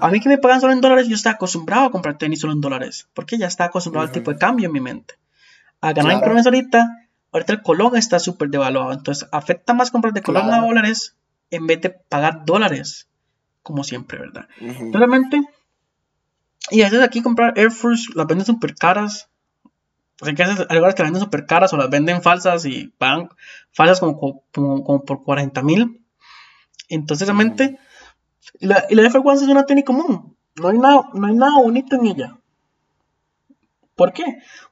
A 0.00 0.10
mí 0.10 0.20
que 0.20 0.28
me 0.28 0.38
pagan 0.38 0.60
solo 0.60 0.72
en 0.72 0.80
dólares, 0.80 1.08
yo 1.08 1.14
estaba 1.14 1.34
acostumbrado 1.34 1.86
a 1.86 1.90
comprar 1.90 2.18
tenis 2.18 2.40
solo 2.40 2.52
en 2.52 2.60
dólares, 2.60 3.08
porque 3.14 3.38
ya 3.38 3.46
está 3.46 3.64
acostumbrado 3.64 4.06
al 4.06 4.12
tipo 4.12 4.32
de 4.32 4.38
cambio 4.38 4.66
en 4.66 4.72
mi 4.72 4.80
mente. 4.80 5.14
A 5.80 5.92
ganar 5.92 6.12
en 6.12 6.20
colones 6.20 6.46
ahorita, 6.46 7.08
ahorita 7.32 7.52
el 7.52 7.62
colón 7.62 7.96
está 7.96 8.18
súper 8.18 8.48
devaluado, 8.48 8.92
entonces 8.92 9.28
afecta 9.32 9.74
más 9.74 9.90
comprar 9.90 10.12
de 10.12 10.22
colón 10.22 10.50
a 10.50 10.60
dólares 10.60 11.16
en 11.50 11.66
vez 11.66 11.80
de 11.80 11.90
pagar 11.90 12.44
dólares, 12.44 13.08
como 13.62 13.84
siempre, 13.84 14.18
¿verdad? 14.18 14.48
Realmente, 14.92 15.42
y 16.70 16.82
a 16.82 16.86
veces 16.86 17.02
aquí 17.02 17.22
comprar 17.22 17.58
Air 17.58 17.70
Force 17.70 18.10
las 18.14 18.26
venden 18.26 18.46
súper 18.46 18.74
caras. 18.74 19.28
Hay 20.22 20.34
que 20.34 20.42
hay 20.42 20.76
lugares 20.76 20.94
que 20.94 21.02
las 21.02 21.10
venden 21.10 21.22
súper 21.22 21.46
caras 21.46 21.72
o 21.72 21.76
las 21.76 21.90
venden 21.90 22.22
falsas 22.22 22.64
y 22.64 22.88
pagan 22.98 23.28
falsas 23.72 24.00
como, 24.00 24.42
como, 24.52 25.04
por 25.04 25.22
40 25.22 25.62
mil. 25.62 26.00
Entonces, 26.88 27.26
realmente, 27.28 27.78
la, 28.60 28.86
y 28.88 28.94
la 28.94 29.02
Air 29.02 29.12
Force 29.12 29.28
One 29.28 29.42
es 29.42 29.48
una 29.48 29.66
tenis 29.66 29.84
común. 29.84 30.36
No 30.56 30.68
hay, 30.68 30.78
nada, 30.78 31.08
no 31.12 31.26
hay 31.26 31.34
nada 31.34 31.60
bonito 31.60 31.96
en 31.96 32.06
ella. 32.06 32.38
¿Por 33.94 34.12
qué? 34.12 34.24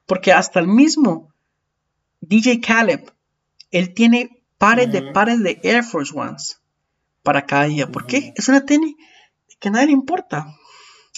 Porque 0.06 0.32
hasta 0.32 0.60
el 0.60 0.66
mismo 0.66 1.32
DJ 2.20 2.60
Caleb, 2.60 3.12
él 3.70 3.92
tiene 3.94 4.42
pares 4.58 4.90
de 4.92 5.02
pares 5.12 5.42
de 5.42 5.60
Air 5.62 5.84
Force 5.84 6.16
Ones 6.16 6.60
para 7.22 7.46
cada 7.46 7.64
día. 7.64 7.90
¿Por 7.90 8.06
qué? 8.06 8.32
Es 8.36 8.48
una 8.48 8.64
tenis 8.64 8.94
que 9.58 9.68
a 9.68 9.72
nadie 9.72 9.86
le 9.86 9.92
importa. 9.92 10.46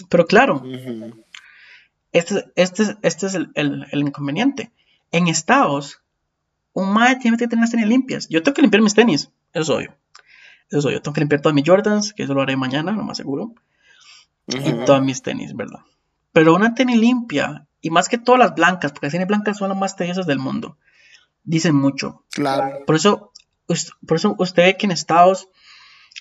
Pero 0.08 0.26
claro, 0.26 0.62
este, 2.12 2.44
este, 2.54 2.96
este 3.02 3.26
es 3.26 3.34
el, 3.34 3.50
el, 3.54 4.00
inconveniente. 4.00 4.70
En 5.10 5.26
Estados, 5.26 6.02
un 6.72 6.92
mae 6.92 7.16
tiene 7.16 7.36
que 7.36 7.48
tener 7.48 7.62
las 7.62 7.70
tenis 7.70 7.86
limpias. 7.86 8.28
Yo 8.28 8.42
tengo 8.42 8.54
que 8.54 8.62
limpiar 8.62 8.82
mis 8.82 8.94
tenis, 8.94 9.30
eso 9.52 9.62
es 9.62 9.70
obvio. 9.70 9.96
Eso 10.68 10.78
es 10.78 10.84
obvio. 10.86 11.02
Tengo 11.02 11.14
que 11.14 11.20
limpiar 11.20 11.40
todas 11.40 11.54
mis 11.54 11.66
Jordans, 11.66 12.12
que 12.12 12.24
eso 12.24 12.34
lo 12.34 12.42
haré 12.42 12.56
mañana, 12.56 12.92
lo 12.92 13.02
más 13.02 13.16
seguro. 13.16 13.54
Y 14.46 14.72
todas 14.84 15.02
mis 15.02 15.22
tenis, 15.22 15.54
¿verdad? 15.54 15.80
Pero 16.32 16.54
una 16.54 16.74
tenis 16.74 16.98
limpia, 16.98 17.66
y 17.80 17.90
más 17.90 18.08
que 18.08 18.18
todas 18.18 18.38
las 18.38 18.54
blancas, 18.54 18.92
porque 18.92 19.06
las 19.06 19.12
tenis 19.12 19.28
blancas 19.28 19.58
son 19.58 19.68
las 19.70 19.78
más 19.78 19.96
tediosas 19.96 20.26
del 20.26 20.38
mundo, 20.38 20.78
dicen 21.44 21.74
mucho. 21.74 22.24
Claro. 22.30 22.84
Por 22.86 22.96
eso, 22.96 23.32
por 24.06 24.16
eso 24.16 24.36
usted 24.38 24.64
ve 24.64 24.76
que 24.76 24.86
en 24.86 24.92
Estados, 24.92 25.48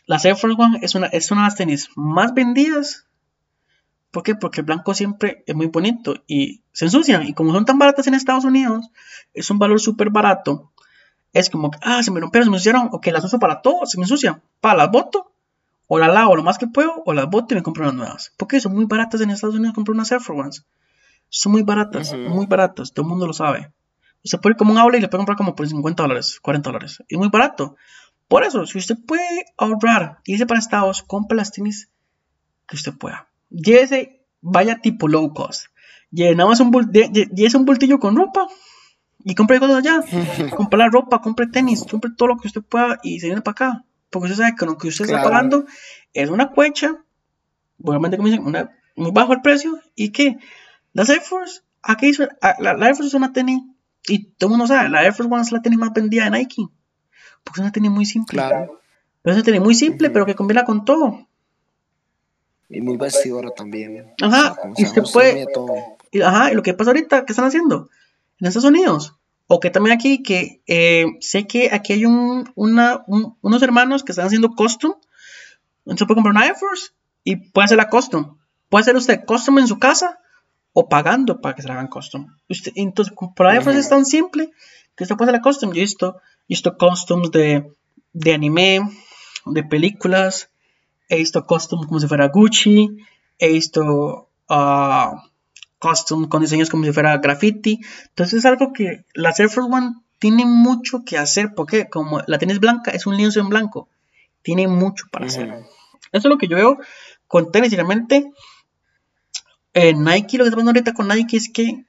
la 0.05 0.17
Air 0.23 0.35
Force 0.35 0.55
One 0.59 0.79
es 0.81 0.95
una, 0.95 1.07
es 1.07 1.31
una 1.31 1.41
de 1.41 1.47
las 1.47 1.55
tenis 1.55 1.89
más 1.95 2.33
vendidas 2.33 3.05
¿Por 4.15 4.23
qué? 4.23 4.33
Porque 4.33 4.61
el 4.61 4.65
blanco 4.65 4.93
siempre 4.93 5.43
es 5.45 5.53
muy 5.55 5.65
bonito 5.65 6.23
y 6.25 6.63
se 6.71 6.85
ensucian. 6.85 7.27
Y 7.27 7.33
como 7.33 7.51
son 7.51 7.65
tan 7.65 7.77
baratas 7.77 8.07
en 8.07 8.13
Estados 8.13 8.45
Unidos, 8.45 8.89
es 9.33 9.49
un 9.49 9.59
valor 9.59 9.81
súper 9.81 10.09
barato. 10.09 10.71
Es 11.35 11.49
como 11.49 11.71
ah, 11.81 12.01
se 12.01 12.11
me 12.11 12.19
rompieron, 12.19 12.45
se 12.45 12.49
me 12.51 12.57
ensuciaron, 12.57 12.89
ok, 12.91 13.07
las 13.07 13.23
uso 13.25 13.39
para 13.39 13.61
todo, 13.61 13.85
se 13.85 13.97
me 13.97 14.03
ensucian. 14.03 14.41
Para 14.61 14.77
las 14.77 14.91
boto, 14.91 15.33
o 15.87 15.99
las 15.99 16.13
lavo 16.13 16.35
lo 16.35 16.43
más 16.43 16.57
que 16.57 16.67
puedo, 16.67 17.03
o 17.05 17.13
las 17.13 17.29
boto 17.29 17.53
y 17.53 17.57
me 17.57 17.63
compro 17.63 17.83
unas 17.83 17.95
nuevas. 17.95 18.33
Porque 18.37 18.59
son 18.59 18.73
muy 18.73 18.85
baratas 18.85 19.21
en 19.21 19.29
Estados 19.29 19.55
Unidos 19.55 19.75
comprar 19.75 19.93
unas 19.93 20.11
Air 20.11 20.21
Force 20.21 20.41
Ones. 20.41 20.65
Son 21.29 21.51
muy 21.51 21.63
baratas, 21.63 22.13
muy 22.13 22.45
baratas, 22.45 22.93
todo 22.93 23.05
el 23.05 23.09
mundo 23.09 23.27
lo 23.27 23.33
sabe. 23.33 23.71
Usted 24.23 24.39
puede 24.39 24.53
ir 24.53 24.57
como 24.57 24.71
un 24.71 24.77
aula 24.77 24.97
y 24.97 25.01
le 25.01 25.07
puede 25.09 25.19
comprar 25.19 25.37
como 25.37 25.55
por 25.55 25.67
50 25.67 26.01
dólares, 26.01 26.39
40 26.41 26.69
dólares. 26.69 27.03
Y 27.09 27.17
muy 27.17 27.29
barato. 27.29 27.75
Por 28.27 28.43
eso, 28.43 28.65
si 28.65 28.77
usted 28.77 28.97
puede 29.05 29.45
ahorrar 29.57 30.19
y 30.23 30.33
irse 30.33 30.45
para 30.45 30.59
Estados, 30.59 31.03
compre 31.03 31.37
las 31.37 31.51
tenis 31.51 31.89
que 32.67 32.75
usted 32.75 32.93
pueda 32.97 33.27
llévese, 33.49 34.25
vaya 34.41 34.79
tipo 34.81 35.07
low 35.07 35.33
cost. 35.33 35.67
Llenamos 36.11 36.59
un, 36.59 36.71
un 36.73 37.65
bultillo 37.65 37.99
con 37.99 38.15
ropa 38.15 38.47
y 39.25 39.33
compre 39.33 39.59
cosas 39.59 39.77
allá. 39.77 40.01
compre 40.55 40.77
la 40.77 40.87
ropa, 40.87 41.19
compre 41.19 41.47
tenis, 41.47 41.83
compre 41.89 42.11
todo 42.15 42.29
lo 42.29 42.37
que 42.37 42.47
usted 42.47 42.61
pueda 42.61 42.99
y 43.03 43.19
se 43.19 43.25
viene 43.25 43.41
para 43.41 43.51
acá. 43.53 43.85
Porque 44.09 44.31
usted 44.31 44.43
sabe 44.43 44.55
que 44.57 44.65
lo 44.65 44.77
que 44.77 44.87
usted 44.87 45.05
está 45.05 45.21
pagando 45.21 45.65
es 46.13 46.29
una 46.29 46.51
cuecha, 46.51 46.95
obviamente 47.83 48.17
como 48.17 48.29
dicen, 48.29 48.45
una, 48.45 48.71
muy 48.95 49.11
bajo 49.11 49.33
el 49.33 49.41
precio. 49.41 49.77
¿Y 49.95 50.11
que 50.11 50.37
Las 50.93 51.09
Air 51.09 51.21
Force, 51.21 51.63
aquí 51.81 52.11
la, 52.13 52.55
la, 52.59 52.87
Air 52.87 52.95
Force 52.95 53.07
es 53.07 53.13
una 53.15 53.33
tenis, 53.33 53.61
y 54.07 54.25
todo 54.25 54.49
el 54.49 54.51
mundo 54.51 54.67
sabe, 54.67 54.89
la 54.89 55.03
Air 55.03 55.13
Force 55.13 55.33
One 55.33 55.41
es 55.41 55.51
la 55.51 55.61
tenis 55.61 55.79
más 55.79 55.91
vendida 55.91 56.25
de 56.25 56.31
Nike. 56.31 56.67
Porque 57.43 57.59
es 57.59 57.61
una 57.61 57.71
tenis 57.71 57.91
muy 57.91 58.05
simple. 58.05 58.37
Claro. 58.37 58.79
Pero 59.23 59.31
es 59.31 59.37
una 59.37 59.43
tenis 59.43 59.61
muy 59.61 59.73
simple, 59.73 60.11
pero 60.11 60.27
que 60.27 60.35
combina 60.35 60.63
con 60.63 60.85
todo. 60.85 61.27
Y 62.69 62.79
muy 62.79 62.95
vestidora 62.95 63.49
también. 63.55 64.13
Ajá, 64.21 64.55
y 64.77 64.85
se 64.85 65.01
puede. 65.01 65.47
Y, 66.11 66.21
ajá, 66.21 66.51
y 66.51 66.55
lo 66.55 66.61
que 66.61 66.75
pasa 66.75 66.91
ahorita, 66.91 67.25
¿qué 67.25 67.33
están 67.33 67.45
haciendo? 67.45 67.89
En 68.39 68.47
Estados 68.47 68.69
Unidos. 68.69 69.15
O 69.47 69.59
que 69.59 69.69
también 69.69 69.95
aquí, 69.95 70.23
que 70.23 70.61
eh, 70.67 71.05
sé 71.19 71.45
que 71.45 71.69
aquí 71.71 71.93
hay 71.93 72.05
un, 72.05 72.51
unos 72.55 73.61
hermanos 73.61 74.03
que 74.03 74.11
están 74.11 74.25
haciendo 74.25 74.55
custom. 74.55 74.95
Entonces 75.85 76.07
puede 76.07 76.15
comprar 76.15 76.35
una 76.35 76.45
Air 76.47 76.55
Force 76.55 76.91
y 77.23 77.35
puede 77.35 77.65
hacer 77.65 77.77
la 77.77 77.89
custom. 77.89 78.37
Puede 78.69 78.81
hacer 78.81 78.95
usted 78.95 79.25
custom 79.25 79.59
en 79.59 79.67
su 79.67 79.77
casa 79.77 80.19
o 80.73 80.89
pagando 80.89 81.41
para 81.41 81.55
que 81.55 81.61
se 81.61 81.67
la 81.67 81.75
hagan 81.75 81.87
custom. 81.87 82.35
Usted, 82.49 82.71
entonces, 82.75 83.13
por 83.35 83.47
Air 83.47 83.63
Force 83.63 83.79
es 83.79 83.89
tan 83.89 84.05
simple 84.05 84.51
que 84.95 85.03
usted 85.03 85.15
puede 85.15 85.31
hacer 85.31 85.39
la 85.39 85.43
custom. 85.43 85.71
Yo 85.71 85.77
he 85.77 85.81
visto, 85.81 86.21
visto 86.47 86.75
customs 86.77 87.31
de, 87.31 87.71
de 88.13 88.33
anime, 88.33 88.81
de 89.45 89.63
películas, 89.63 90.49
he 91.07 91.17
visto 91.17 91.45
custom 91.45 91.85
como 91.85 91.99
si 91.99 92.07
fuera 92.07 92.29
Gucci, 92.29 92.97
he 93.37 93.49
visto 93.49 94.29
uh, 94.49 95.15
custom 95.79 96.27
con 96.27 96.41
diseños 96.41 96.69
como 96.69 96.83
si 96.85 96.91
fuera 96.91 97.17
graffiti. 97.17 97.79
Entonces 98.09 98.39
es 98.39 98.45
algo 98.45 98.73
que 98.73 99.05
la 99.13 99.29
Air 99.37 99.49
Force 99.49 99.71
One 99.71 99.95
tiene 100.19 100.45
mucho 100.45 101.03
que 101.05 101.17
hacer 101.17 101.53
porque 101.55 101.89
como 101.89 102.21
la 102.27 102.37
tenis 102.37 102.59
blanca 102.59 102.91
es 102.91 103.05
un 103.05 103.17
lienzo 103.17 103.39
en 103.39 103.49
blanco, 103.49 103.89
tiene 104.41 104.67
mucho 104.67 105.05
para 105.11 105.25
hacer. 105.27 105.49
Eso 105.49 105.65
es 106.11 106.25
lo 106.25 106.37
que 106.37 106.47
yo 106.47 106.55
veo 106.55 106.77
con 107.27 107.51
tenis 107.51 107.71
y 107.73 107.75
realmente 107.75 108.31
eh, 109.73 109.93
Nike, 109.93 110.37
lo 110.37 110.43
que 110.43 110.49
está 110.49 110.55
pasando 110.55 110.69
ahorita 110.69 110.93
con 110.93 111.07
Nike 111.07 111.37
es 111.37 111.49
que 111.49 111.85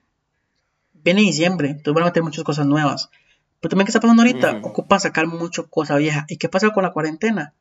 viene 0.92 1.20
diciembre, 1.20 1.70
entonces 1.70 1.94
van 1.94 2.02
a 2.02 2.06
meter 2.06 2.22
muchas 2.22 2.44
cosas 2.44 2.66
nuevas. 2.66 3.10
Pero 3.60 3.70
también, 3.70 3.86
¿qué 3.86 3.90
está 3.90 4.00
pasando 4.00 4.22
ahorita? 4.22 4.60
Ocupa 4.62 4.98
sacar 4.98 5.26
mucho 5.26 5.70
cosa 5.70 5.96
vieja. 5.96 6.26
¿Y 6.28 6.36
qué 6.36 6.48
pasa 6.48 6.70
con 6.70 6.82
la 6.82 6.92
cuarentena? 6.92 7.54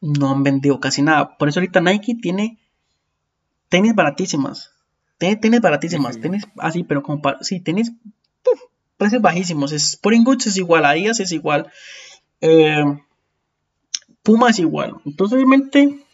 no 0.00 0.30
han 0.30 0.42
vendido 0.42 0.80
casi 0.80 1.02
nada. 1.02 1.36
Por 1.36 1.48
eso 1.48 1.60
ahorita 1.60 1.80
Nike 1.80 2.16
tiene 2.20 2.58
tenis 3.68 3.94
baratísimas. 3.94 4.69
Tenis 5.20 5.60
baratísimas. 5.60 6.18
Tenis 6.18 6.48
así, 6.56 6.82
pero 6.82 7.02
como 7.02 7.20
para... 7.20 7.42
Sí, 7.42 7.60
tenis... 7.60 7.92
precios 8.96 9.22
bajísimos. 9.22 9.72
Sporting 9.72 10.24
Goods 10.24 10.46
es 10.46 10.56
igual. 10.56 10.84
Adidas 10.84 11.20
es 11.20 11.30
igual. 11.30 11.70
Eh, 12.40 12.84
Puma 14.22 14.50
es 14.50 14.58
igual. 14.58 14.96
Entonces 15.04 15.36
obviamente 15.36 16.04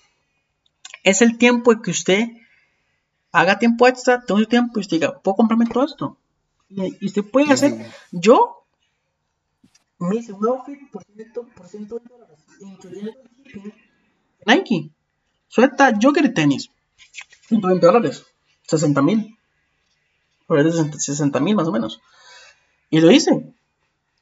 es 1.04 1.22
el 1.22 1.38
tiempo 1.38 1.80
que 1.80 1.92
usted 1.92 2.28
haga 3.32 3.58
tiempo 3.58 3.86
extra, 3.86 4.24
todo 4.24 4.38
el 4.38 4.48
tiempo 4.48 4.78
y 4.78 4.80
usted 4.80 4.96
diga, 4.96 5.20
puedo 5.20 5.36
comprarme 5.36 5.66
todo 5.66 5.84
esto. 5.84 6.18
Y, 6.68 7.06
usted 7.06 7.22
puede 7.22 7.52
hacer, 7.52 7.86
yo 8.10 8.64
me 9.98 10.16
hice 10.16 10.32
un 10.32 10.46
outfit 10.48 10.90
por 10.90 11.04
ciento, 11.04 11.46
por 11.54 11.68
ciento 11.68 11.98
de 11.98 12.08
dólares, 12.08 12.38
incluyendo 12.60 13.12
Nike. 14.46 14.90
Suelta 15.48 15.92
Joker 16.00 16.32
tenis. 16.34 16.70
120 17.48 17.86
dólares. 17.86 18.26
60 18.66 19.02
mil. 19.02 19.38
60 20.48 21.40
mil 21.40 21.56
más 21.56 21.68
o 21.68 21.72
menos. 21.72 22.00
Y 22.90 23.00
lo 23.00 23.10
hice. 23.10 23.52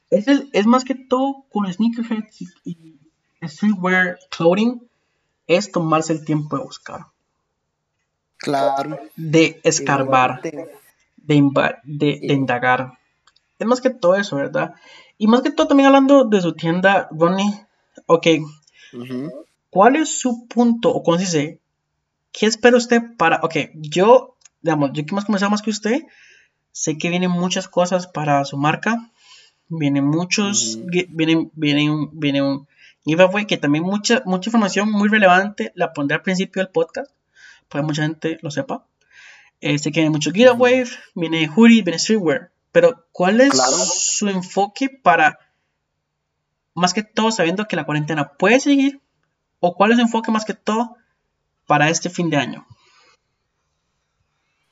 Es, 0.09 0.25
es 0.27 0.65
más 0.65 0.83
que 0.83 0.95
todo 0.95 1.45
con 1.51 1.71
sneakerheads 1.71 2.41
y, 2.41 2.47
y 2.63 3.47
streetwear 3.47 4.17
clothing. 4.29 4.81
Es 5.47 5.71
tomarse 5.71 6.13
el 6.13 6.25
tiempo 6.25 6.57
de 6.57 6.63
buscar. 6.63 7.05
Claro. 8.37 8.99
De 9.15 9.59
escarbar. 9.63 10.41
De, 10.41 10.69
de, 11.83 12.33
indagar. 12.33 12.97
Es 13.57 13.67
más 13.67 13.81
que 13.81 13.89
todo 13.89 14.15
eso, 14.15 14.35
¿verdad? 14.35 14.73
Y 15.17 15.27
más 15.27 15.41
que 15.41 15.51
todo 15.51 15.67
también 15.67 15.87
hablando 15.87 16.25
de 16.25 16.41
su 16.41 16.53
tienda, 16.53 17.07
Ronnie. 17.11 17.65
Ok, 18.07 18.27
¿Cuál 19.69 19.97
es 19.97 20.19
su 20.19 20.47
punto? 20.47 20.89
O 20.89 21.03
cómo 21.03 21.17
se 21.17 21.23
dice, 21.23 21.59
¿qué 22.31 22.45
espera 22.45 22.77
usted 22.77 23.01
para... 23.17 23.39
Ok, 23.43 23.55
yo, 23.73 24.34
digamos, 24.65 24.91
yo 24.93 25.05
que 25.05 25.13
más 25.13 25.25
comenzado 25.25 25.51
más 25.51 25.61
que 25.61 25.69
usted, 25.69 26.07
sé 26.71 26.97
que 26.97 27.09
vienen 27.09 27.29
muchas 27.29 27.67
cosas 27.67 28.07
para 28.07 28.43
su 28.45 28.57
marca. 28.57 29.11
Vienen 29.67 30.05
muchos, 30.05 30.79
vienen, 30.87 31.51
vienen, 31.53 32.09
vienen 32.13 32.67
giveaway, 33.05 33.45
que 33.45 33.57
también 33.57 33.83
mucha, 33.83 34.23
mucha 34.25 34.49
información 34.49 34.91
muy 34.91 35.07
relevante 35.07 35.71
la 35.75 35.93
pondré 35.93 36.15
al 36.15 36.23
principio 36.23 36.63
del 36.63 36.71
podcast, 36.71 37.11
para 37.69 37.83
que 37.83 37.87
mucha 37.87 38.01
gente 38.01 38.39
lo 38.41 38.49
sepa. 38.49 38.87
Este 39.61 39.91
que 39.91 39.99
viene 39.99 40.09
mucho 40.11 40.31
giveaway, 40.31 40.83
viene 41.13 41.47
hoodie, 41.47 41.83
viene 41.83 41.99
streetwear. 41.99 42.51
Pero, 42.71 43.05
¿cuál 43.11 43.41
es 43.41 43.53
su 43.55 44.29
enfoque 44.29 44.89
para, 44.89 45.37
más 46.73 46.95
que 46.95 47.03
todo, 47.03 47.31
sabiendo 47.31 47.67
que 47.67 47.75
la 47.75 47.85
cuarentena 47.85 48.33
puede 48.33 48.59
seguir? 48.59 48.99
¿O 49.59 49.75
cuál 49.75 49.91
es 49.91 49.97
su 49.97 50.01
enfoque 50.01 50.31
más 50.31 50.43
que 50.43 50.55
todo 50.55 50.97
para 51.67 51.89
este 51.89 52.09
fin 52.09 52.31
de 52.31 52.37
año? 52.37 52.65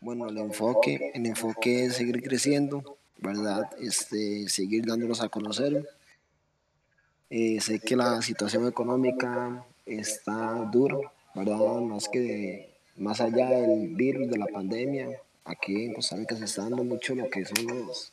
Bueno, 0.03 0.27
el 0.27 0.37
enfoque, 0.37 1.11
el 1.13 1.25
enfoque 1.27 1.85
es 1.85 1.95
seguir 1.95 2.21
creciendo, 2.21 2.97
¿verdad? 3.19 3.69
Este, 3.79 4.49
seguir 4.49 4.85
dándonos 4.85 5.21
a 5.21 5.29
conocer. 5.29 5.87
Eh, 7.29 7.61
sé 7.61 7.79
que 7.79 7.95
la 7.95 8.21
situación 8.21 8.67
económica 8.67 9.65
está 9.85 10.55
dura, 10.69 10.97
¿verdad? 11.33 11.79
Más 11.79 12.09
que 12.09 12.75
más 12.97 13.21
allá 13.21 13.49
del 13.49 13.95
virus, 13.95 14.29
de 14.29 14.39
la 14.39 14.47
pandemia, 14.47 15.07
aquí 15.45 15.85
en 15.85 15.93
Costa 15.93 16.17
Rica 16.17 16.35
se 16.35 16.43
está 16.43 16.63
dando 16.63 16.83
mucho 16.83 17.15
lo 17.15 17.29
que 17.29 17.45
son 17.45 17.65
los, 17.65 18.11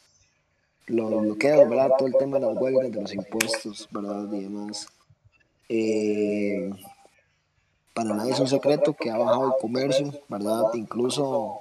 los 0.87 1.23
bloqueos, 1.23 1.69
¿verdad? 1.69 1.91
Todo 1.99 2.07
el 2.07 2.15
tema 2.15 2.39
de 2.39 2.47
las 2.47 2.57
huelgas, 2.57 2.93
de 2.93 3.01
los 3.01 3.13
impuestos, 3.13 3.89
¿verdad? 3.91 4.33
Y 4.33 4.45
demás. 4.45 4.87
Eh, 5.69 6.71
para 7.95 8.15
nadie 8.15 8.31
es 8.31 8.39
un 8.39 8.47
secreto 8.47 8.95
que 8.95 9.11
ha 9.11 9.19
bajado 9.19 9.47
el 9.49 9.61
comercio, 9.61 10.15
¿verdad? 10.29 10.63
Incluso 10.75 11.59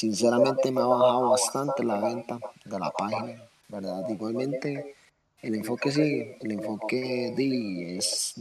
Sinceramente 0.00 0.72
me 0.72 0.80
ha 0.80 0.86
bajado 0.86 1.28
bastante 1.28 1.84
la 1.84 2.00
venta 2.00 2.38
de 2.64 2.78
la 2.78 2.90
página, 2.90 3.46
¿verdad? 3.68 4.08
Igualmente, 4.08 4.94
el 5.42 5.56
enfoque 5.56 5.92
sí, 5.92 6.36
el 6.40 6.52
enfoque 6.52 7.34
de 7.36 7.98
es, 7.98 8.34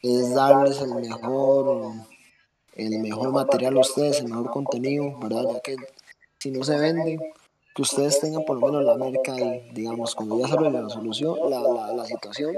es 0.00 0.34
darles 0.34 0.80
el 0.80 0.92
mejor, 0.96 1.92
el 2.74 2.98
mejor 2.98 3.30
material 3.30 3.76
a 3.76 3.80
ustedes, 3.82 4.18
el 4.18 4.30
mejor 4.30 4.50
contenido, 4.50 5.16
¿verdad? 5.20 5.44
Ya 5.52 5.60
que 5.60 5.76
si 6.38 6.50
no 6.50 6.64
se 6.64 6.76
vende, 6.78 7.20
que 7.72 7.82
ustedes 7.82 8.18
tengan 8.18 8.44
por 8.44 8.58
lo 8.58 8.66
menos 8.66 8.84
la 8.84 8.96
marca 8.96 9.34
ahí, 9.34 9.70
digamos, 9.72 10.16
cuando 10.16 10.40
ya 10.40 10.48
se 10.48 10.58
la 10.58 10.88
solución, 10.88 11.38
la, 11.48 11.60
la, 11.60 11.92
la 11.92 12.04
situación, 12.06 12.56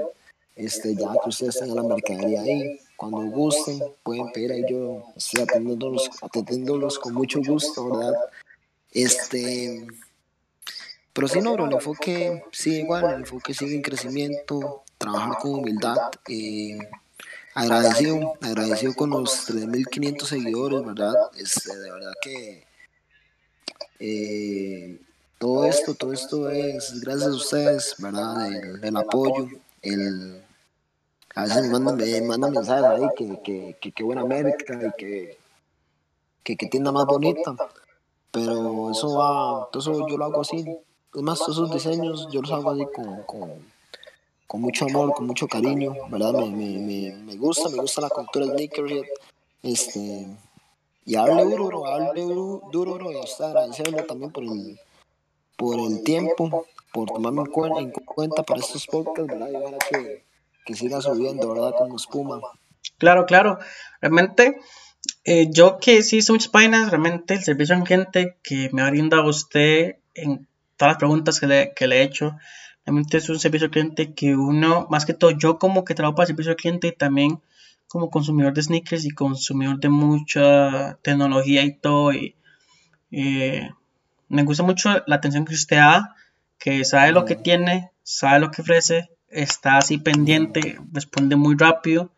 este, 0.55 0.95
ya 0.95 1.13
que 1.23 1.29
ustedes 1.29 1.59
tengan 1.59 1.75
la 1.75 1.83
mercadería 1.83 2.41
ahí, 2.41 2.79
cuando 2.95 3.17
gusten, 3.23 3.79
pueden 4.03 4.31
pedir 4.31 4.51
ahí, 4.51 4.63
yo 4.69 5.03
estoy 5.15 5.43
atendiéndolos, 5.43 6.09
atendiéndolos 6.21 6.99
con 6.99 7.13
mucho 7.13 7.39
gusto, 7.45 7.89
¿verdad? 7.89 8.13
Este, 8.91 9.85
pero 11.11 11.27
sí, 11.27 11.41
no, 11.41 11.55
el 11.55 11.73
enfoque 11.73 12.43
sigue 12.51 12.79
igual, 12.79 13.05
el 13.05 13.19
enfoque 13.21 13.53
sigue 13.53 13.75
en 13.75 13.81
crecimiento, 13.81 14.83
trabajar 14.97 15.37
con 15.41 15.55
humildad, 15.55 15.97
eh, 16.29 16.77
agradecido, 17.53 18.33
agradecido 18.41 18.93
con 18.93 19.09
los 19.09 19.49
3.500 19.49 20.23
seguidores, 20.23 20.85
¿verdad? 20.85 21.15
Este, 21.37 21.75
de 21.75 21.91
verdad 21.91 22.13
que 22.21 22.65
eh, 23.99 24.99
todo 25.37 25.65
esto, 25.65 25.95
todo 25.95 26.13
esto 26.13 26.49
es 26.49 27.01
gracias 27.01 27.29
a 27.29 27.35
ustedes, 27.35 27.95
¿verdad? 27.97 28.47
el 28.81 28.97
apoyo, 28.97 29.49
el 29.81 30.44
a 31.35 31.43
veces 31.43 31.63
me 31.69 31.79
mandan, 31.79 31.97
me 31.97 32.21
mandan 32.21 32.53
mensajes 32.53 32.85
ahí 32.85 33.07
que, 33.17 33.75
que, 33.81 33.91
que, 33.91 34.03
buena 34.03 34.21
América 34.21 34.73
y 34.73 34.91
que, 34.97 35.37
que, 36.43 36.55
que 36.55 36.67
tienda 36.67 36.93
más 36.93 37.05
bonita. 37.05 37.55
Pero 38.31 38.91
eso 38.91 39.17
va, 39.17 39.67
todo 39.69 39.81
eso 39.81 40.07
yo 40.07 40.17
lo 40.17 40.25
hago 40.25 40.41
así. 40.41 40.65
Además, 41.13 41.39
todos 41.39 41.57
esos 41.57 41.71
diseños 41.71 42.27
yo 42.31 42.41
los 42.41 42.51
hago 42.51 42.71
así 42.71 42.85
con, 42.93 43.23
con, 43.23 43.51
con 44.47 44.61
mucho 44.61 44.85
amor, 44.85 45.13
con 45.13 45.27
mucho 45.27 45.45
cariño, 45.47 45.93
¿verdad? 46.09 46.33
Me, 46.33 46.49
me, 46.49 47.15
me, 47.15 47.35
gusta, 47.35 47.67
me 47.67 47.77
gusta 47.77 48.01
la 48.01 48.09
cultura 48.09 48.45
sneakerhead. 48.45 49.03
Este, 49.61 50.27
y 51.03 51.15
hable 51.15 51.43
duro, 51.43 51.85
hable 51.85 52.21
duro, 52.21 52.61
duro, 52.71 53.11
y 53.11 53.17
hasta 53.17 53.47
agradecerle 53.47 54.03
también 54.03 54.31
por 54.31 54.43
el, 54.43 54.79
por 55.57 55.79
el 55.79 56.01
tiempo, 56.03 56.65
por 56.93 57.09
tomarme 57.09 57.43
en 57.79 57.91
cuenta 57.91 58.43
para 58.43 58.61
estos 58.61 58.87
podcasts, 58.87 59.27
¿verdad? 59.27 59.49
Y 59.51 59.55
ahora 59.55 59.77
que 59.89 60.23
que 60.65 60.75
siga 60.75 60.99
subiendo, 60.99 61.47
¿verdad? 61.53 61.73
Como 61.77 61.95
espuma. 61.95 62.41
Claro, 62.97 63.25
claro. 63.25 63.59
Realmente, 64.01 64.59
eh, 65.23 65.47
yo 65.51 65.77
que 65.77 66.01
sí 66.03 66.17
hice 66.17 66.31
muchas 66.31 66.49
páginas, 66.49 66.89
realmente 66.89 67.35
el 67.35 67.43
servicio 67.43 67.75
al 67.75 67.83
cliente 67.83 68.37
que 68.43 68.69
me 68.73 68.81
ha 68.81 68.89
brindado 68.89 69.29
usted 69.29 69.97
en 70.13 70.47
todas 70.75 70.93
las 70.93 70.97
preguntas 70.97 71.39
que 71.39 71.47
le, 71.47 71.73
que 71.75 71.87
le 71.87 71.97
he 71.97 72.03
hecho, 72.03 72.35
realmente 72.85 73.17
es 73.17 73.29
un 73.29 73.39
servicio 73.39 73.65
al 73.65 73.71
cliente 73.71 74.13
que 74.13 74.35
uno, 74.35 74.87
más 74.89 75.05
que 75.05 75.13
todo, 75.13 75.31
yo 75.31 75.59
como 75.59 75.85
que 75.85 75.95
trabajo 75.95 76.15
para 76.15 76.23
el 76.25 76.27
servicio 76.29 76.51
al 76.51 76.57
cliente 76.57 76.87
y 76.87 76.91
también 76.91 77.41
como 77.87 78.09
consumidor 78.09 78.53
de 78.53 78.63
sneakers 78.63 79.05
y 79.05 79.11
consumidor 79.11 79.79
de 79.79 79.89
mucha 79.89 80.97
tecnología 81.01 81.63
y 81.63 81.77
todo. 81.77 82.11
Y, 82.11 82.35
eh, 83.11 83.69
me 84.27 84.43
gusta 84.43 84.63
mucho 84.63 84.89
la 85.05 85.15
atención 85.17 85.45
que 85.45 85.53
usted 85.53 85.77
da, 85.77 86.15
que 86.57 86.83
sabe 86.83 87.11
lo 87.11 87.25
que 87.25 87.35
tiene, 87.35 87.91
sabe 88.03 88.39
lo 88.39 88.51
que 88.51 88.63
ofrece 88.63 89.14
está 89.35 89.77
así 89.77 89.97
pendiente, 89.97 90.79
responde 90.91 91.35
muy 91.35 91.55
rápido. 91.55 92.09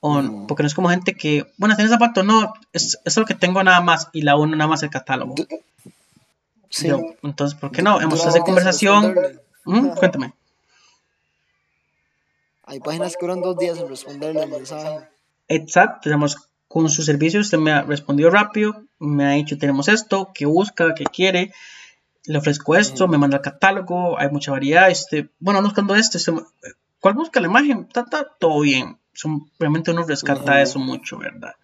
O, 0.00 0.46
porque 0.46 0.62
no 0.62 0.66
es 0.66 0.74
como 0.74 0.88
gente 0.88 1.14
que, 1.14 1.46
bueno, 1.58 1.76
tiene 1.76 1.90
zapato, 1.90 2.22
no, 2.22 2.54
es, 2.72 2.98
es 3.04 3.16
lo 3.18 3.26
que 3.26 3.34
tengo 3.34 3.62
nada 3.62 3.82
más 3.82 4.08
y 4.12 4.22
la 4.22 4.36
uno 4.36 4.56
nada 4.56 4.68
más 4.68 4.82
el 4.82 4.90
catálogo. 4.90 5.34
Sí. 6.70 6.88
entonces, 7.22 7.58
¿por 7.58 7.72
qué 7.72 7.82
no? 7.82 8.00
Hemos 8.00 8.24
hecho 8.24 8.44
conversación. 8.44 9.14
Cuéntame. 9.64 10.32
Hay 12.64 12.78
páginas 12.78 13.16
que 13.16 13.26
duran 13.26 13.40
dos 13.42 13.58
días 13.58 13.78
en 13.78 13.88
responderle 13.88 14.44
el 14.44 14.50
mensaje. 14.50 15.00
Exacto, 15.48 16.08
digamos, 16.08 16.36
con 16.68 16.88
su 16.88 17.02
servicio 17.02 17.40
usted 17.40 17.58
me 17.58 17.72
ha 17.72 17.82
respondido 17.82 18.30
rápido, 18.30 18.84
me 19.00 19.26
ha 19.26 19.30
dicho 19.30 19.58
tenemos 19.58 19.88
esto, 19.88 20.30
que 20.32 20.46
busca, 20.46 20.94
que 20.94 21.02
quiere, 21.02 21.52
le 22.26 22.38
ofrezco 22.38 22.76
esto, 22.76 23.08
me 23.08 23.18
manda 23.18 23.38
el 23.38 23.42
catálogo, 23.42 24.18
hay 24.18 24.30
mucha 24.30 24.52
variedad, 24.52 24.90
este, 24.90 25.30
bueno, 25.38 25.62
buscando 25.62 25.94
esto, 25.94 26.18
este, 26.18 26.32
¿cuál 27.00 27.14
busca 27.14 27.40
la 27.40 27.48
imagen? 27.48 27.88
Está, 27.88 28.24
todo 28.38 28.60
bien. 28.60 28.98
Son, 29.12 29.50
realmente 29.58 29.90
uno 29.90 30.04
rescata 30.04 30.60
eso 30.62 30.78
mucho, 30.78 31.18
¿verdad? 31.18 31.54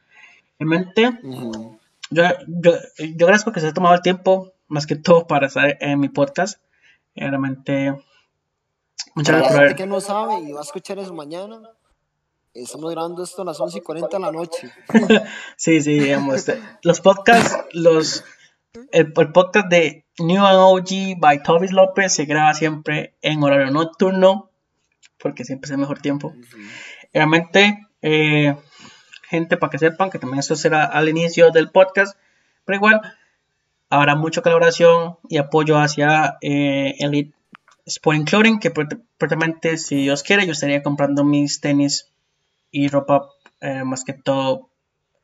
Realmente, 0.59 1.19
yo, 2.11 2.23
yo, 2.47 2.73
yo, 2.99 3.27
agradezco 3.27 3.53
que 3.53 3.61
se 3.61 3.67
haya 3.67 3.75
tomado 3.75 3.95
el 3.95 4.03
tiempo, 4.03 4.53
más 4.69 4.87
que 4.87 4.97
todo, 4.97 5.27
para 5.27 5.47
estar 5.47 5.77
en 5.81 6.01
mi 6.01 6.09
podcast. 6.09 6.61
Realmente, 7.15 7.95
muchas 9.15 9.37
gracias. 9.37 9.55
La 9.55 9.69
gente 9.69 9.77
que 9.77 9.87
no 9.87 10.01
sabe 10.01 10.41
y 10.41 10.53
va 10.53 10.61
a 10.61 10.65
escuchar 10.65 10.99
eso 10.99 11.15
mañana, 11.15 11.61
estamos 12.53 12.91
grabando 12.91 13.23
esto 13.23 13.43
a 13.43 13.45
las 13.45 13.61
11 13.61 13.79
y 13.79 13.81
40 13.83 14.17
de 14.17 14.23
la 14.23 14.33
noche. 14.33 14.73
sí, 15.57 15.81
sí, 15.83 15.99
digamos, 15.99 16.37
este, 16.37 16.61
los 16.83 17.01
podcasts, 17.01 17.67
los 17.73 18.25
el, 18.93 19.13
podcast 19.13 19.69
de 19.69 20.05
New 20.19 20.45
and 20.45 20.59
OG 20.59 21.19
by 21.19 21.43
Toby 21.43 21.69
López 21.69 22.13
se 22.13 22.25
graba 22.25 22.55
siempre 22.55 23.15
en 23.23 23.43
horario 23.43 23.71
nocturno, 23.71 24.51
porque 25.19 25.45
siempre 25.45 25.67
es 25.67 25.73
el 25.73 25.79
mejor 25.79 26.01
tiempo. 26.01 26.35
Realmente, 27.13 27.87
eh, 28.03 28.57
gente, 29.29 29.57
para 29.57 29.71
que 29.71 29.79
sepan 29.79 30.11
que 30.11 30.19
también 30.19 30.41
esto 30.41 30.57
será 30.57 30.85
al 30.85 31.09
inicio 31.09 31.51
del 31.51 31.71
podcast, 31.71 32.19
pero 32.65 32.77
igual 32.77 33.01
habrá 33.89 34.17
mucha 34.17 34.43
colaboración 34.43 35.19
y 35.29 35.39
apoyo 35.39 35.79
hacia 35.79 36.37
eh, 36.41 36.95
Elite 36.99 37.35
Sporting 37.87 38.25
Clothing, 38.25 38.59
que 38.59 38.71
prácticamente, 38.71 39.77
si 39.79 39.97
Dios 39.97 40.23
quiere, 40.23 40.47
yo 40.47 40.53
estaría 40.53 40.83
comprando 40.83 41.25
mis 41.25 41.61
tenis 41.61 42.11
y 42.71 42.89
ropa 42.89 43.29
eh, 43.61 43.85
más 43.85 44.05
que 44.05 44.13
todo 44.13 44.71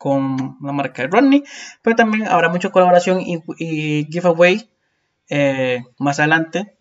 con 0.02 0.58
la 0.60 0.72
marca 0.72 1.02
de 1.02 1.08
Rodney, 1.08 1.44
pero 1.80 1.94
también 1.94 2.26
habrá 2.26 2.48
mucha 2.48 2.70
colaboración 2.70 3.20
y, 3.20 4.04
giveaway 4.10 4.68
eh, 5.28 5.84
más 6.00 6.18
adelante 6.18 6.76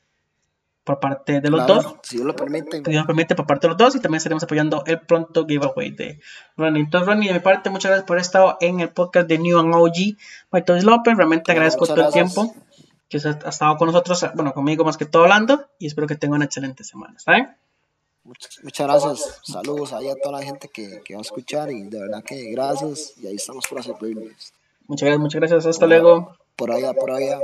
por 0.84 1.00
parte 1.00 1.40
de 1.40 1.52
los 1.52 1.68
dos. 1.68 1.98
Si 2.02 2.16
Dios 2.16 2.26
lo 2.26 2.36
permite. 2.36 2.78
Si 2.78 2.90
Dios 2.90 3.04
lo 3.04 3.06
permite 3.06 3.36
por 3.36 3.46
parte 3.46 3.68
de 3.68 3.74
los 3.74 3.78
dos 3.78 3.96
y 3.96 4.00
también 4.00 4.18
estaremos 4.18 4.42
apoyando 4.42 4.82
el 4.88 5.02
pronto 5.02 5.46
giveaway 5.46 5.92
de 5.92 6.20
Rodney. 6.58 6.82
Entonces, 6.82 7.08
Rodney, 7.08 7.28
de 7.28 7.36
mi 7.36 7.40
parte, 7.42 7.70
muchas 7.70 7.92
gracias 7.92 8.08
por 8.08 8.16
haber 8.16 8.26
estado 8.26 8.58
en 8.60 8.80
el 8.80 8.90
podcast 8.90 9.28
de 9.28 9.38
New 9.38 9.60
and 9.60 9.76
OG 9.76 10.18
by 10.50 10.66
Toys 10.66 10.84
López. 10.84 11.16
Realmente 11.16 11.52
agradezco 11.52 11.86
todo 11.86 12.08
el 12.08 12.12
tiempo 12.12 12.56
que 13.08 13.18
ha 13.18 13.50
estado 13.50 13.78
con 13.78 13.86
nosotros, 13.86 14.26
bueno, 14.34 14.52
conmigo 14.52 14.84
más 14.84 14.98
que 14.98 15.06
todo 15.06 15.24
hablando 15.24 15.70
y 15.78 15.86
espero 15.86 16.08
que 16.08 16.16
tenga 16.16 16.38
una 16.38 16.46
excelente 16.46 16.84
semana. 16.84 17.14
¿Está 17.18 17.34
bien? 17.34 17.56
Muchas, 18.24 18.60
gracias. 18.88 19.40
Saludos 19.44 19.94
ahí 19.94 20.10
a 20.10 20.16
toda 20.16 20.40
la 20.40 20.46
gente 20.46 20.68
que, 20.68 21.02
que, 21.04 21.16
va 21.16 21.20
a 21.20 21.24
escuchar 21.24 21.72
y 21.72 21.84
de 21.84 22.00
verdad 22.00 22.24
que 22.24 22.52
gracias 22.52 23.14
y 23.18 23.28
ahí 23.28 23.36
estamos 23.36 23.66
para 23.68 23.82
servirles. 23.82 24.54
Muchas 24.88 25.08
gracias, 25.08 25.22
muchas 25.22 25.40
gracias. 25.40 25.66
Hasta 25.66 25.88
luego. 25.88 26.38
Por 26.56 26.72
allá, 26.72 26.94
por 26.94 27.12
allá. 27.12 27.40